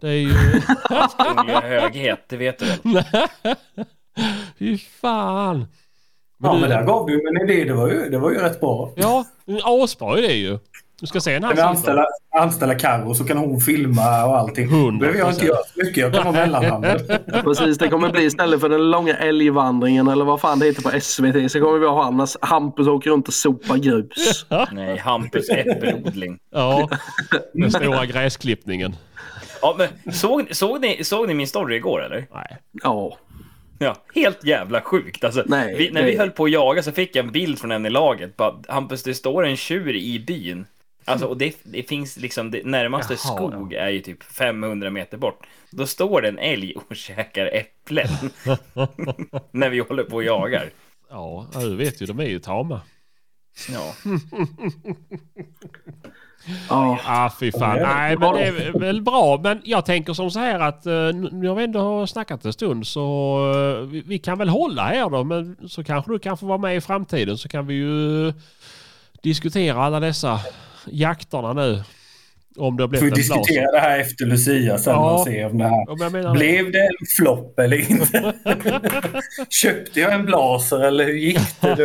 Det 0.00 0.08
är 0.08 0.12
ju... 0.14 0.34
Kungliga 1.36 1.60
höghet, 1.60 2.24
det 2.28 2.36
vet 2.36 2.58
du 2.58 2.66
väl? 2.66 3.04
Fy 4.58 4.78
fan! 4.78 5.58
Men 6.38 6.50
Ja, 6.50 6.54
du- 6.54 6.60
men 6.60 6.70
där 6.70 6.82
gav 6.84 7.06
du 7.06 7.28
en 7.28 7.50
idé. 7.50 7.64
Det 7.64 7.72
var 7.74 7.88
ju, 7.88 8.08
det 8.10 8.18
var 8.18 8.30
ju 8.30 8.38
rätt 8.38 8.60
bra. 8.60 8.92
Ja, 8.96 9.24
asbra 9.64 10.18
är 10.18 10.22
det 10.22 10.32
ju. 10.32 10.58
Du 11.00 11.06
ska 11.06 11.20
se 11.20 11.40
när 11.40 11.48
Kan 11.48 11.56
vi 11.56 11.62
han 11.62 11.76
sitter. 11.76 11.90
anställa, 11.96 12.06
anställa 12.44 12.74
Carro 12.74 13.14
så 13.14 13.24
kan 13.24 13.38
hon 13.38 13.60
filma 13.60 14.24
och 14.26 14.38
allting. 14.38 14.70
Då 14.70 14.76
100%. 14.76 14.98
behöver 15.00 15.18
jag 15.18 15.30
inte 15.32 15.46
göra 15.46 15.56
så 15.56 15.84
mycket. 15.84 15.96
Jag 15.96 16.14
kan 16.14 16.24
vara 16.24 16.32
mellanhanden. 16.46 17.00
Precis, 17.44 17.78
det 17.78 17.88
kommer 17.88 18.10
bli 18.10 18.24
istället 18.24 18.60
för 18.60 18.68
den 18.68 18.90
långa 18.90 19.14
älgvandringen 19.16 20.08
eller 20.08 20.24
vad 20.24 20.40
fan 20.40 20.58
det 20.58 20.66
heter 20.66 20.82
på 20.82 21.00
SVT 21.00 21.52
så 21.52 21.60
kommer 21.60 21.78
vi 21.78 21.86
ha 21.86 22.10
när 22.10 22.46
Hampus 22.46 22.86
åker 22.86 23.10
runt 23.10 23.28
och 23.28 23.34
sopar 23.34 23.76
grus. 23.76 24.46
Nej, 24.72 24.98
Hampus 24.98 25.48
äppelodling. 25.50 26.38
Ja, 26.50 26.88
den 27.52 27.70
stora 27.70 28.06
gräsklippningen. 28.06 28.96
Ja, 29.62 29.74
men 29.78 30.12
såg, 30.14 30.56
såg, 30.56 30.80
ni, 30.80 31.04
såg 31.04 31.28
ni 31.28 31.34
min 31.34 31.46
story 31.46 31.76
igår 31.76 32.04
eller? 32.04 32.26
Nej. 32.34 32.56
Ja. 32.72 33.18
Ja, 33.78 33.96
helt 34.14 34.44
jävla 34.44 34.80
sjukt. 34.80 35.24
Alltså, 35.24 35.44
Nej, 35.46 35.74
vi, 35.78 35.90
när 35.90 36.02
det- 36.02 36.10
vi 36.10 36.16
höll 36.18 36.30
på 36.30 36.44
att 36.44 36.50
jaga 36.50 36.82
så 36.82 36.92
fick 36.92 37.16
jag 37.16 37.24
en 37.24 37.32
bild 37.32 37.58
från 37.58 37.70
en 37.70 37.86
i 37.86 37.90
laget. 37.90 38.36
Bara, 38.36 38.54
Hampus, 38.68 39.02
det 39.02 39.14
står 39.14 39.46
en 39.46 39.56
tjur 39.56 39.96
i 39.96 40.18
byn. 40.20 40.66
Alltså, 41.04 41.26
och 41.26 41.36
det, 41.36 41.56
det 41.62 41.82
finns 41.82 42.16
liksom, 42.16 42.50
det 42.50 42.66
närmaste 42.66 43.12
Jaha, 43.24 43.36
skog 43.36 43.72
är 43.72 43.88
ju 43.88 44.00
typ 44.00 44.22
500 44.22 44.90
meter 44.90 45.16
bort. 45.18 45.46
Då 45.70 45.86
står 45.86 46.22
det 46.22 46.28
en 46.28 46.38
älg 46.38 46.74
och 46.88 46.96
käkar 46.96 47.46
äpplen. 47.46 48.08
när 49.50 49.68
vi 49.70 49.78
håller 49.78 50.04
på 50.04 50.16
och 50.16 50.24
jagar. 50.24 50.70
Ja, 51.10 51.46
du 51.54 51.76
vet 51.76 52.02
ju, 52.02 52.06
de 52.06 52.20
är 52.20 52.24
ju 52.28 52.38
tama. 52.38 52.80
Ja. 53.72 53.94
Ja. 56.68 56.98
Ah, 57.04 57.30
fy 57.40 57.52
fan. 57.52 57.78
Ja, 57.78 57.94
Nej, 57.94 58.16
men 58.16 58.34
det 58.34 58.44
är 58.44 58.78
väl 58.78 59.02
bra. 59.02 59.40
Men 59.42 59.60
jag 59.64 59.84
tänker 59.86 60.12
som 60.12 60.30
så 60.30 60.38
här 60.38 60.60
att 60.60 60.86
uh, 60.86 61.14
nu 61.32 61.48
har 61.48 61.54
vi 61.54 61.64
ändå 61.64 62.06
snackat 62.06 62.44
en 62.44 62.52
stund 62.52 62.86
så 62.86 63.36
eh, 63.54 63.86
vi, 63.86 64.02
vi 64.06 64.18
kan 64.18 64.38
väl 64.38 64.48
hålla 64.48 64.82
här 64.82 65.10
då. 65.10 65.24
Men 65.24 65.56
så 65.68 65.84
kanske 65.84 66.12
du 66.12 66.18
kan 66.18 66.38
få 66.38 66.46
vara 66.46 66.58
med 66.58 66.76
i 66.76 66.80
framtiden 66.80 67.38
så 67.38 67.48
kan 67.48 67.66
vi 67.66 67.74
ju 67.74 68.32
diskutera 69.22 69.82
alla 69.84 70.00
dessa 70.00 70.40
jakterna 70.86 71.52
nu. 71.52 71.82
Om 72.56 72.76
det 72.76 72.82
har 72.82 72.88
Får 72.88 72.92
vi 72.94 72.98
blivit 73.10 73.18
en 73.18 73.26
blaser. 73.28 73.38
diskutera 73.42 73.72
det 73.72 73.78
här 73.80 73.98
efter 74.00 74.26
Lucia 74.26 74.78
sen 74.78 74.92
Ja. 74.92 75.12
och 75.12 75.20
se 75.26 75.44
om 75.44 75.58
det 75.58 75.64
här 75.64 76.10
menar, 76.10 76.32
Blev 76.34 76.72
det 76.72 76.78
en 76.80 77.06
flopp 77.18 77.58
eller 77.58 77.90
inte? 77.90 78.34
Köpte 79.50 80.00
jag 80.00 80.12
en 80.12 80.26
blaser 80.26 80.80
eller 80.80 81.04
hur 81.04 81.12
gick 81.14 81.60
det? 81.60 81.74
Då? 81.74 81.82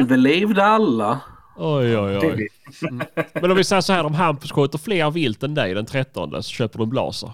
Överlevde 0.00 0.64
alla? 0.64 1.20
Oj, 1.60 1.96
oj, 1.96 2.16
oj. 2.18 2.36
vet- 2.36 3.34
Men 3.42 3.50
om 3.50 3.56
vi 3.56 3.64
säger 3.64 3.82
så 3.82 3.92
här, 3.92 4.04
om 4.04 4.14
Hampus 4.14 4.52
skjuter 4.52 4.78
fler 4.78 5.10
vilt 5.10 5.42
än 5.42 5.54
dig 5.54 5.74
den 5.74 5.86
13 5.86 6.42
så 6.42 6.50
köper 6.50 6.78
du 6.78 6.82
en 6.84 6.90
blaser. 6.90 7.32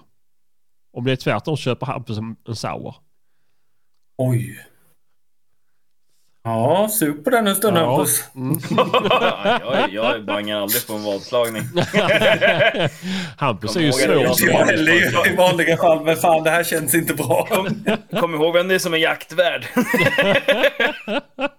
Om 0.93 1.05
det 1.05 1.13
är 1.13 1.17
tvärtom 1.17 1.57
så 1.57 1.61
köper 1.63 1.87
Hampus 1.87 2.19
en, 2.19 2.37
en 2.49 2.57
sauer. 2.57 2.95
Oj. 4.19 4.59
Ja, 6.47 6.89
sup 6.93 7.25
på 7.25 7.31
den 7.31 7.47
en 7.47 7.57
stund 7.57 7.77
Ja. 7.77 7.97
Hampus. 7.97 8.25
Mm. 8.35 8.59
jag, 9.61 9.93
jag 9.93 10.25
bangar 10.25 10.61
aldrig 10.63 10.87
på 10.87 10.93
en 10.93 11.05
vadslagning. 11.05 11.63
Hampus 13.39 13.77
är 13.77 13.81
ju 13.81 13.91
Kom 13.91 13.99
svår. 14.01 14.15
jag- 14.15 14.37
Jag 14.41 14.67
häller 14.67 14.93
ju 14.93 15.33
i 15.33 15.37
vanliga 15.37 15.77
fall, 15.77 16.05
men 16.05 16.17
fan 16.17 16.43
det 16.45 16.51
här 16.51 16.65
känns 16.65 16.95
inte 16.95 17.15
bra. 17.15 17.49
Kom 18.21 18.35
ihåg 18.35 18.55
vem 18.55 18.69
det 18.69 18.75
är 18.75 18.79
som 18.79 18.95
är 18.95 18.99
jaktvärd. 18.99 19.67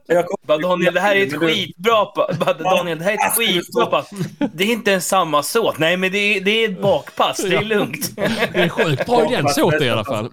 Jag 0.08 0.26
kom... 0.26 0.38
Bara, 0.48 0.58
Daniel, 0.58 0.94
det 0.94 1.00
här 1.00 1.16
är 1.16 1.24
ett 1.28 1.34
skitbra 1.40 2.06
bara, 2.16 2.54
Daniel, 2.54 2.98
det 3.00 3.04
här 3.04 3.12
är 3.12 3.16
ett 3.28 3.34
skitbra 3.38 3.86
pass. 3.86 4.10
Det 4.54 4.64
är 4.64 4.68
inte 4.72 4.94
en 4.94 5.02
samma 5.02 5.44
såt. 5.44 5.78
Nej, 5.78 5.98
men 5.98 6.12
det 6.12 6.18
är, 6.18 6.42
det 6.42 6.52
är 6.66 6.70
ett 6.70 6.82
bakpass. 6.82 7.38
Det 7.38 7.56
är 7.56 7.62
lugnt. 7.64 8.16
Det 8.54 8.60
är 8.60 8.70
sjukt 8.70 9.06
bra 9.06 9.26
i 9.32 9.36
den 9.36 9.50
såten 9.50 9.84
i 9.84 9.90
alla 9.90 10.06
fall. 10.06 10.30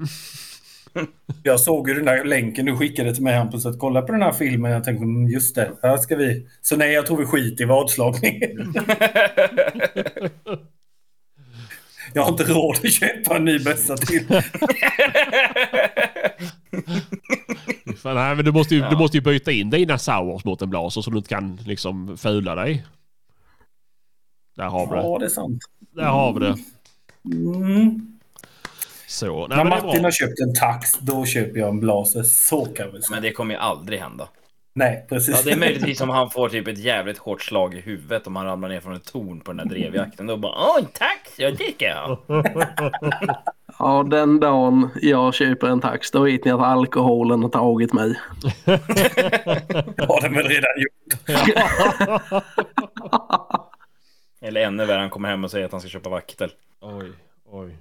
Jag 1.42 1.60
såg 1.60 1.88
ju 1.88 1.94
den 1.94 2.04
där 2.04 2.24
länken 2.24 2.66
du 2.66 2.76
skickade 2.76 3.14
till 3.14 3.22
mig 3.22 3.34
Hampus, 3.34 3.66
att 3.66 3.78
kolla 3.78 4.02
på 4.02 4.12
den 4.12 4.22
här 4.22 4.32
filmen. 4.32 4.72
Jag 4.72 4.84
tänkte, 4.84 5.04
mm, 5.04 5.28
just 5.28 5.54
det, 5.54 5.72
här 5.82 5.96
ska 5.96 6.16
vi... 6.16 6.46
Så 6.62 6.76
nej, 6.76 6.92
jag 6.92 7.06
tror 7.06 7.16
vi 7.16 7.26
skiter 7.26 7.64
i 7.64 7.66
vadslagning. 7.66 8.40
Jag 12.14 12.22
har 12.22 12.30
inte 12.30 12.44
råd 12.44 12.76
att 12.84 12.92
köpa 12.92 13.36
en 13.36 13.44
ny 13.44 13.58
bössa 13.58 13.96
till. 13.96 14.26
Fan, 17.96 18.14
nej, 18.14 18.36
men 18.36 18.44
du, 18.44 18.52
måste 18.52 18.74
ju, 18.74 18.80
du 18.90 18.96
måste 18.96 19.16
ju 19.16 19.20
byta 19.20 19.52
in 19.52 19.70
dina 19.70 19.98
sours 19.98 20.44
mot 20.44 20.62
en 20.62 20.70
blaser 20.70 21.00
så 21.00 21.10
du 21.10 21.16
inte 21.16 21.28
kan 21.28 21.56
liksom 21.56 22.16
fula 22.16 22.54
dig. 22.54 22.84
Där 24.56 24.64
har 24.64 24.86
vi 24.86 24.94
det. 24.94 25.02
Ja, 25.02 25.18
det 25.18 25.24
är 25.24 25.28
sant. 25.28 25.62
Där 25.94 26.04
har 26.04 26.32
vi 26.32 26.40
det. 26.40 26.56
Mm. 27.34 28.11
Så. 29.12 29.46
Nej, 29.46 29.58
När 29.58 29.64
Martin 29.64 29.90
bra. 29.90 30.02
har 30.02 30.10
köpt 30.10 30.40
en 30.40 30.54
tax, 30.54 30.98
då 30.98 31.24
köper 31.24 31.60
jag 31.60 31.68
en 31.68 31.80
blaser. 31.80 32.22
Så 32.22 32.64
kan 32.64 32.92
vi 32.92 33.02
säga. 33.02 33.14
Men 33.14 33.22
det 33.22 33.32
kommer 33.32 33.54
ju 33.54 33.60
aldrig 33.60 34.00
hända. 34.00 34.28
Nej, 34.74 35.06
precis. 35.08 35.36
Ja, 35.36 35.42
det 35.44 35.52
är 35.52 35.56
möjligtvis 35.58 36.00
om 36.06 36.08
han 36.08 36.30
får 36.30 36.48
typ 36.48 36.68
ett 36.68 36.78
jävligt 36.78 37.18
hårt 37.18 37.42
slag 37.42 37.74
i 37.74 37.80
huvudet 37.80 38.26
om 38.26 38.36
han 38.36 38.46
ramlar 38.46 38.68
ner 38.68 38.80
från 38.80 38.94
ett 38.94 39.04
torn 39.12 39.40
på 39.40 39.52
den 39.52 39.56
där 39.68 39.74
drevjakten. 39.74 40.26
Då 40.26 40.36
bara 40.36 40.52
åh, 40.52 40.84
tack, 40.94 41.28
ja 41.36 41.50
det 41.50 41.74
ska 41.74 41.84
jag. 41.86 42.18
Ja, 43.78 44.06
den 44.10 44.40
dagen 44.40 44.88
jag 45.02 45.34
köper 45.34 45.66
en 45.66 45.80
tax, 45.80 46.10
då 46.10 46.22
vet 46.22 46.44
ni 46.44 46.50
att 46.50 46.60
alkoholen 46.60 47.42
har 47.42 47.48
tagit 47.50 47.92
mig. 47.92 48.08
har 50.08 50.20
den 50.22 50.34
väl 50.34 50.48
redan 50.48 50.70
gjort. 50.76 51.28
Eller 54.40 54.60
ännu 54.60 54.84
värre, 54.84 55.00
han 55.00 55.10
kommer 55.10 55.28
hem 55.28 55.44
och 55.44 55.50
säger 55.50 55.66
att 55.66 55.72
han 55.72 55.80
ska 55.80 55.90
köpa 55.90 56.10
vaktel. 56.10 56.50
Oj, 56.80 57.12
oj. 57.50 57.76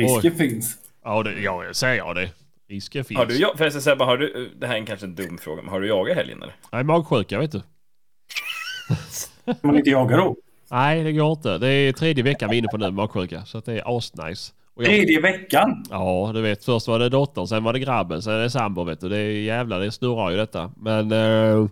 Risken 0.00 0.34
finns. 0.34 0.78
Ja, 1.04 1.22
det, 1.22 1.40
ja, 1.40 1.64
säger 1.72 1.96
jag 1.96 2.16
det. 2.16 2.30
Risken 2.68 3.04
finns. 3.04 3.18
Har 3.18 3.26
du, 3.26 3.52
förresten 3.56 3.82
Sebbe, 3.82 4.04
har 4.04 4.16
du, 4.16 4.50
det 4.58 4.66
här 4.66 4.74
är 4.74 4.78
en 4.78 4.86
kanske 4.86 5.06
en 5.06 5.14
dum 5.14 5.38
fråga, 5.38 5.62
men 5.62 5.70
har 5.70 5.80
du 5.80 5.88
jagat 5.88 6.16
helgen 6.16 6.42
eller? 6.42 6.54
Nej, 6.72 6.84
magsjuka 6.84 7.38
vet 7.38 7.52
du. 7.52 7.62
Man 9.62 9.76
inte 9.76 9.90
jaga 9.90 10.16
då? 10.16 10.36
Nej, 10.70 11.04
det 11.04 11.12
går 11.12 11.32
inte. 11.32 11.58
Det 11.58 11.68
är 11.68 11.92
tredje 11.92 12.24
veckan 12.24 12.50
vi 12.50 12.56
är 12.56 12.58
inne 12.58 12.68
på 12.68 12.76
nu, 12.76 12.90
magsjuka. 12.90 13.44
Så 13.44 13.58
att 13.58 13.64
det 13.64 13.72
är 13.72 13.96
asnice. 13.96 14.52
Och 14.74 14.82
jag, 14.82 14.90
Tredje 14.90 15.20
veckan? 15.20 15.84
ja, 15.90 16.30
du 16.34 16.40
vet. 16.40 16.64
Först 16.64 16.88
var 16.88 16.98
det 16.98 17.08
dottern, 17.08 17.46
sen 17.46 17.64
var 17.64 17.72
det 17.72 17.78
grabben, 17.78 18.22
sen 18.22 18.32
är 18.32 18.38
det 18.38 18.50
sambo 18.50 18.84
vet 18.84 19.00
du. 19.00 19.08
Det 19.08 19.18
är 19.18 19.30
jävlar, 19.30 19.80
det 19.80 19.90
snurrar 19.90 20.30
ju 20.30 20.36
detta. 20.36 20.72
Men... 20.76 21.12
Eh, 21.12 21.66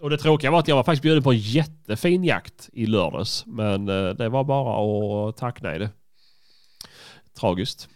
och 0.00 0.10
det 0.10 0.18
tråkiga 0.18 0.50
var 0.50 0.58
att 0.58 0.68
jag 0.68 0.76
var 0.76 0.82
faktiskt 0.82 1.02
bjuden 1.02 1.22
på 1.22 1.32
en 1.32 1.38
jättefin 1.38 2.24
jakt 2.24 2.70
i 2.72 2.86
lördags. 2.86 3.46
Men 3.46 3.88
eh, 3.88 4.10
det 4.10 4.28
var 4.28 4.44
bara 4.44 5.28
att 5.28 5.36
tacka 5.36 5.60
nej 5.62 5.78
det. 5.78 5.90
Tragiskt. 7.40 7.88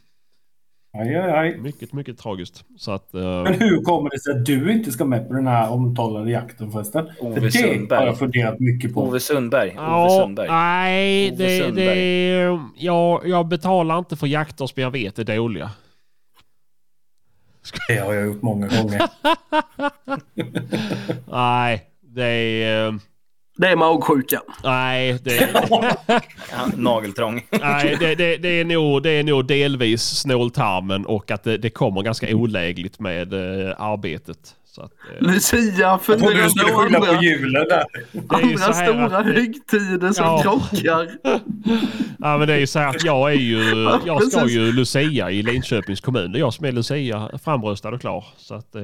Aj, 0.99 1.15
aj, 1.17 1.31
aj. 1.33 1.59
Mycket, 1.59 1.93
mycket 1.93 2.19
tragiskt. 2.19 2.65
Så 2.77 2.93
att... 2.93 3.15
eh, 3.15 3.21
Men 3.43 3.55
hur 3.55 3.83
kommer 3.83 4.11
det 4.11 4.21
sig 4.21 4.33
att 4.33 4.45
du 4.47 4.73
inte 4.73 4.93
ska 4.93 5.05
med 5.05 5.29
på 5.29 5.35
den 5.35 5.47
här 5.47 5.71
omtalade 5.73 6.31
jakten 6.31 6.73
förresten? 6.73 7.09
Ove 7.21 7.35
För 7.35 7.41
det 7.41 7.51
Sundberg. 7.53 7.99
har 8.01 8.07
jag 8.07 8.19
funderat 8.19 8.61
mycket 8.61 8.95
på. 8.95 9.03
Ove 9.03 9.21
Sundberg. 9.21 9.69
Ove 9.71 9.77
Ja, 9.83 10.21
Sundberg. 10.23 10.49
nej, 10.49 11.29
Ove 11.33 11.45
det, 11.45 11.65
Sundberg. 11.65 11.87
det, 11.87 12.59
jag, 12.77 13.29
jag 13.29 13.49
betalar 13.49 13.99
inte 13.99 14.17
för 14.17 14.27
jakter 14.27 14.67
som 14.67 14.83
jag 14.83 14.91
vet 14.91 15.19
är 15.19 15.25
dåliga. 15.25 15.71
Det 17.89 17.97
har 17.99 18.15
jag 18.15 18.27
gjort 18.27 18.43
många 18.43 18.67
gånger. 18.69 19.03
Nej, 21.31 21.85
det 22.01 22.25
är... 22.25 22.87
eh, 22.89 22.95
Det 23.61 23.69
är 23.69 23.77
magsjuka. 23.77 24.41
Nej, 24.65 25.19
det, 25.23 25.49
Ja, 26.07 26.21
nageltrång. 26.77 27.43
nej 27.61 27.97
det, 28.01 28.15
det, 28.15 28.37
det, 28.37 28.49
är 28.49 28.65
nog, 28.65 29.03
det 29.03 29.11
är 29.11 29.23
nog 29.23 29.47
delvis 29.47 30.03
snåltarmen 30.03 31.07
och 31.07 31.31
att 31.31 31.45
det, 31.45 31.59
det 31.59 31.71
kommer 31.71 32.03
ganska 32.03 32.37
olägligt 32.37 33.01
med 33.01 33.33
eh, 33.33 33.75
arbetet. 33.79 34.39
Så 34.67 34.83
att, 34.83 34.91
eh, 35.21 35.27
Lucia, 35.27 35.99
skulle 36.51 36.73
och 36.73 36.79
skylla 36.81 36.99
andra, 36.99 37.17
på 37.17 37.23
julen 37.25 37.69
där. 37.69 37.85
är 38.13 38.45
andra 38.45 38.59
så 38.59 38.73
här 38.73 38.87
stora 38.87 39.19
att- 39.19 39.27
högtider 39.27 40.13
som 40.13 40.25
Ja. 40.27 40.43
krockar. 40.43 41.09
Ja 42.21 42.39
men 42.39 42.49
det 42.49 42.55
är 42.55 42.59
ju 42.59 42.67
så 42.67 42.79
här 42.79 42.89
att 42.89 43.05
jag 43.05 43.31
är 43.31 43.37
ju, 43.37 43.89
jag 44.07 44.23
ska 44.23 44.47
ju 44.49 44.73
Lucia 44.73 45.31
i 45.31 45.43
Linköpings 45.43 46.01
kommun. 46.01 46.33
Det 46.33 46.39
är 46.39 46.41
jag 46.41 46.55
som 46.55 46.65
är 46.67 46.73
Lucia, 46.73 47.31
framröstad 47.45 47.89
och 47.89 48.01
klar. 48.01 48.25
Så 48.37 48.55
att, 48.55 48.75
eh, 48.75 48.83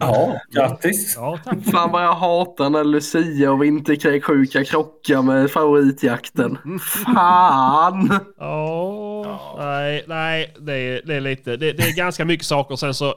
Ja, 0.00 0.40
grattis. 0.50 1.14
ja 1.16 1.38
tack. 1.44 1.58
Fan 1.72 1.92
vad 1.92 2.04
jag 2.04 2.14
hatar 2.14 2.70
när 2.70 2.84
Lucia 2.84 3.52
och 3.52 3.62
vinterkräksjuka 3.62 4.64
krockar 4.64 5.22
med 5.22 5.50
favoritjakten. 5.50 6.58
Fan! 7.04 8.20
Ja, 8.38 9.54
nej, 9.58 10.04
nej, 10.06 10.54
det 10.60 10.72
är, 10.74 11.02
det 11.04 11.14
är 11.14 11.20
lite, 11.20 11.56
det, 11.56 11.72
det 11.72 11.82
är 11.82 11.96
ganska 11.96 12.24
mycket 12.24 12.46
saker. 12.46 12.76
Sen 12.76 12.94
så 12.94 13.14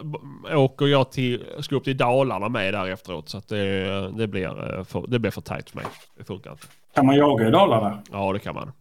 åker 0.53 0.85
jag 0.85 1.11
till, 1.11 1.43
ska 1.59 1.75
upp 1.75 1.83
till 1.83 1.97
Dalarna 1.97 2.49
med 2.49 2.73
där 2.73 2.87
efteråt. 2.87 3.29
Så 3.29 3.37
att 3.37 3.47
det, 3.47 4.11
det, 4.17 4.27
blir, 4.27 4.77
eh, 4.77 4.83
för, 4.83 5.05
det 5.07 5.19
blir 5.19 5.31
för 5.31 5.41
tajt 5.41 5.69
för 5.69 5.77
mig. 5.77 5.85
Det 6.17 6.23
funkar 6.23 6.51
inte. 6.51 6.67
Kan 6.95 7.05
man 7.05 7.15
jaga 7.15 7.47
i 7.47 7.51
Dalarna? 7.51 7.99
Ja, 8.11 8.33
det 8.33 8.39
kan 8.39 8.55
man. 8.55 8.71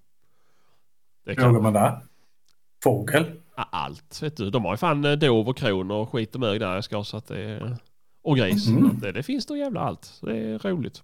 Det 1.24 1.34
kan 1.34 1.44
jagar 1.44 1.60
man. 1.60 1.72
där? 1.72 1.98
Fågel? 2.84 3.24
Allt, 3.55 4.22
vet 4.22 4.36
du. 4.36 4.51
De 4.51 4.64
har 4.64 4.72
ju 4.72 4.76
fan 4.76 5.05
eh, 5.05 5.12
dov 5.12 5.48
och 5.48 5.56
kron 5.56 5.90
och 5.90 6.12
skit 6.12 6.34
och 6.34 6.40
mög 6.40 6.60
där 6.60 6.74
jag 6.74 6.84
ska. 6.84 7.05
Så 7.05 7.16
att 7.16 7.26
det, 7.28 7.76
och 8.22 8.36
gris. 8.36 8.68
Att 8.68 9.01
Det, 9.01 9.12
det 9.12 9.22
finns 9.22 9.47
då 9.47 9.56
jävla 9.56 9.80
allt. 9.80 10.05
Så 10.05 10.26
det 10.26 10.36
är 10.38 10.59
roligt. 10.59 11.02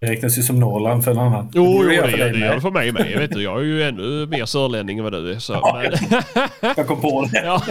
Det 0.00 0.06
räknas 0.10 0.38
ju 0.38 0.42
som 0.42 0.60
Norrland 0.60 1.04
för 1.04 1.10
en 1.10 1.18
annan. 1.18 1.50
Jo, 1.54 1.64
jo 1.82 1.82
det, 1.88 1.94
gör 1.94 2.32
det 2.32 2.38
gör 2.38 2.54
det 2.54 2.60
för 2.60 2.70
mig 2.70 2.92
med. 2.92 3.10
Jag, 3.10 3.18
vet, 3.18 3.30
du, 3.32 3.42
jag 3.42 3.58
är 3.60 3.64
ju 3.64 3.82
ännu 3.82 4.26
mer 4.26 4.44
sörlänning 4.44 4.98
än 4.98 5.04
vad 5.04 5.12
du 5.12 5.32
är. 5.32 5.38
Så, 5.38 5.52
Ja, 5.52 5.82
men, 5.82 6.22
Jag 6.76 6.86
kom 6.86 7.00
på 7.00 7.28
det. 7.32 7.44
Ja. 7.44 7.62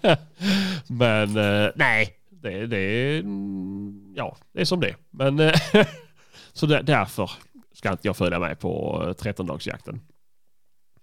Men 0.88 1.36
eh, 1.36 1.70
nej, 1.74 2.08
det, 2.30 2.66
det 2.66 2.78
är... 2.78 3.20
mm, 3.20 4.12
Ja, 4.16 4.36
det 4.52 4.60
är 4.60 4.64
som 4.64 4.80
det. 4.80 4.94
Men 5.10 5.40
eh, 5.40 5.54
så 6.52 6.66
där, 6.66 6.82
därför 6.82 7.30
ska 7.72 7.90
inte 7.92 8.08
jag 8.08 8.16
följa 8.16 8.38
med 8.38 8.58
på 8.60 9.02
eh, 9.06 9.08
13-dagsjakten. 9.24 10.00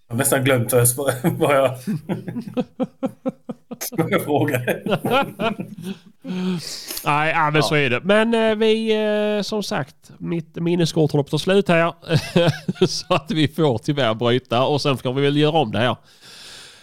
Jag 0.07 0.14
har 0.15 0.18
nästan 0.18 0.44
glömt 0.44 0.73
vad 0.73 1.56
jag, 1.56 1.77
vad 3.91 4.11
jag, 4.11 4.23
frågade. 4.23 4.82
Nej, 7.06 7.32
ja, 7.36 7.52
men 7.53 7.64
så 7.64 7.76
är 7.76 7.90
det. 7.90 7.99
Men 8.03 8.34
eh, 8.34 8.56
vi, 8.56 8.91
eh, 9.38 9.41
som 9.41 9.64
sagt, 9.64 9.95
mitt 10.18 10.56
minneskort 10.56 11.11
håller 11.11 11.23
på 11.23 11.27
att 11.27 11.32
ta 11.32 11.40
slut 11.40 11.68
här. 11.69 11.94
så 12.88 13.14
att 13.14 13.32
vi 13.32 13.48
får 13.48 13.77
tyvärr 13.77 14.14
bryta 14.14 14.64
och 14.65 14.82
sen 14.82 14.98
ska 14.98 15.11
vi 15.11 15.22
väl 15.22 15.38
göra 15.38 15.57
om 15.57 15.72
det 15.72 15.80
här. 15.80 15.95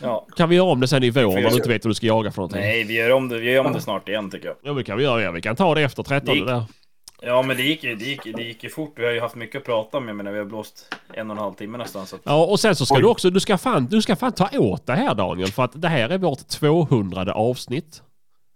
Ja. 0.03 0.27
Kan 0.37 0.49
vi 0.49 0.57
göra 0.57 0.71
om 0.71 0.81
det 0.81 0.89
sen 0.89 1.03
i 1.03 1.11
vår 1.11 1.21
när 1.21 1.41
jag 1.41 1.53
du 1.53 1.57
inte 1.57 1.69
vet 1.69 1.85
vad 1.85 1.91
du 1.91 1.95
ska 1.95 2.07
jaga 2.07 2.31
för 2.31 2.39
någonting? 2.39 2.61
Nej, 2.61 2.85
vi 2.85 2.95
gör 2.95 3.13
om 3.13 3.29
det, 3.29 3.39
vi 3.39 3.51
gör 3.51 3.67
om 3.67 3.73
det 3.73 3.81
snart 3.81 4.09
igen 4.09 4.31
tycker 4.31 4.47
jag. 4.47 4.57
Ja, 4.63 4.73
det 4.73 4.85
kan 4.85 4.97
vi 4.99 5.05
göra. 5.05 5.23
Ja. 5.23 5.31
Vi 5.31 5.43
kan 5.43 5.57
ta 5.57 5.75
det 5.75 5.83
efter 5.83 6.03
13 6.03 6.35
gick- 6.35 6.47
där. 6.47 6.65
Ja, 7.25 7.43
men 7.43 7.57
det 7.57 7.63
gick 7.63 7.85
ju 7.85 7.95
det 7.95 8.05
gick, 8.05 8.37
det 8.37 8.43
gick 8.43 8.65
ju 8.65 8.71
fort. 8.71 8.93
Vi 8.97 9.05
har 9.05 9.13
ju 9.13 9.21
haft 9.21 9.35
mycket 9.35 9.59
att 9.61 9.65
prata 9.67 9.97
om. 9.99 10.09
Jag 10.09 10.17
menar, 10.17 10.33
vi 10.33 10.39
har 10.39 10.45
blåst 10.45 10.95
en 11.15 11.31
och 11.31 11.37
en 11.37 11.43
halv 11.43 11.53
timme 11.55 11.79
nästan. 11.79 12.07
Så 12.07 12.17
att... 12.17 12.23
Ja, 12.25 12.45
och 12.45 12.61
sen 12.61 12.77
så 12.77 12.87
ska 12.87 12.95
Oj. 12.95 13.01
du 13.01 13.07
också, 13.09 13.31
du 13.31 13.41
ska, 13.41 13.59
fan, 13.59 13.87
du 13.91 14.03
ska 14.03 14.17
fan 14.17 14.33
ta 14.33 14.49
åt 14.59 14.87
det 14.87 14.93
här 14.95 15.15
Daniel. 15.15 15.49
För 15.53 15.63
att 15.65 15.83
det 15.83 15.89
här 15.89 16.09
är 16.09 16.19
vårt 16.19 16.49
200 16.49 17.33
avsnitt. 17.33 18.03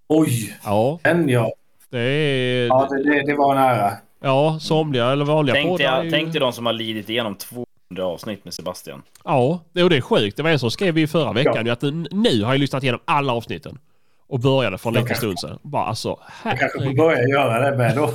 Oj, 0.08 0.56
Ja, 0.64 0.98
den 1.02 1.28
ja. 1.28 1.52
det 1.90 1.98
är... 2.00 2.66
Ja, 2.66 2.88
det, 2.90 3.02
det, 3.10 3.22
det 3.26 3.34
var 3.36 3.54
nära. 3.54 3.92
Ja, 4.22 4.58
somliga 4.60 5.06
eller 5.12 5.24
vanliga 5.24 5.54
Tänk 5.54 5.68
poddar 5.68 6.02
ju- 6.04 6.10
tänk 6.10 6.32
dig 6.32 6.40
de 6.40 6.52
som 6.52 6.66
har 6.66 6.72
lidit 6.72 7.10
igenom 7.10 7.34
200 7.34 7.66
avsnitt 8.04 8.44
med 8.44 8.54
Sebastian. 8.54 9.02
Ja, 9.24 9.60
det 9.72 9.82
och 9.82 9.90
det 9.90 9.96
är 9.96 10.00
sjukt. 10.00 10.36
Det 10.36 10.42
var 10.42 10.50
en 10.50 10.58
som 10.58 10.70
skrev 10.70 10.98
i 10.98 11.06
förra 11.06 11.32
veckan 11.32 11.66
Ja. 11.66 11.72
att 11.72 11.82
nu 12.10 12.42
har 12.42 12.52
jag 12.52 12.58
lyssnat 12.60 12.82
igenom 12.82 13.00
alla 13.04 13.32
avsnitten. 13.32 13.78
Och 14.28 14.40
började 14.40 14.78
för 14.78 14.88
en 14.90 14.94
liten 14.94 15.16
stund 15.16 15.38
sedan. 15.40 15.58
Bara 15.62 15.84
alltså, 15.84 16.18
Jag 16.44 16.58
kanske 16.58 16.84
får 16.84 16.96
börja 16.96 17.28
göra 17.28 17.70
det 17.70 17.76
med 17.76 17.96
då. 17.96 18.10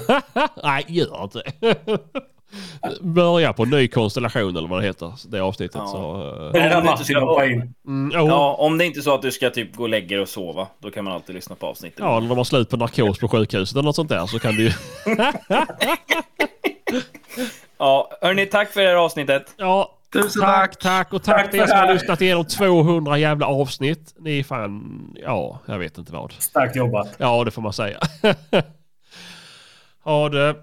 Nej, 0.63 0.85
gör 0.87 1.23
inte 1.23 1.41
Börja 3.01 3.53
på 3.53 3.65
ny 3.65 3.87
konstellation 3.87 4.57
eller 4.57 4.67
vad 4.67 4.81
det 4.81 4.85
heter. 4.87 5.13
Det 5.27 5.39
avsnittet. 5.39 5.75
Ja. 5.75 5.87
Så, 5.87 6.23
Det 6.53 6.59
är 6.59 6.69
där 6.81 6.91
Om 7.23 7.35
ska- 7.35 7.45
in. 7.45 7.73
mm, 7.87 8.11
jo. 8.15 8.27
Ja, 8.27 8.53
om 8.59 8.77
det 8.77 8.85
inte 8.85 8.99
är 8.99 9.01
så 9.01 9.13
att 9.13 9.21
du 9.21 9.31
ska 9.31 9.49
typ 9.49 9.75
gå 9.75 9.83
och 9.83 9.89
lägga 9.89 10.07
dig 10.07 10.19
och 10.19 10.29
sova, 10.29 10.67
då 10.79 10.91
kan 10.91 11.03
man 11.03 11.13
alltid 11.13 11.35
lyssna 11.35 11.55
på 11.55 11.67
avsnittet. 11.67 11.99
Ja, 11.99 12.19
när 12.19 12.29
de 12.29 12.37
har 12.37 12.43
slut 12.43 12.69
på 12.69 12.77
narkos 12.77 13.19
på 13.19 13.27
sjukhuset 13.27 13.75
eller 13.75 13.83
något 13.83 13.95
sånt 13.95 14.09
där 14.09 14.25
så 14.25 14.39
kan 14.39 14.55
du 14.55 14.63
ju... 14.63 14.71
Ja, 17.77 18.09
hörni, 18.21 18.45
tack 18.45 18.71
för 18.71 18.81
det 18.81 18.87
här 18.87 18.95
avsnittet. 18.95 19.53
Ja, 19.57 19.97
Tusen 20.13 20.41
tack, 20.41 20.71
tack. 20.71 20.79
tack 20.79 21.13
och 21.13 21.23
tack 21.23 21.37
Tack 21.37 21.51
till 21.51 21.59
er 21.59 21.67
som 21.67 21.77
har 21.77 21.93
lyssnat 21.93 22.21
igenom 22.21 22.45
200 22.45 23.17
jävla 23.17 23.45
avsnitt. 23.45 24.13
Ni 24.19 24.39
är 24.39 24.43
fan... 24.43 25.13
Ja, 25.15 25.59
jag 25.65 25.79
vet 25.79 25.97
inte 25.97 26.13
vad. 26.13 26.31
Starkt 26.31 26.75
jobbat. 26.75 27.15
Ja, 27.17 27.43
det 27.43 27.51
får 27.51 27.61
man 27.61 27.73
säga. 27.73 27.99
ha 30.03 30.29
det. 30.29 30.55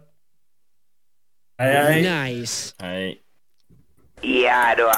Hej, 1.58 2.02
hej. 2.02 2.24
Nice. 2.24 2.74
Hej. 2.78 3.18
Ja 4.20 4.74
då. 4.78 4.92